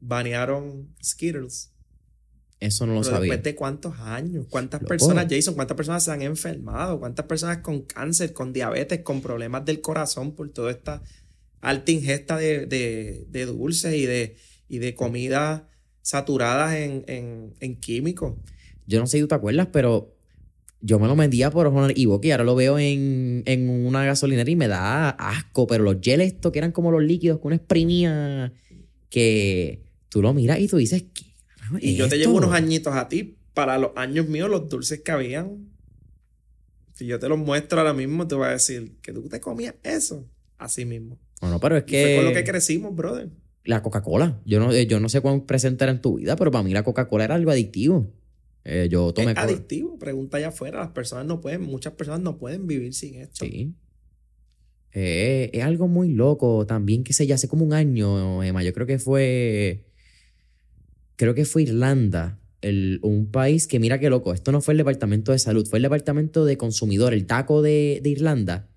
banearon 0.00 0.94
Skittles? 1.02 1.72
Eso 2.60 2.86
no 2.86 2.94
lo 2.94 3.02
sabía. 3.02 3.20
Después 3.20 3.42
de 3.42 3.54
cuántos 3.54 3.98
años, 4.00 4.46
cuántas 4.50 4.82
personas, 4.84 5.26
Jason, 5.30 5.54
cuántas 5.54 5.76
personas 5.76 6.04
se 6.04 6.12
han 6.12 6.20
enfermado, 6.20 7.00
cuántas 7.00 7.24
personas 7.24 7.58
con 7.58 7.82
cáncer, 7.82 8.34
con 8.34 8.52
diabetes, 8.52 9.00
con 9.00 9.22
problemas 9.22 9.64
del 9.64 9.80
corazón 9.80 10.34
por 10.34 10.50
toda 10.50 10.70
esta 10.70 11.02
alta 11.62 11.90
ingesta 11.90 12.36
de, 12.36 12.66
de, 12.66 13.46
dulces 13.46 13.94
y 13.94 14.04
de, 14.04 14.36
y 14.68 14.78
de 14.78 14.94
comidas 14.94 15.62
saturadas 16.02 16.74
en, 16.74 17.76
químicos. 17.80 18.34
Yo 18.86 19.00
no 19.00 19.06
sé 19.06 19.16
si 19.16 19.22
tú 19.22 19.28
te 19.28 19.34
acuerdas, 19.36 19.68
pero 19.72 20.14
yo 20.80 20.98
me 20.98 21.06
lo 21.06 21.16
vendía 21.16 21.50
por 21.50 21.66
Honor 21.66 21.92
y 21.94 22.08
y 22.22 22.30
ahora 22.30 22.44
lo 22.44 22.54
veo 22.54 22.78
en, 22.78 23.42
en, 23.46 23.68
una 23.68 24.04
gasolinera 24.04 24.50
y 24.50 24.56
me 24.56 24.68
da 24.68 25.10
asco, 25.10 25.66
pero 25.66 25.84
los 25.84 25.96
gel 26.00 26.20
estos 26.20 26.52
que 26.52 26.58
eran 26.58 26.72
como 26.72 26.90
los 26.90 27.02
líquidos 27.02 27.40
que 27.40 27.46
uno 27.46 27.56
exprimía, 27.56 28.52
que 29.10 29.82
tú 30.08 30.22
lo 30.22 30.32
miras 30.32 30.58
y 30.58 30.68
tú 30.68 30.78
dices, 30.78 31.04
¿qué 31.14 31.30
y 31.78 31.94
yo 31.94 32.08
te 32.08 32.18
llevo 32.18 32.36
unos 32.36 32.52
añitos 32.52 32.94
a 32.94 33.08
ti. 33.08 33.36
Para 33.54 33.78
los 33.78 33.90
años 33.96 34.26
míos, 34.28 34.48
los 34.48 34.68
dulces 34.68 35.00
que 35.00 35.12
habían. 35.12 35.68
Si 36.94 37.06
yo 37.06 37.18
te 37.18 37.28
los 37.28 37.38
muestro 37.38 37.80
ahora 37.80 37.94
mismo, 37.94 38.26
te 38.26 38.34
voy 38.34 38.46
a 38.46 38.50
decir 38.50 38.96
que 39.02 39.12
tú 39.12 39.28
te 39.28 39.40
comías 39.40 39.74
eso. 39.82 40.26
Así 40.58 40.84
mismo. 40.84 41.18
Bueno, 41.40 41.58
pero 41.60 41.76
es 41.76 41.84
que. 41.84 42.04
fue 42.04 42.16
con 42.16 42.24
lo 42.26 42.32
que 42.32 42.44
crecimos, 42.44 42.94
brother. 42.94 43.28
La 43.64 43.82
Coca-Cola. 43.82 44.40
Yo 44.44 44.60
no, 44.60 44.74
yo 44.74 45.00
no 45.00 45.08
sé 45.08 45.20
cuán 45.20 45.42
presente 45.46 45.84
era 45.84 45.92
en 45.92 46.00
tu 46.00 46.16
vida, 46.16 46.36
pero 46.36 46.50
para 46.50 46.64
mí 46.64 46.72
la 46.72 46.82
Coca-Cola 46.82 47.24
era 47.24 47.34
algo 47.34 47.50
adictivo. 47.50 48.12
Eh, 48.64 48.88
yo 48.90 49.12
tomé 49.12 49.32
es 49.32 49.38
adictivo. 49.38 49.98
Pregunta 49.98 50.36
allá 50.36 50.48
afuera. 50.48 50.80
Las 50.80 50.90
personas 50.90 51.26
no 51.26 51.40
pueden, 51.40 51.62
muchas 51.62 51.94
personas 51.94 52.20
no 52.20 52.38
pueden 52.38 52.66
vivir 52.66 52.94
sin 52.94 53.16
esto. 53.16 53.44
Sí. 53.44 53.74
Eh, 54.92 55.50
es 55.52 55.62
algo 55.62 55.88
muy 55.88 56.12
loco 56.12 56.66
también, 56.66 57.04
que 57.04 57.12
sé 57.12 57.26
ya 57.26 57.36
hace 57.36 57.48
como 57.48 57.64
un 57.64 57.72
año, 57.72 58.42
Emma, 58.42 58.62
yo 58.62 58.72
creo 58.72 58.86
que 58.86 58.98
fue, 58.98 59.84
creo 61.14 61.34
que 61.34 61.44
fue 61.44 61.62
Irlanda, 61.62 62.40
el, 62.60 62.98
un 63.02 63.30
país 63.30 63.68
que 63.68 63.78
mira 63.78 64.00
qué 64.00 64.10
loco, 64.10 64.34
esto 64.34 64.50
no 64.50 64.60
fue 64.60 64.74
el 64.74 64.78
Departamento 64.78 65.30
de 65.30 65.38
Salud, 65.38 65.66
fue 65.68 65.78
el 65.78 65.84
Departamento 65.84 66.44
de 66.44 66.56
Consumidor, 66.56 67.14
el 67.14 67.26
taco 67.26 67.62
de, 67.62 68.00
de 68.02 68.10
Irlanda, 68.10 68.68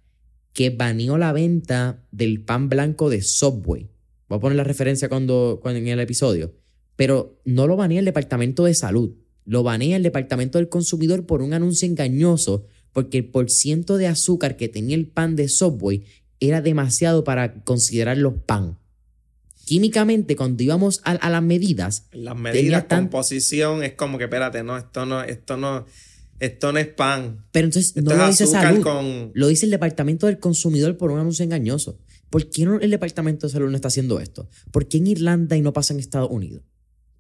que 0.53 0.69
baneó 0.69 1.18
la 1.18 1.34
venta 1.34 2.05
del 2.11 2.43
pan 2.43 2.69
blanco 2.69 3.10
de 3.10 3.23
Subway. 3.23 3.89
Voy 4.30 4.38
a 4.38 4.39
poner 4.39 4.55
la 4.55 4.64
referencia 4.64 5.10
cuando, 5.10 5.60
cuando 5.61 5.80
en 5.80 5.88
el 5.88 5.99
episodio. 5.99 6.53
Pero 6.95 7.41
no 7.43 7.65
lo 7.65 7.76
banea 7.76 7.97
el 7.97 8.05
Departamento 8.05 8.65
de 8.65 8.76
Salud, 8.76 9.15
lo 9.45 9.64
banea 9.64 9.98
el 9.98 10.03
Departamento 10.03 10.57
del 10.57 10.70
Consumidor 10.70 11.26
por 11.26 11.41
un 11.41 11.53
anuncio 11.53 11.88
engañoso 11.88 12.65
porque 12.94 13.18
el 13.18 13.26
porciento 13.26 13.98
de 13.98 14.07
azúcar 14.07 14.56
que 14.56 14.70
tenía 14.70 14.95
el 14.95 15.07
pan 15.07 15.36
de 15.36 15.49
Subway 15.49 16.06
era 16.40 16.61
demasiado 16.61 17.24
para 17.24 17.64
considerarlo 17.64 18.38
pan. 18.38 18.78
Químicamente, 19.65 20.36
cuando 20.36 20.61
íbamos 20.61 21.02
a, 21.03 21.30
las 21.30 21.44
medidas. 21.44 22.07
Las 22.11 22.38
medidas, 22.38 22.84
composición, 22.84 23.84
es 23.84 23.94
como 23.94 24.18
que, 24.18 24.26
espérate, 24.26 24.61
no, 24.64 24.78
esto 24.78 25.06
no, 25.06 25.24
esto 25.24 25.57
no, 25.57 25.86
esto 26.40 26.74
no 26.74 26.80
es 26.80 26.88
pan. 26.88 27.45
Pero 27.52 27.65
entonces 27.65 27.95
no 27.95 28.14
lo 28.14 28.28
dice 28.28 28.45
salud, 28.45 28.86
lo 29.34 29.48
dice 29.48 29.65
el 29.65 29.72
Departamento 29.72 30.28
del 30.28 30.40
Consumidor 30.40 30.98
por 30.98 31.11
un 31.11 31.20
anuncio 31.20 31.45
engañoso. 31.45 31.98
¿Por 32.30 32.49
qué 32.49 32.65
no 32.65 32.80
el 32.80 32.90
Departamento 32.90 33.48
de 33.48 33.53
Salud 33.53 33.70
no 33.70 33.76
está 33.76 33.88
haciendo 33.88 34.20
esto? 34.20 34.49
¿Por 34.72 34.88
qué 34.88 34.98
en 34.98 35.07
Irlanda 35.07 35.56
y 35.56 35.61
no 35.61 35.72
pasa 35.72 35.94
en 35.94 35.99
Estados 35.99 36.30
Unidos? 36.30 36.64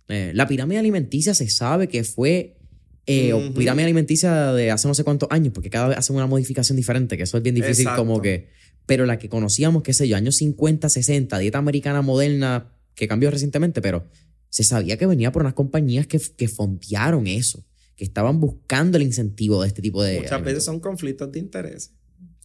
Eh, 0.09 0.31
la 0.33 0.47
pirámide 0.47 0.79
alimenticia 0.79 1.33
se 1.33 1.49
sabe 1.49 1.87
que 1.87 2.03
fue 2.03 2.57
eh, 3.05 3.33
o 3.33 3.53
pirámide 3.53 3.85
alimenticia 3.85 4.53
de 4.53 4.71
hace 4.71 4.87
no 4.87 4.93
sé 4.93 5.03
cuántos 5.03 5.29
años, 5.31 5.53
porque 5.53 5.69
cada 5.69 5.89
vez 5.89 5.97
hacen 5.97 6.15
una 6.15 6.27
modificación 6.27 6.77
diferente, 6.77 7.17
que 7.17 7.23
eso 7.23 7.37
es 7.37 7.43
bien 7.43 7.55
difícil 7.55 7.87
como 7.95 8.21
que... 8.21 8.49
Pero 8.85 9.05
la 9.05 9.17
que 9.17 9.29
conocíamos, 9.29 9.81
qué 9.81 9.93
sé 9.93 10.09
yo, 10.09 10.17
años 10.17 10.35
50, 10.37 10.89
60, 10.89 11.37
dieta 11.37 11.57
americana 11.57 12.01
moderna, 12.01 12.73
que 12.95 13.07
cambió 13.07 13.31
recientemente, 13.31 13.81
pero 13.81 14.05
se 14.49 14.63
sabía 14.63 14.97
que 14.97 15.05
venía 15.05 15.31
por 15.31 15.41
unas 15.41 15.53
compañías 15.53 16.05
que, 16.05 16.19
que 16.19 16.49
fontearon 16.49 17.27
eso, 17.27 17.65
que 17.95 18.03
estaban 18.03 18.41
buscando 18.41 18.97
el 18.97 19.03
incentivo 19.03 19.61
de 19.61 19.69
este 19.69 19.81
tipo 19.81 20.03
de... 20.03 20.19
Muchas 20.19 20.43
veces 20.43 20.63
son 20.65 20.81
conflictos 20.81 21.31
de 21.31 21.39
interés, 21.39 21.93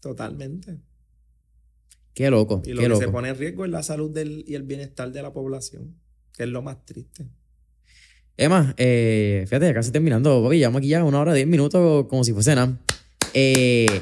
totalmente. 0.01 0.79
Qué 2.15 2.31
loco. 2.31 2.63
Y 2.65 2.73
lo 2.73 2.83
que 2.83 3.05
se 3.05 3.09
pone 3.09 3.29
en 3.31 3.37
riesgo 3.37 3.65
es 3.65 3.71
la 3.71 3.83
salud 3.83 4.11
del, 4.11 4.45
y 4.47 4.55
el 4.55 4.63
bienestar 4.63 5.13
de 5.13 5.23
la 5.23 5.33
población, 5.33 5.97
que 6.33 6.45
es 6.45 6.49
lo 6.49 6.63
más 6.63 6.85
triste. 6.85 7.29
Emma, 8.39 8.73
eh, 8.79 9.45
fíjate, 9.47 9.67
ya 9.67 9.75
casi 9.75 9.91
terminando, 9.91 10.43
papi, 10.45 10.59
llevamos 10.59 10.79
aquí 10.79 10.89
ya 10.89 11.03
una 11.03 11.19
hora, 11.19 11.35
diez 11.35 11.49
minutos, 11.49 12.07
como 12.07 12.23
si 12.23 12.33
fuese 12.33 12.55
nada. 12.55 12.79
Eh, 13.35 14.01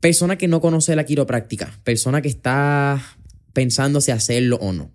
persona 0.00 0.36
que 0.36 0.48
no 0.48 0.60
conoce 0.60 0.96
la 0.96 1.04
quiropráctica, 1.04 1.80
persona 1.84 2.20
que 2.20 2.28
está 2.28 3.00
pensando 3.52 4.00
si 4.00 4.10
hacerlo 4.10 4.56
o 4.56 4.72
no. 4.72 4.90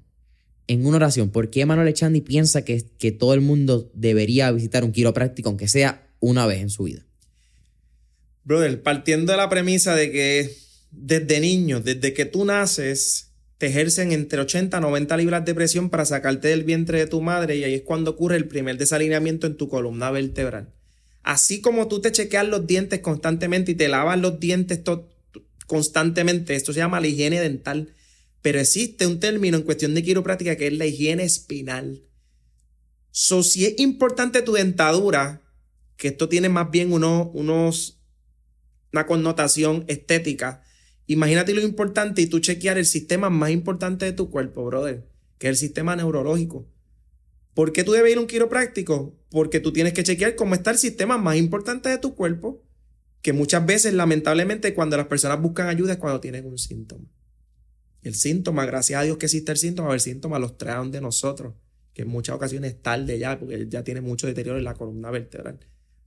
En 0.68 0.86
una 0.86 0.98
oración, 0.98 1.30
¿por 1.30 1.50
qué 1.50 1.66
Manuel 1.66 1.88
Echandi 1.88 2.20
piensa 2.20 2.66
que, 2.66 2.84
que 3.00 3.14
todo 3.14 3.34
el 3.34 3.40
mundo 3.40 3.90
debería 3.94 4.52
visitar 4.52 4.84
un 4.84 4.92
quiropráctico, 4.92 5.48
aunque 5.48 5.70
sea 5.70 6.06
una 6.20 6.46
vez 6.46 6.60
en 6.60 6.70
su 6.70 6.84
vida? 6.84 7.06
Brother, 8.44 8.84
partiendo 8.84 9.32
de 9.32 9.38
la 9.38 9.48
premisa 9.48 9.96
de 9.96 10.12
que 10.12 10.58
desde 10.92 11.40
niño, 11.40 11.80
desde 11.80 12.14
que 12.14 12.26
tú 12.26 12.44
naces, 12.44 13.27
te 13.58 13.68
ejercen 13.68 14.12
entre 14.12 14.42
80 14.42 14.78
a 14.78 14.80
90 14.80 15.18
libras 15.18 15.46
de 15.46 15.56
presión 15.56 15.90
para 15.90 16.06
sacarte 16.06 16.50
del 16.50 16.64
vientre 16.64 17.00
de 17.00 17.08
tu 17.08 17.22
madre 17.22 17.56
y 17.56 17.64
ahí 17.64 17.74
es 17.74 17.82
cuando 17.82 18.12
ocurre 18.12 18.38
el 18.38 18.48
primer 18.48 18.78
desalineamiento 18.78 19.48
en 19.48 19.58
tu 19.58 19.68
columna 19.68 20.12
vertebral. 20.12 20.74
Así 21.24 21.60
como 21.60 21.88
tú 21.88 22.00
te 22.00 22.12
chequeas 22.12 22.48
los 22.48 22.68
dientes 22.68 23.00
constantemente 23.00 23.72
y 23.72 23.76
te 23.76 23.88
lavas 23.88 24.20
los 24.20 24.40
dientes 24.40 24.82
constantemente, 25.66 26.56
esto 26.56 26.72
se 26.72 26.80
llama 26.80 27.02
la 27.02 27.08
higiene 27.08 27.42
dental, 27.42 27.94
pero 28.42 28.60
existe 28.60 29.08
un 29.08 29.20
término 29.20 29.58
en 29.58 29.64
cuestión 29.64 29.94
de 29.94 30.04
quiropráctica 30.04 30.56
que 30.56 30.68
es 30.68 30.74
la 30.74 30.86
higiene 30.86 31.24
espinal. 31.24 32.04
So, 33.12 33.42
si 33.42 33.66
es 33.66 33.80
importante 33.80 34.44
tu 34.44 34.54
dentadura, 34.54 35.42
que 35.98 36.10
esto 36.10 36.30
tiene 36.30 36.50
más 36.50 36.70
bien 36.70 36.94
unos, 36.94 38.00
una 38.94 39.06
connotación 39.08 39.84
estética, 39.88 40.64
Imagínate 41.08 41.54
lo 41.54 41.62
importante 41.62 42.22
y 42.22 42.28
tú 42.28 42.40
chequear 42.40 42.78
el 42.78 42.86
sistema 42.86 43.30
más 43.30 43.50
importante 43.52 44.06
de 44.06 44.12
tu 44.12 44.30
cuerpo, 44.30 44.66
brother, 44.66 45.08
que 45.40 45.48
es 45.48 45.52
el 45.52 45.56
sistema 45.56 45.96
neurológico. 45.96 46.68
¿Por 47.54 47.72
qué 47.72 47.84
tú 47.84 47.94
debes 47.94 48.12
ir 48.12 48.18
a 48.18 48.22
un 48.22 48.28
quiropráctico? 48.28 49.18
Porque 49.32 49.62
tú 49.62 49.72
tienes 49.72 49.94
que 49.94 50.04
chequear 50.04 50.36
cómo 50.36 50.54
está 50.54 50.72
el 50.72 50.78
sistema 50.78 51.18
más 51.18 51.38
importante 51.38 51.90
de 51.90 51.98
tu 51.98 52.14
cuerpo, 52.14 52.62
que 53.22 53.34
muchas 53.34 53.66
veces, 53.66 53.94
lamentablemente, 53.94 54.74
cuando 54.74 54.98
las 54.98 55.08
personas 55.08 55.42
buscan 55.42 55.68
ayuda 55.68 55.94
es 55.94 55.98
cuando 55.98 56.20
tienen 56.20 56.46
un 56.46 56.58
síntoma. 56.58 57.06
El 58.04 58.14
síntoma, 58.14 58.66
gracias 58.66 59.02
a 59.02 59.04
Dios 59.04 59.18
que 59.18 59.26
existe 59.26 59.52
el 59.52 59.58
síntoma, 59.58 59.94
el 59.94 60.02
síntoma 60.02 60.40
los 60.40 60.58
traen 60.58 60.92
de 60.92 61.02
nosotros, 61.02 61.56
que 61.94 62.04
en 62.04 62.10
muchas 62.10 62.36
ocasiones 62.36 62.74
es 62.74 62.82
tarde 62.82 63.18
ya, 63.18 63.40
porque 63.40 63.66
ya 63.68 63.84
tiene 63.84 64.02
mucho 64.02 64.28
deterioro 64.28 64.60
en 64.60 64.66
la 64.66 64.76
columna 64.76 65.10
vertebral. 65.10 65.60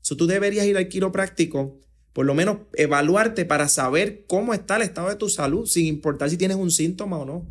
So, 0.03 0.17
tú 0.17 0.27
deberías 0.27 0.67
ir 0.67 0.77
al 0.77 0.89
quiropráctico 0.89 1.81
por 2.13 2.27
lo 2.27 2.35
menos 2.35 2.59
evaluarte 2.75 3.45
para 3.45 3.69
saber 3.69 4.25
cómo 4.27 4.53
está 4.55 4.77
el 4.77 4.83
estado 4.83 5.09
de 5.09 5.17
tu 5.17 5.29
salud, 5.29 5.67
sin 5.67 5.87
importar 5.87 6.31
si 6.31 6.37
tienes 6.37 6.57
un 6.57 6.71
síntoma 6.71 7.19
o 7.19 7.25
no. 7.25 7.47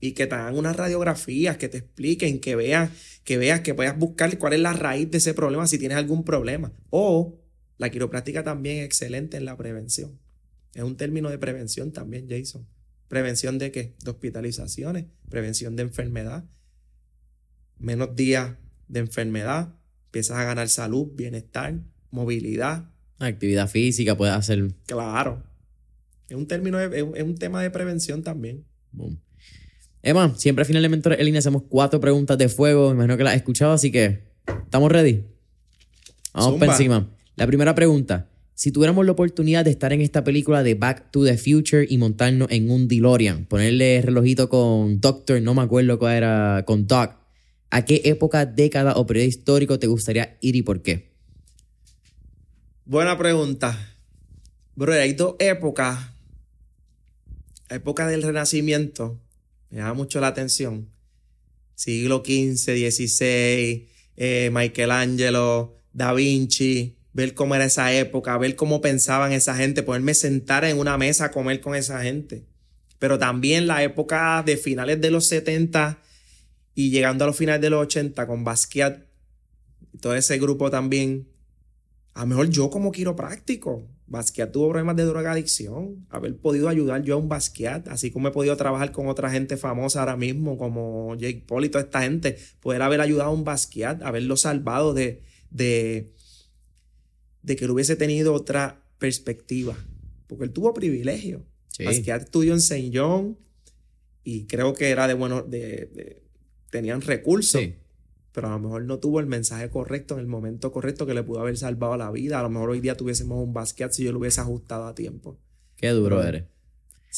Y 0.00 0.12
que 0.12 0.26
te 0.26 0.34
hagan 0.34 0.56
unas 0.56 0.76
radiografías, 0.76 1.58
que 1.58 1.68
te 1.68 1.78
expliquen, 1.78 2.40
que 2.40 2.56
veas, 2.56 2.90
que 3.24 3.36
veas, 3.36 3.60
que 3.60 3.74
puedas 3.74 3.96
buscar 3.96 4.36
cuál 4.38 4.54
es 4.54 4.60
la 4.60 4.72
raíz 4.72 5.10
de 5.10 5.18
ese 5.18 5.34
problema, 5.34 5.66
si 5.66 5.78
tienes 5.78 5.98
algún 5.98 6.24
problema. 6.24 6.72
O 6.90 7.38
la 7.78 7.90
quiropráctica 7.90 8.42
también 8.42 8.78
es 8.78 8.86
excelente 8.86 9.36
en 9.36 9.44
la 9.44 9.56
prevención. 9.56 10.18
Es 10.74 10.82
un 10.82 10.96
término 10.96 11.28
de 11.30 11.38
prevención 11.38 11.92
también, 11.92 12.28
Jason. 12.28 12.66
¿Prevención 13.08 13.58
de 13.58 13.70
qué? 13.70 13.94
De 14.02 14.10
hospitalizaciones, 14.10 15.04
prevención 15.28 15.76
de 15.76 15.82
enfermedad, 15.82 16.46
menos 17.78 18.16
días 18.16 18.56
de 18.88 19.00
enfermedad, 19.00 19.74
empiezas 20.06 20.38
a 20.38 20.44
ganar 20.44 20.68
salud, 20.68 21.08
bienestar, 21.14 21.78
movilidad, 22.10 22.91
Actividad 23.26 23.68
física, 23.68 24.16
puede 24.16 24.32
hacer. 24.32 24.72
Claro. 24.86 25.42
Es 26.28 26.36
un 26.36 26.46
término, 26.46 26.80
es, 26.80 27.02
un 27.02 27.36
tema 27.36 27.62
de 27.62 27.70
prevención 27.70 28.22
también. 28.22 28.64
Emma, 30.02 30.34
siempre 30.36 30.62
al 30.62 30.66
final 30.66 30.82
de 30.82 31.14
en 31.14 31.24
línea 31.24 31.38
hacemos 31.38 31.62
cuatro 31.68 32.00
preguntas 32.00 32.38
de 32.38 32.48
fuego. 32.48 32.88
Me 32.88 32.94
imagino 32.94 33.16
que 33.16 33.24
las 33.24 33.32
has 33.32 33.36
escuchado, 33.36 33.72
así 33.72 33.92
que 33.92 34.22
estamos 34.64 34.90
ready. 34.90 35.24
Vamos 36.32 36.58
para 36.58 36.72
encima. 36.72 37.10
La 37.36 37.46
primera 37.46 37.74
pregunta. 37.74 38.28
Si 38.54 38.70
tuviéramos 38.70 39.04
la 39.06 39.12
oportunidad 39.12 39.64
de 39.64 39.70
estar 39.70 39.92
en 39.92 40.00
esta 40.02 40.24
película 40.24 40.62
de 40.62 40.74
Back 40.74 41.10
to 41.10 41.24
the 41.24 41.36
Future 41.36 41.86
y 41.88 41.98
montarnos 41.98 42.48
en 42.50 42.70
un 42.70 42.86
DeLorean, 42.86 43.46
ponerle 43.46 44.00
relojito 44.02 44.48
con 44.48 45.00
Doctor, 45.00 45.40
no 45.42 45.54
me 45.54 45.62
acuerdo 45.62 45.98
cuál 45.98 46.16
era, 46.16 46.62
con 46.66 46.86
Doc, 46.86 47.16
¿a 47.70 47.84
qué 47.84 48.02
época, 48.04 48.46
década 48.46 48.94
o 48.96 49.06
periodo 49.06 49.26
histórico 49.26 49.78
te 49.78 49.86
gustaría 49.86 50.38
ir 50.40 50.56
y 50.56 50.62
por 50.62 50.82
qué? 50.82 51.11
Buena 52.92 53.16
pregunta. 53.16 53.96
Bro, 54.76 54.92
hay 54.92 55.14
dos 55.14 55.36
épocas. 55.38 55.98
Época 57.70 58.06
del 58.06 58.22
Renacimiento 58.22 59.18
me 59.70 59.78
llama 59.78 59.94
mucho 59.94 60.20
la 60.20 60.26
atención. 60.26 60.90
Siglo 61.74 62.22
XV, 62.22 62.90
XVI, 62.90 63.88
eh, 64.18 64.50
Michelangelo, 64.52 65.74
Da 65.94 66.12
Vinci, 66.12 66.98
ver 67.14 67.32
cómo 67.32 67.54
era 67.54 67.64
esa 67.64 67.94
época, 67.94 68.36
ver 68.36 68.56
cómo 68.56 68.82
pensaban 68.82 69.32
esa 69.32 69.56
gente, 69.56 69.82
poderme 69.82 70.12
sentar 70.12 70.66
en 70.66 70.78
una 70.78 70.98
mesa 70.98 71.24
a 71.24 71.30
comer 71.30 71.62
con 71.62 71.74
esa 71.74 72.02
gente. 72.02 72.44
Pero 72.98 73.18
también 73.18 73.68
la 73.68 73.82
época 73.82 74.42
de 74.44 74.58
finales 74.58 75.00
de 75.00 75.10
los 75.10 75.26
70 75.28 75.98
y 76.74 76.90
llegando 76.90 77.24
a 77.24 77.28
los 77.28 77.38
finales 77.38 77.62
de 77.62 77.70
los 77.70 77.84
80 77.84 78.26
con 78.26 78.44
Basquiat, 78.44 78.98
todo 79.98 80.14
ese 80.14 80.38
grupo 80.38 80.70
también 80.70 81.31
a 82.14 82.20
lo 82.20 82.26
mejor 82.26 82.50
yo 82.50 82.70
como 82.70 82.92
quiropráctico, 82.92 83.88
Basquiat 84.06 84.52
tuvo 84.52 84.68
problemas 84.68 84.96
de 84.96 85.04
drogadicción, 85.04 86.06
haber 86.10 86.36
podido 86.36 86.68
ayudar 86.68 87.02
yo 87.02 87.14
a 87.14 87.16
un 87.16 87.30
Basquiat, 87.30 87.88
así 87.88 88.10
como 88.10 88.28
he 88.28 88.30
podido 88.30 88.54
trabajar 88.58 88.92
con 88.92 89.06
otra 89.06 89.30
gente 89.30 89.56
famosa 89.56 90.00
ahora 90.00 90.18
mismo, 90.18 90.58
como 90.58 91.14
Jake 91.14 91.44
Paul 91.46 91.64
y 91.64 91.70
toda 91.70 91.84
esta 91.84 92.02
gente, 92.02 92.36
poder 92.60 92.82
haber 92.82 93.00
ayudado 93.00 93.30
a 93.30 93.32
un 93.32 93.44
Basquiat, 93.44 94.02
haberlo 94.02 94.36
salvado 94.36 94.92
de, 94.92 95.22
de, 95.50 96.12
de 97.42 97.56
que 97.56 97.64
él 97.64 97.70
hubiese 97.70 97.96
tenido 97.96 98.34
otra 98.34 98.84
perspectiva, 98.98 99.74
porque 100.26 100.44
él 100.44 100.52
tuvo 100.52 100.74
privilegio. 100.74 101.46
Basquiat 101.82 102.24
estudió 102.24 102.52
en 102.52 102.58
St. 102.58 102.90
John 102.92 103.38
y 104.24 104.44
creo 104.44 104.74
que 104.74 104.90
era 104.90 105.08
de 105.08 105.14
bueno, 105.14 105.40
de, 105.40 106.20
tenían 106.70 107.00
recursos 107.00 107.62
pero 108.32 108.48
a 108.48 108.50
lo 108.50 108.58
mejor 108.58 108.84
no 108.84 108.98
tuvo 108.98 109.20
el 109.20 109.26
mensaje 109.26 109.68
correcto 109.68 110.14
en 110.14 110.20
el 110.20 110.26
momento 110.26 110.72
correcto 110.72 111.06
que 111.06 111.14
le 111.14 111.22
pudo 111.22 111.40
haber 111.40 111.56
salvado 111.56 111.96
la 111.96 112.10
vida. 112.10 112.40
A 112.40 112.42
lo 112.42 112.50
mejor 112.50 112.70
hoy 112.70 112.80
día 112.80 112.96
tuviésemos 112.96 113.44
un 113.44 113.52
Basquiat 113.52 113.92
si 113.92 114.04
yo 114.04 114.12
lo 114.12 114.18
hubiese 114.18 114.40
ajustado 114.40 114.86
a 114.86 114.94
tiempo. 114.94 115.38
Qué 115.76 115.90
duro 115.90 116.22
eres. 116.22 116.44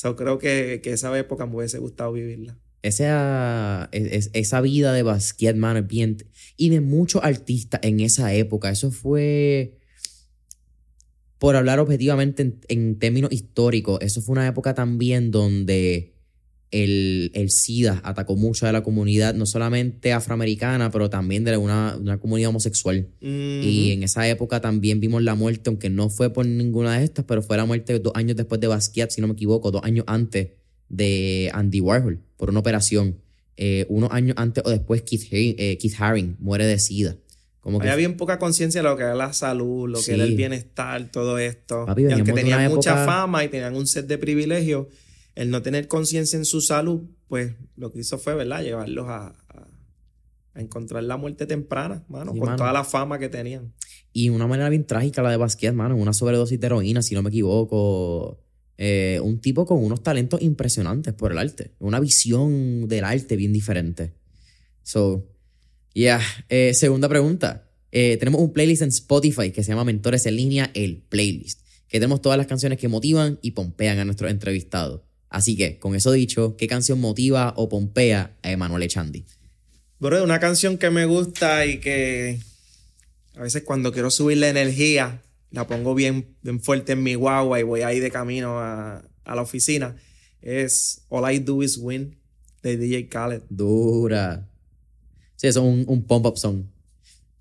Yo 0.03 0.17
creo 0.17 0.39
que, 0.39 0.81
que, 0.83 0.93
esa 0.93 1.17
época 1.17 1.47
me 1.47 1.57
hubiese 1.57 1.79
gustado 1.79 2.13
vivirla. 2.13 2.59
Esa, 2.83 3.89
esa 3.93 4.61
vida 4.61 4.93
de 4.93 5.03
Basquiat, 5.03 5.57
mano, 5.57 5.83
bien... 5.83 6.17
Y 6.57 6.71
de 6.71 6.81
muchos 6.81 7.23
artistas 7.23 7.81
en 7.85 8.01
esa 8.01 8.35
época. 8.35 8.71
Eso 8.71 8.91
fue... 8.91 9.79
por 11.39 11.55
hablar 11.55 11.79
objetivamente 11.79 12.43
en, 12.43 12.61
en 12.69 12.99
términos 12.99 13.33
históricos, 13.33 14.01
eso 14.03 14.21
fue 14.21 14.33
una 14.33 14.49
época 14.49 14.75
también 14.75 15.31
donde 15.31 16.14
el, 16.71 17.31
el, 17.35 17.51
SIDA 17.51 18.01
atacó 18.05 18.37
mucho 18.37 18.67
a 18.67 18.73
la 18.73 18.83
comunidad, 18.83 19.35
no 19.35 19.47
solamente 19.47 20.13
afroamericana, 20.13 20.91
pero 20.91 21.09
también 21.09 21.45
de 21.45 21.57
una, 21.57 21.97
una 21.97 22.19
comunidad 22.19 22.51
homosexual. 22.51 23.09
Y 23.21 23.93
en 23.93 24.03
esa 24.03 24.29
época 24.29 24.61
también 24.61 25.01
vimos 25.01 25.23
la 25.23 25.35
muerte, 25.35 25.71
aunque 25.71 25.91
no 25.91 26.11
fue 26.11 26.33
por 26.33 26.47
ninguna 26.47 26.99
de 26.99 27.05
estas, 27.05 27.25
pero 27.25 27.43
fue 27.43 27.57
la 27.57 27.65
muerte 27.65 27.99
dos 28.01 28.13
años 28.17 28.37
después 28.37 28.61
de 28.61 28.67
Basquiat, 28.67 29.11
si 29.11 29.21
no 29.21 29.29
me 29.29 29.35
equivoco, 29.35 29.71
dos 29.71 29.85
años 29.85 30.05
antes 30.09 30.49
de 30.89 31.51
Andy 31.55 31.81
Warhol, 31.81 32.21
por 32.37 32.51
una 32.51 32.61
operación. 32.61 33.19
Eh, 33.57 33.87
unos 33.89 34.11
años 34.11 34.35
antes 34.37 34.65
o 34.67 34.71
después 34.71 35.03
Keith, 35.03 35.29
eh, 35.31 35.79
Keith 35.81 35.95
Haring 35.99 36.37
muere 36.41 36.67
de 36.67 36.79
SIDA. 36.79 37.17
Como 37.61 37.79
que... 37.79 37.87
Había 37.87 37.97
bien 37.97 38.17
poca 38.17 38.39
conciencia 38.39 38.83
de 38.83 38.89
lo 38.89 38.97
que 38.97 39.05
era 39.05 39.15
la 39.15 39.33
salud, 39.33 39.89
lo 39.89 40.03
que 40.03 40.13
era 40.13 40.25
el 40.25 40.35
bienestar, 40.35 41.11
todo 41.11 41.39
esto. 41.39 41.87
y 41.97 42.13
aunque 42.13 42.33
tenían 42.33 42.69
mucha 42.69 43.07
fama 43.07 43.45
y 43.45 43.49
tenían 43.49 43.77
un 43.77 43.87
set 43.87 44.07
de 44.07 44.19
privilegios, 44.19 44.89
el 45.35 45.51
no 45.51 45.63
tener 45.63 45.89
conciencia 45.89 46.37
en 46.37 46.45
su 46.45 46.61
salud, 46.61 47.03
pues 47.29 47.55
lo 47.77 47.93
que 47.93 48.01
hizo 48.01 48.19
fue, 48.19 48.35
¿verdad? 48.35 48.63
Llevarlos 48.63 49.07
a, 49.09 49.35
encontrar 50.57 51.03
la 51.03 51.17
muerte 51.17 51.47
temprana, 51.47 52.05
mano, 52.09 52.33
con 52.33 52.55
toda 52.57 52.73
la 52.73 52.85
fama 52.85 53.19
que 53.19 53.29
tenían. 53.29 53.73
Y 54.13 54.29
una 54.29 54.47
manera 54.47 54.69
bien 54.69 54.87
trágica 54.87 55.21
la 55.21 55.31
de 55.31 55.37
Basquiat, 55.37 55.75
mano, 55.75 55.97
una 55.97 56.13
sobredosis 56.13 56.61
de 56.61 56.67
heroína, 56.67 57.03
si 57.03 57.17
no 57.17 57.23
me 57.23 57.31
equivoco. 57.31 58.41
Eh, 58.79 59.21
un 59.23 59.41
tipo 59.41 59.67
con 59.67 59.83
unos 59.83 60.03
talentos 60.03 60.43
impresionantes 60.43 61.13
por 61.15 61.33
el 61.33 61.39
arte, 61.39 61.73
una 61.81 61.99
visión 61.99 62.87
del 62.87 63.05
arte 63.05 63.35
bien 63.37 63.53
diferente. 63.53 64.15
So, 64.85 65.27
yeah. 65.93 66.21
Eh, 66.49 66.75
segunda 66.75 67.09
pregunta. 67.09 67.69
Eh, 67.91 68.17
tenemos 68.17 68.41
un 68.41 68.53
playlist 68.53 68.83
en 68.83 68.89
Spotify 68.89 69.53
que 69.53 69.63
se 69.63 69.71
llama 69.71 69.85
Mentores 69.85 70.27
en 70.27 70.37
línea, 70.37 70.71
el 70.75 71.03
playlist, 71.09 71.61
que 71.89 71.99
tenemos 71.99 72.21
todas 72.21 72.37
las 72.37 72.49
canciones 72.49 72.79
que 72.79 72.89
motivan 72.89 73.39
y 73.41 73.53
pompean 73.53 74.01
a 74.01 74.05
nuestros 74.05 74.31
entrevistados. 74.31 75.03
Así 75.35 75.57
que, 75.57 75.81
con 75.81 75.97
eso 75.97 76.13
dicho, 76.13 76.57
¿qué 76.57 76.69
canción 76.69 77.01
motiva 77.01 77.55
o 77.57 77.69
pompea 77.69 78.37
a 78.45 78.53
Emanuel 78.53 78.85
Echandi? 78.85 79.25
Bro, 79.99 80.23
una 80.23 80.39
canción 80.39 80.79
que 80.79 80.91
me 80.91 81.07
gusta 81.07 81.67
y 81.67 81.81
que 81.81 82.39
a 83.35 83.43
veces 83.43 83.65
cuando 83.65 83.93
quiero 83.93 84.13
subir 84.13 84.39
la 84.39 84.49
energía, 84.49 85.25
la 85.51 85.67
pongo 85.67 85.97
bien, 85.97 86.37
bien 86.43 86.61
fuerte 86.61 86.93
en 86.93 87.03
mi 87.03 87.17
guagua 87.17 87.59
y 87.59 87.65
voy 87.65 87.81
ahí 87.83 87.99
de 87.99 88.13
camino 88.13 88.61
a, 88.61 89.05
la 89.27 89.43
oficina, 89.43 89.97
es 90.41 91.03
All 91.09 91.29
I 91.29 91.41
Do 91.41 91.65
Is 91.65 91.79
Win 91.79 92.17
de 92.63 92.77
DJ 92.77 93.09
Khaled. 93.09 93.43
Dura. 93.49 94.49
Sí, 95.35 95.49
eso 95.49 95.63
es 95.63 95.67
un, 95.67 95.85
un 95.89 96.05
pump-up 96.05 96.39
song. 96.39 96.67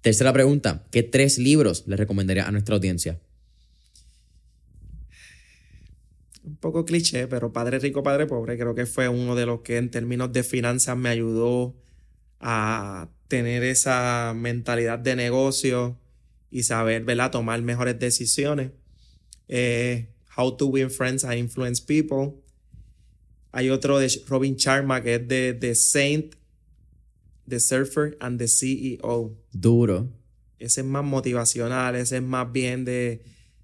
Tercera 0.01 0.33
pregunta, 0.33 0.83
¿qué 0.89 1.03
tres 1.03 1.37
libros 1.37 1.83
le 1.85 1.95
recomendaría 1.95 2.47
a 2.47 2.51
nuestra 2.51 2.73
audiencia? 2.73 3.19
Un 6.43 6.57
poco 6.57 6.85
cliché, 6.85 7.27
pero 7.27 7.53
Padre 7.53 7.79
Rico, 7.79 8.03
Padre 8.03 8.27
Pobre, 8.27 8.57
creo 8.57 8.75
que 8.75 8.85
fue 8.85 9.07
uno 9.07 9.35
de 9.35 9.45
los 9.45 9.61
que 9.61 9.77
en 9.77 9.89
términos 9.89 10.31
de 10.33 10.43
finanzas 10.43 10.97
me 10.97 11.09
ayudó 11.09 11.75
a 12.39 13.09
tener 13.27 13.63
esa 13.63 14.33
mentalidad 14.35 14.99
de 14.99 15.15
negocio 15.15 15.97
y 16.51 16.63
saber, 16.63 17.03
¿verdad?, 17.03 17.31
tomar 17.31 17.61
mejores 17.61 17.97
decisiones. 17.97 18.71
Eh, 19.47 20.09
How 20.35 20.57
to 20.57 20.67
Win 20.67 20.89
Friends 20.89 21.23
and 21.23 21.35
Influence 21.35 21.81
People. 21.81 22.41
Hay 23.51 23.69
otro 23.69 23.99
de 23.99 24.11
Robin 24.27 24.55
Sharma 24.55 25.01
que 25.01 25.15
es 25.15 25.27
de 25.27 25.53
The 25.53 25.75
Saint, 25.75 26.35
The 27.47 27.59
Surfer 27.59 28.17
and 28.19 28.39
the 28.39 28.47
CEO. 28.47 29.37
Duro. 29.51 30.09
Ese 30.59 30.81
es 30.81 30.87
más 30.87 31.03
motivacional, 31.03 31.95
ese 31.95 32.17
es 32.17 32.23
más 32.23 32.51
bien 32.51 32.85
de, 32.85 33.23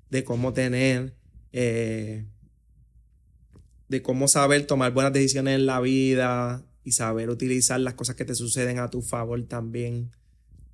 de 0.09 0.23
cómo 0.23 0.53
tener 0.53 1.15
eh, 1.53 2.25
de 3.89 4.01
cómo 4.01 4.27
saber 4.27 4.65
tomar 4.65 4.93
buenas 4.93 5.11
decisiones 5.11 5.55
en 5.55 5.65
la 5.65 5.81
vida 5.81 6.63
y 6.83 6.91
saber 6.91 7.29
utilizar 7.29 7.79
las 7.79 7.95
cosas 7.95 8.15
que 8.15 8.23
te 8.23 8.35
suceden 8.35 8.79
a 8.79 8.89
tu 8.89 9.01
favor 9.01 9.43
también. 9.43 10.11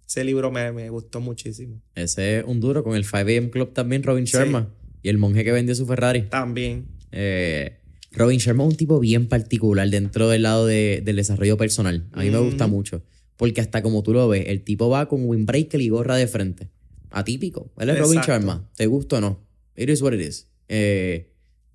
Ese 0.08 0.24
libro 0.24 0.52
me, 0.52 0.90
gustó 0.90 1.20
muchísimo. 1.20 1.82
Ese 1.96 2.40
es 2.40 2.46
un 2.46 2.60
duro 2.60 2.84
con 2.84 2.96
el 2.96 3.06
5am 3.06 3.50
Club 3.50 3.74
también, 3.74 4.04
Robin 4.04 4.26
Sharma. 4.26 4.70
Y 5.02 5.10
el 5.10 5.18
monje 5.18 5.44
que 5.44 5.52
vendió 5.52 5.74
su 5.74 5.86
Ferrari. 5.86 6.24
También. 6.24 6.86
Eh, 7.12 7.80
Robin 8.12 8.38
Sharma 8.38 8.64
es 8.64 8.70
un 8.70 8.78
tipo 8.78 9.00
bien 9.00 9.28
particular 9.28 9.90
dentro 9.90 10.30
del 10.30 10.44
lado 10.44 10.68
del 10.68 11.04
desarrollo 11.04 11.58
personal. 11.58 12.08
A 12.12 12.22
mí 12.22 12.30
me 12.30 12.38
gusta 12.40 12.68
mucho. 12.68 13.04
Porque 13.38 13.62
hasta 13.62 13.82
como 13.82 14.04
tú 14.04 14.14
lo 14.14 14.28
ves, 14.28 14.46
el 14.48 14.62
tipo 14.64 14.90
va 14.90 15.08
con 15.08 15.26
windbreaker 15.26 15.82
y 15.82 15.90
gorra 15.90 16.16
de 16.16 16.28
frente. 16.28 16.70
Atípico. 17.10 17.72
Él 17.80 17.90
es 17.90 18.00
Robin 18.00 18.22
Sharma. 18.22 18.70
¿Te 18.76 18.86
gusta 18.86 19.18
o 19.18 19.22
no? 19.22 19.46
It 19.76 19.90
is 19.90 20.02
what 20.02 20.14
it 20.14 20.22
is. 20.22 20.48
Eh, 20.68 21.32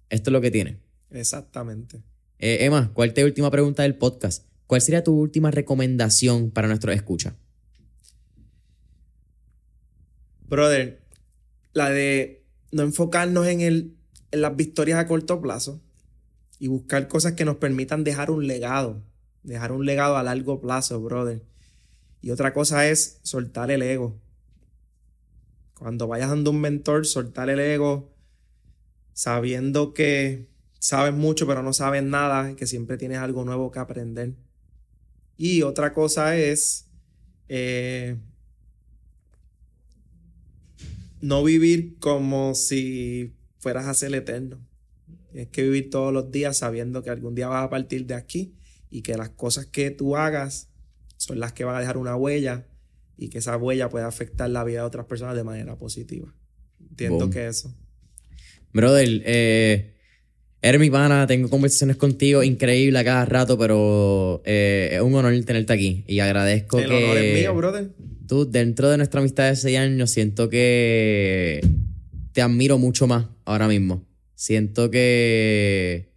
esto 0.09 0.31
es 0.31 0.33
lo 0.33 0.41
que 0.41 0.51
tiene. 0.51 0.79
Exactamente. 1.11 2.03
Eh, 2.39 2.65
Emma, 2.65 2.91
¿cuál 2.95 3.09
es 3.11 3.15
tu 3.15 3.23
última 3.23 3.51
pregunta 3.51 3.83
del 3.83 3.97
podcast? 3.97 4.47
¿Cuál 4.67 4.81
sería 4.81 5.05
tu 5.05 5.19
última 5.19 5.51
recomendación 5.51 6.51
para 6.51 6.69
nuestros 6.69 6.95
escucha? 6.95 7.37
Brother, 10.49 11.03
la 11.73 11.91
de 11.91 12.45
no 12.73 12.83
enfocarnos 12.83 13.47
en, 13.47 13.61
el, 13.61 13.97
en 14.31 14.41
las 14.41 14.57
victorias 14.57 14.99
a 14.99 15.07
corto 15.07 15.41
plazo 15.41 15.81
y 16.59 16.69
buscar 16.69 17.09
cosas 17.09 17.33
que 17.33 17.45
nos 17.45 17.57
permitan 17.57 18.05
dejar 18.05 18.31
un 18.31 18.47
legado, 18.47 19.03
dejar 19.43 19.73
un 19.73 19.87
legado 19.87 20.17
a 20.17 20.23
largo 20.23 20.61
plazo, 20.61 21.01
brother. 21.01 21.43
Y 22.21 22.31
otra 22.31 22.53
cosa 22.53 22.87
es 22.89 23.21
soltar 23.23 23.71
el 23.71 23.83
ego. 23.83 24.21
Cuando 25.75 26.07
vayas 26.07 26.29
dando 26.29 26.51
un 26.51 26.61
mentor, 26.61 27.07
soltar 27.07 27.49
el 27.49 27.61
ego, 27.61 28.13
sabiendo 29.15 29.95
que 29.95 30.50
sabes 30.81 31.15
mucho 31.15 31.47
pero 31.47 31.63
no 31.63 31.73
sabes 31.73 32.03
nada, 32.03 32.57
que 32.57 32.67
siempre 32.67 32.97
tienes 32.97 33.19
algo 33.19 33.45
nuevo 33.45 33.71
que 33.71 33.79
aprender. 33.79 34.35
Y 35.37 35.63
otra 35.63 35.93
cosa 35.95 36.37
es 36.37 36.89
eh, 37.49 38.17
no 41.21 41.45
vivir 41.45 41.99
como 41.99 42.55
si 42.55 43.35
fueras 43.59 43.87
a 43.87 43.95
ser 43.95 44.15
eterno. 44.15 44.59
Es 45.33 45.49
que 45.49 45.63
vivir 45.63 45.91
todos 45.91 46.13
los 46.13 46.33
días 46.33 46.59
sabiendo 46.59 47.03
que 47.03 47.11
algún 47.11 47.35
día 47.35 47.47
vas 47.47 47.65
a 47.65 47.71
partir 47.71 48.07
de 48.07 48.15
aquí 48.15 48.57
y 48.91 49.03
que 49.03 49.17
las 49.17 49.31
cosas 49.31 49.67
que 49.67 49.91
tú 49.91 50.17
hagas 50.17 50.69
son 51.17 51.39
las 51.39 51.53
que 51.53 51.65
van 51.65 51.77
a 51.77 51.81
dejar 51.81 51.99
una 51.99 52.17
huella 52.17 52.67
y 53.17 53.29
que 53.29 53.39
esa 53.39 53.57
huella 53.57 53.91
puede 53.91 54.07
afectar 54.07 54.49
la 54.51 54.65
vida 54.65 54.81
de 54.81 54.87
otras 54.87 55.07
personas 55.07 55.37
de 55.37 55.45
manera 55.45 55.77
positiva. 55.77 56.35
Entiendo 56.81 57.31
que 57.31 57.47
eso. 57.47 57.73
Brother, 58.73 59.23
eh, 59.25 60.00
Eres 60.63 60.79
mi 60.79 60.91
pana, 60.91 61.27
tengo 61.27 61.49
conversaciones 61.49 61.97
contigo 61.97 62.43
increíble 62.43 62.99
a 62.99 63.05
cada 63.05 63.25
rato, 63.25 63.57
pero 63.57 64.43
eh, 64.45 64.91
es 64.93 65.01
un 65.01 65.15
honor 65.15 65.33
tenerte 65.45 65.73
aquí 65.73 66.05
y 66.07 66.21
agradezco 66.21 66.79
El 66.79 66.93
honor 66.93 67.17
es 67.17 67.41
mío, 67.41 67.55
brother. 67.55 67.91
Tú, 68.29 68.49
dentro 68.49 68.91
de 68.91 68.99
nuestra 68.99 69.21
amistad 69.21 69.49
de 69.49 69.57
seis 69.57 69.79
años, 69.79 70.11
siento 70.11 70.51
que 70.51 71.67
te 72.33 72.43
admiro 72.43 72.77
mucho 72.77 73.07
más 73.07 73.27
ahora 73.47 73.69
mismo. 73.69 74.07
Siento 74.35 74.91
que 74.91 76.13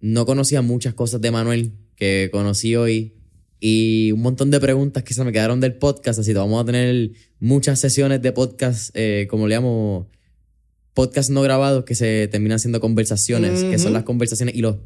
no 0.00 0.24
conocía 0.24 0.62
muchas 0.62 0.94
cosas 0.94 1.20
de 1.20 1.30
Manuel 1.30 1.72
que 1.94 2.30
conocí 2.32 2.74
hoy 2.74 3.14
y 3.60 4.10
un 4.12 4.22
montón 4.22 4.50
de 4.50 4.58
preguntas 4.58 5.04
que 5.04 5.14
se 5.14 5.22
me 5.22 5.32
quedaron 5.32 5.60
del 5.60 5.74
podcast, 5.74 6.18
así 6.18 6.32
que 6.32 6.38
vamos 6.38 6.62
a 6.62 6.64
tener 6.64 7.12
muchas 7.38 7.78
sesiones 7.78 8.22
de 8.22 8.32
podcast, 8.32 8.90
eh, 8.94 9.26
como 9.30 9.46
le 9.46 9.54
llamo 9.54 10.10
podcasts 10.94 11.30
no 11.30 11.42
grabados 11.42 11.84
que 11.84 11.94
se 11.94 12.28
terminan 12.28 12.58
siendo 12.58 12.80
conversaciones, 12.80 13.64
que 13.64 13.78
son 13.78 13.92
las 13.92 14.04
conversaciones 14.04 14.54
y 14.54 14.60
los 14.60 14.76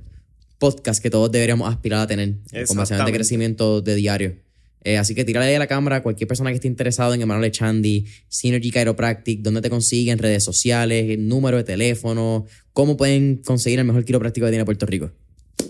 podcasts 0.58 1.02
que 1.02 1.10
todos 1.10 1.30
deberíamos 1.30 1.68
aspirar 1.68 2.00
a 2.00 2.06
tener, 2.06 2.36
conversaciones 2.66 3.06
de 3.06 3.12
crecimiento 3.12 3.80
de 3.80 3.94
diario. 3.94 4.36
Eh, 4.84 4.98
así 4.98 5.16
que 5.16 5.24
tírale 5.24 5.56
a 5.56 5.58
la 5.58 5.66
cámara 5.66 5.96
a 5.96 6.02
cualquier 6.04 6.28
persona 6.28 6.50
que 6.50 6.56
esté 6.56 6.68
interesado 6.68 7.12
en 7.12 7.20
Emanuel 7.20 7.50
Chandy, 7.50 8.06
Synergy 8.28 8.70
Chiropractic, 8.70 9.40
dónde 9.40 9.60
te 9.60 9.68
consiguen, 9.68 10.18
redes 10.18 10.44
sociales, 10.44 11.18
número 11.18 11.56
de 11.56 11.64
teléfono, 11.64 12.46
cómo 12.72 12.96
pueden 12.96 13.38
conseguir 13.44 13.80
el 13.80 13.84
mejor 13.84 14.04
quiropráctico 14.04 14.46
que 14.46 14.52
tiene 14.52 14.64
Puerto 14.64 14.86
Rico. 14.86 15.10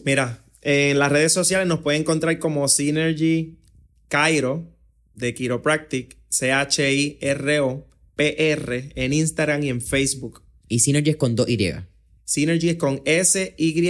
Mira, 0.05 0.45
en 0.61 0.99
las 0.99 1.11
redes 1.11 1.33
sociales 1.33 1.67
nos 1.67 1.81
pueden 1.81 2.03
encontrar 2.03 2.39
como 2.39 2.69
Synergy 2.69 3.57
Cairo 4.09 4.71
de 5.15 5.33
Chiropractic, 5.33 6.19
C-H-I-R-O 6.29 7.87
PR 8.17 8.93
en 8.95 9.13
Instagram 9.13 9.63
y 9.63 9.69
en 9.69 9.81
Facebook. 9.81 10.43
Y 10.69 10.81
Synergy 10.81 11.11
es 11.11 11.17
con 11.17 11.37
dos 11.37 11.49
Y. 11.49 11.73
Synergy 12.25 12.71
es 12.71 12.77
con 12.77 13.03
S-Y-N-E-R-G-Y-C-H 13.05 13.87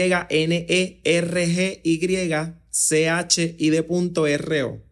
y 3.59 3.71
de 3.71 3.83
punto 3.83 4.27
R-O. 4.27 4.83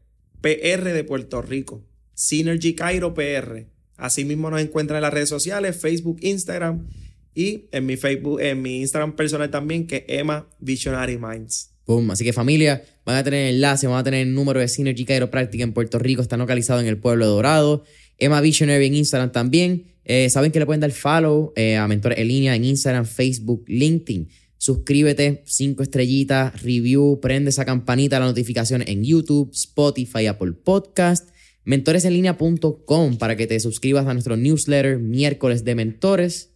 PR 0.41 0.93
de 0.93 1.05
Puerto 1.05 1.43
Rico. 1.43 1.85
Synergy 2.15 2.75
Cairo 2.75 3.13
PR. 3.13 3.67
Asimismo 3.97 4.51
nos 4.51 4.63
encuentran 4.63 4.97
en 4.99 5.03
las 5.03 5.13
redes 5.13 5.29
sociales, 5.29 5.77
Facebook, 5.77 6.19
Instagram 6.23 6.89
y 7.35 7.67
en 7.73 7.87
mi 7.87 7.97
Facebook, 7.97 8.41
en 8.41 8.63
mi 8.63 8.81
Instagram 8.81 9.17
personal 9.17 9.51
también, 9.51 9.87
que 9.87 10.07
es 10.09 10.21
Emma 10.21 10.49
Visionary 10.61 11.19
Minds. 11.19 11.71
Boom. 11.87 12.11
Así 12.11 12.25
que 12.25 12.33
familia, 12.33 12.83
van 13.05 13.17
a 13.17 13.25
tener 13.25 13.53
enlace, 13.53 13.87
van 13.87 13.99
a 13.99 14.05
tener 14.05 14.27
el 14.27 14.35
número 14.35 14.61
de 14.61 14.69
Synergy 14.69 15.05
Chiropractic 15.05 15.61
en 15.61 15.73
Puerto 15.73 15.99
Rico, 15.99 16.23
está 16.23 16.37
localizado 16.37 16.81
en 16.81 16.87
el 16.87 16.99
pueblo 16.99 17.27
de 17.27 17.31
Dorado. 17.33 17.85
Emma 18.25 18.41
Visionary 18.41 18.87
en 18.87 18.95
Instagram 18.95 19.33
también. 19.33 19.95
Eh, 20.05 20.29
saben 20.31 20.53
que 20.53 20.59
le 20.59 20.67
pueden 20.67 20.81
dar 20.81 20.93
follow 20.93 21.53
eh, 21.57 21.77
a 21.77 21.89
Mentores 21.89 22.19
en 22.19 22.29
línea 22.29 22.55
en 22.55 22.65
Instagram, 22.65 23.07
Facebook, 23.07 23.65
LinkedIn. 23.67 24.29
Suscríbete, 24.59 25.43
cinco 25.45 25.83
estrellitas, 25.83 26.63
review, 26.63 27.21
prende 27.21 27.51
esa 27.51 27.65
campanita, 27.65 28.19
la 28.19 28.27
notificación 28.27 28.83
en 28.87 29.05
YouTube, 29.05 29.51
Spotify, 29.53 30.27
Apple 30.27 30.53
Podcast, 30.53 31.29
mentoresenlinea.com 31.65 33.19
para 33.19 33.37
que 33.37 33.47
te 33.47 33.61
suscribas 33.61 34.07
a 34.07 34.15
nuestro 34.15 34.37
newsletter 34.37 34.99
miércoles 34.99 35.65
de 35.65 35.75
mentores. 35.75 36.51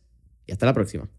Y 0.47 0.53
hasta 0.53 0.65
la 0.65 0.73
próxima. 0.73 1.18